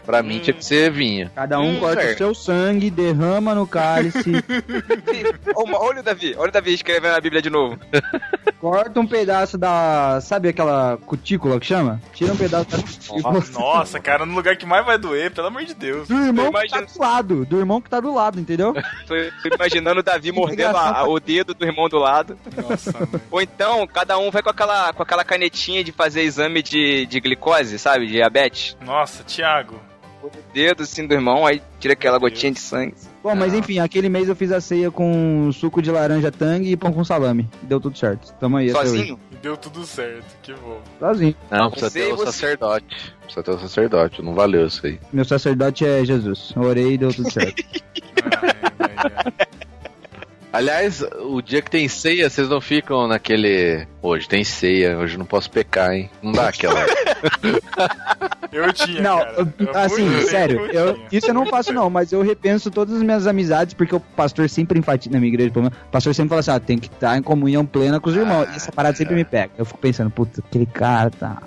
Pra 0.05 0.23
mim 0.23 0.39
tinha 0.39 0.53
que 0.53 0.65
ser 0.65 0.91
vinho. 0.91 1.29
Cada 1.35 1.59
um 1.59 1.75
Hum, 1.75 1.79
corta 1.79 2.03
o 2.05 2.17
seu 2.17 2.35
sangue, 2.35 2.89
derrama 2.89 3.53
no 3.53 3.67
cálice, 3.67 4.31
Olha 5.55 5.99
o 5.99 6.03
Davi, 6.03 6.35
olha 6.37 6.49
o 6.49 6.51
Davi 6.51 6.73
escrevendo 6.81 7.15
a 7.15 7.21
Bíblia 7.21 7.41
de 7.41 7.49
novo. 7.49 7.79
corta 8.59 8.99
um 8.99 9.07
pedaço 9.07 9.57
da. 9.57 10.19
Sabe 10.21 10.49
aquela 10.49 10.97
cutícula 11.05 11.59
que 11.59 11.65
chama? 11.65 12.01
Tira 12.13 12.33
um 12.33 12.37
pedaço 12.37 12.69
da 12.69 12.77
cutícula. 12.77 13.43
Nossa, 13.53 13.99
cara, 13.99 14.25
no 14.25 14.33
lugar 14.35 14.55
que 14.57 14.65
mais 14.65 14.85
vai 14.85 14.97
doer, 14.97 15.31
pelo 15.31 15.47
amor 15.47 15.63
de 15.63 15.73
Deus. 15.73 16.07
Do 16.07 16.13
irmão 16.15 16.45
Eu 16.45 16.51
que 16.51 16.57
tá 16.69 16.77
imagino- 16.77 16.93
do 16.93 16.99
lado, 17.01 17.45
do 17.45 17.57
irmão 17.59 17.81
que 17.81 17.89
tá 17.89 17.99
do 17.99 18.13
lado, 18.13 18.39
entendeu? 18.39 18.73
Tô 19.07 19.15
tô 19.49 19.55
imaginando 19.55 19.99
o 19.99 20.03
Davi 20.03 20.31
mordendo 20.31 20.75
a- 20.75 20.99
a- 20.99 21.07
o 21.07 21.19
dedo 21.19 21.53
do 21.53 21.65
irmão 21.65 21.87
do 21.89 21.97
lado. 21.97 22.37
Nossa, 22.55 22.91
mano. 22.93 23.21
Ou 23.31 23.41
então, 23.41 23.85
cada 23.87 24.17
um 24.17 24.29
vai 24.31 24.41
com 24.41 24.49
aquela, 24.49 24.93
com 24.93 25.03
aquela 25.03 25.23
canetinha 25.23 25.83
de 25.83 25.91
fazer 25.91 26.21
exame 26.23 26.61
de, 26.61 27.05
de 27.05 27.19
glicose, 27.19 27.77
sabe? 27.79 28.07
Diabetes. 28.07 28.75
Nossa, 28.81 29.23
Thiago. 29.23 29.79
O 30.23 30.29
dedo 30.53 30.83
assim 30.83 31.07
do 31.07 31.13
irmão, 31.13 31.45
aí 31.47 31.61
tira 31.79 31.93
aquela 31.93 32.19
Meu 32.19 32.29
gotinha 32.29 32.51
de 32.51 32.59
sangue. 32.59 32.93
Bom, 33.23 33.35
mas 33.35 33.53
enfim, 33.53 33.77
aquele 33.79 34.09
mês 34.09 34.27
eu 34.27 34.35
fiz 34.35 34.51
a 34.51 34.59
ceia 34.59 34.89
com 34.89 35.51
suco 35.51 35.81
de 35.81 35.91
laranja 35.91 36.31
tangue 36.31 36.71
e 36.71 36.77
pão 36.77 36.91
com 36.91 37.03
salame. 37.03 37.47
Deu 37.63 37.79
tudo 37.79 37.97
certo. 37.97 38.33
Tamo 38.39 38.57
aí. 38.57 38.71
Sozinho? 38.71 39.19
Deu 39.43 39.55
tudo 39.57 39.85
certo, 39.85 40.25
que 40.41 40.53
bom. 40.53 40.79
Sozinho. 40.99 41.35
Não, 41.49 41.69
precisa 41.69 41.89
Sei 41.91 42.05
ter 42.05 42.13
o 42.13 42.17
você. 42.17 42.25
sacerdote. 42.25 43.15
Precisa 43.23 43.43
ter 43.43 43.51
o 43.51 43.59
sacerdote, 43.59 44.21
não 44.21 44.33
valeu 44.33 44.65
isso 44.67 44.85
aí. 44.85 44.99
Meu 45.13 45.25
sacerdote 45.25 45.85
é 45.85 46.03
Jesus. 46.03 46.53
Orei 46.55 46.93
e 46.93 46.97
deu 46.97 47.13
tudo 47.13 47.31
certo. 47.31 47.63
Ai, 48.41 48.53
ai, 48.79 49.11
ai. 49.25 49.60
Aliás, 50.53 51.01
o 51.21 51.41
dia 51.41 51.61
que 51.61 51.71
tem 51.71 51.87
ceia, 51.87 52.29
vocês 52.29 52.49
não 52.49 52.59
ficam 52.59 53.07
naquele. 53.07 53.87
Hoje 54.01 54.27
tem 54.27 54.43
ceia, 54.43 54.97
hoje 54.97 55.17
não 55.17 55.25
posso 55.25 55.49
pecar, 55.49 55.93
hein? 55.93 56.09
Não 56.21 56.33
dá 56.33 56.49
aquela. 56.49 56.85
Eu 58.51 58.73
tinha, 58.73 59.01
Não, 59.01 59.17
cara. 59.19 59.33
eu- 59.37 59.65
Eu 59.67 59.77
assim, 59.79 60.21
sério, 60.23 60.65
eu, 60.73 60.99
isso 61.09 61.27
eu 61.27 61.33
não 61.33 61.45
faço 61.45 61.71
não, 61.71 61.89
mas 61.89 62.11
eu 62.11 62.21
repenso 62.21 62.69
todas 62.69 62.97
as 62.97 63.01
minhas 63.01 63.25
amizades, 63.25 63.73
porque 63.73 63.95
o 63.95 63.99
pastor 64.01 64.49
sempre 64.49 64.77
enfatiza, 64.77 65.13
na 65.13 65.21
minha 65.21 65.29
igreja, 65.33 65.53
o 65.55 65.71
pastor 65.89 66.13
sempre 66.13 66.29
fala 66.29 66.41
assim, 66.41 66.51
ah, 66.51 66.59
tem 66.59 66.77
que 66.77 66.87
estar 66.87 67.17
em 67.17 67.21
comunhão 67.23 67.65
plena 67.65 67.97
com 68.01 68.09
os 68.09 68.15
irmãos, 68.17 68.49
e 68.51 68.55
essa 68.57 68.69
parada 68.69 68.97
sempre 68.97 69.15
me 69.15 69.23
pega. 69.23 69.51
Eu 69.57 69.63
fico 69.63 69.79
pensando, 69.79 70.09
puta, 70.11 70.43
aquele 70.45 70.65
cara 70.65 71.09
tá... 71.09 71.41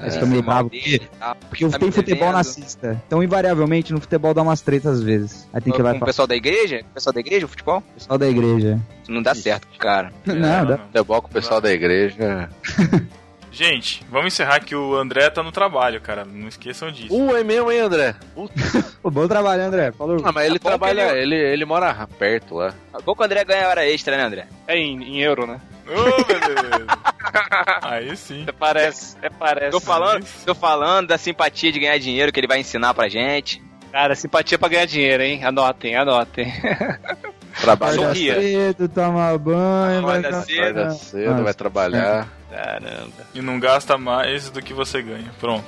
Que 0.00 0.22
eu 0.22 0.26
meio 0.26 0.42
bravo, 0.42 0.70
porque, 0.70 1.00
porque 1.48 1.64
eu 1.64 1.70
Tá 1.70 1.78
tenho 1.78 1.88
me 1.90 1.92
futebol 1.94 2.18
devendo. 2.28 2.36
na 2.36 2.44
sexta, 2.44 3.02
então 3.06 3.22
invariavelmente 3.22 3.92
no 3.92 4.00
futebol 4.00 4.32
dá 4.34 4.42
umas 4.42 4.60
tretas 4.60 4.94
às 4.98 5.02
vezes. 5.02 5.48
Aí 5.52 5.60
tem 5.60 5.72
que 5.72 5.78
ir 5.80 5.82
lá 5.82 5.90
Com 5.90 5.96
o 5.96 5.98
falar, 6.00 6.06
pessoal 6.06 6.26
da 6.28 6.36
igreja? 6.36 6.80
O 6.90 6.94
pessoal 6.94 7.12
da 7.12 7.20
igreja, 7.20 7.46
o 7.46 7.48
futebol? 7.48 7.82
pessoal 7.94 8.18
da 8.18 8.28
igreja. 8.28 8.80
Não 9.08 9.22
dá 9.22 9.34
certo, 9.34 9.66
cara. 9.78 10.12
Não, 10.24 10.66
dá. 10.66 10.78
Futebol 10.78 11.22
com 11.22 11.28
o 11.28 11.30
pessoal 11.32 11.60
da 11.60 11.72
igreja. 11.72 12.48
Gente, 13.52 14.04
vamos 14.08 14.28
encerrar 14.32 14.60
que 14.60 14.76
o 14.76 14.94
André 14.94 15.28
tá 15.28 15.42
no 15.42 15.50
trabalho, 15.50 16.00
cara. 16.00 16.24
Não 16.24 16.46
esqueçam 16.46 16.88
disso. 16.92 17.12
Uh, 17.12 17.34
é 17.36 17.42
mesmo, 17.42 17.70
hein, 17.72 17.80
André? 17.80 18.14
Pô, 19.02 19.10
bom 19.10 19.26
trabalho, 19.26 19.64
André, 19.64 19.90
falou. 19.90 20.18
Ah, 20.24 20.30
mas 20.30 20.46
ele 20.46 20.58
que 20.60 20.64
trabalha, 20.64 21.10
ele- 21.16 21.34
ele, 21.34 21.52
ele 21.54 21.64
mora 21.64 21.92
perto 22.16 22.54
lá. 22.54 22.72
Bom 23.04 23.12
que 23.12 23.20
o 23.22 23.24
André 23.24 23.44
ganha 23.44 23.66
hora 23.68 23.84
extra, 23.84 24.16
né, 24.16 24.22
André? 24.24 24.46
É 24.68 24.76
em, 24.78 25.02
em 25.02 25.20
euro, 25.20 25.48
né? 25.48 25.60
Ô, 25.90 26.24
beleza. 26.24 26.86
Aí 27.82 28.16
sim. 28.16 28.42
Até 28.42 28.52
parece, 28.52 29.16
até 29.18 29.30
parece. 29.30 29.70
Tô 29.70 29.80
falando, 29.80 30.26
tô 30.46 30.54
falando 30.54 31.08
da 31.08 31.18
simpatia 31.18 31.70
de 31.72 31.78
ganhar 31.80 31.98
dinheiro 31.98 32.32
que 32.32 32.40
ele 32.40 32.46
vai 32.46 32.60
ensinar 32.60 32.94
pra 32.94 33.08
gente. 33.08 33.62
Cara, 33.92 34.14
simpatia 34.14 34.58
pra 34.58 34.68
ganhar 34.68 34.86
dinheiro, 34.86 35.22
hein? 35.22 35.44
Anotem, 35.44 35.96
anotem. 35.96 36.52
Trabalha 37.60 37.94
Acorda 37.94 38.14
sorria. 38.14 38.34
cedo, 38.40 38.88
toma 38.88 39.36
banho, 39.36 40.02
vai 40.02 40.20
pra- 40.20 40.42
cedo. 40.42 40.60
acorda 40.62 40.90
cedo, 40.92 41.30
Nossa. 41.30 41.42
vai 41.42 41.54
trabalhar. 41.54 42.28
Caramba. 42.50 43.12
E 43.34 43.42
não 43.42 43.58
gasta 43.58 43.98
mais 43.98 44.48
do 44.50 44.62
que 44.62 44.72
você 44.72 45.02
ganha. 45.02 45.30
Pronto. 45.40 45.64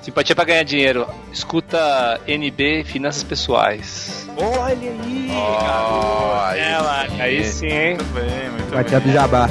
Simpatia 0.00 0.34
pra 0.34 0.44
ganhar 0.44 0.62
dinheiro. 0.62 1.06
Escuta 1.30 2.18
NB 2.26 2.82
Finanças 2.84 3.22
Pessoais. 3.22 4.17
Olha 4.40 4.90
aí! 4.90 5.30
Ó, 5.34 6.40
aí 6.46 6.60
É 6.60 6.78
lá, 6.78 7.06
sim. 7.08 7.20
aí 7.20 7.44
sim, 7.44 7.66
hein? 7.66 7.96
Muito 7.96 8.14
bem, 8.14 8.50
muito 8.50 8.74
Batia 8.74 9.00
bem. 9.00 9.08
do 9.08 9.12
jabá. 9.14 9.50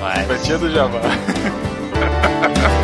Vai. 0.00 0.24
Fatia 0.24 0.58
do 0.58 0.70
Jabá. 0.70 1.00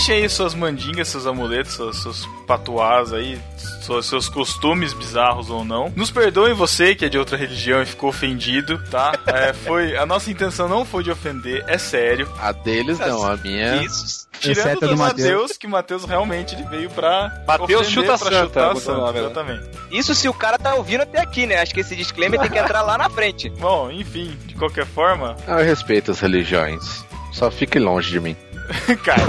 Deixem 0.00 0.16
aí 0.16 0.30
suas 0.30 0.54
mandingas, 0.54 1.08
seus 1.08 1.26
amuletos, 1.26 1.74
seus, 1.74 2.02
seus 2.02 2.26
patuás 2.46 3.12
aí, 3.12 3.38
seus, 3.82 4.06
seus 4.06 4.30
costumes 4.30 4.94
bizarros 4.94 5.50
ou 5.50 5.62
não. 5.62 5.92
Nos 5.94 6.10
perdoem 6.10 6.54
você 6.54 6.94
que 6.94 7.04
é 7.04 7.08
de 7.10 7.18
outra 7.18 7.36
religião 7.36 7.82
e 7.82 7.84
ficou 7.84 8.08
ofendido, 8.08 8.82
tá? 8.90 9.12
É, 9.30 9.52
foi, 9.52 9.98
a 9.98 10.06
nossa 10.06 10.30
intenção 10.30 10.68
não 10.70 10.86
foi 10.86 11.04
de 11.04 11.10
ofender, 11.10 11.62
é 11.68 11.76
sério. 11.76 12.26
A 12.40 12.50
deles 12.50 12.98
não, 12.98 13.26
a 13.26 13.36
minha. 13.36 13.82
Isso. 13.82 14.26
Tirando 14.40 14.80
do 14.80 14.88
do 14.88 14.96
Mateus. 14.96 15.58
Que 15.58 15.68
Mateus 15.68 16.06
realmente 16.06 16.54
ele 16.54 16.64
veio 16.64 16.88
pra. 16.88 17.30
Mateus 17.46 17.86
chuta 17.86 18.16
pra 18.16 18.30
santa, 18.30 18.72
chutar 18.72 18.74
o 18.74 18.96
nome 18.96 19.20
lá. 19.20 19.26
exatamente. 19.26 19.68
Isso 19.90 20.14
se 20.14 20.30
o 20.30 20.32
cara 20.32 20.58
tá 20.58 20.74
ouvindo 20.76 21.02
até 21.02 21.20
aqui, 21.20 21.44
né? 21.46 21.60
Acho 21.60 21.74
que 21.74 21.80
esse 21.80 21.94
disclaimer 21.94 22.40
tem 22.40 22.50
que 22.50 22.58
entrar 22.58 22.80
lá 22.80 22.96
na 22.96 23.10
frente. 23.10 23.50
Bom, 23.50 23.90
enfim, 23.90 24.34
de 24.46 24.54
qualquer 24.54 24.86
forma, 24.86 25.36
Ah, 25.46 25.60
Eu 25.60 25.66
respeito 25.66 26.10
as 26.10 26.20
religiões. 26.20 27.04
Só 27.32 27.50
fique 27.50 27.78
longe 27.78 28.10
de 28.10 28.18
mim. 28.18 28.34
cara. 29.04 29.22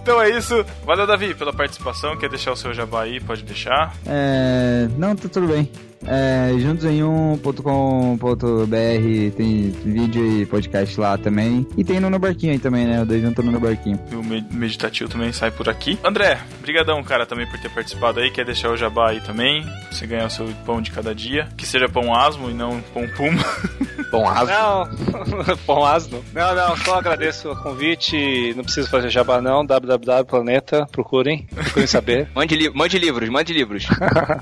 então 0.00 0.20
é 0.20 0.30
isso. 0.30 0.64
Valeu, 0.84 1.06
Davi, 1.06 1.34
pela 1.34 1.52
participação. 1.52 2.16
Quer 2.16 2.28
deixar 2.28 2.52
o 2.52 2.56
seu 2.56 2.72
jabá 2.72 3.02
aí? 3.02 3.20
Pode 3.20 3.42
deixar. 3.42 3.94
É, 4.06 4.88
não, 4.96 5.14
tá 5.14 5.28
tudo 5.28 5.48
bem. 5.48 5.70
É, 6.04 6.52
juntosemum.com.br 6.58 9.36
tem 9.36 9.70
vídeo 9.84 10.42
e 10.42 10.46
podcast 10.46 10.98
lá 11.00 11.16
também. 11.18 11.66
E 11.76 11.84
tem 11.84 11.98
no 12.00 12.10
No 12.10 12.18
Barquinho 12.18 12.52
aí 12.52 12.58
também, 12.58 12.86
né? 12.86 13.02
O 13.02 13.06
dois 13.06 13.22
juntos 13.22 13.44
no 13.44 13.58
Barquinho. 13.60 13.98
E 14.10 14.14
o 14.14 14.22
me- 14.22 14.44
meditativo 14.50 15.08
também 15.10 15.32
sai 15.32 15.50
por 15.50 15.68
aqui. 15.68 15.98
André, 16.04 16.38
brigadão, 16.60 17.02
cara, 17.02 17.26
também 17.26 17.46
por 17.46 17.58
ter 17.58 17.70
participado 17.70 18.20
aí. 18.20 18.30
Quer 18.30 18.44
deixar 18.44 18.70
o 18.70 18.76
jabá 18.76 19.10
aí 19.10 19.20
também? 19.20 19.64
Você 19.90 20.06
ganhar 20.06 20.26
o 20.26 20.30
seu 20.30 20.46
pão 20.64 20.80
de 20.82 20.90
cada 20.90 21.14
dia. 21.14 21.48
Que 21.56 21.66
seja 21.66 21.88
pão 21.88 22.14
asmo 22.14 22.50
e 22.50 22.54
não 22.54 22.80
pão 22.94 23.06
puma. 23.16 23.42
Pão 24.10 24.28
asno. 24.28 24.54
Não, 24.54 25.56
pão 25.66 25.84
asno. 25.84 26.24
Não, 26.32 26.54
não, 26.54 26.76
só 26.76 26.98
agradeço 26.98 27.50
o 27.50 27.56
convite. 27.56 28.54
Não 28.56 28.62
preciso 28.62 28.88
fazer 28.88 29.10
jabá, 29.10 29.40
não. 29.40 29.66
www.planeta, 29.66 30.86
procurem. 30.92 31.44
Procurem 31.52 31.88
saber. 31.88 32.28
Mande, 32.34 32.54
li 32.54 32.70
mande 32.72 32.98
livros, 33.00 33.28
mande 33.28 33.52
livros. 33.52 33.84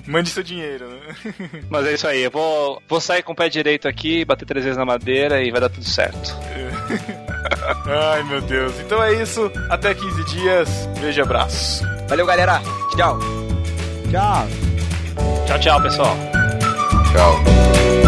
Mande 0.06 0.28
seu 0.28 0.42
dinheiro, 0.42 0.86
né? 0.88 0.98
Mas 1.68 1.86
é 1.86 1.94
isso 1.94 2.06
aí. 2.06 2.22
Eu 2.22 2.30
vou, 2.30 2.82
vou 2.88 3.00
sair 3.00 3.22
com 3.22 3.32
o 3.32 3.36
pé 3.36 3.48
direito 3.48 3.88
aqui, 3.88 4.24
bater 4.24 4.44
três 4.44 4.64
vezes 4.64 4.78
na 4.78 4.84
madeira 4.84 5.42
e 5.42 5.50
vai 5.50 5.60
dar 5.60 5.68
tudo 5.68 5.84
certo. 5.84 6.36
Ai, 7.86 8.22
meu 8.24 8.40
Deus. 8.40 8.72
Então 8.80 9.02
é 9.02 9.12
isso. 9.14 9.50
Até 9.68 9.94
15 9.94 10.24
dias. 10.24 10.68
Beijo 11.00 11.20
e 11.20 11.22
abraço. 11.22 11.84
Valeu, 12.08 12.26
galera. 12.26 12.60
Tchau. 12.96 13.18
Tchau. 14.10 14.46
Tchau, 15.46 15.58
tchau, 15.58 15.82
pessoal. 15.82 16.16
Tchau. 17.12 18.03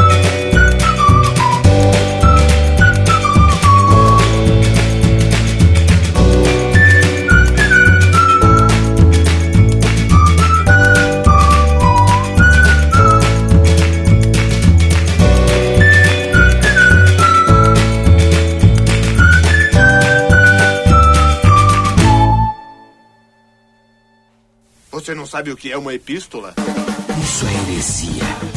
Você 24.96 25.14
não 25.14 25.26
sabe 25.26 25.50
o 25.50 25.56
que 25.58 25.70
é 25.70 25.76
uma 25.76 25.92
epístola? 25.92 26.54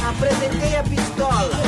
Apresentei 0.01 0.77
a 0.77 0.83
pistola. 0.83 1.61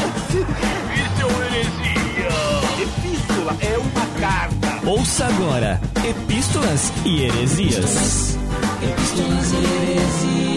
Epístola 2.81 3.57
é 3.59 3.77
uma 3.77 4.05
carta. 4.21 4.89
Ouça 4.89 5.25
agora 5.25 5.81
Epístolas 6.07 6.93
e 7.03 7.23
Heresias. 7.23 8.37
Epístolas 8.81 9.51
e 9.51 9.57
Heresias. 9.57 10.50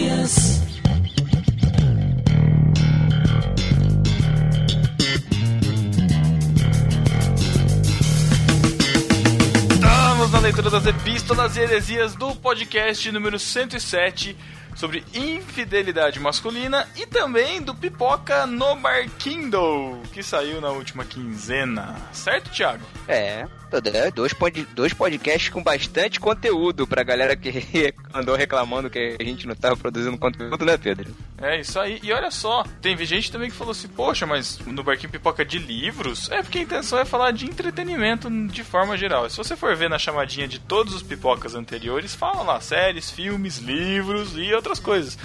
Leitura 10.45 10.69
das 10.69 10.85
epístolas 10.85 11.57
e 11.57 11.61
heresias 11.61 12.13
do 12.13 12.35
podcast 12.35 13.11
número 13.11 13.39
107 13.39 14.37
sobre 14.75 15.03
infidelidade 15.13 16.19
masculina 16.19 16.87
e 16.95 17.07
também 17.07 17.61
do 17.61 17.73
Pipoca 17.73 18.45
no 18.45 18.75
Barquindo, 18.75 20.01
que 20.13 20.21
saiu 20.21 20.61
na 20.61 20.69
última 20.69 21.05
quinzena. 21.05 21.95
Certo, 22.11 22.51
Thiago? 22.51 22.85
É, 23.07 23.47
é, 23.71 24.11
dois, 24.11 24.33
pod, 24.33 24.65
dois 24.73 24.93
podcasts 24.93 25.49
com 25.49 25.61
bastante 25.63 26.19
conteúdo 26.19 26.87
pra 26.87 27.03
galera 27.03 27.35
que 27.35 27.51
andou 28.13 28.35
reclamando 28.35 28.89
que 28.89 29.17
a 29.19 29.23
gente 29.23 29.47
não 29.47 29.55
tava 29.55 29.75
produzindo 29.75 30.17
conteúdo, 30.17 30.63
né, 30.63 30.77
Pedro? 30.77 31.13
É 31.37 31.59
isso 31.59 31.79
aí. 31.79 31.99
E 32.01 32.13
olha 32.13 32.31
só, 32.31 32.63
tem 32.81 32.97
gente 33.05 33.31
também 33.31 33.49
que 33.49 33.55
falou 33.55 33.71
assim: 33.71 33.87
Poxa, 33.87 34.25
mas 34.25 34.59
no 34.59 34.83
Barquinho 34.83 35.11
Pipoca 35.11 35.43
de 35.43 35.59
livros? 35.59 36.31
É 36.31 36.41
porque 36.41 36.59
a 36.59 36.61
intenção 36.61 36.99
é 36.99 37.05
falar 37.05 37.31
de 37.31 37.45
entretenimento 37.45 38.29
de 38.47 38.63
forma 38.63 38.97
geral. 38.97 39.29
Se 39.29 39.37
você 39.37 39.55
for 39.55 39.75
ver 39.75 39.89
na 39.89 39.99
chamadinha 39.99 40.47
de 40.47 40.59
todos 40.59 40.93
os 40.93 41.03
pipocas 41.03 41.55
anteriores, 41.55 42.15
fala 42.15 42.43
lá 42.43 42.61
séries, 42.61 43.09
filmes, 43.09 43.57
livros 43.57 44.37
e 44.37 44.53
outras 44.65 44.79
coisas. 44.79 45.17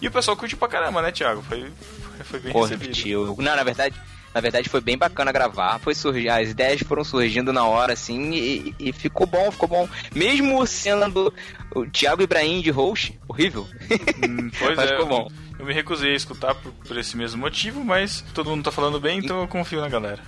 E 0.00 0.06
o 0.06 0.10
pessoal 0.10 0.36
curte 0.36 0.56
pra 0.56 0.68
caramba, 0.68 1.02
né, 1.02 1.10
Thiago? 1.10 1.42
Foi, 1.42 1.66
foi 2.24 2.40
bem 2.40 2.52
recebido. 2.52 2.86
Curtiu. 2.86 3.36
Não, 3.38 3.56
na 3.56 3.64
verdade, 3.64 3.96
na 4.34 4.40
verdade 4.40 4.68
foi 4.68 4.80
bem 4.80 4.96
bacana 4.96 5.32
gravar. 5.32 5.78
Foi 5.80 5.94
surgir, 5.94 6.28
as 6.28 6.50
ideias 6.50 6.82
foram 6.82 7.02
surgindo 7.02 7.52
na 7.52 7.64
hora, 7.64 7.92
assim, 7.94 8.32
e, 8.32 8.74
e 8.78 8.92
ficou 8.92 9.26
bom, 9.26 9.50
ficou 9.50 9.68
bom. 9.68 9.88
Mesmo 10.14 10.64
sendo 10.66 11.32
o 11.74 11.86
Thiago 11.86 12.22
Ibrahim 12.22 12.60
de 12.60 12.70
host, 12.70 13.18
horrível. 13.26 13.66
Hum, 14.24 14.50
pois 14.58 14.76
Mas 14.76 14.90
é. 14.90 14.92
ficou 14.94 15.06
bom. 15.06 15.28
Eu 15.58 15.66
me 15.66 15.74
recusei 15.74 16.12
a 16.12 16.16
escutar 16.16 16.54
por, 16.54 16.72
por 16.72 16.96
esse 16.96 17.16
mesmo 17.16 17.40
motivo, 17.40 17.84
mas 17.84 18.24
todo 18.32 18.50
mundo 18.50 18.62
tá 18.62 18.70
falando 18.70 19.00
bem, 19.00 19.18
então 19.18 19.40
eu 19.40 19.48
confio 19.48 19.80
na 19.80 19.88
galera. 19.88 20.22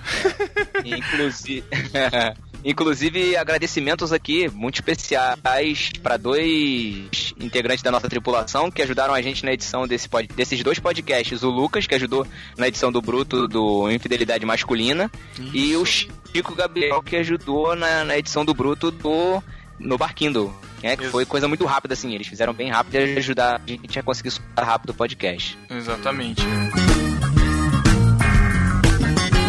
Inclusive, 0.84 1.64
inclusive 2.64 3.36
agradecimentos 3.36 4.12
aqui 4.12 4.48
muito 4.48 4.76
especiais 4.76 5.90
para 6.02 6.16
dois 6.16 7.34
integrantes 7.40 7.82
da 7.82 7.90
nossa 7.90 8.08
tripulação 8.08 8.70
que 8.70 8.82
ajudaram 8.82 9.14
a 9.14 9.22
gente 9.22 9.44
na 9.44 9.52
edição 9.52 9.86
desse 9.86 10.08
pod- 10.08 10.28
desses 10.34 10.62
dois 10.62 10.78
podcasts. 10.78 11.42
O 11.42 11.50
Lucas, 11.50 11.86
que 11.86 11.94
ajudou 11.94 12.26
na 12.56 12.68
edição 12.68 12.92
do 12.92 13.00
Bruto 13.00 13.48
do 13.48 13.90
Infidelidade 13.90 14.44
Masculina, 14.44 15.10
e 15.52 15.74
o 15.76 15.84
Chico 15.84 16.54
Gabriel, 16.54 17.02
que 17.02 17.16
ajudou 17.16 17.74
na, 17.74 18.04
na 18.04 18.18
edição 18.18 18.44
do 18.44 18.54
Bruto 18.54 18.90
do 18.90 19.42
no 19.78 19.96
Barquindo. 19.96 20.54
É, 20.82 20.96
que 20.96 21.02
Isso. 21.02 21.12
foi 21.12 21.26
coisa 21.26 21.46
muito 21.46 21.64
rápida, 21.66 21.92
assim. 21.94 22.14
Eles 22.14 22.26
fizeram 22.26 22.52
bem 22.54 22.70
rápido 22.70 22.94
e 22.94 23.18
ajudaram 23.18 23.60
a 23.62 23.70
gente 23.70 23.98
a 23.98 24.02
conseguir 24.02 24.30
soltar 24.30 24.64
rápido 24.64 24.90
o 24.90 24.94
podcast. 24.94 25.58
Exatamente. 25.70 26.42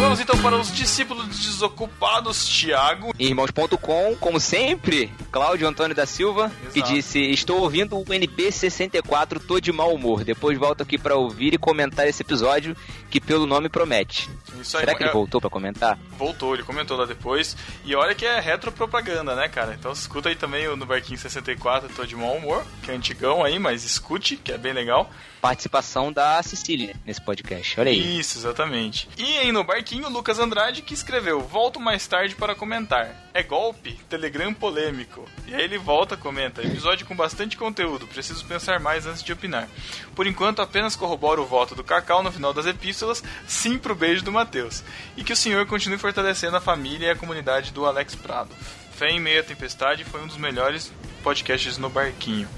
Vamos 0.02 0.18
então 0.18 0.36
para 0.42 0.56
os 0.56 0.72
discípulos 0.72 1.28
desocupados, 1.38 2.44
Thiago. 2.48 3.14
Irmãos.com, 3.20 4.16
como 4.18 4.40
sempre, 4.40 5.12
Cláudio 5.30 5.68
Antônio 5.68 5.94
da 5.94 6.04
Silva, 6.04 6.50
que 6.72 6.80
Exato. 6.80 6.92
disse: 6.92 7.20
Estou 7.30 7.60
ouvindo 7.60 7.96
o 7.96 8.04
NP64, 8.04 9.40
tô 9.46 9.60
de 9.60 9.70
mau 9.70 9.94
humor. 9.94 10.24
Depois 10.24 10.58
volto 10.58 10.82
aqui 10.82 10.98
pra 10.98 11.14
ouvir 11.14 11.54
e 11.54 11.58
comentar 11.58 12.08
esse 12.08 12.20
episódio, 12.22 12.76
que 13.08 13.20
pelo 13.20 13.46
nome 13.46 13.68
promete. 13.68 14.28
Isso 14.60 14.76
aí, 14.76 14.80
Será 14.84 14.94
que 14.96 15.04
ele 15.04 15.10
é- 15.10 15.12
voltou 15.12 15.40
pra 15.40 15.48
comentar? 15.48 15.96
Voltou, 16.18 16.52
ele 16.52 16.64
comentou 16.64 16.96
lá 16.96 17.06
depois. 17.06 17.56
E 17.84 17.94
olha 17.94 18.12
que 18.14 18.26
é 18.26 18.40
retropropaganda, 18.40 19.36
né, 19.36 19.48
cara? 19.48 19.72
Então 19.78 19.92
escuta 19.92 20.28
aí 20.28 20.34
também 20.34 20.66
o 20.66 20.76
no 20.76 20.84
Barquinho 20.84 21.18
64, 21.18 21.88
tô 21.94 22.04
de 22.04 22.16
mau 22.16 22.36
humor, 22.36 22.64
que 22.82 22.90
é 22.90 22.94
antigão 22.94 23.44
aí, 23.44 23.56
mas 23.56 23.84
escute, 23.84 24.36
que 24.36 24.50
é 24.50 24.58
bem 24.58 24.72
legal. 24.72 25.08
Participação 25.42 26.12
da 26.12 26.40
Cecília 26.40 26.94
nesse 27.04 27.20
podcast. 27.20 27.80
Olha 27.80 27.90
aí. 27.90 28.20
Isso, 28.20 28.38
exatamente. 28.38 29.08
E 29.18 29.38
aí 29.38 29.50
no 29.50 29.64
Barquinho, 29.64 30.08
Lucas 30.08 30.38
Andrade 30.38 30.82
que 30.82 30.94
escreveu: 30.94 31.40
Volto 31.40 31.80
mais 31.80 32.06
tarde 32.06 32.36
para 32.36 32.54
comentar. 32.54 33.28
É 33.34 33.42
golpe? 33.42 33.98
Telegram 34.08 34.54
polêmico. 34.54 35.28
E 35.48 35.52
aí 35.52 35.62
ele 35.62 35.78
volta, 35.78 36.16
comenta: 36.16 36.62
Episódio 36.62 37.04
com 37.06 37.16
bastante 37.16 37.56
conteúdo, 37.56 38.06
preciso 38.06 38.44
pensar 38.44 38.78
mais 38.78 39.04
antes 39.04 39.20
de 39.20 39.32
opinar. 39.32 39.68
Por 40.14 40.28
enquanto, 40.28 40.62
apenas 40.62 40.94
corroboro 40.94 41.42
o 41.42 41.46
voto 41.46 41.74
do 41.74 41.82
Cacau 41.82 42.22
no 42.22 42.30
final 42.30 42.54
das 42.54 42.66
epístolas, 42.66 43.20
sim 43.44 43.76
pro 43.76 43.96
beijo 43.96 44.22
do 44.22 44.30
Matheus. 44.30 44.84
E 45.16 45.24
que 45.24 45.32
o 45.32 45.36
senhor 45.36 45.66
continue 45.66 45.98
fortalecendo 45.98 46.56
a 46.56 46.60
família 46.60 47.08
e 47.08 47.10
a 47.10 47.16
comunidade 47.16 47.72
do 47.72 47.84
Alex 47.84 48.14
Prado. 48.14 48.54
Fé 48.92 49.10
em 49.10 49.18
meia 49.18 49.42
tempestade 49.42 50.04
foi 50.04 50.22
um 50.22 50.28
dos 50.28 50.36
melhores 50.36 50.92
podcasts 51.22 51.78
no 51.78 51.88
Barquinho. 51.88 52.48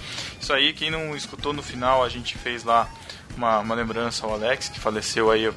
Isso 0.41 0.53
aí, 0.53 0.73
quem 0.73 0.91
não 0.91 1.15
escutou 1.15 1.53
no 1.53 1.63
final, 1.63 2.03
a 2.03 2.09
gente 2.09 2.37
fez 2.37 2.65
lá 2.65 2.89
uma, 3.37 3.61
uma 3.61 3.75
lembrança 3.75 4.27
ao 4.27 4.33
Alex, 4.33 4.69
que 4.69 4.81
faleceu 4.81 5.31
aí 5.31 5.53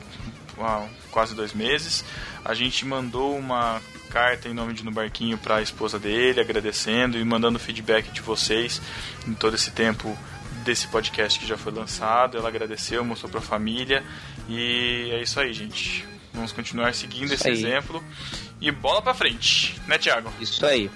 há 0.59 0.87
quase 1.11 1.33
dois 1.33 1.53
meses. 1.53 2.03
A 2.43 2.53
gente 2.53 2.85
mandou 2.85 3.37
uma 3.37 3.81
carta 4.09 4.47
em 4.47 4.53
nome 4.53 4.73
de 4.73 4.83
No 4.83 4.91
Barquinho 4.91 5.37
para 5.37 5.57
a 5.57 5.61
esposa 5.61 5.99
dele, 5.99 6.39
agradecendo 6.39 7.17
e 7.17 7.25
mandando 7.25 7.59
feedback 7.59 8.11
de 8.11 8.21
vocês 8.21 8.81
em 9.27 9.33
todo 9.33 9.55
esse 9.55 9.71
tempo 9.71 10.17
desse 10.63 10.87
podcast 10.87 11.39
que 11.39 11.45
já 11.45 11.57
foi 11.57 11.71
lançado. 11.71 12.37
Ela 12.37 12.49
agradeceu, 12.49 13.03
mostrou 13.03 13.29
para 13.29 13.39
a 13.39 13.43
família 13.43 14.03
e 14.47 15.09
é 15.11 15.21
isso 15.21 15.39
aí, 15.39 15.53
gente. 15.53 16.05
Vamos 16.33 16.51
continuar 16.51 16.93
seguindo 16.93 17.33
esse 17.33 17.47
aí. 17.47 17.53
exemplo 17.53 18.03
e 18.59 18.71
bola 18.71 19.01
pra 19.01 19.13
frente, 19.13 19.79
né, 19.87 19.97
Thiago? 19.97 20.31
Isso 20.39 20.65
aí, 20.65 20.89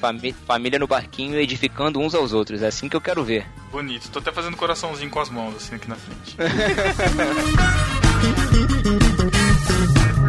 família 0.45 0.79
no 0.79 0.87
barquinho 0.87 1.39
edificando 1.39 1.99
uns 1.99 2.15
aos 2.15 2.33
outros. 2.33 2.61
É 2.61 2.67
assim 2.67 2.89
que 2.89 2.95
eu 2.95 3.01
quero 3.01 3.23
ver. 3.23 3.45
Bonito. 3.71 4.09
Tô 4.09 4.19
até 4.19 4.31
fazendo 4.31 4.57
coraçãozinho 4.57 5.09
com 5.09 5.19
as 5.19 5.29
mãos 5.29 5.55
assim 5.55 5.75
aqui 5.75 5.89
na 5.89 5.95
frente. 5.95 6.35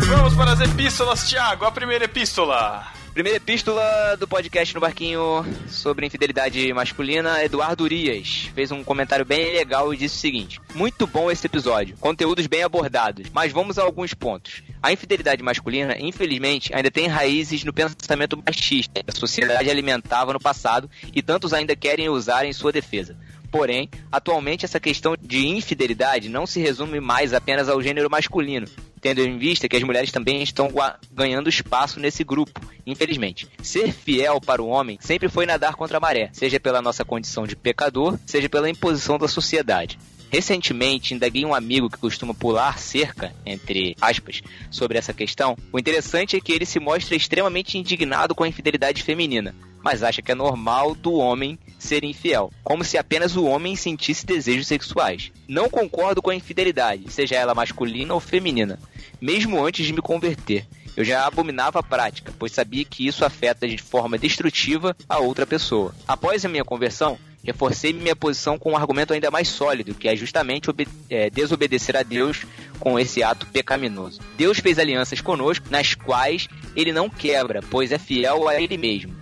Vamos 0.07 0.35
para 0.35 0.53
as 0.53 0.61
epístolas, 0.61 1.29
Thiago. 1.29 1.65
A 1.65 1.71
primeira 1.71 2.05
epístola. 2.05 2.87
Primeira 3.13 3.37
epístola 3.37 4.17
do 4.19 4.27
podcast 4.27 4.75
no 4.75 4.81
Barquinho 4.81 5.45
sobre 5.69 6.07
infidelidade 6.07 6.73
masculina, 6.73 7.45
Eduardo 7.45 7.85
Urias 7.85 8.51
fez 8.55 8.71
um 8.71 8.83
comentário 8.83 9.23
bem 9.23 9.53
legal 9.53 9.93
e 9.93 9.99
disse 9.99 10.17
o 10.17 10.21
seguinte: 10.21 10.61
Muito 10.75 11.07
bom 11.07 11.31
esse 11.31 11.47
episódio, 11.47 11.95
conteúdos 11.99 12.47
bem 12.47 12.63
abordados, 12.63 13.29
mas 13.31 13.53
vamos 13.53 13.79
a 13.79 13.83
alguns 13.83 14.15
pontos. 14.15 14.63
A 14.83 14.93
infidelidade 14.93 15.45
masculina, 15.45 15.97
infelizmente, 15.97 16.75
ainda 16.75 16.91
tem 16.91 17.07
raízes 17.07 17.63
no 17.63 17.73
pensamento 17.73 18.37
machista 18.45 19.01
que 19.01 19.11
a 19.11 19.15
sociedade 19.15 19.71
alimentava 19.71 20.33
no 20.33 20.41
passado 20.41 20.91
e 21.15 21.23
tantos 21.23 21.53
ainda 21.53 21.77
querem 21.77 22.09
usar 22.09 22.45
em 22.45 22.53
sua 22.53 22.73
defesa. 22.73 23.17
Porém, 23.49 23.89
atualmente 24.11 24.65
essa 24.65 24.81
questão 24.81 25.15
de 25.21 25.47
infidelidade 25.47 26.29
não 26.29 26.47
se 26.47 26.59
resume 26.59 26.99
mais 26.99 27.33
apenas 27.33 27.69
ao 27.69 27.81
gênero 27.81 28.11
masculino, 28.11 28.67
tendo 29.01 29.21
em 29.21 29.39
vista 29.39 29.69
que 29.69 29.77
as 29.77 29.83
mulheres 29.85 30.11
também 30.11 30.43
estão 30.43 30.69
ganhando 31.13 31.49
espaço 31.49 32.01
nesse 32.01 32.25
grupo, 32.25 32.61
infelizmente. 32.85 33.47
Ser 33.63 33.93
fiel 33.93 34.41
para 34.41 34.63
o 34.63 34.69
homem 34.69 34.99
sempre 35.01 35.29
foi 35.29 35.47
nadar 35.47 35.77
contra 35.77 35.99
a 35.99 36.01
maré, 36.01 36.31
seja 36.33 36.59
pela 36.59 36.83
nossa 36.83 37.05
condição 37.05 37.47
de 37.47 37.55
pecador, 37.55 38.19
seja 38.27 38.49
pela 38.49 38.71
imposição 38.71 39.17
da 39.17 39.29
sociedade. 39.29 39.97
Recentemente, 40.33 41.13
indaguei 41.13 41.45
um 41.45 41.55
amigo 41.55 41.91
que 41.91 41.99
costuma 41.99 42.33
pular 42.33 42.79
cerca, 42.79 43.35
entre 43.45 43.95
aspas, 44.01 44.41
sobre 44.71 44.97
essa 44.97 45.13
questão. 45.13 45.59
O 45.71 45.79
interessante 45.79 46.35
é 46.35 46.41
que 46.41 46.53
ele 46.53 46.65
se 46.65 46.81
mostra 46.81 47.15
extremamente 47.15 47.77
indignado 47.77 48.35
com 48.35 48.43
a 48.43 48.49
infidelidade 48.49 49.03
feminina, 49.03 49.55
mas 49.85 50.03
acha 50.03 50.23
que 50.23 50.33
é 50.33 50.35
normal 50.35 50.95
do 50.95 51.13
homem 51.13 51.59
ser 51.79 52.03
infiel, 52.03 52.51
como 52.65 52.83
se 52.83 52.97
apenas 52.97 53.37
o 53.37 53.45
homem 53.45 53.77
sentisse 53.77 54.25
desejos 54.25 54.67
sexuais. 54.67 55.31
Não 55.47 55.69
concordo 55.69 56.23
com 56.23 56.31
a 56.31 56.35
infidelidade, 56.35 57.13
seja 57.13 57.35
ela 57.35 57.55
masculina 57.55 58.15
ou 58.15 58.21
feminina, 58.21 58.79
mesmo 59.21 59.63
antes 59.63 59.85
de 59.85 59.93
me 59.93 60.01
converter. 60.01 60.67
Eu 60.97 61.05
já 61.05 61.27
abominava 61.27 61.79
a 61.79 61.83
prática, 61.83 62.33
pois 62.39 62.53
sabia 62.53 62.85
que 62.85 63.07
isso 63.07 63.25
afeta 63.25 63.67
de 63.67 63.79
forma 63.79 64.19
destrutiva 64.19 64.97
a 65.09 65.19
outra 65.19 65.47
pessoa. 65.47 65.95
Após 66.07 66.45
a 66.45 66.49
minha 66.49 66.65
conversão, 66.65 67.19
reforcei 67.43 67.93
minha 67.93 68.15
posição 68.15 68.59
com 68.59 68.73
um 68.73 68.77
argumento 68.77 69.13
ainda 69.13 69.31
mais 69.31 69.49
sólido, 69.49 69.95
que 69.95 70.09
é 70.09 70.15
justamente 70.15 70.69
é, 71.11 71.31
desobedecer 71.31 71.97
a 71.97 72.03
Deus 72.03 72.45
com 72.79 72.99
esse 72.99 73.23
ato 73.23 73.47
pecaminoso. 73.47 74.21
Deus 74.37 74.59
fez 74.59 74.79
alianças 74.79 75.21
conosco, 75.21 75.67
nas 75.71 75.95
quais 75.95 76.49
ele 76.77 76.93
não 76.93 77.09
quebra, 77.09 77.61
pois 77.71 77.91
é 77.91 77.99
fiel 77.99 78.49
a 78.49 78.61
ele 78.61 78.77
mesmo. 78.77 79.15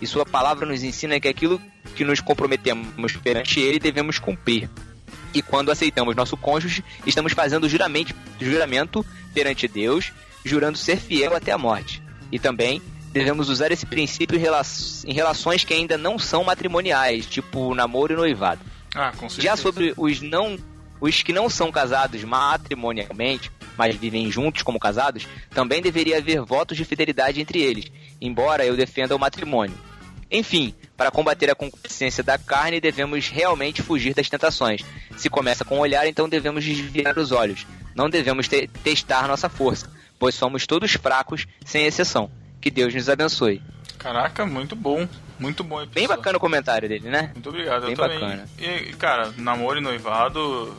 E 0.00 0.06
sua 0.06 0.24
palavra 0.24 0.66
nos 0.66 0.82
ensina 0.82 1.18
que 1.18 1.28
aquilo 1.28 1.60
que 1.94 2.04
nos 2.04 2.20
comprometemos 2.20 3.16
perante 3.16 3.60
ele 3.60 3.78
devemos 3.78 4.18
cumprir. 4.18 4.68
E 5.34 5.42
quando 5.42 5.70
aceitamos 5.70 6.16
nosso 6.16 6.36
cônjuge, 6.36 6.84
estamos 7.04 7.32
fazendo 7.32 7.68
juramento, 7.68 8.14
juramento 8.40 9.04
perante 9.34 9.68
Deus, 9.68 10.12
jurando 10.46 10.78
ser 10.78 10.96
fiel 10.98 11.34
até 11.36 11.52
a 11.52 11.58
morte. 11.58 12.02
E 12.32 12.38
também 12.38 12.80
devemos 13.12 13.48
usar 13.48 13.70
esse 13.72 13.86
princípio 13.86 14.36
em 14.36 14.40
rela- 14.40 14.62
em 15.06 15.12
relações 15.12 15.64
que 15.64 15.72
ainda 15.74 15.96
não 15.98 16.18
são 16.18 16.44
matrimoniais, 16.44 17.26
tipo 17.26 17.74
namoro 17.74 18.12
e 18.12 18.16
noivado. 18.16 18.60
Ah, 18.94 19.10
com 19.12 19.28
certeza. 19.28 19.42
Já 19.42 19.56
sobre 19.56 19.92
os 19.96 20.20
não 20.20 20.56
os 20.98 21.22
que 21.22 21.30
não 21.32 21.50
são 21.50 21.70
casados 21.70 22.24
matrimonialmente, 22.24 23.50
mas 23.76 23.94
vivem 23.96 24.30
juntos 24.30 24.62
como 24.62 24.78
casados, 24.80 25.26
também 25.50 25.82
deveria 25.82 26.18
haver 26.18 26.40
votos 26.40 26.76
de 26.76 26.84
fidelidade 26.86 27.40
entre 27.40 27.60
eles, 27.60 27.92
embora 28.20 28.64
eu 28.64 28.74
defenda 28.76 29.14
o 29.14 29.18
matrimônio. 29.18 29.76
Enfim, 30.30 30.74
para 30.96 31.10
combater 31.10 31.50
a 31.50 31.54
concupiscência 31.54 32.22
da 32.24 32.36
carne, 32.38 32.80
devemos 32.80 33.28
realmente 33.28 33.82
fugir 33.82 34.14
das 34.14 34.28
tentações. 34.28 34.80
Se 35.16 35.28
começa 35.30 35.64
com 35.64 35.76
o 35.76 35.80
olhar, 35.82 36.06
então 36.06 36.28
devemos 36.28 36.64
desviar 36.64 37.16
os 37.18 37.30
olhos. 37.30 37.66
Não 37.94 38.08
devemos 38.10 38.48
te- 38.48 38.66
testar 38.82 39.28
nossa 39.28 39.48
força, 39.48 39.88
pois 40.18 40.34
somos 40.34 40.66
todos 40.66 40.92
fracos, 40.92 41.46
sem 41.64 41.84
exceção. 41.86 42.30
Que 42.60 42.70
Deus 42.70 42.94
nos 42.94 43.08
abençoe. 43.08 43.62
Caraca, 43.98 44.44
muito 44.46 44.74
bom. 44.76 45.06
Muito 45.38 45.62
bom 45.62 45.76
Bem 45.76 45.84
episódio. 46.04 46.08
bacana 46.16 46.36
o 46.38 46.40
comentário 46.40 46.88
dele, 46.88 47.08
né? 47.10 47.30
Muito 47.34 47.48
obrigado, 47.50 47.82
Bem 47.82 47.90
eu 47.90 47.96
também. 47.96 48.18
bacana. 48.20 48.48
E, 48.58 48.92
cara, 48.94 49.32
namoro 49.36 49.78
e 49.78 49.82
noivado, 49.82 50.74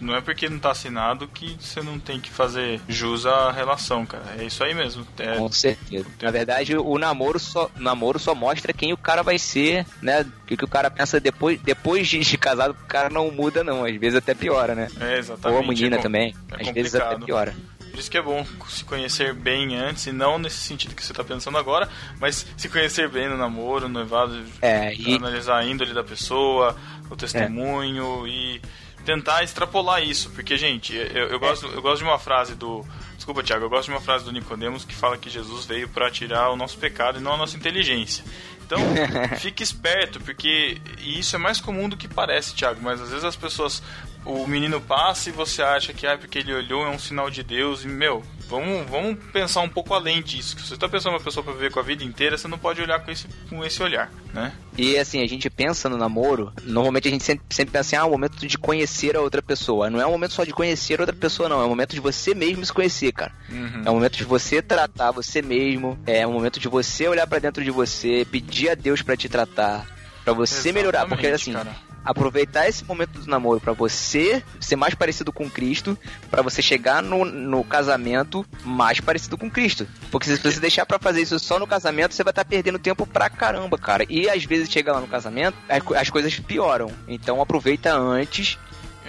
não 0.00 0.16
é 0.16 0.20
porque 0.20 0.48
não 0.48 0.58
tá 0.58 0.72
assinado 0.72 1.28
que 1.28 1.56
você 1.60 1.80
não 1.80 1.98
tem 2.00 2.18
que 2.20 2.28
fazer 2.30 2.80
jus 2.88 3.24
à 3.26 3.52
relação, 3.52 4.04
cara. 4.04 4.24
É 4.38 4.44
isso 4.44 4.64
aí 4.64 4.74
mesmo. 4.74 5.06
É, 5.18 5.36
Com 5.36 5.50
certeza. 5.52 6.06
Na 6.20 6.30
verdade, 6.32 6.76
o 6.76 6.98
namoro 6.98 7.38
só, 7.38 7.70
o 7.76 7.80
namoro 7.80 8.18
só 8.18 8.34
mostra 8.34 8.72
quem 8.72 8.92
o 8.92 8.96
cara 8.96 9.22
vai 9.22 9.38
ser, 9.38 9.86
né? 10.02 10.22
O 10.22 10.46
que, 10.46 10.56
que 10.56 10.64
o 10.64 10.68
cara 10.68 10.90
pensa 10.90 11.20
depois, 11.20 11.60
depois 11.60 12.08
de, 12.08 12.36
casado, 12.36 12.72
o 12.72 12.86
cara 12.86 13.08
não 13.10 13.30
muda, 13.30 13.62
não. 13.62 13.84
Às 13.84 13.94
vezes 13.96 14.16
até 14.16 14.34
piora, 14.34 14.74
né? 14.74 14.88
é 15.00 15.18
exatamente. 15.18 15.56
Ou 15.58 15.64
a 15.64 15.68
menina 15.68 15.94
é 15.94 15.98
com- 15.98 16.02
também. 16.02 16.34
é 16.58 16.62
Às 16.62 16.74
vezes 16.74 16.94
até 16.96 17.04
complicado. 17.14 17.26
piora. 17.26 17.54
Por 17.90 17.98
isso 17.98 18.10
que 18.10 18.16
é 18.18 18.22
bom 18.22 18.46
se 18.68 18.84
conhecer 18.84 19.34
bem 19.34 19.76
antes, 19.76 20.06
e 20.06 20.12
não 20.12 20.38
nesse 20.38 20.58
sentido 20.58 20.94
que 20.94 21.04
você 21.04 21.12
tá 21.12 21.24
pensando 21.24 21.58
agora, 21.58 21.88
mas 22.18 22.46
se 22.56 22.68
conhecer 22.68 23.08
bem 23.08 23.28
no 23.28 23.36
namoro, 23.36 23.88
no 23.88 23.94
noivado, 23.94 24.42
É, 24.62 24.94
e- 24.94 25.16
analisar 25.16 25.58
a 25.58 25.64
índole 25.64 25.92
da 25.92 26.04
pessoa, 26.04 26.76
o 27.10 27.16
testemunho 27.16 28.26
e 28.26 28.60
tentar 29.04 29.42
extrapolar 29.42 30.02
isso, 30.02 30.30
porque, 30.30 30.56
gente, 30.56 30.94
eu, 30.94 31.28
eu 31.28 31.40
gosto, 31.40 31.66
eu 31.66 31.82
gosto 31.82 31.98
de 31.98 32.04
uma 32.04 32.18
frase 32.18 32.54
do. 32.54 32.84
Desculpa, 33.16 33.42
Thiago, 33.42 33.64
eu 33.64 33.70
gosto 33.70 33.86
de 33.86 33.92
uma 33.92 34.00
frase 34.00 34.24
do 34.24 34.32
Nicodemos 34.32 34.84
que 34.84 34.94
fala 34.94 35.18
que 35.18 35.28
Jesus 35.28 35.66
veio 35.66 35.88
para 35.88 36.10
tirar 36.10 36.50
o 36.50 36.56
nosso 36.56 36.78
pecado 36.78 37.18
e 37.18 37.22
não 37.22 37.34
a 37.34 37.36
nossa 37.36 37.56
inteligência. 37.56 38.24
Então, 38.64 38.78
fique 39.40 39.62
esperto, 39.62 40.20
porque 40.20 40.78
isso 40.98 41.34
é 41.34 41.38
mais 41.38 41.60
comum 41.60 41.88
do 41.88 41.96
que 41.96 42.06
parece, 42.06 42.54
Thiago, 42.54 42.80
mas 42.82 43.00
às 43.00 43.08
vezes 43.10 43.24
as 43.24 43.36
pessoas. 43.36 43.82
O 44.24 44.46
menino 44.46 44.80
passa 44.80 45.30
e 45.30 45.32
você 45.32 45.62
acha 45.62 45.92
que 45.92 46.06
ah, 46.06 46.16
porque 46.16 46.38
ele 46.38 46.52
olhou 46.52 46.84
é 46.84 46.90
um 46.90 46.98
sinal 46.98 47.30
de 47.30 47.42
Deus. 47.42 47.84
E, 47.84 47.88
meu, 47.88 48.22
vamos, 48.48 48.88
vamos 48.90 49.18
pensar 49.32 49.60
um 49.60 49.68
pouco 49.68 49.94
além 49.94 50.22
disso. 50.22 50.58
Se 50.58 50.66
você 50.66 50.74
está 50.74 50.88
pensando 50.88 51.14
uma 51.14 51.20
pessoa 51.20 51.42
para 51.42 51.54
viver 51.54 51.70
com 51.70 51.80
a 51.80 51.82
vida 51.82 52.04
inteira, 52.04 52.36
você 52.36 52.46
não 52.46 52.58
pode 52.58 52.82
olhar 52.82 53.00
com 53.00 53.10
esse, 53.10 53.26
com 53.48 53.64
esse 53.64 53.82
olhar, 53.82 54.10
né? 54.34 54.52
E 54.76 54.98
assim, 54.98 55.22
a 55.22 55.26
gente 55.26 55.48
pensa 55.48 55.88
no 55.88 55.96
namoro, 55.96 56.52
normalmente 56.64 57.08
a 57.08 57.10
gente 57.10 57.24
sempre, 57.24 57.44
sempre 57.50 57.72
pensa 57.72 57.80
assim, 57.80 57.96
ah, 57.96 58.00
é 58.00 58.04
o 58.04 58.10
momento 58.10 58.46
de 58.46 58.58
conhecer 58.58 59.16
a 59.16 59.20
outra 59.20 59.40
pessoa. 59.40 59.88
Não 59.88 60.00
é 60.00 60.06
um 60.06 60.10
momento 60.10 60.34
só 60.34 60.44
de 60.44 60.52
conhecer 60.52 60.98
a 60.98 61.02
outra 61.02 61.16
pessoa, 61.16 61.48
não. 61.48 61.62
É 61.62 61.64
um 61.64 61.70
momento 61.70 61.94
de 61.94 62.00
você 62.00 62.34
mesmo 62.34 62.64
se 62.64 62.72
conhecer, 62.72 63.12
cara. 63.12 63.32
Uhum. 63.48 63.82
É 63.84 63.90
um 63.90 63.94
momento 63.94 64.16
de 64.16 64.24
você 64.24 64.60
tratar 64.60 65.12
você 65.12 65.40
mesmo. 65.40 65.98
É 66.06 66.26
um 66.26 66.32
momento 66.32 66.60
de 66.60 66.68
você 66.68 67.08
olhar 67.08 67.26
pra 67.26 67.38
dentro 67.38 67.64
de 67.64 67.70
você, 67.70 68.26
pedir 68.30 68.70
a 68.70 68.74
Deus 68.74 69.00
pra 69.00 69.16
te 69.16 69.28
tratar, 69.28 69.86
pra 70.24 70.34
você 70.34 70.72
melhorar. 70.72 71.06
Porque 71.06 71.26
assim, 71.26 71.52
cara. 71.52 71.74
Aproveitar 72.04 72.68
esse 72.68 72.84
momento 72.84 73.20
do 73.20 73.26
namoro 73.30 73.60
pra 73.60 73.72
você 73.72 74.42
ser 74.58 74.76
mais 74.76 74.94
parecido 74.94 75.32
com 75.32 75.48
Cristo, 75.48 75.96
pra 76.30 76.42
você 76.42 76.62
chegar 76.62 77.02
no, 77.02 77.24
no 77.24 77.62
casamento 77.64 78.44
mais 78.64 79.00
parecido 79.00 79.36
com 79.36 79.50
Cristo. 79.50 79.86
Porque 80.10 80.26
se 80.26 80.36
você 80.42 80.60
deixar 80.60 80.86
pra 80.86 80.98
fazer 80.98 81.22
isso 81.22 81.38
só 81.38 81.58
no 81.58 81.66
casamento, 81.66 82.14
você 82.14 82.24
vai 82.24 82.32
estar 82.32 82.44
perdendo 82.44 82.78
tempo 82.78 83.06
pra 83.06 83.28
caramba, 83.28 83.78
cara. 83.78 84.04
E 84.08 84.28
às 84.28 84.44
vezes 84.44 84.70
chega 84.70 84.92
lá 84.92 85.00
no 85.00 85.08
casamento, 85.08 85.56
as 85.68 85.80
as 86.00 86.10
coisas 86.10 86.38
pioram. 86.38 86.90
Então 87.06 87.40
aproveita 87.40 87.94
antes, 87.94 88.58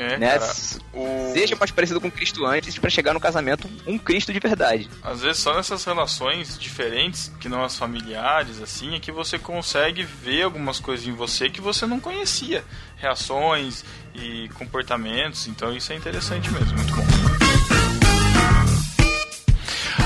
É, 0.01 0.17
né? 0.17 0.39
cara, 0.39 0.51
o... 0.93 1.31
Seja 1.31 1.55
mais 1.55 1.69
parecido 1.69 2.01
com 2.01 2.09
Cristo 2.09 2.43
antes 2.43 2.75
pra 2.79 2.89
chegar 2.89 3.13
no 3.13 3.19
casamento 3.19 3.69
um 3.85 3.99
Cristo 3.99 4.33
de 4.33 4.39
verdade. 4.39 4.89
Às 5.03 5.21
vezes 5.21 5.43
só 5.43 5.55
nessas 5.55 5.85
relações 5.85 6.57
diferentes, 6.57 7.31
que 7.39 7.47
não 7.47 7.63
as 7.63 7.77
familiares, 7.77 8.59
assim, 8.59 8.95
é 8.95 8.99
que 8.99 9.11
você 9.11 9.37
consegue 9.37 10.03
ver 10.03 10.41
algumas 10.41 10.79
coisas 10.79 11.05
em 11.05 11.11
você 11.11 11.51
que 11.51 11.61
você 11.61 11.85
não 11.85 11.99
conhecia. 11.99 12.63
Reações 12.97 13.85
e 14.15 14.49
comportamentos, 14.55 15.45
então 15.45 15.71
isso 15.71 15.93
é 15.93 15.95
interessante 15.95 16.49
mesmo, 16.49 16.75
muito 16.75 16.95
bom. 16.95 17.05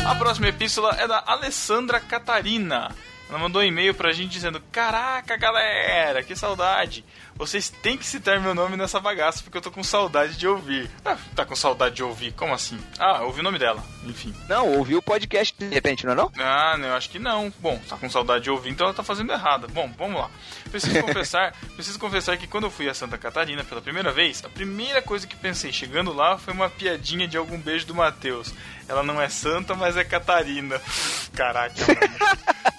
A 0.05 0.15
próxima 0.15 0.49
epístola 0.49 0.93
é 0.99 1.07
da 1.07 1.23
Alessandra 1.25 2.01
Catarina. 2.01 2.93
Ela 3.35 3.43
mandou 3.43 3.61
um 3.61 3.65
e-mail 3.65 3.93
pra 3.93 4.13
gente 4.13 4.31
dizendo: 4.31 4.61
Caraca, 4.71 5.35
galera, 5.35 6.23
que 6.23 6.37
saudade! 6.37 7.03
Vocês 7.35 7.69
têm 7.69 7.97
que 7.97 8.05
citar 8.05 8.39
meu 8.39 8.55
nome 8.55 8.77
nessa 8.77 8.97
bagaça 8.97 9.43
porque 9.43 9.57
eu 9.57 9.61
tô 9.61 9.69
com 9.69 9.83
saudade 9.83 10.37
de 10.37 10.47
ouvir. 10.47 10.89
Ah, 11.03 11.17
tá 11.35 11.43
com 11.45 11.53
saudade 11.53 11.95
de 11.95 12.01
ouvir? 12.01 12.31
Como 12.31 12.53
assim? 12.53 12.79
Ah, 12.97 13.23
ouvi 13.23 13.41
o 13.41 13.43
nome 13.43 13.59
dela, 13.59 13.83
enfim. 14.05 14.33
Não, 14.47 14.69
ouviu 14.69 14.99
o 14.99 15.01
podcast 15.01 15.53
de 15.59 15.67
repente, 15.67 16.05
não 16.05 16.13
é 16.13 16.15
não? 16.15 16.31
Ah, 16.39 16.77
não, 16.77 16.87
eu 16.87 16.93
acho 16.93 17.09
que 17.09 17.19
não. 17.19 17.53
Bom, 17.59 17.77
tá 17.89 17.97
com 17.97 18.09
saudade 18.09 18.45
de 18.45 18.49
ouvir, 18.49 18.69
então 18.69 18.87
ela 18.87 18.95
tá 18.95 19.03
fazendo 19.03 19.33
errado. 19.33 19.67
Bom, 19.67 19.91
vamos 19.97 20.21
lá. 20.21 20.31
Preciso 20.71 20.97
confessar, 21.03 21.53
preciso 21.75 21.99
confessar 21.99 22.37
que 22.37 22.47
quando 22.47 22.67
eu 22.67 22.71
fui 22.71 22.87
a 22.87 22.93
Santa 22.93 23.17
Catarina 23.17 23.65
pela 23.65 23.81
primeira 23.81 24.13
vez, 24.13 24.45
a 24.45 24.49
primeira 24.49 25.01
coisa 25.01 25.27
que 25.27 25.35
pensei 25.35 25.73
chegando 25.73 26.13
lá 26.13 26.37
foi 26.37 26.53
uma 26.53 26.69
piadinha 26.69 27.27
de 27.27 27.35
algum 27.35 27.59
beijo 27.59 27.85
do 27.85 27.93
Matheus. 27.93 28.53
Ela 28.87 29.03
não 29.03 29.21
é 29.21 29.27
santa, 29.27 29.75
mas 29.75 29.97
é 29.97 30.05
Catarina. 30.05 30.81
Caraca, 31.35 31.75
mano. 31.85 32.65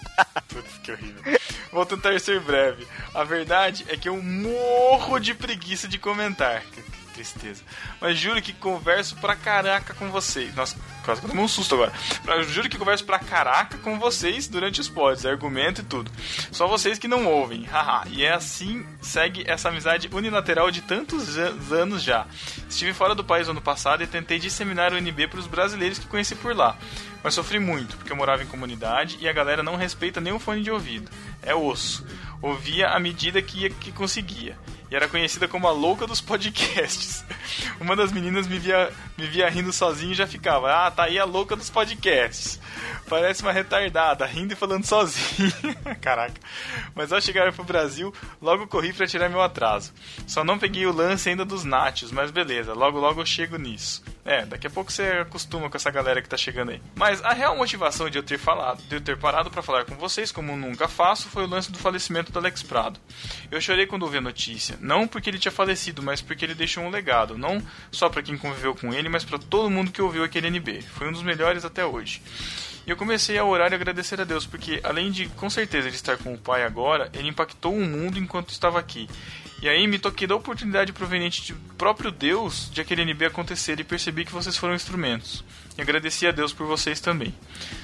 Que 0.87 0.93
horrível. 0.93 1.41
Vou 1.73 1.85
tentar 1.85 2.19
ser 2.21 2.41
breve. 2.41 2.87
A 3.13 3.25
verdade 3.25 3.85
é 3.89 3.97
que 3.97 4.09
eu 4.09 4.23
morro 4.23 5.19
de 5.19 5.35
preguiça 5.35 5.89
de 5.89 5.99
comentar. 5.99 6.63
Tristeza. 7.17 7.63
Mas 7.99 8.19
juro 8.19 8.43
que 8.43 8.53
converso 8.53 9.17
pra 9.17 9.35
caraca 9.35 9.95
com 9.95 10.11
vocês. 10.11 10.55
Nossa, 10.55 10.77
quase 11.03 11.21
que 11.23 11.27
eu 11.27 11.31
tomei 11.31 11.43
um 11.45 11.49
susto 11.49 11.75
agora. 11.75 11.91
Pra- 12.23 12.43
juro 12.43 12.69
que 12.69 12.77
converso 12.77 13.05
pra 13.07 13.19
caraca 13.19 13.79
com 13.79 13.99
vocês 13.99 14.47
durante 14.47 14.83
os 14.83 14.89
pods, 14.89 15.25
argumento 15.25 15.81
e 15.81 15.85
tudo. 15.85 16.11
Só 16.53 16.67
vocês 16.67 16.99
que 16.99 17.09
não 17.09 17.25
ouvem. 17.27 17.65
Haha. 17.65 18.05
e 18.11 18.23
é 18.23 18.33
assim 18.35 18.87
segue 19.01 19.45
essa 19.47 19.71
amizade 19.71 20.11
unilateral 20.13 20.71
de 20.71 20.83
tantos 20.83 21.39
an- 21.39 21.57
anos 21.71 22.03
já. 22.03 22.27
Estive 22.69 22.93
fora 22.93 23.15
do 23.15 23.25
país 23.25 23.49
ano 23.49 23.63
passado 23.63 24.03
e 24.03 24.07
tentei 24.07 24.39
disseminar 24.39 24.93
o 24.93 24.97
NB 24.99 25.27
para 25.29 25.41
os 25.41 25.47
brasileiros 25.47 25.99
que 25.99 26.07
conheci 26.07 26.35
por 26.35 26.55
lá. 26.55 26.77
Mas 27.25 27.33
sofri 27.33 27.59
muito, 27.59 27.97
porque 27.97 28.13
eu 28.13 28.17
morava 28.17 28.43
em 28.43 28.47
comunidade 28.47 29.17
e 29.21 29.27
a 29.29 29.33
galera 29.33 29.63
não 29.63 29.75
respeita 29.77 30.21
nem 30.21 30.35
o 30.35 30.39
fone 30.39 30.63
de 30.63 30.71
ouvido. 30.71 31.11
É 31.43 31.55
osso. 31.55 32.07
Ouvia 32.43 32.89
à 32.89 33.01
medida 33.01 33.41
que, 33.41 33.63
ia, 33.63 33.71
que 33.71 33.91
conseguia. 33.91 34.57
E 34.91 34.95
era 34.95 35.09
conhecida 35.09 35.49
como 35.49 35.67
a 35.67 35.73
louca 35.73 36.07
dos 36.07 36.21
podcasts. 36.21 37.25
Uma 37.81 37.97
das 37.97 38.13
meninas 38.13 38.47
me 38.47 38.59
via, 38.59 38.93
me 39.19 39.27
via 39.27 39.49
rindo 39.49 39.73
sozinha 39.73 40.13
e 40.13 40.17
já 40.17 40.27
ficava, 40.27 40.73
ah, 40.73 40.91
tá 40.91 41.05
aí 41.05 41.19
a 41.19 41.25
louca 41.25 41.57
dos 41.57 41.71
podcasts. 41.71 42.61
Parece 43.09 43.43
uma 43.43 43.53
retardada, 43.53 44.25
rindo 44.27 44.53
e 44.53 44.57
falando 44.57 44.85
sozinha. 44.85 45.53
Caraca. 46.01 46.41
Mas 46.95 47.13
ao 47.13 47.21
chegar 47.21 47.53
pro 47.53 47.65
Brasil, 47.65 48.15
logo 48.41 48.67
corri 48.67 48.93
pra 48.93 49.07
tirar 49.07 49.29
meu 49.29 49.43
atraso. 49.43 49.93
Só 50.27 50.45
não 50.45 50.59
peguei 50.59 50.87
o 50.87 50.93
lance 50.93 51.29
ainda 51.29 51.45
dos 51.45 51.65
nachos, 51.65 52.13
mas 52.13 52.31
beleza, 52.31 52.73
logo 52.73 52.99
logo 52.99 53.21
eu 53.21 53.27
chego 53.27 53.57
nisso. 53.57 54.03
É, 54.27 54.45
daqui 54.45 54.67
a 54.67 54.71
pouco 54.71 54.91
você 54.91 55.05
acostuma 55.23 55.71
com 55.71 55.77
essa 55.77 55.89
galera 55.89 56.21
que 56.21 56.29
tá 56.29 56.37
chegando 56.37 56.73
aí. 56.73 56.83
Mas 56.97 57.23
a 57.25 57.33
real 57.33 57.57
motivação 57.57 58.11
de 58.11 58.19
eu 58.19 58.25
ter 58.25 58.39
falado, 58.39 58.83
de 58.83 58.97
eu 58.97 59.01
ter 59.01 59.17
parado 59.17 59.51
pra 59.51 59.63
falar 59.63 59.85
com 59.85 59.95
vocês, 59.95 60.33
como 60.33 60.57
nunca 60.57 60.89
faço, 60.89 61.29
foi 61.29 61.45
o 61.45 61.49
lance 61.49 61.71
do 61.71 61.79
falecimento 61.79 62.33
do 62.33 62.39
Alex 62.41 62.61
Prado. 62.65 62.99
Eu 63.53 63.61
chorei 63.61 63.87
quando 63.87 64.03
ouvi 64.03 64.19
a 64.19 64.21
notícia, 64.21 64.77
não 64.81 65.07
porque 65.07 65.31
ele 65.31 65.39
tinha 65.39 65.53
falecido, 65.53 66.03
mas 66.03 66.21
porque 66.21 66.45
ele 66.45 66.57
deixou 66.57 66.83
um 66.83 66.91
legado, 66.91 67.39
não 67.39 67.63
só 67.93 68.09
pra 68.09 68.21
quem 68.21 68.37
conviveu 68.37 68.75
com 68.75 68.93
ele, 68.93 69.09
mas 69.09 69.25
pra 69.25 69.39
todo 69.39 69.71
mundo 69.71 69.93
que 69.93 70.03
ouviu 70.03 70.25
aquele 70.25 70.49
NB. 70.49 70.83
Foi 70.83 71.09
um 71.09 71.13
dos 71.13 71.23
melhores 71.23 71.65
até 71.65 71.87
hoje. 71.87 72.21
E 72.85 72.91
eu 72.91 72.97
comecei 72.97 73.39
a 73.39 73.45
orar 73.45 73.71
e 73.71 73.75
agradecer 73.77 74.21
a 74.21 74.25
Deus, 74.25 74.45
porque 74.45 74.81
além 74.83 75.11
de 75.11 75.29
com 75.31 75.49
certeza 75.49 75.87
ele 75.87 75.97
estar 75.97 76.17
com 76.17 76.35
o 76.35 76.39
Pai 76.39 76.65
agora, 76.65 77.11
ele 77.13 77.29
impactou 77.29 77.75
o 77.75 77.81
mundo 77.81 78.19
enquanto 78.19 78.51
estava 78.51 78.79
aqui. 78.79 79.09
E 79.63 79.69
aí 79.69 79.87
me 79.87 79.99
toquei 79.99 80.27
da 80.27 80.37
oportunidade 80.37 80.93
proveniente 80.93 81.53
do 81.53 81.75
próprio 81.75 82.11
Deus 82.11 82.71
de 82.71 82.81
aquele 82.81 83.03
NB 83.03 83.27
acontecer 83.27 83.81
e 83.81 83.85
percebi 83.85 84.25
que 84.25 84.33
vocês 84.33 84.57
foram 84.57 84.75
instrumentos. 84.75 85.43
E 85.79 85.83
agradeci 85.83 86.27
a 86.27 86.31
Deus 86.31 86.53
por 86.53 86.67
vocês 86.67 87.01
também. 87.01 87.35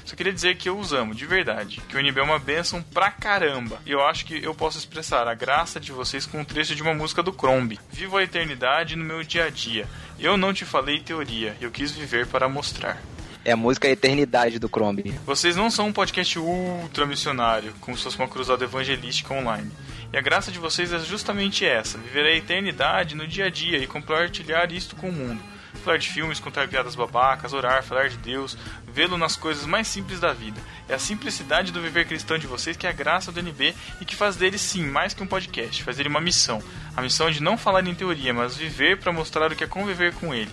Só 0.04 0.14
queria 0.14 0.32
dizer 0.32 0.56
que 0.56 0.68
eu 0.68 0.78
os 0.78 0.92
amo, 0.92 1.14
de 1.14 1.26
verdade. 1.26 1.82
Que 1.88 1.96
o 1.96 2.00
NB 2.00 2.20
é 2.20 2.22
uma 2.22 2.38
bênção 2.38 2.82
pra 2.82 3.10
caramba. 3.10 3.80
E 3.86 3.90
eu 3.90 4.04
acho 4.04 4.24
que 4.24 4.42
eu 4.42 4.54
posso 4.54 4.78
expressar 4.78 5.26
a 5.28 5.34
graça 5.34 5.80
de 5.80 5.92
vocês 5.92 6.26
com 6.26 6.40
um 6.40 6.44
trecho 6.44 6.74
de 6.74 6.82
uma 6.82 6.94
música 6.94 7.22
do 7.22 7.32
Crombie. 7.32 7.80
Vivo 7.90 8.16
a 8.16 8.22
eternidade 8.22 8.96
no 8.96 9.04
meu 9.04 9.22
dia 9.22 9.44
a 9.44 9.50
dia. 9.50 9.86
Eu 10.18 10.36
não 10.36 10.54
te 10.54 10.64
falei 10.64 11.00
teoria, 11.00 11.56
eu 11.60 11.70
quis 11.70 11.90
viver 11.90 12.26
para 12.26 12.48
mostrar. 12.48 13.02
É 13.44 13.52
a 13.52 13.56
música 13.56 13.88
Eternidade 13.88 14.60
do 14.60 14.68
Crombie. 14.68 15.12
Vocês 15.26 15.56
não 15.56 15.68
são 15.68 15.88
um 15.88 15.92
podcast 15.92 16.38
ultra 16.38 17.04
missionário, 17.04 17.74
como 17.80 17.96
se 17.96 18.04
fosse 18.04 18.16
uma 18.16 18.28
cruzada 18.28 18.62
evangelística 18.62 19.34
online. 19.34 19.68
E 20.12 20.18
a 20.18 20.20
graça 20.20 20.52
de 20.52 20.58
vocês 20.58 20.92
é 20.92 20.98
justamente 20.98 21.64
essa: 21.64 21.96
viver 21.96 22.26
a 22.26 22.36
eternidade 22.36 23.14
no 23.14 23.26
dia 23.26 23.46
a 23.46 23.50
dia 23.50 23.78
e 23.78 23.86
compartilhar 23.86 24.70
isto 24.70 24.94
com 24.94 25.08
o 25.08 25.12
mundo. 25.12 25.42
Falar 25.82 25.96
de 25.96 26.10
filmes, 26.10 26.38
contar 26.38 26.68
piadas 26.68 26.94
babacas, 26.94 27.54
orar, 27.54 27.82
falar 27.82 28.10
de 28.10 28.18
Deus, 28.18 28.56
vê-lo 28.86 29.16
nas 29.16 29.36
coisas 29.36 29.64
mais 29.64 29.88
simples 29.88 30.20
da 30.20 30.32
vida. 30.32 30.60
É 30.86 30.94
a 30.94 30.98
simplicidade 30.98 31.72
do 31.72 31.80
viver 31.80 32.06
cristão 32.06 32.36
de 32.36 32.46
vocês 32.46 32.76
que 32.76 32.86
é 32.86 32.90
a 32.90 32.92
graça 32.92 33.32
do 33.32 33.40
NB 33.40 33.74
e 34.00 34.04
que 34.04 34.14
faz 34.14 34.36
dele 34.36 34.58
sim 34.58 34.84
mais 34.84 35.14
que 35.14 35.22
um 35.22 35.26
podcast, 35.26 35.82
faz 35.82 35.96
dele 35.96 36.10
uma 36.10 36.20
missão. 36.20 36.62
A 36.94 37.00
missão 37.00 37.30
de 37.30 37.42
não 37.42 37.56
falar 37.56 37.84
em 37.86 37.94
teoria, 37.94 38.34
mas 38.34 38.54
viver 38.54 38.98
para 38.98 39.12
mostrar 39.12 39.50
o 39.50 39.56
que 39.56 39.64
é 39.64 39.66
conviver 39.66 40.12
com 40.12 40.34
ele. 40.34 40.52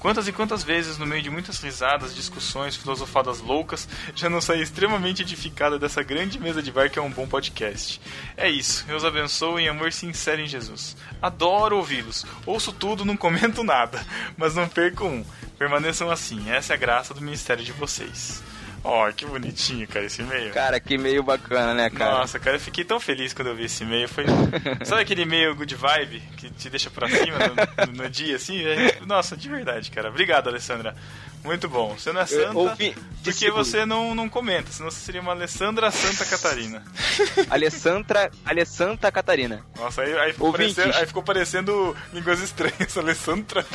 Quantas 0.00 0.26
e 0.26 0.32
quantas 0.32 0.64
vezes, 0.64 0.96
no 0.96 1.04
meio 1.04 1.22
de 1.22 1.28
muitas 1.28 1.60
risadas, 1.60 2.14
discussões, 2.14 2.74
filosofadas 2.74 3.40
loucas, 3.40 3.86
já 4.14 4.30
não 4.30 4.40
saí 4.40 4.62
extremamente 4.62 5.20
edificada 5.20 5.78
dessa 5.78 6.02
grande 6.02 6.40
mesa 6.40 6.62
de 6.62 6.72
bar 6.72 6.90
que 6.90 6.98
é 6.98 7.02
um 7.02 7.10
bom 7.10 7.28
podcast. 7.28 8.00
É 8.34 8.48
isso, 8.48 8.86
Deus 8.86 9.04
abençoe 9.04 9.64
em 9.64 9.68
amor 9.68 9.92
sincero 9.92 10.40
em 10.40 10.46
Jesus. 10.46 10.96
Adoro 11.20 11.76
ouvi-los, 11.76 12.24
ouço 12.46 12.72
tudo, 12.72 13.04
não 13.04 13.14
comento 13.14 13.62
nada, 13.62 14.02
mas 14.38 14.54
não 14.54 14.66
perco 14.66 15.04
um. 15.04 15.22
Permaneçam 15.58 16.10
assim, 16.10 16.50
essa 16.50 16.72
é 16.72 16.76
a 16.76 16.78
graça 16.78 17.12
do 17.12 17.20
ministério 17.20 17.62
de 17.62 17.72
vocês. 17.72 18.42
Ó, 18.82 19.12
que 19.12 19.26
bonitinho, 19.26 19.86
cara, 19.86 20.06
esse 20.06 20.22
e-mail. 20.22 20.52
Cara, 20.54 20.80
que 20.80 20.96
meio 20.96 21.22
bacana, 21.22 21.74
né, 21.74 21.90
cara? 21.90 22.12
Nossa, 22.18 22.38
cara, 22.38 22.56
eu 22.56 22.60
fiquei 22.60 22.82
tão 22.82 22.98
feliz 22.98 23.34
quando 23.34 23.48
eu 23.48 23.54
vi 23.54 23.64
esse 23.64 23.82
e-mail. 23.84 24.08
Foi... 24.08 24.24
Sabe 24.84 25.02
aquele 25.02 25.22
e-mail 25.22 25.54
good 25.54 25.74
vibe 25.74 26.20
que 26.38 26.48
te 26.50 26.70
deixa 26.70 26.88
pra 26.90 27.06
cima 27.08 27.36
no, 27.38 27.86
no- 27.92 28.02
no 28.04 28.08
dia, 28.10 28.36
assim? 28.36 28.64
É- 28.64 28.98
Nossa, 29.06 29.36
de 29.36 29.48
verdade, 29.50 29.90
cara. 29.90 30.08
Obrigado, 30.08 30.48
Alessandra. 30.48 30.96
Muito 31.44 31.68
bom. 31.68 31.94
Você 31.94 32.12
não 32.12 32.20
é 32.20 32.26
santa 32.26 32.52
ouvi- 32.58 32.92
porque 32.92 33.30
discípulo. 33.30 33.64
você 33.64 33.86
não, 33.86 34.14
não 34.14 34.28
comenta, 34.28 34.70
senão 34.70 34.90
você 34.90 35.00
seria 35.00 35.20
uma 35.22 35.32
Alessandra 35.32 35.90
Santa 35.90 36.24
Catarina. 36.26 36.82
Alessandra, 37.48 38.30
Alessandra 38.44 39.10
Catarina. 39.12 39.64
Nossa, 39.76 40.02
aí, 40.02 40.18
aí, 40.18 40.32
ficou, 40.32 40.52
parecendo, 40.52 40.94
aí 40.96 41.06
ficou 41.06 41.22
parecendo 41.22 41.96
línguas 42.12 42.40
estranhas, 42.40 42.96
Alessandra. 42.96 43.64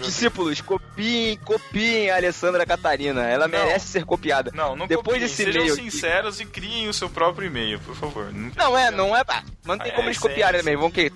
Discípulos, 0.00 0.60
copiem, 0.60 1.36
copiem 1.38 2.10
a 2.10 2.16
Alessandra 2.16 2.66
Catarina. 2.66 3.22
Ela 3.26 3.48
Não. 3.48 3.58
merece 3.58 3.88
ser 3.88 4.04
copiada. 4.04 4.50
Não, 4.54 4.76
não 4.76 4.86
Depois 4.86 5.04
copiem, 5.06 5.20
desse 5.20 5.36
sejam 5.44 5.62
e-mail 5.62 5.74
sinceros 5.74 6.40
e 6.40 6.44
criem 6.46 6.88
o 6.88 6.92
seu 6.94 7.08
próprio 7.08 7.46
e-mail, 7.46 7.80
por 7.80 7.94
favor. 7.94 8.32
Não, 8.32 8.50
Não 8.56 8.78
é, 8.78 8.90
não 8.90 9.16
é. 9.16 9.22
ah, 9.26 9.42
Não 9.64 9.78
tem 9.78 9.92
É, 9.92 9.94
como 9.94 10.08
eles 10.08 10.16
sim, 10.18 10.22
copiarem 10.28 10.60
também. 10.60 10.76
Vão, 10.76 10.90
que, 10.90 11.10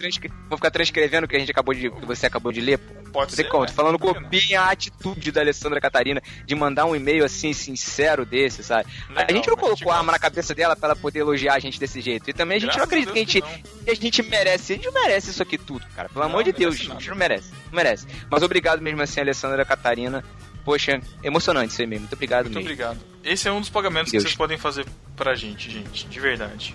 vão 0.48 0.56
ficar 0.58 0.70
transcrevendo 0.70 1.24
o 1.26 1.28
que 1.28 1.36
a 1.36 1.38
gente 1.38 1.50
acabou 1.50 1.74
de. 1.74 1.90
que 1.90 2.06
você 2.06 2.26
acabou 2.26 2.52
de 2.52 2.60
ler. 2.60 2.78
Pode 3.12 3.32
ser, 3.32 3.42
ué. 3.52 3.66
Tô 3.66 3.72
falando 3.72 3.98
que 3.98 4.06
copiem 4.06 4.54
a 4.56 4.70
atitude 4.70 5.32
da 5.32 5.40
Alessandra 5.40 5.80
Catarina 5.80 6.22
de 6.46 6.54
mandar 6.54 6.84
um 6.86 6.94
e-mail 6.94 7.24
assim, 7.24 7.52
sincero 7.52 8.24
desse, 8.24 8.62
sabe? 8.62 8.88
Legal, 9.08 9.24
a 9.28 9.32
gente 9.32 9.48
não 9.48 9.56
colocou 9.56 9.76
tipo- 9.78 9.90
arma 9.90 10.12
na 10.12 10.18
cabeça 10.18 10.54
dela 10.54 10.76
pra 10.76 10.90
ela 10.90 10.96
poder 10.96 11.18
elogiar 11.18 11.54
a 11.54 11.58
gente 11.58 11.78
desse 11.80 12.00
jeito. 12.00 12.30
E 12.30 12.32
também 12.32 12.58
a 12.58 12.60
gente 12.60 12.76
Graças 12.76 12.78
não 12.78 12.84
acredita 12.84 13.10
a 13.10 13.14
que 13.14 13.18
a 13.18 13.22
gente, 13.24 13.42
que 13.42 13.84
que 13.84 13.90
a 13.90 13.94
gente 13.94 14.22
merece. 14.22 14.72
A 14.72 14.76
gente 14.76 14.86
não 14.86 14.92
merece 14.92 15.30
isso 15.30 15.42
aqui 15.42 15.58
tudo, 15.58 15.84
cara. 15.96 16.08
Pelo 16.08 16.20
Não, 16.20 16.30
amor 16.30 16.44
de 16.44 16.52
Deus, 16.52 16.76
a 16.76 16.78
gente 16.78 17.08
não 17.08 17.16
merece. 17.16 17.50
Não 17.66 17.72
merece. 17.72 18.06
Mas 18.30 18.42
obrigado 18.44 18.69
mesmo 18.78 19.02
assim, 19.02 19.20
Alessandra 19.20 19.64
Catarina. 19.64 20.22
Poxa, 20.64 21.00
emocionante 21.24 21.72
isso 21.72 21.80
aí 21.80 21.86
mesmo. 21.86 22.02
Muito 22.02 22.12
obrigado 22.14 22.44
Muito 22.44 22.56
mesmo. 22.56 22.70
obrigado. 22.70 22.98
Esse 23.24 23.48
é 23.48 23.52
um 23.52 23.60
dos 23.60 23.70
pagamentos 23.70 24.12
Deus. 24.12 24.22
que 24.22 24.28
vocês 24.28 24.36
podem 24.36 24.58
fazer 24.58 24.84
pra 25.16 25.34
gente, 25.34 25.70
gente, 25.70 26.06
de 26.06 26.20
verdade. 26.20 26.74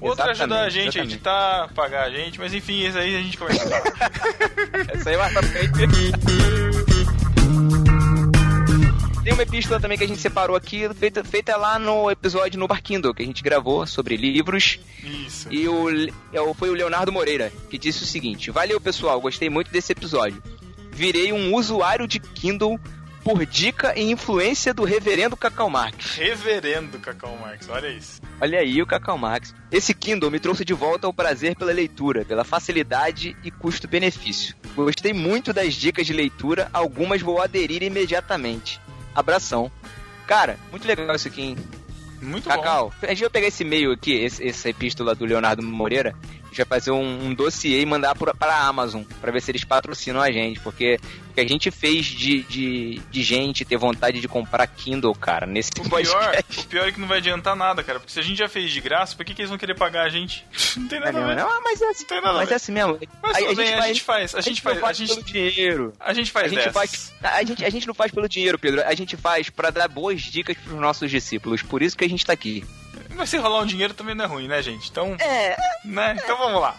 Outro 0.00 0.24
é 0.26 0.32
Exatamente, 0.32 0.42
ajudar 0.42 0.60
a 0.64 0.68
gente 0.68 0.78
a 0.98 1.02
exatamente. 1.04 1.14
editar, 1.14 1.70
pagar 1.74 2.04
a 2.04 2.10
gente, 2.10 2.38
mas 2.38 2.52
enfim, 2.52 2.82
esse 2.84 2.98
aí 2.98 3.16
a 3.16 3.22
gente 3.22 3.38
começa. 3.38 3.64
Essa 4.94 5.08
aí 5.10 5.14
é 5.14 5.18
mais 5.18 5.32
pra. 5.32 5.42
Tem 9.22 9.32
uma 9.32 9.42
epístola 9.44 9.78
também 9.80 9.96
que 9.96 10.02
a 10.02 10.06
gente 10.08 10.20
separou 10.20 10.56
aqui, 10.56 10.88
feita, 10.94 11.22
feita 11.22 11.56
lá 11.56 11.78
no 11.78 12.10
episódio 12.10 12.58
no 12.58 12.66
Barkindo, 12.66 13.14
que 13.14 13.22
a 13.22 13.26
gente 13.26 13.40
gravou 13.42 13.86
sobre 13.86 14.16
livros. 14.16 14.80
Isso. 15.04 15.46
E 15.52 15.68
o, 15.68 15.88
é 16.32 16.40
o- 16.40 16.52
foi 16.52 16.70
o 16.70 16.74
Leonardo 16.74 17.12
Moreira 17.12 17.52
que 17.70 17.78
disse 17.78 18.02
o 18.02 18.06
seguinte: 18.06 18.50
Valeu 18.50 18.80
pessoal, 18.80 19.20
gostei 19.20 19.48
muito 19.48 19.70
desse 19.70 19.92
episódio. 19.92 20.42
Virei 20.92 21.32
um 21.32 21.54
usuário 21.54 22.06
de 22.06 22.18
Kindle 22.20 22.78
por 23.24 23.46
dica 23.46 23.96
e 23.98 24.10
influência 24.10 24.74
do 24.74 24.82
reverendo 24.84 25.36
Cacau 25.36 25.70
Marx. 25.70 26.16
Reverendo 26.16 26.98
Cacau 26.98 27.36
Marx, 27.40 27.68
olha 27.68 27.88
isso. 27.88 28.20
Olha 28.40 28.58
aí 28.58 28.82
o 28.82 28.86
Cacau 28.86 29.16
Max. 29.16 29.54
Esse 29.70 29.94
Kindle 29.94 30.30
me 30.30 30.40
trouxe 30.40 30.64
de 30.64 30.74
volta 30.74 31.06
ao 31.06 31.12
prazer 31.14 31.54
pela 31.54 31.72
leitura, 31.72 32.24
pela 32.24 32.42
facilidade 32.44 33.36
e 33.44 33.50
custo-benefício. 33.50 34.56
Gostei 34.74 35.12
muito 35.12 35.52
das 35.52 35.74
dicas 35.74 36.04
de 36.06 36.12
leitura, 36.12 36.68
algumas 36.72 37.22
vou 37.22 37.40
aderir 37.40 37.82
imediatamente. 37.84 38.80
Abração. 39.14 39.70
Cara, 40.26 40.58
muito 40.70 40.86
legal 40.86 41.14
isso 41.14 41.28
aqui, 41.28 41.42
hein? 41.42 41.56
Muito 42.20 42.48
Cacau, 42.48 42.92
a 43.02 43.06
gente 43.08 43.20
vai 43.20 43.30
pegar 43.30 43.46
esse 43.48 43.62
e-mail 43.64 43.90
aqui, 43.92 44.12
esse- 44.14 44.46
essa 44.46 44.68
epístola 44.68 45.14
do 45.14 45.24
Leonardo 45.24 45.62
Moreira, 45.62 46.14
gente 46.52 46.68
vai 46.68 46.78
fazer 46.78 46.90
um, 46.90 47.26
um 47.26 47.34
dossiê 47.34 47.80
e 47.80 47.86
mandar 47.86 48.14
para 48.14 48.34
a 48.40 48.66
Amazon, 48.66 49.02
pra 49.20 49.32
ver 49.32 49.40
se 49.40 49.50
eles 49.50 49.64
patrocinam 49.64 50.20
a 50.20 50.30
gente, 50.30 50.60
porque 50.60 50.98
o 51.30 51.34
que 51.34 51.40
a 51.40 51.48
gente 51.48 51.70
fez 51.70 52.04
de, 52.06 52.42
de, 52.42 53.00
de 53.10 53.22
gente 53.22 53.64
ter 53.64 53.76
vontade 53.76 54.20
de 54.20 54.28
comprar 54.28 54.66
Kindle, 54.66 55.14
cara, 55.14 55.46
nesse. 55.46 55.70
O 55.78 55.88
pior, 55.88 56.44
o 56.58 56.64
pior 56.64 56.88
é 56.88 56.92
que 56.92 57.00
não 57.00 57.08
vai 57.08 57.18
adiantar 57.18 57.56
nada, 57.56 57.82
cara, 57.82 57.98
porque 57.98 58.12
se 58.12 58.20
a 58.20 58.22
gente 58.22 58.38
já 58.38 58.48
fez 58.48 58.70
de 58.70 58.80
graça, 58.80 59.16
por 59.16 59.24
que, 59.24 59.34
que 59.34 59.40
eles 59.40 59.48
vão 59.48 59.58
querer 59.58 59.74
pagar 59.74 60.04
a 60.04 60.08
gente? 60.08 60.44
Não 60.76 60.88
tem 60.88 61.00
nada 61.00 61.22
a 61.22 61.26
ver. 61.26 61.36
não, 61.36 61.62
mas 61.62 61.80
é 61.82 61.88
assim, 61.88 62.02
Não 62.02 62.08
tem 62.08 62.20
nada 62.20 62.30
a 62.30 62.40
mas 62.40 62.50
é 62.50 62.54
assim 62.54 62.72
mesmo. 62.72 62.98
Mas 63.22 63.36
a, 63.36 63.38
a 63.38 63.54
bem, 63.54 63.66
gente 63.66 63.72
a 63.72 63.76
faz, 63.76 63.86
gente 63.86 64.02
faz, 64.02 64.34
a 64.34 64.40
gente 64.40 64.62
faz, 64.62 64.76
não 64.76 64.82
a 64.82 64.86
faz 64.86 64.96
gente, 64.96 65.08
pelo 65.08 65.22
dinheiro. 65.24 65.92
a 66.00 66.14
gente 66.14 66.30
faz 66.32 66.46
a 66.46 66.54
gente 66.54 66.72
faz, 66.72 67.12
a 67.22 67.44
gente, 67.44 67.64
a 67.64 67.70
gente 67.70 67.86
não 67.86 67.94
faz 67.94 68.10
pelo 68.10 68.28
dinheiro, 68.28 68.58
Pedro. 68.58 68.82
A 68.84 68.94
gente 68.94 69.16
faz 69.16 69.50
pra 69.50 69.70
dar 69.70 69.88
boas 69.88 70.20
dicas 70.22 70.56
pros 70.56 70.78
nossos 70.78 71.10
discípulos. 71.10 71.62
Por 71.62 71.82
isso 71.82 71.96
que 71.96 72.04
a 72.04 72.08
gente 72.08 72.24
tá 72.24 72.32
aqui. 72.32 72.64
Mas 73.14 73.30
se 73.30 73.36
rolar 73.36 73.60
um 73.60 73.66
dinheiro 73.66 73.94
também 73.94 74.14
não 74.14 74.24
é 74.24 74.28
ruim, 74.28 74.48
né, 74.48 74.62
gente? 74.62 74.90
Então, 74.90 75.14
É, 75.18 75.56
né? 75.84 76.16
Então 76.22 76.36
vamos 76.36 76.60
lá. 76.60 76.76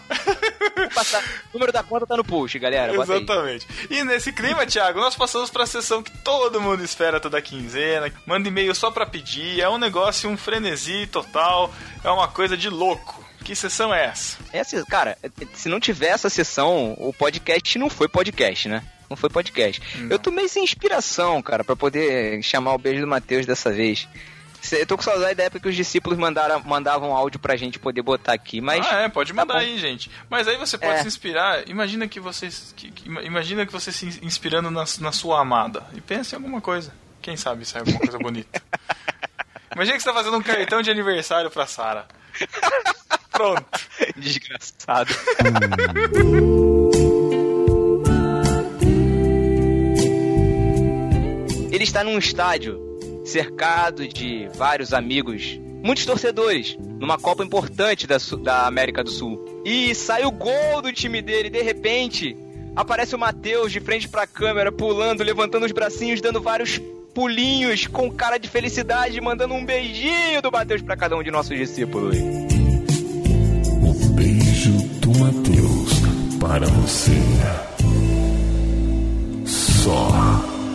vou 0.76 0.88
passar. 0.90 1.22
O 1.50 1.54
número 1.54 1.72
da 1.72 1.82
conta 1.82 2.06
tá 2.06 2.16
no 2.16 2.24
post, 2.24 2.58
galera. 2.58 2.92
Bota 2.92 3.12
aí. 3.12 3.18
Exatamente. 3.22 3.66
E 3.90 4.04
nesse 4.04 4.32
clima, 4.32 4.66
Thiago, 4.66 5.00
nós 5.00 5.14
passamos 5.14 5.50
pra 5.50 5.66
sessão 5.66 6.02
que 6.02 6.10
todo 6.18 6.60
mundo 6.60 6.82
espera 6.84 7.20
toda 7.20 7.40
quinzena. 7.40 8.12
Manda 8.26 8.48
e-mail 8.48 8.74
só 8.74 8.90
pra 8.90 9.06
pedir. 9.06 9.60
É 9.60 9.68
um 9.68 9.78
negócio, 9.78 10.28
um 10.28 10.36
frenesi 10.36 11.06
total. 11.06 11.72
É 12.02 12.10
uma 12.10 12.28
coisa 12.28 12.56
de 12.56 12.68
louco. 12.68 13.24
Que 13.44 13.54
sessão 13.54 13.92
é 13.94 14.06
essa? 14.06 14.38
É 14.54 14.60
assim, 14.60 14.82
cara, 14.86 15.18
se 15.52 15.68
não 15.68 15.78
tiver 15.78 16.06
essa 16.08 16.30
sessão, 16.30 16.94
o 16.98 17.12
podcast 17.12 17.78
não 17.78 17.90
foi 17.90 18.08
podcast, 18.08 18.68
né? 18.70 18.82
Não 19.10 19.18
foi 19.18 19.28
podcast. 19.28 19.82
Eu 20.08 20.18
tomei 20.18 20.48
sem 20.48 20.64
inspiração, 20.64 21.42
cara, 21.42 21.62
pra 21.62 21.76
poder 21.76 22.42
chamar 22.42 22.72
o 22.72 22.78
beijo 22.78 23.02
do 23.02 23.06
Matheus 23.06 23.44
dessa 23.44 23.70
vez. 23.70 24.08
Eu 24.72 24.86
tô 24.86 24.96
com 24.96 25.02
saudade 25.02 25.34
da 25.34 25.44
época 25.44 25.60
que 25.60 25.68
os 25.68 25.76
discípulos 25.76 26.18
mandaram, 26.18 26.60
mandavam 26.64 27.14
áudio 27.14 27.38
pra 27.38 27.56
gente 27.56 27.78
poder 27.78 28.02
botar 28.02 28.32
aqui, 28.32 28.60
mas. 28.60 28.86
ah, 28.90 29.02
é, 29.02 29.08
pode 29.08 29.32
tá 29.32 29.36
mandar 29.40 29.54
bom. 29.54 29.60
aí, 29.60 29.78
gente. 29.78 30.10
Mas 30.30 30.48
aí 30.48 30.56
você 30.56 30.78
pode 30.78 30.92
É. 30.94 31.02
se 31.02 31.08
inspirar. 31.08 31.68
Imagina 31.68 32.08
que 32.08 32.18
você. 32.20 32.48
que- 32.74 32.90
que- 32.90 33.08
imagina 33.08 33.66
que 33.66 33.72
você 33.72 33.92
se 33.92 34.18
inspirando 34.22 34.70
na, 34.70 34.84
na 35.00 35.12
sua 35.12 35.40
amada. 35.40 35.82
E 35.94 36.00
pense 36.00 36.34
em 36.34 36.38
alguma 36.38 36.60
coisa. 36.60 36.92
Quem 37.20 37.36
sabe 37.36 37.64
sai 37.64 37.80
alguma 37.80 37.98
coisa 38.00 38.18
bonita. 38.18 38.62
Imagina 39.74 39.96
que 39.96 40.02
você 40.02 40.08
tá 40.08 40.14
fazendo 40.14 40.36
um 40.36 40.42
cartão 40.42 40.82
de 40.82 40.90
aniversário 40.90 41.50
pra 41.50 41.66
Sara. 41.66 42.06
Pronto. 43.32 43.64
Desgraçado. 44.16 45.12
Ele 51.72 51.82
está 51.84 52.04
num 52.04 52.18
estádio 52.18 52.78
cercado 53.24 54.06
de 54.06 54.48
vários 54.54 54.92
amigos, 54.92 55.58
muitos 55.82 56.04
torcedores, 56.04 56.76
numa 57.00 57.18
Copa 57.18 57.44
importante 57.44 58.06
da, 58.06 58.16
da 58.42 58.66
América 58.66 59.02
do 59.02 59.10
Sul. 59.10 59.62
E 59.64 59.94
sai 59.94 60.24
o 60.24 60.30
gol 60.30 60.82
do 60.82 60.92
time 60.92 61.22
dele, 61.22 61.48
de 61.48 61.62
repente, 61.62 62.36
Aparece 62.76 63.14
o 63.14 63.18
Matheus 63.18 63.70
de 63.70 63.78
frente 63.78 64.08
pra 64.08 64.26
câmera, 64.26 64.72
pulando, 64.72 65.22
levantando 65.22 65.64
os 65.64 65.70
bracinhos, 65.70 66.20
dando 66.20 66.42
vários 66.42 66.80
pulinhos, 67.14 67.86
com 67.86 68.10
cara 68.10 68.36
de 68.36 68.48
felicidade, 68.48 69.20
mandando 69.20 69.54
um 69.54 69.64
beijinho 69.64 70.42
do 70.42 70.50
Matheus 70.50 70.82
pra 70.82 70.96
cada 70.96 71.16
um 71.16 71.22
de 71.22 71.30
nossos 71.30 71.56
discípulos. 71.56 72.16
Beijo 74.16 74.72
do 75.00 75.18
Mateus 75.18 75.92
para 76.40 76.66
você. 76.66 77.12
Só 79.46 80.08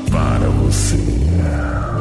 para 0.09 0.47
você. 0.49 1.98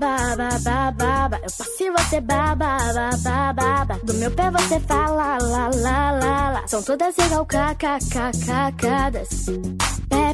Baba, 0.00 0.34
baba, 0.34 0.90
baba, 0.92 1.36
eu 1.36 1.50
passo 1.58 1.82
e 1.82 1.90
você 1.90 2.22
baba, 2.22 2.78
baba, 3.22 3.52
baba. 3.52 4.00
Do 4.02 4.14
meu 4.14 4.30
pé 4.30 4.50
você 4.50 4.80
fala, 4.80 5.36
lá, 5.42 5.68
lá. 6.10 6.66
São 6.66 6.82
todas 6.82 7.18
igual 7.18 7.44
kkkkkadas. 7.44 9.28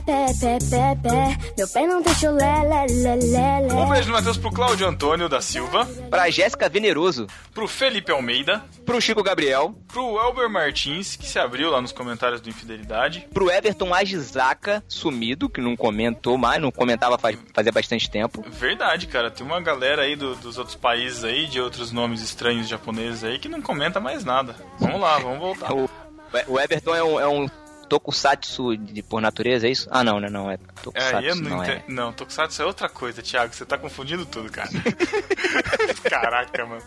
Pé, 0.06 0.26
pé, 0.40 0.58
pé, 0.70 0.96
pé. 1.02 1.38
Meu 1.58 1.68
pé 1.68 1.86
não 1.86 2.00
deixa 2.00 2.30
o 2.30 2.34
lé, 2.34 2.62
lé, 2.62 2.86
lé, 2.88 3.16
lé, 3.16 3.60
lé. 3.66 3.74
Um 3.74 3.88
beijo 3.88 4.06
do 4.06 4.12
Matheus 4.12 4.36
pro 4.36 4.52
Cláudio 4.52 4.86
Antônio 4.86 5.28
da 5.28 5.40
Silva, 5.40 5.84
Pra 6.08 6.30
Jéssica 6.30 6.68
Veneroso, 6.68 7.26
pro 7.52 7.66
Felipe 7.66 8.12
Almeida, 8.12 8.62
pro 8.84 9.00
Chico 9.00 9.20
Gabriel, 9.22 9.74
pro 9.88 10.16
Elber 10.20 10.48
Martins, 10.48 11.16
que 11.16 11.26
se 11.26 11.38
abriu 11.40 11.70
lá 11.70 11.80
nos 11.82 11.90
comentários 11.90 12.40
do 12.40 12.48
Infidelidade, 12.48 13.26
pro 13.34 13.50
Everton 13.50 13.92
Agizaka, 13.92 14.82
sumido, 14.86 15.48
que 15.48 15.60
não 15.60 15.74
comentou 15.76 16.38
mais, 16.38 16.62
não 16.62 16.70
comentava 16.70 17.18
faz, 17.18 17.36
fazia 17.52 17.72
bastante 17.72 18.08
tempo. 18.08 18.44
Verdade, 18.48 19.08
cara. 19.08 19.28
Tem 19.30 19.44
uma 19.44 19.60
galera 19.60 20.02
aí 20.02 20.14
do- 20.14 20.36
dos 20.36 20.56
outros 20.56 20.76
países 20.76 21.24
aí, 21.24 21.46
de 21.48 21.60
outros 21.60 21.90
nomes 21.90 22.22
estranhos 22.22 22.68
japoneses 22.68 23.24
aí, 23.24 23.38
que 23.40 23.48
não 23.48 23.60
comenta 23.60 23.98
mais 23.98 24.24
nada. 24.24 24.54
Vamos 24.78 25.00
lá, 25.00 25.18
vamos 25.18 25.38
voltar. 25.40 25.70
O, 26.48 26.54
o 26.54 26.60
Everton 26.60 26.94
é 26.94 27.02
um, 27.04 27.20
é 27.20 27.26
um 27.28 27.48
tokusatsu 27.88 28.76
de, 28.76 29.02
por 29.02 29.20
natureza, 29.20 29.66
é 29.66 29.70
isso? 29.70 29.88
Ah, 29.90 30.02
não, 30.04 30.20
não, 30.20 30.28
não, 30.28 30.50
é 30.50 30.54
É, 30.54 30.58
tokusatsu, 30.82 31.16
aí 31.16 31.26
eu 31.28 31.36
não 31.36 31.50
não 31.50 31.62
é. 31.62 31.84
Não, 31.88 32.12
Tokusatsu 32.12 32.62
é 32.62 32.64
outra 32.66 32.88
coisa, 32.88 33.22
Thiago. 33.22 33.54
Você 33.54 33.64
tá 33.64 33.76
confundindo 33.78 34.24
tudo, 34.26 34.50
cara. 34.50 34.68
Caraca, 36.08 36.66
mano. 36.66 36.82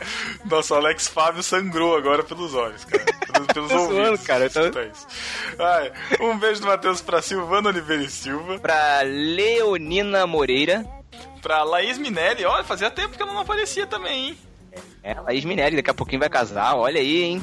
Nossa, 0.46 0.74
o 0.74 0.78
Alex 0.78 1.08
Fábio 1.08 1.44
sangrou 1.44 1.96
agora 1.98 2.24
pelos 2.24 2.54
olhos, 2.54 2.84
cara. 2.86 3.04
Pelos, 3.32 3.48
pelos 3.54 3.70
zoando, 3.72 3.96
ouvidos. 3.96 4.22
cara, 4.26 4.46
eu 4.54 4.72
tô- 4.72 4.82
isso. 4.82 5.08
Ai, 5.60 5.92
um 6.22 6.38
beijo 6.38 6.62
do 6.62 6.68
Matheus 6.68 7.02
pra 7.02 7.22
Silvana 7.22 7.70
Oliveira 7.70 8.04
e 8.04 8.10
Silva. 8.10 8.60
Pra 8.60 9.02
Leonina 9.04 10.26
Moreira, 10.28 10.86
Pra 11.42 11.64
Laís 11.64 11.98
Minelli. 11.98 12.44
Olha, 12.46 12.64
fazia 12.64 12.92
tempo 12.92 13.16
que 13.16 13.22
ela 13.22 13.34
não 13.34 13.42
aparecia 13.42 13.88
também, 13.88 14.30
hein? 14.30 14.38
é, 15.02 15.14
Laís 15.22 15.46
Minelli, 15.46 15.78
daqui 15.78 15.90
a 15.90 15.94
pouquinho 15.94 16.20
vai 16.20 16.30
casar, 16.30 16.76
olha 16.76 17.00
aí, 17.00 17.24
hein. 17.24 17.42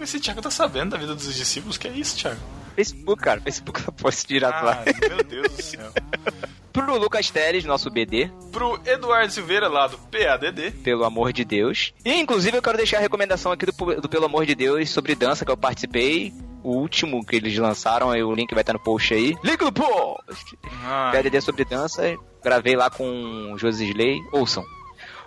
Esse 0.00 0.18
Thiago 0.20 0.42
tá 0.42 0.50
sabendo 0.50 0.90
da 0.90 0.98
vida 0.98 1.14
dos 1.14 1.32
discípulos. 1.34 1.78
Que 1.78 1.86
é 1.88 1.92
isso, 1.92 2.16
Thiago? 2.16 2.40
Facebook, 2.76 3.22
cara, 3.22 3.40
Facebook 3.40 3.82
posto 3.92 4.28
direto 4.28 4.64
lá. 4.64 4.82
Ah, 4.86 5.08
meu 5.08 5.24
Deus 5.24 5.48
do 5.52 5.62
céu. 5.62 5.90
Pro 6.72 6.98
Lucas 6.98 7.30
Teles, 7.30 7.64
nosso 7.64 7.88
BD, 7.90 8.30
Pro 8.52 8.78
Eduardo 8.84 9.32
Silveira, 9.32 9.66
lá 9.66 9.86
do 9.86 9.96
PADD. 9.96 10.72
pelo 10.84 11.04
amor 11.04 11.32
de 11.32 11.42
Deus. 11.42 11.94
E 12.04 12.12
inclusive 12.14 12.58
eu 12.58 12.60
quero 12.62 12.76
deixar 12.76 12.98
a 12.98 13.00
recomendação 13.00 13.50
aqui 13.50 13.64
do, 13.64 13.72
do 13.98 14.08
Pelo 14.10 14.26
Amor 14.26 14.44
de 14.44 14.54
Deus 14.54 14.90
sobre 14.90 15.14
dança 15.14 15.42
que 15.42 15.50
eu 15.50 15.56
participei. 15.56 16.34
O 16.62 16.76
último 16.76 17.24
que 17.24 17.36
eles 17.36 17.56
lançaram, 17.56 18.10
aí 18.10 18.22
o 18.22 18.34
link 18.34 18.52
vai 18.52 18.60
estar 18.60 18.74
no 18.74 18.78
post 18.80 19.14
aí. 19.14 19.34
Link 19.42 19.62
no 19.62 19.72
post! 19.72 20.58
Ah, 20.84 21.10
PADD 21.14 21.40
sobre 21.40 21.64
dança, 21.64 22.14
gravei 22.44 22.76
lá 22.76 22.90
com 22.90 23.52
o 23.54 23.58
Josi 23.58 23.88
Slay. 23.88 24.18
Ouçam. 24.32 24.62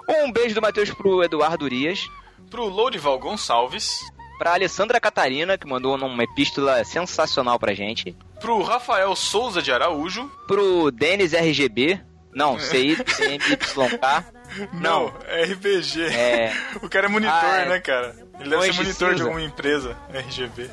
Um 0.08 0.32
beijo 0.32 0.54
do 0.54 0.62
Matheus 0.62 0.92
pro 0.92 1.24
Eduardo 1.24 1.66
Urias. 1.66 2.08
pro 2.52 2.66
Lourival 2.66 3.18
Gonçalves. 3.18 4.02
Pra 4.40 4.54
Alessandra 4.54 5.00
Catarina, 5.02 5.58
que 5.58 5.68
mandou 5.68 5.96
uma 5.98 6.24
epístola 6.24 6.82
sensacional 6.86 7.60
pra 7.60 7.74
gente. 7.76 8.16
Pro 8.40 8.64
Rafael 8.64 9.14
Souza 9.16 9.62
de 9.62 9.72
Araújo. 9.72 10.32
Pro 10.48 10.90
Denis 10.90 11.34
RGB. 11.34 12.00
Não, 12.34 12.58
CIMYK. 12.58 13.04
Não, 14.74 15.08
RPG. 15.08 16.02
É. 16.06 16.54
O 16.82 16.88
cara 16.90 17.06
é 17.08 17.10
monitor, 17.10 17.36
Ah, 17.36 17.58
é. 17.62 17.70
né, 17.70 17.80
cara? 17.80 18.16
Ele 18.40 18.50
deve 18.50 18.64
ser 18.74 18.82
monitor 18.84 19.16
de 19.16 19.22
alguma 19.24 19.42
empresa. 19.42 19.98
RGB. 20.14 20.70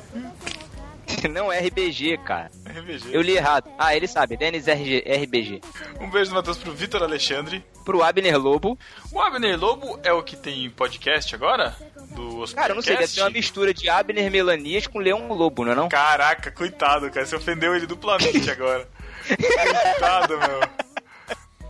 Não 1.31 1.51
é 1.51 1.59
RBG, 1.59 2.17
cara. 2.17 2.49
RBG. 2.65 3.09
Eu 3.15 3.21
li 3.21 3.35
errado. 3.37 3.69
Ah, 3.77 3.95
ele 3.95 4.07
sabe. 4.07 4.35
Denis 4.37 4.67
RG, 4.67 5.03
RBG. 5.07 5.61
Um 6.01 6.09
beijo 6.09 6.31
do 6.31 6.35
Matheus 6.35 6.57
pro 6.57 6.73
Vitor 6.73 7.01
Alexandre. 7.03 7.63
Pro 7.85 8.03
Abner 8.03 8.37
Lobo. 8.37 8.77
O 9.11 9.19
Abner 9.21 9.57
Lobo 9.59 9.99
é 10.03 10.11
o 10.11 10.21
que 10.23 10.35
tem 10.35 10.69
podcast 10.69 11.33
agora? 11.33 11.75
Do 12.17 12.55
Cara, 12.55 12.71
eu 12.71 12.75
não 12.75 12.81
sei, 12.81 12.95
deve 12.95 13.07
ser 13.07 13.21
uma 13.21 13.29
mistura 13.29 13.71
de 13.71 13.87
Abner 13.87 14.31
Melanias 14.31 14.87
com 14.87 14.97
Leão 14.97 15.27
Lobo, 15.27 15.63
não 15.63 15.71
é 15.71 15.75
não? 15.75 15.87
Caraca, 15.87 16.49
coitado, 16.49 17.11
cara. 17.11 17.23
Você 17.23 17.35
ofendeu 17.35 17.75
ele 17.75 17.85
duplamente 17.85 18.49
agora. 18.49 18.89
coitado, 19.27 20.35
meu. 20.39 20.59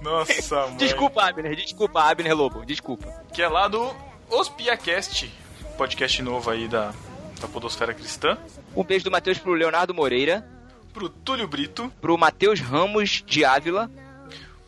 Nossa, 0.01 0.67
mãe. 0.67 0.77
Desculpa, 0.77 1.27
Abner. 1.27 1.53
Desculpa, 1.53 2.01
Abner 2.01 2.33
Lobo. 2.33 2.65
Desculpa. 2.65 3.25
Que 3.33 3.41
é 3.41 3.49
lá 3.49 3.67
do 3.67 3.93
Ospiacast. 4.29 5.29
Podcast 5.77 6.21
novo 6.21 6.49
aí 6.49 6.69
da, 6.69 6.93
da 7.41 7.47
Podosfera 7.49 7.93
Cristã. 7.93 8.37
Um 8.73 8.85
beijo 8.85 9.03
do 9.03 9.11
Matheus 9.11 9.37
pro 9.37 9.51
Leonardo 9.51 9.93
Moreira. 9.93 10.47
Pro 10.93 11.09
Túlio 11.09 11.47
Brito. 11.47 11.91
Pro 11.99 12.17
Matheus 12.17 12.61
Ramos 12.61 13.21
de 13.25 13.43
Ávila. 13.43 13.91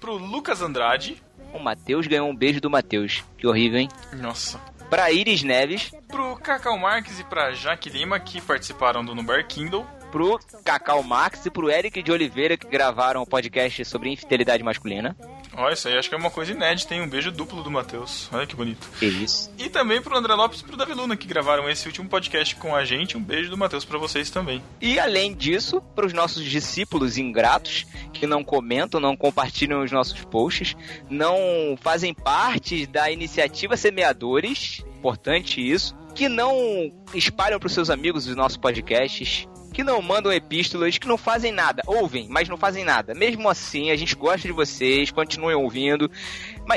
Pro 0.01 0.18
Lucas 0.18 0.61
Andrade. 0.61 1.23
O 1.53 1.60
Matheus 1.60 2.06
ganhou 2.06 2.27
um 2.27 2.35
beijo 2.35 2.60
do 2.60 2.69
Matheus. 2.69 3.23
Que 3.38 3.47
horrível, 3.47 3.80
hein? 3.80 3.89
Nossa. 4.14 4.60
Pra 4.90 5.11
Iris 5.11 5.44
Neves. 5.44 5.91
Pro 6.07 6.36
Cacau 6.38 6.78
Marques 6.78 7.20
e 7.20 7.24
pra 7.24 7.52
Jaque 7.52 7.90
Lima, 7.90 8.20
que 8.20 8.41
participaram 8.41 9.06
do 9.06 9.14
No 9.14 9.22
Bar 9.22 9.45
Kindle. 9.48 9.86
Pro 10.11 10.40
Cacau 10.66 11.03
Marx 11.03 11.45
e 11.45 11.52
pro 11.52 11.70
Eric 11.70 12.02
de 12.02 12.11
Oliveira, 12.11 12.57
que 12.57 12.68
gravaram 12.68 13.22
o 13.22 13.28
podcast 13.28 13.86
sobre 13.86 14.10
infidelidade 14.10 14.64
masculina. 14.64 15.16
Ó, 15.53 15.69
isso 15.69 15.88
aí 15.88 15.97
acho 15.97 16.09
que 16.09 16.15
é 16.15 16.17
uma 16.17 16.30
coisa 16.30 16.51
inédita, 16.51 16.89
tem 16.89 17.01
um 17.01 17.07
beijo 17.07 17.31
duplo 17.31 17.63
do 17.63 17.71
Matheus. 17.71 18.30
Olha 18.31 18.45
que 18.45 18.55
bonito. 18.55 18.89
Que 18.99 19.05
isso. 19.05 19.51
E 19.57 19.69
também 19.69 20.01
pro 20.01 20.15
André 20.15 20.34
Lopes 20.34 20.61
e 20.61 20.63
pro 20.63 20.77
Davi 20.77 20.93
Luna, 20.93 21.17
que 21.17 21.27
gravaram 21.27 21.69
esse 21.69 21.88
último 21.88 22.07
podcast 22.07 22.55
com 22.55 22.76
a 22.76 22.85
gente. 22.85 23.17
Um 23.17 23.23
beijo 23.23 23.49
do 23.49 23.57
Matheus 23.57 23.84
pra 23.84 23.97
vocês 23.97 24.30
também. 24.30 24.63
E 24.80 24.99
além 24.99 25.34
disso, 25.34 25.81
para 25.95 26.05
os 26.05 26.13
nossos 26.13 26.43
discípulos 26.43 27.17
ingratos 27.17 27.85
que 28.13 28.27
não 28.27 28.43
comentam, 28.43 28.99
não 28.99 29.15
compartilham 29.15 29.84
os 29.84 29.91
nossos 29.91 30.23
posts, 30.26 30.76
não 31.09 31.77
fazem 31.81 32.13
parte 32.13 32.85
da 32.85 33.11
iniciativa 33.11 33.76
Semeadores, 33.76 34.84
importante 34.97 35.59
isso, 35.59 35.95
que 36.13 36.27
não 36.27 36.91
espalham 37.13 37.59
para 37.59 37.67
os 37.67 37.73
seus 37.73 37.89
amigos 37.89 38.27
os 38.27 38.35
nossos 38.35 38.57
podcasts, 38.57 39.47
que 39.80 39.84
não 39.84 40.01
mandam 40.01 40.30
epístolas, 40.30 40.97
que 40.97 41.07
não 41.07 41.18
fazem 41.18 41.53
nada, 41.53 41.81
ouvem, 41.88 42.27
mas 42.27 42.49
não 42.49 42.57
fazem 42.57 42.84
nada. 42.84 43.14
Mesmo 43.14 43.47
assim, 43.47 43.91
a 43.91 43.95
gente 43.95 44.14
gosta 44.14 44.45
de 44.45 44.51
vocês, 44.51 45.10
continuem 45.10 45.56
ouvindo. 45.56 46.11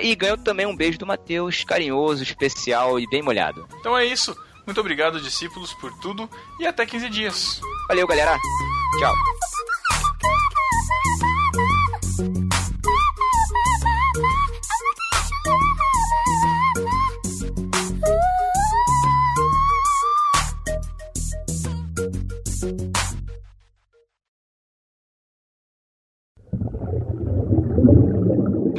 E 0.00 0.14
ganhou 0.14 0.38
também 0.38 0.66
um 0.66 0.76
beijo 0.76 0.98
do 0.98 1.06
Matheus, 1.06 1.64
carinhoso, 1.64 2.22
especial 2.22 3.00
e 3.00 3.10
bem 3.10 3.20
molhado. 3.20 3.66
Então 3.80 3.98
é 3.98 4.06
isso. 4.06 4.36
Muito 4.64 4.80
obrigado, 4.80 5.20
discípulos, 5.20 5.74
por 5.74 5.92
tudo 5.98 6.30
e 6.60 6.66
até 6.66 6.86
15 6.86 7.08
dias. 7.08 7.60
Valeu, 7.88 8.06
galera. 8.06 8.38
Tchau. 9.00 9.31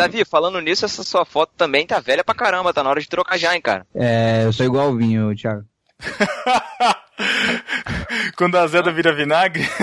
Davi, 0.07 0.25
falando 0.25 0.59
nisso, 0.59 0.85
essa 0.85 1.03
sua 1.03 1.25
foto 1.25 1.53
também 1.57 1.85
tá 1.87 1.99
velha 1.99 2.23
pra 2.23 2.35
caramba, 2.35 2.73
tá 2.73 2.83
na 2.83 2.89
hora 2.89 3.01
de 3.01 3.07
trocar 3.07 3.37
já, 3.37 3.55
hein, 3.55 3.61
cara. 3.61 3.85
É, 3.95 4.43
eu 4.45 4.53
sou 4.53 4.65
igual 4.65 4.89
o 4.89 4.97
vinho, 4.97 5.35
Thiago. 5.35 5.63
Quando 8.35 8.57
a 8.57 8.67
Zeda 8.67 8.91
vira 8.91 9.13
vinagre. 9.13 9.63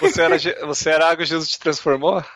Você 0.00 0.20
era, 0.20 0.36
você 0.66 0.90
era 0.90 1.08
água, 1.08 1.24
Jesus 1.24 1.48
te 1.48 1.58
transformou? 1.58 2.22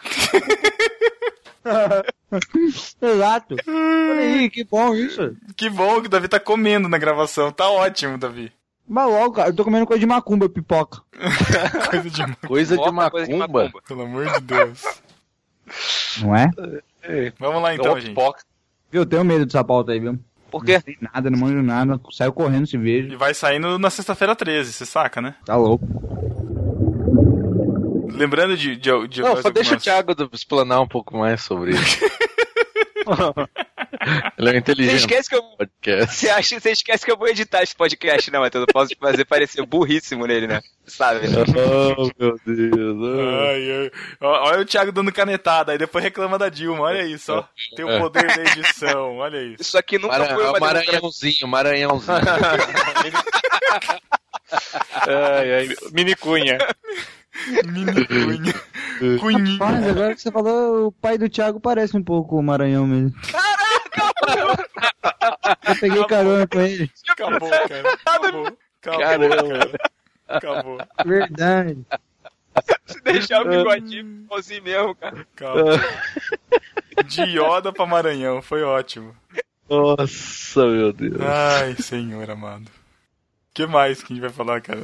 Exato. 3.02 3.56
Olha 3.66 4.20
aí, 4.20 4.48
que 4.48 4.64
bom 4.64 4.94
isso. 4.94 5.36
que 5.54 5.68
bom 5.68 6.00
que 6.00 6.06
o 6.06 6.10
Davi 6.10 6.26
tá 6.26 6.40
comendo 6.40 6.88
na 6.88 6.96
gravação. 6.96 7.52
Tá 7.52 7.68
ótimo, 7.68 8.16
Davi. 8.16 8.50
Mas 8.88 9.08
logo, 9.10 9.32
cara, 9.34 9.48
eu 9.48 9.54
tô 9.56 9.64
comendo 9.64 9.86
coisa 9.86 9.98
de 10.00 10.06
macumba, 10.06 10.48
pipoca. 10.48 11.00
Coisa 11.90 12.08
de 12.10 12.36
Coisa 12.46 12.76
de 12.76 12.82
Bota 12.84 13.10
coisa 13.10 13.26
de 13.26 13.34
macumba. 13.36 13.62
macumba. 13.64 13.82
Pelo 13.88 14.02
amor 14.02 14.26
de 14.32 14.40
Deus. 14.40 14.84
Não 16.22 16.36
é? 16.36 16.50
Vamos 17.38 17.62
lá 17.62 17.74
então, 17.74 17.92
Ô, 17.94 17.98
gente. 17.98 18.10
pipoca. 18.10 18.40
Viu, 18.90 19.02
eu 19.02 19.06
tenho 19.06 19.24
medo 19.24 19.44
dessa 19.44 19.64
pauta 19.64 19.90
aí, 19.92 19.98
viu? 19.98 20.18
Por 20.50 20.64
quê? 20.64 20.74
Não 20.74 20.80
sei 20.82 20.96
nada, 21.00 21.30
não 21.30 21.38
manjo 21.38 21.62
nada. 21.62 22.00
Saio 22.12 22.32
correndo 22.32 22.66
se 22.68 22.78
vejo. 22.78 23.08
E 23.12 23.16
vai 23.16 23.34
saindo 23.34 23.76
na 23.78 23.90
sexta-feira 23.90 24.36
13, 24.36 24.72
você 24.72 24.86
saca, 24.86 25.20
né? 25.20 25.34
Tá 25.44 25.56
louco. 25.56 25.84
Lembrando 28.12 28.56
de. 28.56 28.76
de, 28.76 29.08
de 29.08 29.20
Não, 29.22 29.36
só 29.42 29.50
deixa 29.50 29.70
o 29.72 29.74
algumas- 29.74 29.82
Thiago 29.82 30.14
explanar 30.32 30.80
um 30.80 30.86
pouco 30.88 31.16
mais 31.18 31.42
sobre 31.42 31.72
isso. 31.72 31.98
Ele 34.38 34.48
é 34.48 34.50
um 34.50 34.52
Você 34.52 34.58
inteligente 34.58 34.98
esquece 35.00 35.28
que 35.28 35.34
eu. 35.36 35.42
podcast. 35.42 36.14
Você, 36.14 36.28
acha, 36.30 36.60
você 36.60 36.70
esquece 36.70 37.04
que 37.04 37.10
eu 37.10 37.16
vou 37.16 37.28
editar 37.28 37.62
esse 37.62 37.74
podcast, 37.74 38.30
né, 38.30 38.38
Matheus? 38.38 38.62
Eu 38.66 38.72
posso 38.72 38.88
te 38.88 38.96
fazer 38.98 39.24
parecer 39.24 39.64
burríssimo 39.64 40.26
nele, 40.26 40.46
né? 40.46 40.60
Sabe? 40.86 41.26
né? 41.28 41.36
Oh, 41.96 42.10
meu 42.18 42.38
Deus. 42.44 43.18
Ai, 43.42 43.70
ai. 43.72 43.90
Ó, 44.20 44.48
Olha 44.48 44.60
o 44.60 44.64
Thiago 44.64 44.92
dando 44.92 45.12
canetada, 45.12 45.72
aí 45.72 45.78
depois 45.78 46.02
reclama 46.04 46.38
da 46.38 46.48
Dilma, 46.48 46.82
olha 46.82 47.02
isso, 47.04 47.32
ó. 47.32 47.44
Tem 47.74 47.84
o 47.84 47.98
poder 48.00 48.26
da 48.26 48.42
edição, 48.42 49.16
olha 49.16 49.42
isso. 49.42 49.62
Isso 49.62 49.78
aqui 49.78 49.98
nunca 49.98 50.14
foi 50.16 50.26
uma 50.44 50.52
democracia. 50.52 50.60
Maranhãozinho, 50.92 51.48
Maranhãozinho. 51.48 52.16
Ai, 55.08 55.54
ai, 55.54 55.68
mini 55.92 56.14
cunha. 56.14 56.56
Mini 57.66 58.06
cunha. 58.06 58.54
Cunhinha. 59.20 59.58
Rapaz, 59.58 59.86
agora 59.88 60.14
que 60.14 60.20
você 60.22 60.30
falou, 60.30 60.86
o 60.86 60.92
pai 60.92 61.18
do 61.18 61.28
Thiago 61.28 61.60
parece 61.60 61.96
um 61.96 62.02
pouco 62.02 62.38
o 62.38 62.42
Maranhão 62.42 62.86
mesmo. 62.86 63.12
Eu 65.68 65.76
peguei 65.80 66.04
carona 66.06 66.46
com 66.46 66.60
ele. 66.60 66.90
Acabou, 67.08 67.50
cara. 67.50 67.92
Acabou. 68.04 68.58
Acabou, 68.80 69.00
Caramba. 69.00 69.58
cara. 69.58 69.90
Acabou. 70.28 70.78
Verdade. 71.04 71.78
Se 72.86 73.00
deixar 73.02 73.42
o 73.42 73.48
bigodinho 73.48 74.22
igualzinho 74.24 74.62
mesmo, 74.62 74.94
cara. 74.94 75.26
Acabou. 75.34 75.78
De 77.04 77.22
Yoda 77.22 77.72
pra 77.72 77.86
Maranhão, 77.86 78.40
foi 78.40 78.62
ótimo. 78.62 79.14
Nossa, 79.68 80.66
meu 80.66 80.92
Deus. 80.92 81.20
Ai, 81.20 81.74
senhor 81.76 82.30
amado. 82.30 82.66
O 82.66 82.70
que 83.52 83.66
mais 83.66 84.02
que 84.02 84.12
a 84.12 84.16
gente 84.16 84.22
vai 84.22 84.32
falar, 84.32 84.60
cara? 84.60 84.80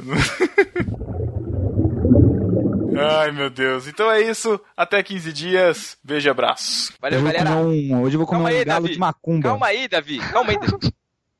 Ai, 2.97 3.31
meu 3.31 3.49
Deus. 3.49 3.87
Então 3.87 4.09
é 4.11 4.21
isso. 4.21 4.59
Até 4.75 5.01
15 5.01 5.31
dias. 5.33 5.97
Beijo 6.03 6.27
e 6.27 6.29
abraço. 6.29 6.93
Valeu, 7.01 7.19
Hoje 7.21 7.33
galera. 7.33 7.49
comer 7.55 7.65
um, 7.93 8.01
hoje 8.01 8.15
eu 8.15 8.19
vou 8.19 8.27
comer 8.27 8.39
Calma 8.39 8.43
um 8.43 8.47
aí, 8.59 8.65
galo 8.65 8.81
Davi. 8.83 8.93
de 8.93 8.99
macumba. 8.99 9.49
Calma 9.49 9.67
aí, 9.67 9.87
Davi. 9.87 10.17
Calma 10.19 10.51
aí, 10.51 10.57
Davi. 10.59 10.93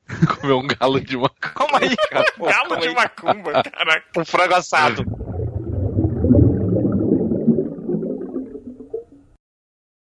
Comer 0.40 0.52
um 0.52 0.66
galo 0.66 1.00
de 1.00 1.16
uma. 1.16 1.30
Calma 1.40 1.78
aí, 1.80 1.96
cara. 2.10 2.30
Pô, 2.36 2.44
Galo 2.44 2.76
de 2.76 2.88
aí. 2.88 2.94
macumba, 2.94 3.62
caraca. 3.62 4.04
Um 4.20 4.24
frango 4.24 4.54
assado. 4.54 5.02